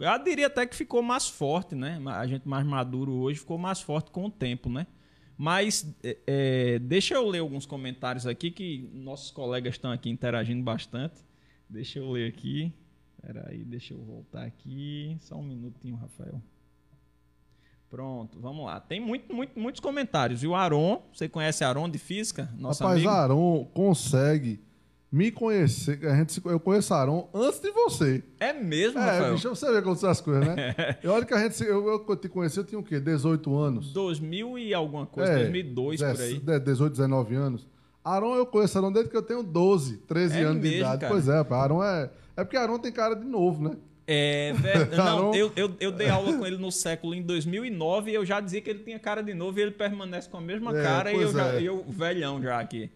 Eu 0.00 0.24
diria 0.24 0.48
até 0.48 0.66
que 0.66 0.74
ficou 0.74 1.02
mais 1.02 1.28
forte, 1.28 1.74
né? 1.74 2.00
A 2.06 2.26
gente 2.26 2.48
mais 2.48 2.66
maduro 2.66 3.12
hoje 3.12 3.38
ficou 3.40 3.56
mais 3.56 3.80
forte 3.80 4.10
com 4.10 4.26
o 4.26 4.30
tempo, 4.30 4.68
né? 4.68 4.86
Mas 5.36 5.94
é, 6.02 6.18
é 6.26 6.78
deixa 6.78 7.14
eu 7.14 7.28
ler 7.28 7.40
alguns 7.40 7.66
comentários 7.66 8.26
aqui 8.26 8.50
que 8.50 8.90
nossos 8.92 9.30
colegas 9.30 9.74
estão 9.74 9.90
aqui 9.90 10.10
interagindo 10.10 10.62
bastante. 10.62 11.16
Deixa 11.68 11.98
eu 11.98 12.10
ler 12.10 12.28
aqui. 12.28 12.72
Espera 13.16 13.48
aí, 13.48 13.64
deixa 13.64 13.94
eu 13.94 14.02
voltar 14.02 14.44
aqui. 14.44 15.16
Só 15.20 15.36
um 15.36 15.42
minutinho, 15.42 15.96
Rafael. 15.96 16.42
Pronto, 17.88 18.40
vamos 18.40 18.64
lá. 18.64 18.80
Tem 18.80 18.98
muito, 18.98 19.34
muito, 19.34 19.58
muitos 19.58 19.80
comentários. 19.80 20.42
E 20.42 20.46
o 20.46 20.54
Aron, 20.54 21.02
você 21.12 21.28
conhece 21.28 21.62
Aron 21.62 21.88
de 21.90 21.98
física? 21.98 22.50
Nosso 22.56 22.82
Rapaz, 22.82 22.98
amigo? 22.98 23.10
Aron 23.10 23.64
consegue 23.66 24.60
me 25.12 25.30
conhecer. 25.30 26.04
A 26.06 26.16
gente, 26.16 26.40
eu 26.42 26.58
conheço 26.58 26.94
Aron 26.94 27.28
antes 27.34 27.60
de 27.60 27.70
você. 27.70 28.24
É 28.40 28.54
mesmo, 28.54 28.98
é, 28.98 29.02
Rafael? 29.02 29.34
Bicho, 29.34 29.50
você 29.50 29.70
vê 29.70 29.82
como 29.82 29.94
são 29.94 30.08
as 30.08 30.22
coisas, 30.22 30.46
né? 30.46 30.74
e 31.04 31.06
olha 31.06 31.26
que 31.26 31.34
a 31.34 31.38
gente. 31.38 31.62
Eu, 31.62 31.86
eu 32.08 32.16
te 32.16 32.30
conheci, 32.30 32.56
eu 32.56 32.64
tinha 32.64 32.78
o 32.78 32.82
quê? 32.82 32.98
18 32.98 33.54
anos. 33.54 33.92
2000 33.92 34.58
e 34.58 34.72
alguma 34.72 35.04
coisa, 35.04 35.30
é, 35.30 35.38
2002 35.40 36.00
10, 36.00 36.16
por 36.16 36.24
aí. 36.24 36.60
18, 36.60 36.92
19 36.92 37.34
anos. 37.34 37.66
Aron, 38.02 38.34
eu 38.34 38.46
conheço 38.46 38.78
Aron 38.78 38.90
desde 38.90 39.10
que 39.10 39.16
eu 39.16 39.22
tenho 39.22 39.42
12, 39.42 39.98
13 39.98 40.38
é 40.38 40.42
anos 40.42 40.62
mesmo, 40.62 40.70
de 40.70 40.76
idade. 40.78 41.00
Cara. 41.02 41.12
Pois 41.12 41.28
é, 41.28 41.54
Aron 41.54 41.84
é. 41.84 42.10
É 42.34 42.42
porque 42.42 42.56
Aron 42.56 42.78
tem 42.78 42.90
cara 42.90 43.14
de 43.14 43.26
novo, 43.26 43.62
né? 43.68 43.76
É, 44.06 44.52
velho, 44.54 44.88
não, 44.96 45.34
eu, 45.34 45.52
eu, 45.54 45.76
eu 45.78 45.92
dei 45.92 46.08
aula 46.08 46.36
com 46.36 46.46
ele 46.46 46.56
no 46.56 46.72
século 46.72 47.14
em 47.14 47.22
2009 47.22 48.10
e 48.10 48.14
eu 48.14 48.24
já 48.24 48.40
dizia 48.40 48.60
que 48.60 48.70
ele 48.70 48.80
tinha 48.80 48.98
cara 48.98 49.22
de 49.22 49.34
novo 49.34 49.58
e 49.58 49.62
ele 49.62 49.70
permanece 49.70 50.28
com 50.28 50.38
a 50.38 50.40
mesma 50.40 50.76
é, 50.76 50.82
cara 50.82 51.12
e 51.12 51.20
eu, 51.20 51.32
já, 51.32 51.54
é. 51.54 51.62
eu 51.62 51.84
velhão 51.86 52.42
já 52.42 52.58
aqui. 52.58 52.90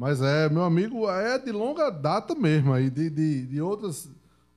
Mas 0.00 0.22
é, 0.22 0.48
meu 0.48 0.62
amigo, 0.62 1.06
é 1.10 1.38
de 1.38 1.52
longa 1.52 1.90
data 1.90 2.34
mesmo 2.34 2.72
aí, 2.72 2.88
de, 2.88 3.10
de, 3.10 3.46
de 3.46 3.60
outros, 3.60 4.08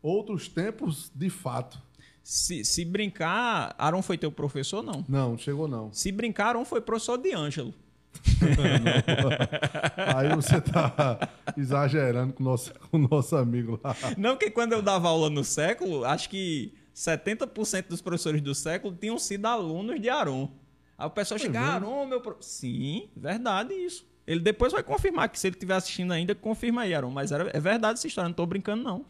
outros 0.02 0.48
tempos 0.48 1.12
de 1.14 1.30
fato. 1.30 1.78
Se, 2.24 2.64
se 2.64 2.86
brincar, 2.86 3.76
Aaron 3.78 4.02
foi 4.02 4.18
teu 4.18 4.32
professor 4.32 4.82
não? 4.82 5.04
Não, 5.06 5.38
chegou 5.38 5.68
não. 5.68 5.92
Se 5.92 6.14
brincar, 6.14 6.46
Aaron 6.46 6.64
foi 6.64 6.80
professor 6.80 7.18
de 7.18 7.34
Ângelo. 7.34 7.74
Aí 10.16 10.34
você 10.34 10.62
tá 10.62 11.20
exagerando 11.58 12.32
com 12.32 12.42
o 12.42 12.46
nosso, 12.46 12.74
com 12.90 12.98
nosso 12.98 13.36
amigo 13.36 13.78
lá. 13.84 13.94
Não, 14.18 14.38
que 14.38 14.50
quando 14.50 14.72
eu 14.72 14.82
dava 14.82 15.10
aula 15.10 15.30
no 15.30 15.44
século, 15.44 16.06
acho 16.06 16.30
que 16.30 16.74
70% 16.96 17.90
dos 17.90 18.02
professores 18.02 18.42
do 18.42 18.56
século 18.56 18.96
tinham 18.96 19.20
sido 19.20 19.46
alunos 19.46 20.00
de 20.00 20.10
Aron. 20.10 20.50
Aí 20.98 21.06
o 21.06 21.12
pessoal 21.12 21.36
é 21.36 21.42
chega, 21.42 21.60
Aron, 21.60 22.06
meu 22.06 22.22
professor. 22.22 22.50
Sim, 22.50 23.10
verdade 23.14 23.74
isso. 23.74 24.13
Ele 24.26 24.40
depois 24.40 24.72
vai 24.72 24.84
confirmar 24.84 25.30
que 25.30 25.40
se 25.40 25.48
ele 25.48 25.56
estiver 25.56 25.76
assistindo 25.76 26.14
ainda, 26.14 26.34
confirma 26.34 26.84
aí, 26.84 26.94
Aron. 26.94 27.12
Mas 27.12 27.32
era, 27.32 27.50
é 27.54 27.60
verdade 27.60 28.00
essa 28.00 28.08
história, 28.08 28.30
não 28.30 28.36
tô 28.36 28.46
brincando, 28.46 28.84
não. 28.84 29.06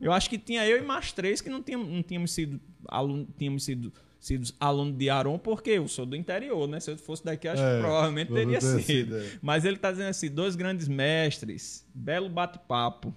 Eu 0.00 0.12
acho 0.12 0.30
que 0.30 0.38
tinha 0.38 0.66
eu 0.66 0.78
e 0.78 0.82
mais 0.82 1.12
três 1.12 1.40
que 1.40 1.50
não 1.50 1.62
tínhamos, 1.62 1.88
não 1.88 2.02
tínhamos 2.02 2.32
sido 2.32 2.60
alunos, 2.88 3.26
tínhamos 3.36 3.64
sido 3.64 3.92
sido 4.24 4.54
aluno 4.58 4.90
de 4.92 5.10
Aron, 5.10 5.38
porque 5.38 5.70
eu 5.70 5.86
sou 5.86 6.06
do 6.06 6.16
interior, 6.16 6.66
né? 6.66 6.80
Se 6.80 6.90
eu 6.90 6.96
fosse 6.96 7.22
daqui, 7.22 7.46
acho 7.46 7.62
é, 7.62 7.74
que 7.74 7.80
provavelmente 7.82 8.32
teria 8.32 8.58
sido. 8.60 9.16
É. 9.16 9.38
Mas 9.42 9.66
ele 9.66 9.76
está 9.76 9.90
dizendo 9.90 10.08
assim: 10.08 10.30
dois 10.30 10.56
grandes 10.56 10.88
mestres, 10.88 11.86
belo 11.94 12.28
bate-papo. 12.30 13.14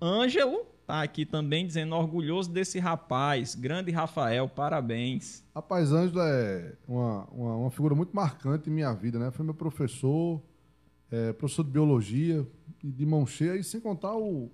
Ângelo 0.00 0.66
tá 0.86 1.02
aqui 1.02 1.24
também 1.24 1.66
dizendo 1.66 1.94
orgulhoso 1.94 2.50
desse 2.50 2.78
rapaz, 2.78 3.54
grande 3.54 3.90
Rafael, 3.90 4.48
parabéns. 4.48 5.42
Rapaz, 5.54 5.92
Ângelo 5.92 6.20
é 6.20 6.74
uma, 6.86 7.24
uma, 7.30 7.56
uma 7.56 7.70
figura 7.70 7.94
muito 7.94 8.14
marcante 8.14 8.68
em 8.68 8.72
minha 8.72 8.92
vida, 8.92 9.18
né? 9.18 9.30
Foi 9.30 9.44
meu 9.44 9.54
professor, 9.54 10.42
é, 11.10 11.32
professor 11.32 11.64
de 11.64 11.70
biologia, 11.70 12.46
de 12.82 13.06
mão 13.06 13.26
cheia, 13.26 13.56
e 13.56 13.64
sem 13.64 13.80
contar 13.80 14.14
o, 14.14 14.50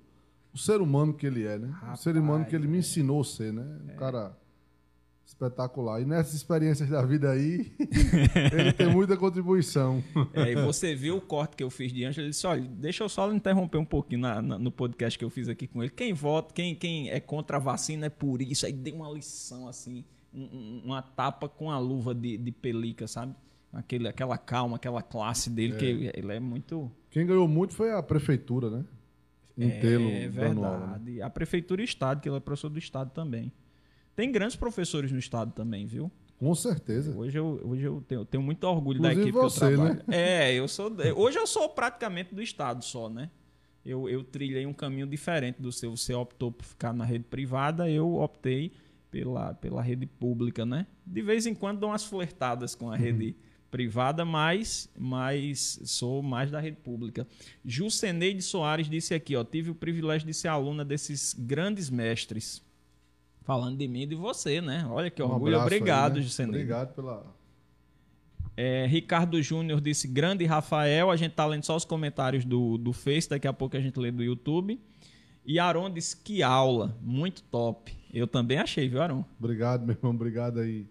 o 0.53 0.59
ser 0.59 0.81
humano 0.81 1.13
que 1.13 1.27
ele 1.27 1.47
é, 1.47 1.59
né? 1.59 1.69
Rapaz, 1.69 2.01
o 2.01 2.03
ser 2.03 2.17
humano 2.17 2.45
que 2.45 2.55
ele 2.55 2.69
me 2.69 2.79
ensinou 2.79 3.21
a 3.21 3.25
ser, 3.25 3.53
né? 3.53 3.65
Um 3.87 3.91
é. 3.91 3.95
cara 3.95 4.38
Espetacular. 5.29 6.01
E 6.01 6.07
nessas 6.07 6.33
experiências 6.33 6.89
da 6.89 7.05
vida 7.05 7.31
aí, 7.31 7.71
ele 8.51 8.73
tem 8.73 8.89
muita 8.89 9.15
contribuição. 9.15 10.03
É, 10.33 10.53
e 10.53 10.55
você 10.57 10.95
viu 10.95 11.19
o 11.19 11.21
corte 11.21 11.55
que 11.55 11.63
eu 11.63 11.69
fiz 11.69 11.93
de 11.93 12.03
Ângelo, 12.03 12.25
ele 12.25 12.31
disse, 12.31 12.47
olha, 12.47 12.63
deixa 12.63 13.05
eu 13.05 13.11
só 13.11 13.31
interromper 13.31 13.77
um 13.77 13.85
pouquinho 13.85 14.23
na, 14.23 14.41
na, 14.41 14.59
no 14.59 14.73
podcast 14.73 15.19
que 15.19 15.25
eu 15.25 15.29
fiz 15.29 15.47
aqui 15.47 15.67
com 15.67 15.83
ele. 15.83 15.93
Quem 15.93 16.15
vota, 16.15 16.55
quem, 16.55 16.75
quem 16.75 17.11
é 17.11 17.21
contra 17.21 17.59
a 17.59 17.61
vacina 17.61 18.07
é 18.07 18.09
por 18.09 18.41
isso. 18.41 18.65
Aí 18.65 18.73
dei 18.73 18.95
uma 18.95 19.11
lição, 19.11 19.69
assim, 19.69 20.03
um, 20.33 20.81
uma 20.87 21.03
tapa 21.03 21.47
com 21.47 21.71
a 21.71 21.79
luva 21.79 22.15
de, 22.15 22.39
de 22.39 22.51
pelica, 22.51 23.07
sabe? 23.07 23.35
Aquele, 23.71 24.09
aquela 24.09 24.39
calma, 24.39 24.77
aquela 24.77 25.03
classe 25.03 25.51
dele, 25.51 25.75
é. 25.75 25.77
que 25.77 26.11
ele 26.15 26.33
é 26.33 26.41
muito... 26.41 26.91
Quem 27.11 27.27
ganhou 27.27 27.47
muito 27.47 27.75
foi 27.75 27.93
a 27.93 28.03
prefeitura, 28.03 28.71
né? 28.71 28.85
Intelo, 29.59 30.09
é 30.09 30.27
verdade. 30.27 31.11
Né? 31.11 31.23
A 31.23 31.29
prefeitura 31.29 31.83
e 31.83 31.85
o 31.85 31.85
Estado, 31.85 32.23
que 32.23 32.29
ele 32.31 32.37
é 32.37 32.41
professor 32.41 32.71
do 32.71 32.79
Estado 32.79 33.11
também. 33.11 33.53
Tem 34.19 34.33
grandes 34.33 34.57
professores 34.57 35.13
no 35.13 35.19
estado 35.21 35.53
também, 35.53 35.87
viu? 35.87 36.11
Com 36.39 36.53
certeza. 36.53 37.17
Hoje 37.17 37.39
eu, 37.39 37.61
hoje 37.63 37.85
eu 37.85 38.01
tenho, 38.01 38.25
tenho 38.25 38.43
muito 38.43 38.65
orgulho 38.65 38.99
Inclusive 38.99 39.15
da 39.15 39.23
equipe 39.23 39.39
você, 39.39 39.59
que 39.61 39.65
eu 39.65 39.77
trabalho. 39.77 40.03
Né? 40.09 40.49
É, 40.49 40.55
eu 40.55 40.67
sou. 40.67 40.91
Hoje 41.15 41.39
eu 41.39 41.47
sou 41.47 41.69
praticamente 41.69 42.35
do 42.35 42.43
estado 42.43 42.85
só, 42.85 43.09
né? 43.09 43.31
Eu, 43.87 44.09
eu 44.09 44.25
trilhei 44.25 44.67
um 44.67 44.73
caminho 44.73 45.07
diferente 45.07 45.63
do 45.63 45.71
seu. 45.71 45.97
Você 45.97 46.13
optou 46.15 46.51
por 46.51 46.65
ficar 46.65 46.93
na 46.93 47.05
rede 47.05 47.27
privada, 47.31 47.89
eu 47.89 48.17
optei 48.17 48.73
pela, 49.09 49.55
pela 49.55 49.81
rede 49.81 50.05
pública, 50.05 50.67
né? 50.67 50.89
De 51.07 51.23
vez 51.23 51.47
em 51.47 51.55
quando 51.55 51.79
dou 51.79 51.91
umas 51.91 52.03
flertadas 52.03 52.75
com 52.75 52.89
a 52.89 52.95
uhum. 52.95 52.99
rede 52.99 53.37
privada, 53.71 54.25
mas, 54.25 54.91
mas 54.99 55.79
sou 55.85 56.25
mais 56.25 56.51
da 56.51 56.59
rede 56.59 56.79
pública. 56.79 57.25
Juseneide 57.65 58.43
Soares 58.43 58.91
disse 58.91 59.15
aqui, 59.15 59.37
ó, 59.37 59.45
tive 59.45 59.71
o 59.71 59.77
privilégio 59.77 60.27
de 60.27 60.35
ser 60.35 60.49
aluna 60.49 60.85
desses 60.85 61.37
grandes 61.39 61.89
mestres 61.89 62.67
falando 63.49 63.79
de 63.79 63.89
mim 63.89 64.03
e 64.03 64.07
de 64.07 64.15
você, 64.15 64.61
né? 64.61 64.87
Olha 64.91 65.11
que 65.11 65.23
um 65.23 65.31
orgulho. 65.31 65.59
Obrigado, 65.59 66.19
aí, 66.19 66.27
né? 66.41 66.49
Obrigado 66.49 66.95
pela. 66.95 67.25
É, 68.55 68.85
Ricardo 68.87 69.43
Júnior 69.43 69.81
disse 69.81 70.07
grande 70.07 70.45
Rafael. 70.45 71.11
A 71.11 71.17
gente 71.17 71.33
tá 71.33 71.47
lendo 71.47 71.65
só 71.65 71.75
os 71.75 71.87
comentários 71.87 72.45
do, 72.45 72.77
do 72.77 72.93
Face, 72.93 73.27
daqui 73.27 73.49
a 73.49 73.53
pouco 73.55 73.75
a 73.75 73.81
gente 73.81 73.99
lê 73.99 74.11
do 74.11 74.23
YouTube. 74.23 74.79
E 75.47 75.59
Aron 75.59 75.91
disse 75.91 76.15
que 76.15 76.43
aula, 76.43 76.95
muito 77.01 77.43
top. 77.45 77.97
Eu 78.13 78.27
também 78.27 78.59
achei, 78.59 78.87
viu, 78.87 79.01
Aron? 79.01 79.25
Obrigado, 79.39 79.87
meu 79.87 79.97
irmão. 79.97 80.13
Obrigado 80.13 80.61
aí 80.61 80.87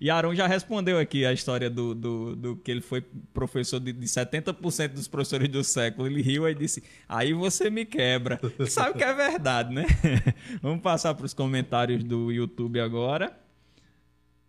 e 0.00 0.10
Aaron 0.10 0.34
já 0.34 0.46
respondeu 0.46 0.98
aqui 0.98 1.24
a 1.24 1.32
história 1.32 1.70
do, 1.70 1.94
do, 1.94 2.36
do 2.36 2.56
que 2.56 2.70
ele 2.70 2.80
foi 2.80 3.00
professor 3.32 3.78
de, 3.78 3.92
de 3.92 4.06
70% 4.06 4.88
dos 4.88 5.08
professores 5.08 5.48
do 5.48 5.62
século. 5.62 6.06
Ele 6.06 6.20
riu 6.20 6.48
e 6.48 6.54
disse: 6.54 6.82
Aí 7.08 7.32
você 7.32 7.70
me 7.70 7.84
quebra. 7.84 8.40
Sabe 8.68 8.98
que 8.98 9.04
é 9.04 9.14
verdade, 9.14 9.72
né? 9.72 9.86
Vamos 10.60 10.82
passar 10.82 11.14
para 11.14 11.26
os 11.26 11.34
comentários 11.34 12.02
do 12.02 12.32
YouTube 12.32 12.80
agora. 12.80 13.38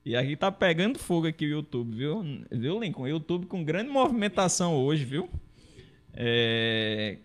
E 0.04 0.16
aqui 0.16 0.36
tá 0.36 0.52
pegando 0.52 1.00
fogo 1.00 1.28
aqui 1.28 1.46
o 1.46 1.50
YouTube, 1.50 1.96
viu? 1.96 2.24
Viu, 2.52 2.80
Lincoln? 2.80 3.04
O 3.04 3.08
YouTube 3.08 3.48
com 3.48 3.64
grande 3.64 3.90
movimentação 3.90 4.76
hoje, 4.76 5.04
viu? 5.04 5.30
É... 6.14 7.18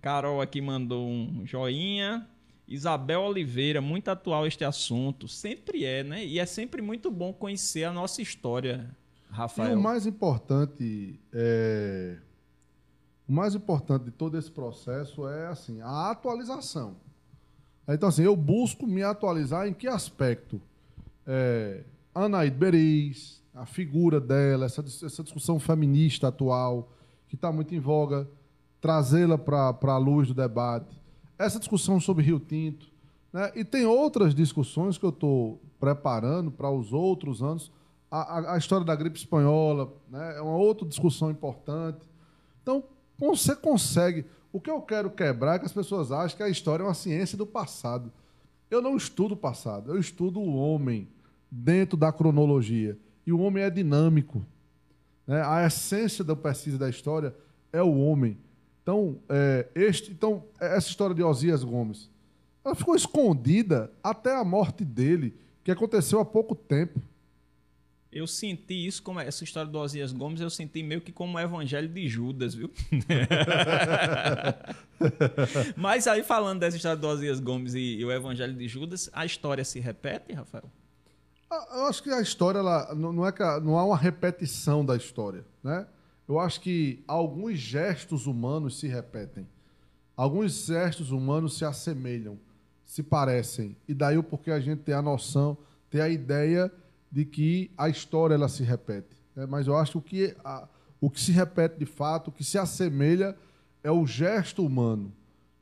Carol 0.00 0.40
aqui 0.40 0.60
mandou 0.60 1.08
um 1.08 1.42
joinha. 1.44 2.26
Isabel 2.68 3.22
Oliveira, 3.22 3.80
muito 3.80 4.08
atual 4.08 4.46
este 4.46 4.62
assunto. 4.64 5.26
Sempre 5.26 5.84
é, 5.84 6.04
né? 6.04 6.24
E 6.24 6.38
é 6.38 6.44
sempre 6.44 6.82
muito 6.82 7.10
bom 7.10 7.32
conhecer 7.32 7.84
a 7.84 7.92
nossa 7.92 8.20
história, 8.20 8.94
Rafael. 9.30 9.72
E 9.72 9.74
o 9.74 9.82
mais 9.82 10.06
importante 10.06 11.18
é. 11.32 12.18
O 13.26 13.32
mais 13.32 13.54
importante 13.54 14.04
de 14.04 14.10
todo 14.10 14.38
esse 14.38 14.50
processo 14.50 15.28
é 15.28 15.48
assim, 15.48 15.80
a 15.82 16.10
atualização. 16.10 16.96
Então, 17.86 18.08
assim, 18.08 18.22
eu 18.22 18.36
busco 18.36 18.86
me 18.86 19.02
atualizar 19.02 19.66
em 19.66 19.72
que 19.72 19.86
aspecto? 19.86 20.60
É, 21.26 21.84
Anaíde 22.14 22.56
Beris, 22.56 23.42
a 23.54 23.66
figura 23.66 24.20
dela, 24.20 24.66
essa, 24.66 24.82
essa 24.82 25.22
discussão 25.22 25.58
feminista 25.58 26.28
atual, 26.28 26.90
que 27.28 27.34
está 27.34 27.50
muito 27.50 27.74
em 27.74 27.80
voga. 27.80 28.28
trazê-la 28.80 29.36
para 29.36 29.74
a 29.82 29.98
luz 29.98 30.28
do 30.28 30.34
debate. 30.34 30.98
Essa 31.38 31.58
discussão 31.58 32.00
sobre 32.00 32.24
Rio 32.24 32.40
Tinto. 32.40 32.86
Né? 33.32 33.52
E 33.54 33.64
tem 33.64 33.86
outras 33.86 34.34
discussões 34.34 34.98
que 34.98 35.04
eu 35.04 35.10
estou 35.10 35.60
preparando 35.78 36.50
para 36.50 36.70
os 36.70 36.92
outros 36.92 37.42
anos. 37.42 37.70
A, 38.10 38.38
a, 38.38 38.54
a, 38.54 38.58
história 38.58 38.84
da 38.84 38.96
gripe 38.96 39.18
espanhola 39.18 39.92
né? 40.10 40.38
é 40.38 40.40
uma 40.40 40.56
outra 40.56 40.86
discussão 40.86 41.30
importante. 41.30 42.08
Então, 42.62 42.82
você 43.16 43.54
consegue. 43.54 44.24
O 44.52 44.60
que 44.60 44.70
eu 44.70 44.80
quero 44.80 45.10
quebrar 45.10 45.56
é 45.56 45.58
que 45.58 45.66
as 45.66 45.72
pessoas 45.72 46.10
acham 46.10 46.36
que 46.36 46.42
a 46.42 46.48
história 46.48 46.82
é 46.82 46.86
uma 46.86 46.94
ciência 46.94 47.36
do 47.36 47.46
passado. 47.46 48.10
Eu 48.70 48.82
não 48.82 48.96
estudo 48.96 49.32
o 49.32 49.36
passado, 49.36 49.92
eu 49.92 49.98
estudo 49.98 50.40
o 50.40 50.56
homem 50.56 51.08
dentro 51.50 51.96
da 51.96 52.12
cronologia. 52.12 52.98
E 53.26 53.32
o 53.32 53.40
homem 53.40 53.62
é 53.62 53.70
dinâmico. 53.70 54.44
Né? 55.26 55.42
A 55.44 55.66
essência 55.66 56.24
da 56.24 56.34
pesquisa 56.34 56.78
da 56.78 56.88
história 56.88 57.34
é 57.72 57.82
o 57.82 57.98
homem. 57.98 58.38
Então, 58.88 59.20
é, 59.28 59.66
este, 59.74 60.12
então, 60.12 60.46
essa 60.58 60.88
história 60.88 61.14
de 61.14 61.22
Osias 61.22 61.62
Gomes, 61.62 62.08
ela 62.64 62.74
ficou 62.74 62.96
escondida 62.96 63.92
até 64.02 64.34
a 64.34 64.42
morte 64.42 64.82
dele, 64.82 65.36
que 65.62 65.70
aconteceu 65.70 66.20
há 66.20 66.24
pouco 66.24 66.54
tempo. 66.54 66.98
Eu 68.10 68.26
senti 68.26 68.86
isso, 68.86 69.02
como 69.02 69.20
essa 69.20 69.44
história 69.44 69.70
do 69.70 69.78
Osias 69.78 70.10
Gomes, 70.10 70.40
eu 70.40 70.48
senti 70.48 70.82
meio 70.82 71.02
que 71.02 71.12
como 71.12 71.36
o 71.36 71.38
evangelho 71.38 71.86
de 71.86 72.08
Judas, 72.08 72.54
viu? 72.54 72.70
Mas 75.76 76.06
aí, 76.06 76.22
falando 76.22 76.60
dessa 76.60 76.78
história 76.78 76.96
do 76.96 77.08
Osias 77.08 77.40
Gomes 77.40 77.74
e, 77.74 77.98
e, 77.98 78.04
o 78.06 78.10
evangelho 78.10 78.54
de 78.54 78.66
Judas, 78.66 79.10
a 79.12 79.26
história 79.26 79.66
se 79.66 79.80
repete, 79.80 80.32
Rafael? 80.32 80.64
Ah, 81.50 81.66
eu 81.74 81.84
acho 81.88 82.02
que 82.02 82.08
a 82.08 82.22
história, 82.22 82.60
ela, 82.60 82.94
não, 82.94 83.26
é 83.26 83.32
que, 83.32 83.42
não 83.60 83.78
há 83.78 83.84
uma 83.84 83.98
repetição 83.98 84.82
da 84.82 84.96
história, 84.96 85.44
né? 85.62 85.86
Eu 86.28 86.38
acho 86.38 86.60
que 86.60 87.02
alguns 87.08 87.58
gestos 87.58 88.26
humanos 88.26 88.78
se 88.78 88.86
repetem. 88.86 89.46
Alguns 90.14 90.66
gestos 90.66 91.10
humanos 91.10 91.56
se 91.56 91.64
assemelham, 91.64 92.38
se 92.84 93.02
parecem. 93.02 93.76
E 93.88 93.94
daí 93.94 94.18
o 94.18 94.22
porquê 94.22 94.50
a 94.50 94.60
gente 94.60 94.82
tem 94.82 94.94
a 94.94 95.00
noção, 95.00 95.56
tem 95.88 96.00
a 96.00 96.08
ideia 96.08 96.70
de 97.10 97.24
que 97.24 97.70
a 97.78 97.88
história 97.88 98.34
ela 98.34 98.48
se 98.48 98.62
repete. 98.62 99.16
Né? 99.34 99.46
Mas 99.46 99.66
eu 99.66 99.76
acho 99.76 99.92
que 99.92 99.98
o 99.98 100.02
que, 100.02 100.36
a, 100.44 100.68
o 101.00 101.08
que 101.08 101.20
se 101.20 101.32
repete 101.32 101.78
de 101.78 101.86
fato, 101.86 102.28
o 102.28 102.32
que 102.32 102.44
se 102.44 102.58
assemelha 102.58 103.34
é 103.82 103.90
o 103.90 104.06
gesto 104.06 104.66
humano, 104.66 105.12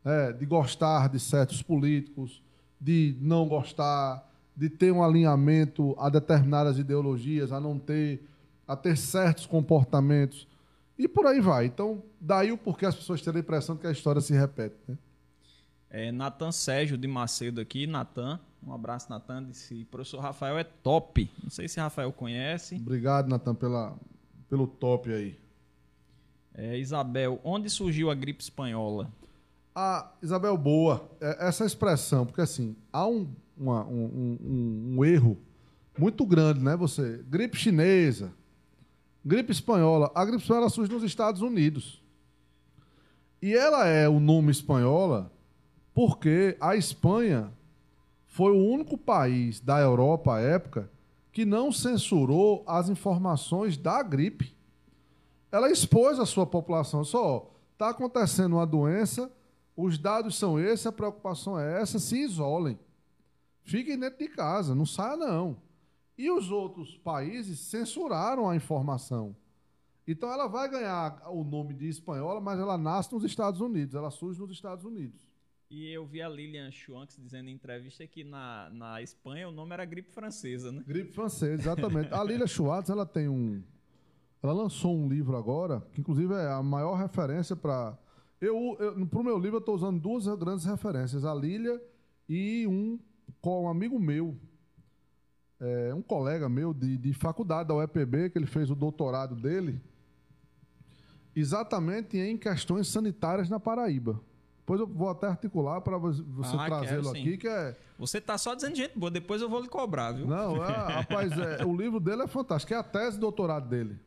né? 0.05 0.33
de 0.33 0.45
gostar 0.45 1.09
de 1.09 1.21
certos 1.21 1.63
políticos, 1.63 2.43
de 2.81 3.17
não 3.21 3.47
gostar, 3.47 4.29
de 4.57 4.69
ter 4.69 4.91
um 4.91 5.03
alinhamento 5.03 5.95
a 5.99 6.09
determinadas 6.09 6.79
ideologias, 6.79 7.53
a 7.53 7.61
não 7.61 7.79
ter, 7.79 8.27
a 8.67 8.75
ter 8.75 8.97
certos 8.97 9.47
comportamentos. 9.47 10.49
E 10.99 11.07
por 11.07 11.27
aí 11.27 11.41
vai. 11.41 11.67
Então, 11.67 12.03
daí 12.21 12.51
o 12.51 12.59
porquê 12.59 12.87
as 12.87 12.95
pessoas 12.95 13.21
terem 13.21 13.39
a 13.39 13.43
impressão 13.43 13.75
de 13.75 13.83
que 13.83 13.87
a 13.87 13.91
história 13.91 14.21
se 14.21 14.33
repete. 14.33 14.77
Né? 14.89 14.97
É, 15.91 16.13
Natan 16.13 16.51
Sérgio 16.51 16.97
de 16.97 17.07
Macedo 17.07 17.61
aqui. 17.61 17.87
Natan, 17.87 18.41
um 18.67 18.73
abraço, 18.73 19.11
Natan. 19.11 19.45
Disse: 19.45 19.85
professor 19.87 20.21
Rafael 20.21 20.59
é 20.59 20.65
top. 20.65 21.31
Não 21.43 21.51
sei 21.51 21.69
se 21.69 21.79
Rafael 21.79 22.13
conhece. 22.13 22.77
Obrigado, 22.77 23.29
Natan, 23.29 23.55
pela, 23.55 23.97
pelo 24.49 24.67
top 24.67 25.13
aí. 25.13 25.39
É, 26.55 26.79
Isabel, 26.79 27.39
onde 27.45 27.69
surgiu 27.69 28.11
a 28.11 28.15
gripe 28.15 28.43
espanhola? 28.43 29.13
Ah, 29.75 30.11
Isabel, 30.23 30.57
boa. 30.57 31.07
É, 31.21 31.49
essa 31.49 31.67
expressão, 31.67 32.25
porque 32.25 32.41
assim, 32.41 32.75
há 32.91 33.07
um, 33.07 33.29
uma, 33.55 33.85
um, 33.85 34.39
um, 34.43 34.95
um 34.97 35.05
erro 35.05 35.39
muito 35.99 36.25
grande, 36.25 36.61
né? 36.61 36.75
Você, 36.77 37.23
gripe 37.29 37.59
chinesa, 37.59 38.33
Gripe 39.27 39.51
espanhola. 39.51 40.09
A 40.15 40.25
gripe 40.25 40.41
espanhola 40.41 40.71
surge 40.71 40.93
nos 40.93 41.03
Estados 41.03 41.43
Unidos. 41.43 42.01
E 43.43 43.53
ela 43.53 43.85
é 43.85 44.09
o 44.09 44.21
nome 44.21 44.53
espanhola 44.53 45.33
porque 45.93 46.57
a 46.61 46.77
Espanha 46.77 47.53
foi 48.25 48.53
o 48.53 48.65
único 48.65 48.97
país 48.97 49.59
da 49.59 49.81
Europa 49.81 50.37
à 50.37 50.41
época 50.41 50.89
que 51.33 51.45
não 51.45 51.73
censurou 51.73 52.63
as 52.69 52.89
informações 52.89 53.77
da 53.77 54.01
gripe. 54.01 54.55
Ela 55.51 55.73
expôs 55.73 56.21
a 56.21 56.25
sua 56.25 56.47
população. 56.47 57.03
Só 57.03 57.51
está 57.73 57.89
acontecendo 57.89 58.53
uma 58.53 58.67
doença, 58.67 59.29
os 59.77 59.99
dados 59.99 60.39
são 60.39 60.57
esses, 60.57 60.87
a 60.87 60.93
preocupação 60.93 61.59
é 61.59 61.83
essa, 61.83 61.99
se 61.99 62.17
isolem. 62.17 62.79
Fiquem 63.65 63.99
dentro 63.99 64.21
de 64.21 64.29
casa, 64.29 64.73
não 64.73 64.87
saia 64.87 65.17
não. 65.17 65.57
E 66.19 66.31
os 66.31 66.51
outros 66.51 66.97
países 66.97 67.59
censuraram 67.59 68.49
a 68.49 68.57
informação. 68.57 69.37
Então 70.07 70.33
ela 70.33 70.47
vai 70.47 70.71
ganhar 70.71 71.23
o 71.31 71.43
nome 71.43 71.75
de 71.75 71.89
espanhola, 71.89 72.41
mas 72.41 72.59
ela 72.61 72.79
nasce 72.79 73.13
nos 73.13 73.25
Estados 73.25 73.61
Unidos, 73.61 73.95
ela 73.95 74.11
surge 74.11 74.41
nos 74.41 74.51
Estados 74.51 74.85
Unidos. 74.85 75.27
E 75.69 75.91
eu 75.91 76.07
vi 76.07 76.23
a 76.23 76.29
Lilian 76.29 76.71
Schwanks 76.71 77.17
dizendo 77.21 77.49
em 77.49 77.53
entrevista 77.53 78.07
que 78.07 78.23
na, 78.23 78.71
na 78.71 79.03
Espanha 79.03 79.49
o 79.49 79.53
nome 79.53 79.73
era 79.73 79.85
gripe 79.85 80.13
francesa, 80.13 80.71
né? 80.71 80.83
Gripe 80.87 81.13
francesa, 81.13 81.55
exatamente. 81.55 82.15
a 82.15 82.23
Lilian 82.23 82.47
Schwartz, 82.47 82.89
ela 82.89 83.05
tem 83.05 83.29
um. 83.29 83.63
Ela 84.41 84.53
lançou 84.53 84.97
um 84.97 85.09
livro 85.09 85.37
agora, 85.37 85.81
que 85.93 86.01
inclusive 86.01 86.33
é 86.35 86.53
a 86.53 86.63
maior 86.63 86.95
referência 86.95 87.57
para. 87.57 87.99
Eu, 88.41 88.77
eu, 88.79 89.07
para 89.07 89.19
o 89.19 89.25
meu 89.25 89.39
livro, 89.39 89.57
eu 89.57 89.61
estou 89.61 89.75
usando 89.75 89.99
duas 89.99 90.27
grandes 90.39 90.65
referências, 90.65 91.25
a 91.25 91.35
Lilia 91.35 91.83
e 92.29 92.65
um 92.69 92.97
com 93.41 93.65
um 93.65 93.69
amigo 93.69 93.99
meu, 93.99 94.39
é, 95.61 95.95
um 95.95 96.03
colega 96.03 96.49
meu 96.49 96.75
de, 96.75 96.97
de 96.97 97.13
faculdade 97.13 97.69
da 97.69 97.75
UEPB, 97.75 98.31
que 98.31 98.39
ele 98.39 98.47
fez 98.47 98.71
o 98.71 98.75
doutorado 98.75 99.35
dele, 99.35 99.81
exatamente 101.35 102.19
em 102.19 102.37
questões 102.37 102.89
sanitárias 102.89 103.49
na 103.49 103.59
Paraíba. 103.59 104.21
Depois 104.59 104.81
eu 104.81 104.87
vou 104.87 105.09
até 105.09 105.29
articular 105.29 105.81
para 105.81 105.97
você 105.97 106.57
ah, 106.59 106.67
trazê-lo 106.67 107.11
aqui, 107.11 107.39
que 107.39 107.47
é... 107.47 107.77
Você 107.99 108.21
tá 108.21 108.37
só 108.37 108.55
dizendo 108.55 108.75
gente 108.75 108.99
boa, 108.99 109.11
depois 109.11 109.41
eu 109.41 109.49
vou 109.49 109.61
lhe 109.61 109.69
cobrar, 109.69 110.13
viu? 110.13 110.27
Não, 110.27 110.57
é, 110.57 110.73
rapaz, 110.93 111.31
é, 111.33 111.65
o 111.65 111.77
livro 111.77 112.01
dele 112.01 112.23
é 112.23 112.27
fantástico, 112.27 112.75
é 112.75 112.77
a 112.77 112.83
tese 112.83 113.13
de 113.13 113.21
doutorado 113.21 113.69
dele. 113.69 113.99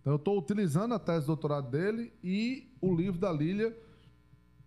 Então 0.00 0.12
eu 0.12 0.16
estou 0.16 0.38
utilizando 0.38 0.94
a 0.94 0.98
tese 0.98 1.20
de 1.20 1.26
doutorado 1.26 1.70
dele 1.70 2.12
e 2.22 2.70
o 2.80 2.94
livro 2.94 3.18
da 3.18 3.32
Lília 3.32 3.74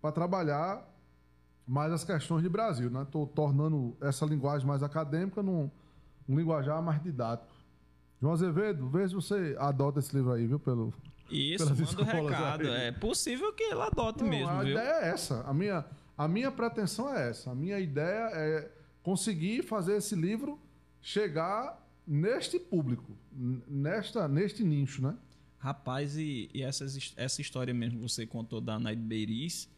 para 0.02 0.12
trabalhar 0.12 0.90
mais 1.68 1.94
as 1.94 2.04
questões 2.04 2.42
de 2.42 2.50
Brasil, 2.50 2.90
né? 2.90 3.04
Estou 3.04 3.28
tornando 3.28 3.96
essa 4.02 4.26
linguagem 4.26 4.68
mais 4.68 4.82
acadêmica 4.82 5.44
num, 5.44 5.70
um 6.28 6.38
linguajar 6.38 6.82
mais 6.82 7.02
didático. 7.02 7.54
João 8.22 8.34
Azevedo, 8.34 8.88
vê 8.88 9.08
se 9.08 9.16
você 9.16 9.56
adota 9.58 10.00
esse 10.00 10.16
livro 10.16 10.32
aí, 10.32 10.46
viu? 10.46 10.60
Pelo, 10.60 10.94
Isso, 11.30 11.66
manda 11.66 12.02
o 12.02 12.06
recado. 12.06 12.68
Aí. 12.68 12.88
É 12.88 12.92
possível 12.92 13.52
que 13.54 13.64
ele 13.64 13.82
adote 13.82 14.22
Não, 14.22 14.30
mesmo, 14.30 14.50
a 14.50 14.64
viu? 14.64 14.74
ideia 14.74 15.06
é 15.06 15.10
essa. 15.10 15.42
A 15.42 15.54
minha, 15.54 15.86
a 16.18 16.28
minha 16.28 16.52
pretensão 16.52 17.12
é 17.14 17.30
essa. 17.30 17.52
A 17.52 17.56
minha 17.56 17.80
ideia 17.80 18.30
é 18.34 18.72
conseguir 19.02 19.64
fazer 19.64 19.98
esse 19.98 20.16
livro 20.16 20.60
chegar 21.02 21.82
neste 22.06 22.60
público, 22.60 23.18
nesta, 23.68 24.28
neste 24.28 24.64
nicho, 24.64 25.02
né? 25.02 25.16
Rapaz, 25.58 26.18
e, 26.18 26.50
e 26.54 26.62
essas, 26.62 27.14
essa 27.16 27.42
história 27.42 27.74
mesmo 27.74 28.00
que 28.00 28.10
você 28.10 28.26
contou 28.26 28.60
da 28.60 28.80
Naide 28.80 29.02
Beiris 29.02 29.70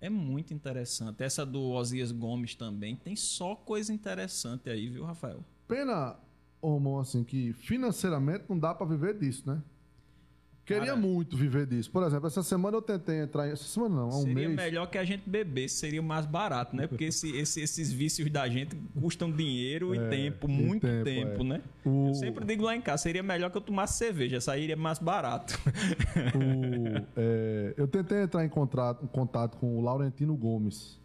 é 0.00 0.10
muito 0.10 0.52
interessante. 0.52 1.22
Essa 1.22 1.46
do 1.46 1.62
Osias 1.70 2.10
Gomes 2.10 2.56
também 2.56 2.96
tem 2.96 3.14
só 3.14 3.54
coisa 3.54 3.92
interessante 3.92 4.68
aí, 4.68 4.88
viu, 4.88 5.04
Rafael? 5.04 5.44
Pena, 5.72 6.16
Romão, 6.62 7.00
assim, 7.00 7.24
que 7.24 7.54
financeiramente 7.54 8.44
não 8.46 8.58
dá 8.58 8.74
para 8.74 8.86
viver 8.86 9.14
disso, 9.14 9.42
né? 9.46 9.62
Queria 10.66 10.88
Cara, 10.88 10.96
muito 10.96 11.34
viver 11.34 11.66
disso. 11.66 11.90
Por 11.90 12.04
exemplo, 12.04 12.26
essa 12.26 12.42
semana 12.42 12.76
eu 12.76 12.82
tentei 12.82 13.22
entrar 13.22 13.48
em. 13.48 13.52
Essa 13.52 13.64
semana 13.64 13.96
não, 13.96 14.10
há 14.10 14.18
um 14.18 14.22
seria 14.22 14.48
mês. 14.48 14.54
melhor 14.54 14.86
que 14.90 14.98
a 14.98 15.04
gente 15.04 15.28
bebesse, 15.28 15.76
seria 15.76 16.02
mais 16.02 16.26
barato, 16.26 16.76
né? 16.76 16.86
Porque 16.86 17.04
esse, 17.04 17.34
esse, 17.34 17.62
esses 17.62 17.90
vícios 17.90 18.30
da 18.30 18.46
gente 18.50 18.76
custam 19.00 19.32
dinheiro 19.32 19.94
é, 19.94 19.96
e 19.96 20.10
tempo, 20.10 20.46
muito 20.46 20.86
tempo, 20.86 21.04
tempo 21.04 21.40
é. 21.40 21.44
né? 21.44 21.62
O... 21.86 22.08
Eu 22.08 22.14
sempre 22.14 22.44
digo 22.44 22.64
lá 22.64 22.76
em 22.76 22.80
casa, 22.82 23.04
seria 23.04 23.22
melhor 23.22 23.50
que 23.50 23.56
eu 23.56 23.62
tomasse 23.62 23.96
cerveja, 23.96 24.42
sairia 24.42 24.76
mais 24.76 24.98
barato. 24.98 25.58
O, 26.34 27.06
é, 27.16 27.74
eu 27.78 27.88
tentei 27.88 28.22
entrar 28.22 28.44
em 28.44 28.48
contato, 28.48 29.04
em 29.04 29.08
contato 29.08 29.56
com 29.56 29.78
o 29.78 29.80
Laurentino 29.80 30.36
Gomes. 30.36 31.00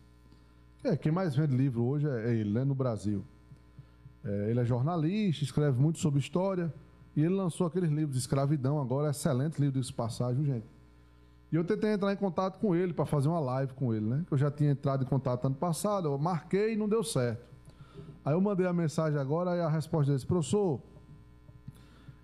É, 0.83 0.95
quem 0.97 1.11
mais 1.11 1.35
vende 1.35 1.55
livro 1.55 1.83
hoje 1.83 2.05
é 2.07 2.35
ele, 2.35 2.51
né? 2.51 2.63
No 2.65 2.75
Brasil. 2.75 3.23
É, 4.27 4.49
ele 4.49 4.59
é 4.59 4.65
jornalista, 4.65 5.43
escreve 5.43 5.79
muito 5.79 5.99
sobre 5.99 6.19
história. 6.19 6.73
E 7.15 7.21
ele 7.21 7.33
lançou 7.33 7.65
aqueles 7.65 7.89
livros 7.89 8.11
de 8.11 8.19
escravidão 8.19 8.79
agora, 8.79 9.09
excelente 9.09 9.59
livro 9.59 9.81
de 9.81 9.93
passagem, 9.93 10.43
gente. 10.45 10.65
E 11.51 11.55
eu 11.55 11.63
tentei 11.63 11.93
entrar 11.93 12.11
em 12.11 12.17
contato 12.17 12.59
com 12.59 12.75
ele 12.75 12.93
para 12.93 13.05
fazer 13.05 13.29
uma 13.29 13.39
live 13.39 13.73
com 13.73 13.93
ele, 13.93 14.05
né? 14.05 14.25
Que 14.27 14.33
eu 14.33 14.37
já 14.37 14.51
tinha 14.51 14.71
entrado 14.71 15.03
em 15.03 15.07
contato 15.07 15.45
ano 15.45 15.55
passado, 15.55 16.09
eu 16.09 16.17
marquei 16.17 16.73
e 16.73 16.75
não 16.75 16.89
deu 16.89 17.03
certo. 17.03 17.41
Aí 18.23 18.33
eu 18.33 18.41
mandei 18.41 18.67
a 18.67 18.73
mensagem 18.73 19.17
agora 19.17 19.55
e 19.55 19.61
a 19.61 19.69
resposta 19.69 20.11
dele, 20.11 20.25
professor, 20.25 20.81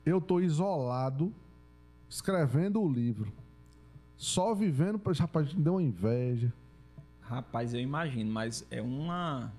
eu 0.06 0.18
estou 0.18 0.42
isolado, 0.42 1.34
escrevendo 2.10 2.82
o 2.82 2.92
livro, 2.92 3.32
só 4.18 4.54
vivendo, 4.54 5.02
rapaz, 5.18 5.54
me 5.54 5.64
deu 5.64 5.76
uma 5.76 5.82
inveja. 5.82 6.54
Rapaz, 7.22 7.74
eu 7.74 7.80
imagino, 7.80 8.30
mas 8.30 8.68
é 8.70 8.82
uma 8.82 9.52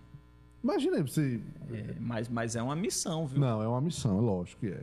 Imagina 0.65 1.03
você. 1.03 1.43
É, 1.71 1.95
mas, 2.01 2.27
mas 2.27 2.57
é 2.57 2.63
uma 2.63 2.75
missão, 2.75 3.27
viu? 3.27 3.39
Não, 3.39 3.63
é 3.63 3.69
uma 3.69 3.83
missão, 3.83 4.19
é 4.19 4.21
lógico 4.23 4.61
que 4.63 4.69
é. 4.69 4.83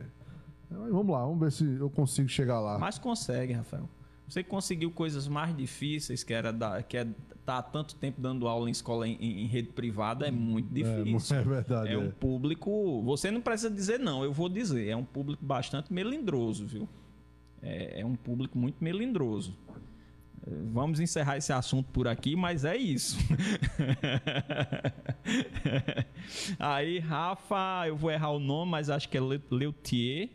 Vamos 0.70 1.12
lá, 1.12 1.26
vamos 1.26 1.40
ver 1.40 1.52
se 1.52 1.64
eu 1.64 1.90
consigo 1.90 2.28
chegar 2.28 2.60
lá. 2.60 2.78
Mas 2.78 2.98
consegue, 2.98 3.52
Rafael. 3.52 3.88
Você 4.28 4.42
conseguiu 4.42 4.90
coisas 4.90 5.28
mais 5.28 5.54
difíceis, 5.54 6.22
que 6.22 6.32
era 6.32 6.52
da, 6.52 6.82
que 6.82 6.96
é 6.96 7.06
tá 7.44 7.58
há 7.58 7.62
tanto 7.62 7.96
tempo 7.96 8.20
dando 8.20 8.46
aula 8.46 8.68
em 8.68 8.72
escola 8.72 9.06
em, 9.06 9.16
em 9.20 9.46
rede 9.46 9.70
privada, 9.70 10.26
é 10.26 10.30
muito 10.30 10.72
difícil. 10.72 11.36
É, 11.36 11.40
é 11.40 11.42
verdade. 11.42 11.88
É, 11.88 11.92
é 11.94 11.98
um 11.98 12.10
público. 12.10 13.02
Você 13.02 13.30
não 13.30 13.40
precisa 13.40 13.68
dizer 13.68 13.98
não, 13.98 14.22
eu 14.22 14.32
vou 14.32 14.48
dizer. 14.48 14.88
É 14.88 14.96
um 14.96 15.04
público 15.04 15.44
bastante 15.44 15.92
melindroso, 15.92 16.66
viu? 16.66 16.88
É, 17.60 18.00
é 18.00 18.06
um 18.06 18.14
público 18.14 18.56
muito 18.56 18.82
melindroso. 18.82 19.54
Vamos 20.44 20.98
encerrar 20.98 21.36
esse 21.36 21.52
assunto 21.52 21.88
por 21.92 22.08
aqui, 22.08 22.34
mas 22.34 22.64
é 22.64 22.76
isso. 22.76 23.16
Aí, 26.58 26.98
Rafa, 26.98 27.84
eu 27.86 27.96
vou 27.96 28.10
errar 28.10 28.30
o 28.30 28.40
nome, 28.40 28.72
mas 28.72 28.90
acho 28.90 29.08
que 29.08 29.16
é 29.16 29.20
Leutier. 29.20 30.30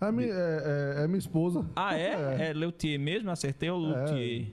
É, 0.00 0.10
mi, 0.10 0.24
é, 0.24 0.96
é, 0.98 1.04
é 1.04 1.06
minha 1.06 1.18
esposa. 1.18 1.64
Ah, 1.76 1.96
é? 1.96 2.12
É, 2.42 2.50
é 2.50 2.52
Leutier 2.52 2.98
mesmo? 2.98 3.30
Acertei 3.30 3.70
o 3.70 3.76
Leutier? 3.76 4.48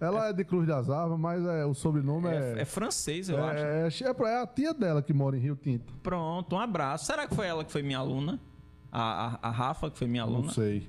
Ela 0.00 0.28
é. 0.28 0.32
de 0.32 0.44
Cruz 0.44 0.66
das 0.66 0.88
Arvas, 0.88 1.18
mas 1.18 1.44
é, 1.44 1.64
o 1.64 1.74
sobrenome 1.74 2.28
é. 2.28 2.60
É, 2.60 2.64
francês, 2.64 3.28
eu 3.28 3.38
é, 3.38 3.86
acho. 3.86 4.04
É, 4.04 4.08
é, 4.08 4.42
a 4.42 4.46
tia 4.46 4.72
dela 4.72 5.02
que 5.02 5.12
mora 5.12 5.36
em 5.36 5.40
Rio 5.40 5.56
Tinto. 5.56 5.92
Pronto, 6.02 6.54
um 6.54 6.60
abraço. 6.60 7.06
Será 7.06 7.26
que 7.26 7.34
foi 7.34 7.46
ela 7.46 7.64
que 7.64 7.72
foi 7.72 7.82
minha 7.82 7.98
aluna? 7.98 8.40
A, 8.90 9.38
a, 9.42 9.48
a 9.48 9.50
Rafa, 9.50 9.90
que 9.90 9.98
foi 9.98 10.06
minha 10.06 10.22
aluna? 10.22 10.46
Não 10.46 10.50
sei. 10.50 10.88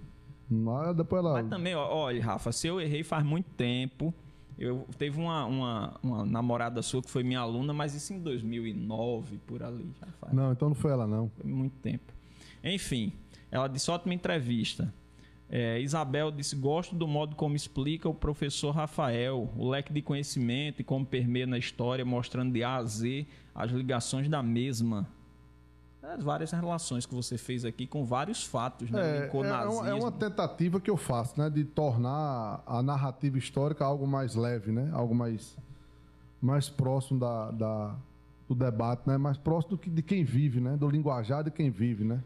Mas 0.50 0.96
depois 0.96 1.24
ela. 1.24 1.34
Mas 1.34 1.50
também, 1.50 1.76
olha, 1.76 2.24
Rafa, 2.24 2.52
se 2.52 2.68
eu 2.68 2.80
errei 2.80 3.04
faz 3.04 3.24
muito 3.26 3.50
tempo. 3.52 4.14
Eu 4.58 4.88
teve 4.98 5.20
uma, 5.20 5.46
uma, 5.46 6.00
uma, 6.02 6.26
namorada 6.26 6.82
sua 6.82 7.00
que 7.04 7.12
foi 7.12 7.22
minha 7.22 7.40
aluna, 7.40 7.74
mas 7.74 7.94
isso 7.94 8.12
em 8.12 8.20
2009, 8.20 9.38
por 9.46 9.62
ali. 9.62 9.94
Faz. 10.20 10.34
Não, 10.34 10.52
então 10.52 10.70
não 10.70 10.76
foi 10.76 10.92
ela, 10.92 11.06
não. 11.06 11.30
Foi 11.30 11.48
muito 11.48 11.76
tempo. 11.78 12.12
Enfim, 12.64 13.14
ela 13.52 13.68
disse 13.68 13.92
ótima 13.92 14.16
entrevista. 14.16 14.92
É, 15.48 15.80
Isabel 15.80 16.32
disse: 16.32 16.56
Gosto 16.56 16.96
do 16.96 17.08
modo 17.08 17.36
como 17.36 17.56
explica 17.56 18.10
o 18.10 18.16
professor 18.16 18.72
Rafael, 18.72 19.48
o 19.56 19.70
leque 19.70 19.94
de 19.94 20.02
conhecimento 20.02 20.82
e 20.82 20.84
como 20.84 21.06
permeia 21.06 21.46
na 21.46 21.60
história, 21.60 22.04
mostrando 22.04 22.52
de 22.52 22.64
A 22.64 22.78
a 22.78 22.84
Z 22.84 23.28
as 23.54 23.72
ligações 23.72 24.28
da 24.28 24.42
mesma 24.42 25.08
as 26.14 26.24
várias 26.24 26.52
relações 26.52 27.06
que 27.06 27.14
você 27.14 27.38
fez 27.38 27.66
aqui 27.66 27.86
com 27.86 28.06
vários 28.06 28.44
fatos, 28.44 28.90
né? 28.90 29.26
É, 29.26 29.28
é, 29.28 29.68
uma, 29.68 29.90
é 29.90 29.94
uma 29.94 30.12
tentativa 30.12 30.80
que 30.80 30.90
eu 30.90 30.98
faço, 30.98 31.40
né? 31.40 31.50
De 31.50 31.64
tornar 31.64 32.64
a 32.66 32.82
narrativa 32.82 33.38
histórica 33.38 33.86
algo 33.86 34.08
mais 34.08 34.36
leve, 34.36 34.72
né? 34.72 34.90
Algo 34.94 35.14
mais, 35.14 35.58
mais 36.42 36.70
próximo 36.70 37.20
da, 37.20 37.52
da 37.52 37.96
do 38.48 38.56
debate, 38.56 39.08
né? 39.08 39.18
Mais 39.18 39.38
próximo 39.38 39.72
do 39.72 39.78
que, 39.78 39.90
de 39.90 40.02
quem 40.02 40.24
vive, 40.24 40.62
né? 40.62 40.78
Do 40.78 40.90
linguajar 40.90 41.44
de 41.44 41.52
quem 41.52 41.70
vive, 41.70 42.04
né? 42.04 42.24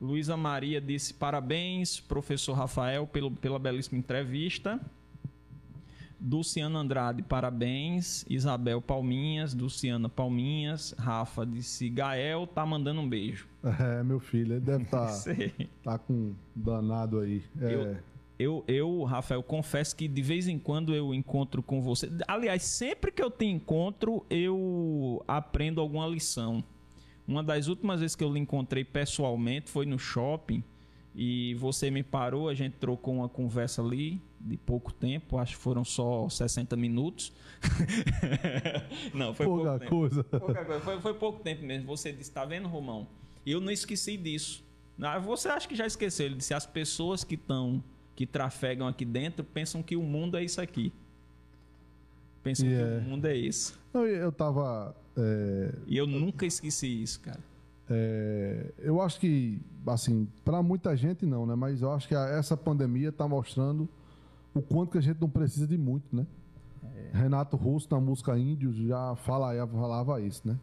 Luísa 0.00 0.36
Maria 0.36 0.80
disse 0.80 1.14
parabéns, 1.14 1.98
professor 1.98 2.52
Rafael, 2.52 3.06
pelo, 3.06 3.30
pela 3.30 3.58
belíssima 3.58 3.98
entrevista. 3.98 4.80
Dulciana 6.26 6.78
Andrade, 6.78 7.22
parabéns. 7.22 8.24
Isabel 8.30 8.80
Palminhas, 8.80 9.52
Dulciana 9.52 10.08
Palminhas. 10.08 10.94
Rafa 10.98 11.44
disse: 11.44 11.90
Gael 11.90 12.46
tá 12.46 12.64
mandando 12.64 13.02
um 13.02 13.08
beijo. 13.08 13.46
É, 13.64 14.02
meu 14.02 14.20
filho, 14.20 14.52
ele 14.52 14.60
deve 14.60 14.84
estar 14.84 15.06
tá, 15.06 15.34
tá 15.82 15.98
com 15.98 16.34
danado 16.54 17.20
aí. 17.20 17.42
É. 17.60 17.74
Eu, 17.74 17.96
eu, 18.38 18.64
eu, 18.68 19.04
Rafael, 19.04 19.42
confesso 19.42 19.96
que 19.96 20.06
de 20.06 20.20
vez 20.20 20.48
em 20.48 20.58
quando 20.58 20.94
eu 20.94 21.14
encontro 21.14 21.62
com 21.62 21.80
você. 21.80 22.10
Aliás, 22.28 22.62
sempre 22.62 23.10
que 23.10 23.22
eu 23.22 23.30
te 23.30 23.46
encontro, 23.46 24.24
eu 24.28 25.24
aprendo 25.26 25.80
alguma 25.80 26.06
lição. 26.06 26.62
Uma 27.26 27.42
das 27.42 27.68
últimas 27.68 28.00
vezes 28.00 28.14
que 28.14 28.22
eu 28.22 28.32
lhe 28.32 28.38
encontrei 28.38 28.84
pessoalmente 28.84 29.70
foi 29.70 29.86
no 29.86 29.98
shopping 29.98 30.62
e 31.14 31.54
você 31.54 31.90
me 31.90 32.02
parou, 32.02 32.48
a 32.48 32.54
gente 32.54 32.74
trocou 32.74 33.14
uma 33.14 33.28
conversa 33.28 33.80
ali 33.80 34.20
de 34.40 34.56
pouco 34.56 34.92
tempo, 34.92 35.38
acho 35.38 35.56
que 35.56 35.62
foram 35.62 35.84
só 35.84 36.28
60 36.28 36.76
minutos. 36.76 37.32
não, 39.14 39.32
foi 39.32 39.46
pouca 39.46 39.78
pouco 39.78 39.86
coisa. 39.86 40.24
Tempo. 40.24 40.46
Pouca 40.46 40.64
coisa. 40.64 40.80
Foi, 40.80 41.00
foi 41.00 41.14
pouco 41.14 41.40
tempo 41.42 41.64
mesmo. 41.64 41.86
Você 41.86 42.12
disse, 42.12 42.30
tá 42.30 42.44
vendo, 42.44 42.68
Romão? 42.68 43.06
E 43.46 43.52
eu 43.52 43.60
não 43.60 43.70
esqueci 43.70 44.16
disso. 44.16 44.64
Você 45.24 45.48
acha 45.48 45.68
que 45.68 45.76
já 45.76 45.86
esqueceu? 45.86 46.26
Ele 46.26 46.34
disse, 46.34 46.52
as 46.52 46.66
pessoas 46.66 47.22
que 47.22 47.36
estão, 47.36 47.82
que 48.16 48.26
trafegam 48.26 48.86
aqui 48.86 49.04
dentro 49.04 49.44
pensam 49.44 49.82
que 49.82 49.96
o 49.96 50.02
mundo 50.02 50.36
é 50.36 50.44
isso 50.44 50.60
aqui. 50.60 50.92
Pensam 52.42 52.66
yeah. 52.66 53.00
que 53.00 53.06
o 53.06 53.08
mundo 53.08 53.26
é 53.26 53.36
isso. 53.36 53.78
Não, 53.92 54.04
eu 54.04 54.32
tava... 54.32 54.94
É... 55.16 55.74
E 55.86 55.96
eu 55.96 56.06
nunca 56.06 56.44
esqueci 56.44 57.02
isso, 57.02 57.20
cara. 57.20 57.40
É, 57.88 58.72
eu 58.78 59.00
acho 59.00 59.20
que, 59.20 59.60
assim, 59.86 60.28
para 60.44 60.62
muita 60.62 60.96
gente 60.96 61.26
não, 61.26 61.46
né? 61.46 61.54
Mas 61.54 61.82
eu 61.82 61.92
acho 61.92 62.08
que 62.08 62.14
a, 62.14 62.26
essa 62.28 62.56
pandemia 62.56 63.10
está 63.10 63.28
mostrando 63.28 63.88
o 64.54 64.62
quanto 64.62 64.92
que 64.92 64.98
a 64.98 65.00
gente 65.00 65.20
não 65.20 65.28
precisa 65.28 65.66
de 65.66 65.76
muito, 65.76 66.14
né? 66.14 66.26
É. 66.82 67.10
Renato 67.18 67.56
Russo, 67.56 67.88
na 67.90 68.00
música 68.00 68.38
Índios, 68.38 68.76
já, 68.76 69.14
fala, 69.16 69.54
já 69.54 69.66
falava 69.66 70.20
isso, 70.20 70.42
né? 70.46 70.58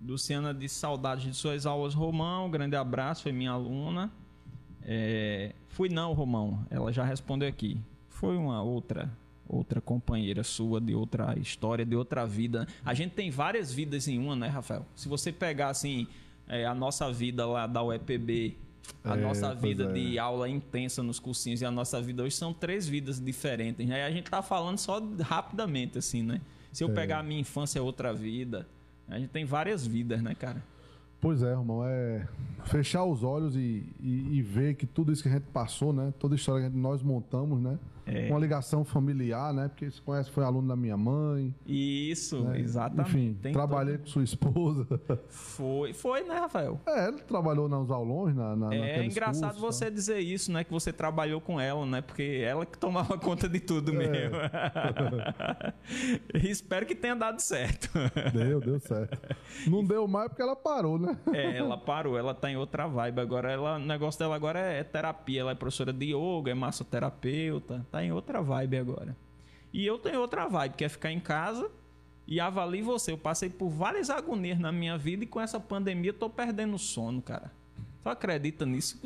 Luciana 0.00 0.54
disse 0.54 0.76
saudade 0.76 1.28
de 1.28 1.34
suas 1.34 1.66
aulas, 1.66 1.94
Romão. 1.94 2.50
grande 2.50 2.76
abraço, 2.76 3.22
foi 3.22 3.32
minha 3.32 3.50
aluna. 3.50 4.10
É, 4.82 5.54
fui 5.68 5.88
não, 5.88 6.12
Romão. 6.12 6.64
Ela 6.70 6.92
já 6.92 7.04
respondeu 7.04 7.48
aqui. 7.48 7.80
Foi 8.08 8.36
uma 8.36 8.62
outra 8.62 9.10
outra 9.50 9.80
companheira 9.80 10.44
sua 10.44 10.80
de 10.80 10.94
outra 10.94 11.36
história, 11.38 11.84
de 11.84 11.96
outra 11.96 12.24
vida. 12.26 12.66
A 12.84 12.94
gente 12.94 13.12
tem 13.12 13.30
várias 13.30 13.72
vidas 13.72 14.06
em 14.06 14.18
uma, 14.18 14.36
né, 14.36 14.48
Rafael? 14.48 14.86
Se 14.94 15.08
você 15.08 15.32
pegar 15.32 15.68
assim 15.68 16.06
é, 16.48 16.64
a 16.64 16.74
nossa 16.74 17.12
vida 17.12 17.44
lá 17.44 17.66
da 17.66 17.82
UEPB, 17.82 18.56
a 19.04 19.16
é, 19.16 19.20
nossa 19.20 19.54
vida 19.54 19.84
é. 19.84 19.92
de 19.92 20.18
aula 20.18 20.48
intensa 20.48 21.02
nos 21.02 21.18
cursinhos 21.18 21.60
e 21.60 21.64
a 21.64 21.70
nossa 21.70 22.00
vida 22.00 22.22
hoje 22.22 22.36
são 22.36 22.52
três 22.52 22.88
vidas 22.88 23.20
diferentes. 23.20 23.86
Né? 23.86 24.04
A 24.04 24.10
gente 24.10 24.30
tá 24.30 24.42
falando 24.42 24.78
só 24.78 25.02
rapidamente 25.20 25.98
assim, 25.98 26.22
né? 26.22 26.40
Se 26.72 26.84
eu 26.84 26.90
é. 26.90 26.92
pegar 26.92 27.18
a 27.18 27.22
minha 27.22 27.40
infância 27.40 27.78
é 27.78 27.82
outra 27.82 28.12
vida, 28.12 28.66
a 29.08 29.18
gente 29.18 29.30
tem 29.30 29.44
várias 29.44 29.86
vidas, 29.86 30.22
né, 30.22 30.34
cara? 30.34 30.62
Pois 31.20 31.42
é, 31.42 31.50
irmão, 31.50 31.84
é 31.84 32.26
fechar 32.64 33.04
os 33.04 33.22
olhos 33.22 33.54
e, 33.54 33.84
e, 34.00 34.38
e 34.38 34.42
ver 34.42 34.74
que 34.74 34.86
tudo 34.86 35.12
isso 35.12 35.22
que 35.22 35.28
a 35.28 35.32
gente 35.32 35.46
passou, 35.52 35.92
né? 35.92 36.14
Toda 36.18 36.34
a 36.34 36.36
história 36.36 36.70
que 36.70 36.76
nós 36.76 37.02
montamos, 37.02 37.60
né? 37.60 37.78
É. 38.10 38.28
Uma 38.28 38.40
ligação 38.40 38.84
familiar, 38.84 39.52
né? 39.52 39.68
Porque 39.68 39.90
você 39.90 40.00
conhece, 40.00 40.30
foi 40.30 40.44
aluno 40.44 40.66
da 40.66 40.76
minha 40.76 40.96
mãe. 40.96 41.54
Isso, 41.66 42.42
né? 42.44 42.58
exatamente. 42.58 43.16
Enfim, 43.16 43.38
Tem 43.40 43.52
trabalhei 43.52 43.98
todo... 43.98 44.04
com 44.04 44.10
sua 44.10 44.24
esposa. 44.24 44.86
Foi, 45.28 45.92
foi, 45.92 46.24
né, 46.24 46.38
Rafael? 46.38 46.80
É, 46.86 47.08
ele 47.08 47.18
trabalhou 47.18 47.68
nos 47.68 47.90
aulões, 47.90 48.34
na, 48.34 48.56
na 48.56 48.74
É 48.74 49.04
engraçado 49.04 49.54
cursos, 49.54 49.76
você 49.76 49.84
tá? 49.86 49.90
dizer 49.90 50.18
isso, 50.20 50.50
né? 50.50 50.64
Que 50.64 50.72
você 50.72 50.92
trabalhou 50.92 51.40
com 51.40 51.60
ela, 51.60 51.84
né? 51.86 52.00
Porque 52.00 52.42
ela 52.44 52.66
que 52.66 52.78
tomava 52.78 53.16
conta 53.18 53.48
de 53.48 53.60
tudo 53.60 53.92
é. 53.92 53.94
mesmo. 53.94 54.36
Espero 56.48 56.86
que 56.86 56.94
tenha 56.94 57.14
dado 57.14 57.40
certo. 57.40 57.90
Deu, 58.32 58.60
deu 58.60 58.80
certo. 58.80 59.18
Não 59.66 59.84
deu 59.84 60.06
mais 60.08 60.28
porque 60.28 60.42
ela 60.42 60.56
parou, 60.56 60.98
né? 60.98 61.16
É, 61.32 61.58
ela 61.58 61.76
parou, 61.76 62.18
ela 62.18 62.34
tá 62.34 62.50
em 62.50 62.56
outra 62.56 62.86
vibe. 62.86 63.20
Agora, 63.20 63.50
ela, 63.50 63.76
o 63.76 63.78
negócio 63.78 64.18
dela 64.18 64.34
agora 64.34 64.58
é 64.58 64.82
terapia. 64.82 65.40
Ela 65.42 65.52
é 65.52 65.54
professora 65.54 65.92
de 65.92 66.14
yoga, 66.14 66.50
é 66.50 66.54
massoterapeuta, 66.54 67.86
tá 67.90 67.99
em 68.04 68.12
outra 68.12 68.42
vibe 68.42 68.76
agora. 68.76 69.16
E 69.72 69.86
eu 69.86 69.98
tenho 69.98 70.20
outra 70.20 70.48
vibe, 70.48 70.74
que 70.76 70.84
é 70.84 70.88
ficar 70.88 71.12
em 71.12 71.20
casa 71.20 71.70
e 72.26 72.40
avalie 72.40 72.82
você. 72.82 73.12
Eu 73.12 73.18
passei 73.18 73.48
por 73.48 73.68
várias 73.68 74.10
agonias 74.10 74.58
na 74.58 74.72
minha 74.72 74.98
vida 74.98 75.24
e 75.24 75.26
com 75.26 75.40
essa 75.40 75.60
pandemia 75.60 76.10
eu 76.10 76.14
tô 76.14 76.28
perdendo 76.28 76.78
sono, 76.78 77.22
cara. 77.22 77.52
Tu 78.02 78.08
acredita 78.08 78.64
nisso? 78.64 78.98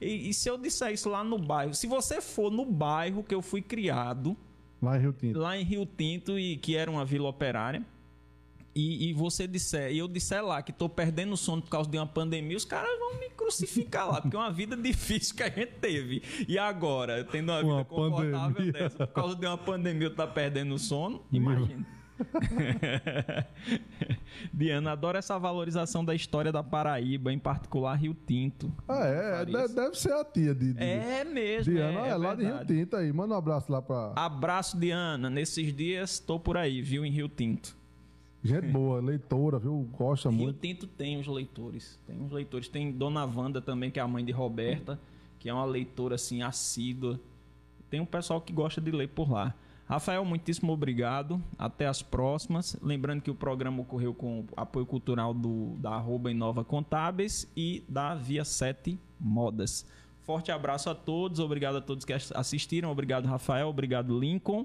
E, 0.00 0.28
e, 0.28 0.34
se 0.34 0.48
eu 0.48 0.58
disser 0.58 0.92
isso 0.92 1.08
lá 1.08 1.22
no 1.22 1.38
bairro? 1.38 1.72
Se 1.72 1.86
você 1.86 2.20
for 2.20 2.50
no 2.50 2.64
bairro 2.64 3.22
que 3.22 3.34
eu 3.34 3.40
fui 3.40 3.62
criado. 3.62 4.36
Lá 4.82 4.96
em 4.96 5.00
Rio 5.00 5.12
Tinto. 5.12 5.38
Lá 5.38 5.56
em 5.56 5.62
Rio 5.62 5.86
Tinto, 5.86 6.38
e 6.38 6.56
que 6.56 6.76
era 6.76 6.90
uma 6.90 7.04
vila 7.04 7.28
operária 7.28 7.84
e, 8.74 9.10
e, 9.10 9.12
você 9.12 9.46
disser, 9.46 9.90
e 9.92 9.98
eu 9.98 10.06
disser 10.06 10.44
lá 10.44 10.62
que 10.62 10.70
estou 10.70 10.88
perdendo 10.88 11.32
o 11.32 11.36
sono 11.36 11.60
por 11.60 11.70
causa 11.70 11.90
de 11.90 11.96
uma 11.96 12.06
pandemia, 12.06 12.56
os 12.56 12.64
caras 12.64 12.98
vão 12.98 13.18
me 13.18 13.28
crucificar 13.30 14.08
lá, 14.08 14.20
porque 14.20 14.36
é 14.36 14.38
uma 14.38 14.52
vida 14.52 14.76
difícil 14.78 15.34
que 15.34 15.42
a 15.42 15.48
gente 15.48 15.72
teve. 15.80 16.22
E 16.46 16.58
agora, 16.58 17.24
tendo 17.24 17.50
uma, 17.50 17.60
uma 17.60 17.78
vida 17.78 17.84
confortável 17.86 18.54
pandemia. 18.54 18.72
dessa, 18.72 19.06
por 19.06 19.14
causa 19.14 19.34
de 19.34 19.46
uma 19.46 19.58
pandemia, 19.58 20.06
eu 20.06 20.14
tá 20.14 20.26
perdendo 20.26 20.74
o 20.74 20.78
sono, 20.78 21.22
imagina. 21.32 21.86
Diana, 24.52 24.92
adoro 24.92 25.16
essa 25.18 25.38
valorização 25.38 26.04
da 26.04 26.14
história 26.14 26.52
da 26.52 26.62
Paraíba, 26.62 27.32
em 27.32 27.38
particular 27.38 27.94
Rio 27.94 28.14
Tinto. 28.14 28.70
Ah, 28.86 29.06
é? 29.06 29.44
Deve 29.46 29.94
ser 29.94 30.12
a 30.12 30.24
tia 30.24 30.54
de. 30.54 30.74
de 30.74 30.82
é 30.82 31.24
mesmo. 31.24 31.72
Diana, 31.72 32.00
é, 32.00 32.08
é, 32.08 32.10
é 32.10 32.16
lá 32.16 32.34
de 32.34 32.44
Rio 32.44 32.66
Tinto 32.66 32.96
aí. 32.96 33.10
Manda 33.12 33.34
um 33.34 33.38
abraço 33.38 33.72
lá 33.72 33.80
pra. 33.80 34.12
Abraço, 34.14 34.78
Diana. 34.78 35.30
Nesses 35.30 35.74
dias 35.74 36.12
estou 36.12 36.38
por 36.38 36.56
aí, 36.58 36.82
viu, 36.82 37.04
em 37.04 37.10
Rio 37.10 37.28
Tinto. 37.28 37.79
Gente 38.42 38.68
boa, 38.68 39.00
leitora, 39.00 39.58
viu? 39.58 39.88
Gosta 39.92 40.30
Rio 40.30 40.38
muito. 40.38 40.62
Rio 40.62 40.74
Tinto 40.74 40.86
tem 40.86 41.18
os 41.18 41.26
leitores. 41.26 41.98
Tem 42.06 42.20
uns 42.20 42.32
leitores. 42.32 42.68
Tem 42.68 42.90
Dona 42.90 43.24
Wanda 43.24 43.60
também, 43.60 43.90
que 43.90 43.98
é 43.98 44.02
a 44.02 44.08
mãe 44.08 44.24
de 44.24 44.32
Roberta, 44.32 44.98
que 45.38 45.48
é 45.48 45.52
uma 45.52 45.64
leitora 45.64 46.14
assim 46.14 46.42
assídua. 46.42 47.20
Tem 47.90 48.00
um 48.00 48.06
pessoal 48.06 48.40
que 48.40 48.52
gosta 48.52 48.80
de 48.80 48.90
ler 48.90 49.08
por 49.08 49.30
lá. 49.30 49.54
Rafael, 49.86 50.24
muitíssimo 50.24 50.72
obrigado. 50.72 51.42
Até 51.58 51.86
as 51.86 52.00
próximas. 52.00 52.76
Lembrando 52.80 53.20
que 53.20 53.30
o 53.30 53.34
programa 53.34 53.82
ocorreu 53.82 54.14
com 54.14 54.46
apoio 54.56 54.86
cultural 54.86 55.34
do, 55.34 55.76
da 55.78 55.90
Arroba 55.90 56.30
Inova 56.30 56.64
Contábeis 56.64 57.50
e 57.56 57.84
da 57.88 58.14
Via 58.14 58.44
7 58.44 58.98
Modas. 59.18 59.84
Forte 60.22 60.52
abraço 60.52 60.88
a 60.88 60.94
todos, 60.94 61.40
obrigado 61.40 61.76
a 61.76 61.80
todos 61.80 62.04
que 62.04 62.12
assistiram, 62.12 62.90
obrigado 62.90 63.26
Rafael, 63.26 63.68
obrigado 63.68 64.16
Lincoln 64.16 64.64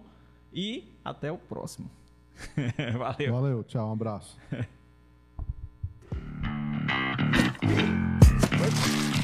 e 0.53 0.84
até 1.03 1.31
o 1.31 1.38
próximo. 1.38 1.89
Valeu. 2.98 3.34
Valeu, 3.34 3.64
tchau, 3.64 3.90
um 3.90 3.94
abraço. 3.94 4.38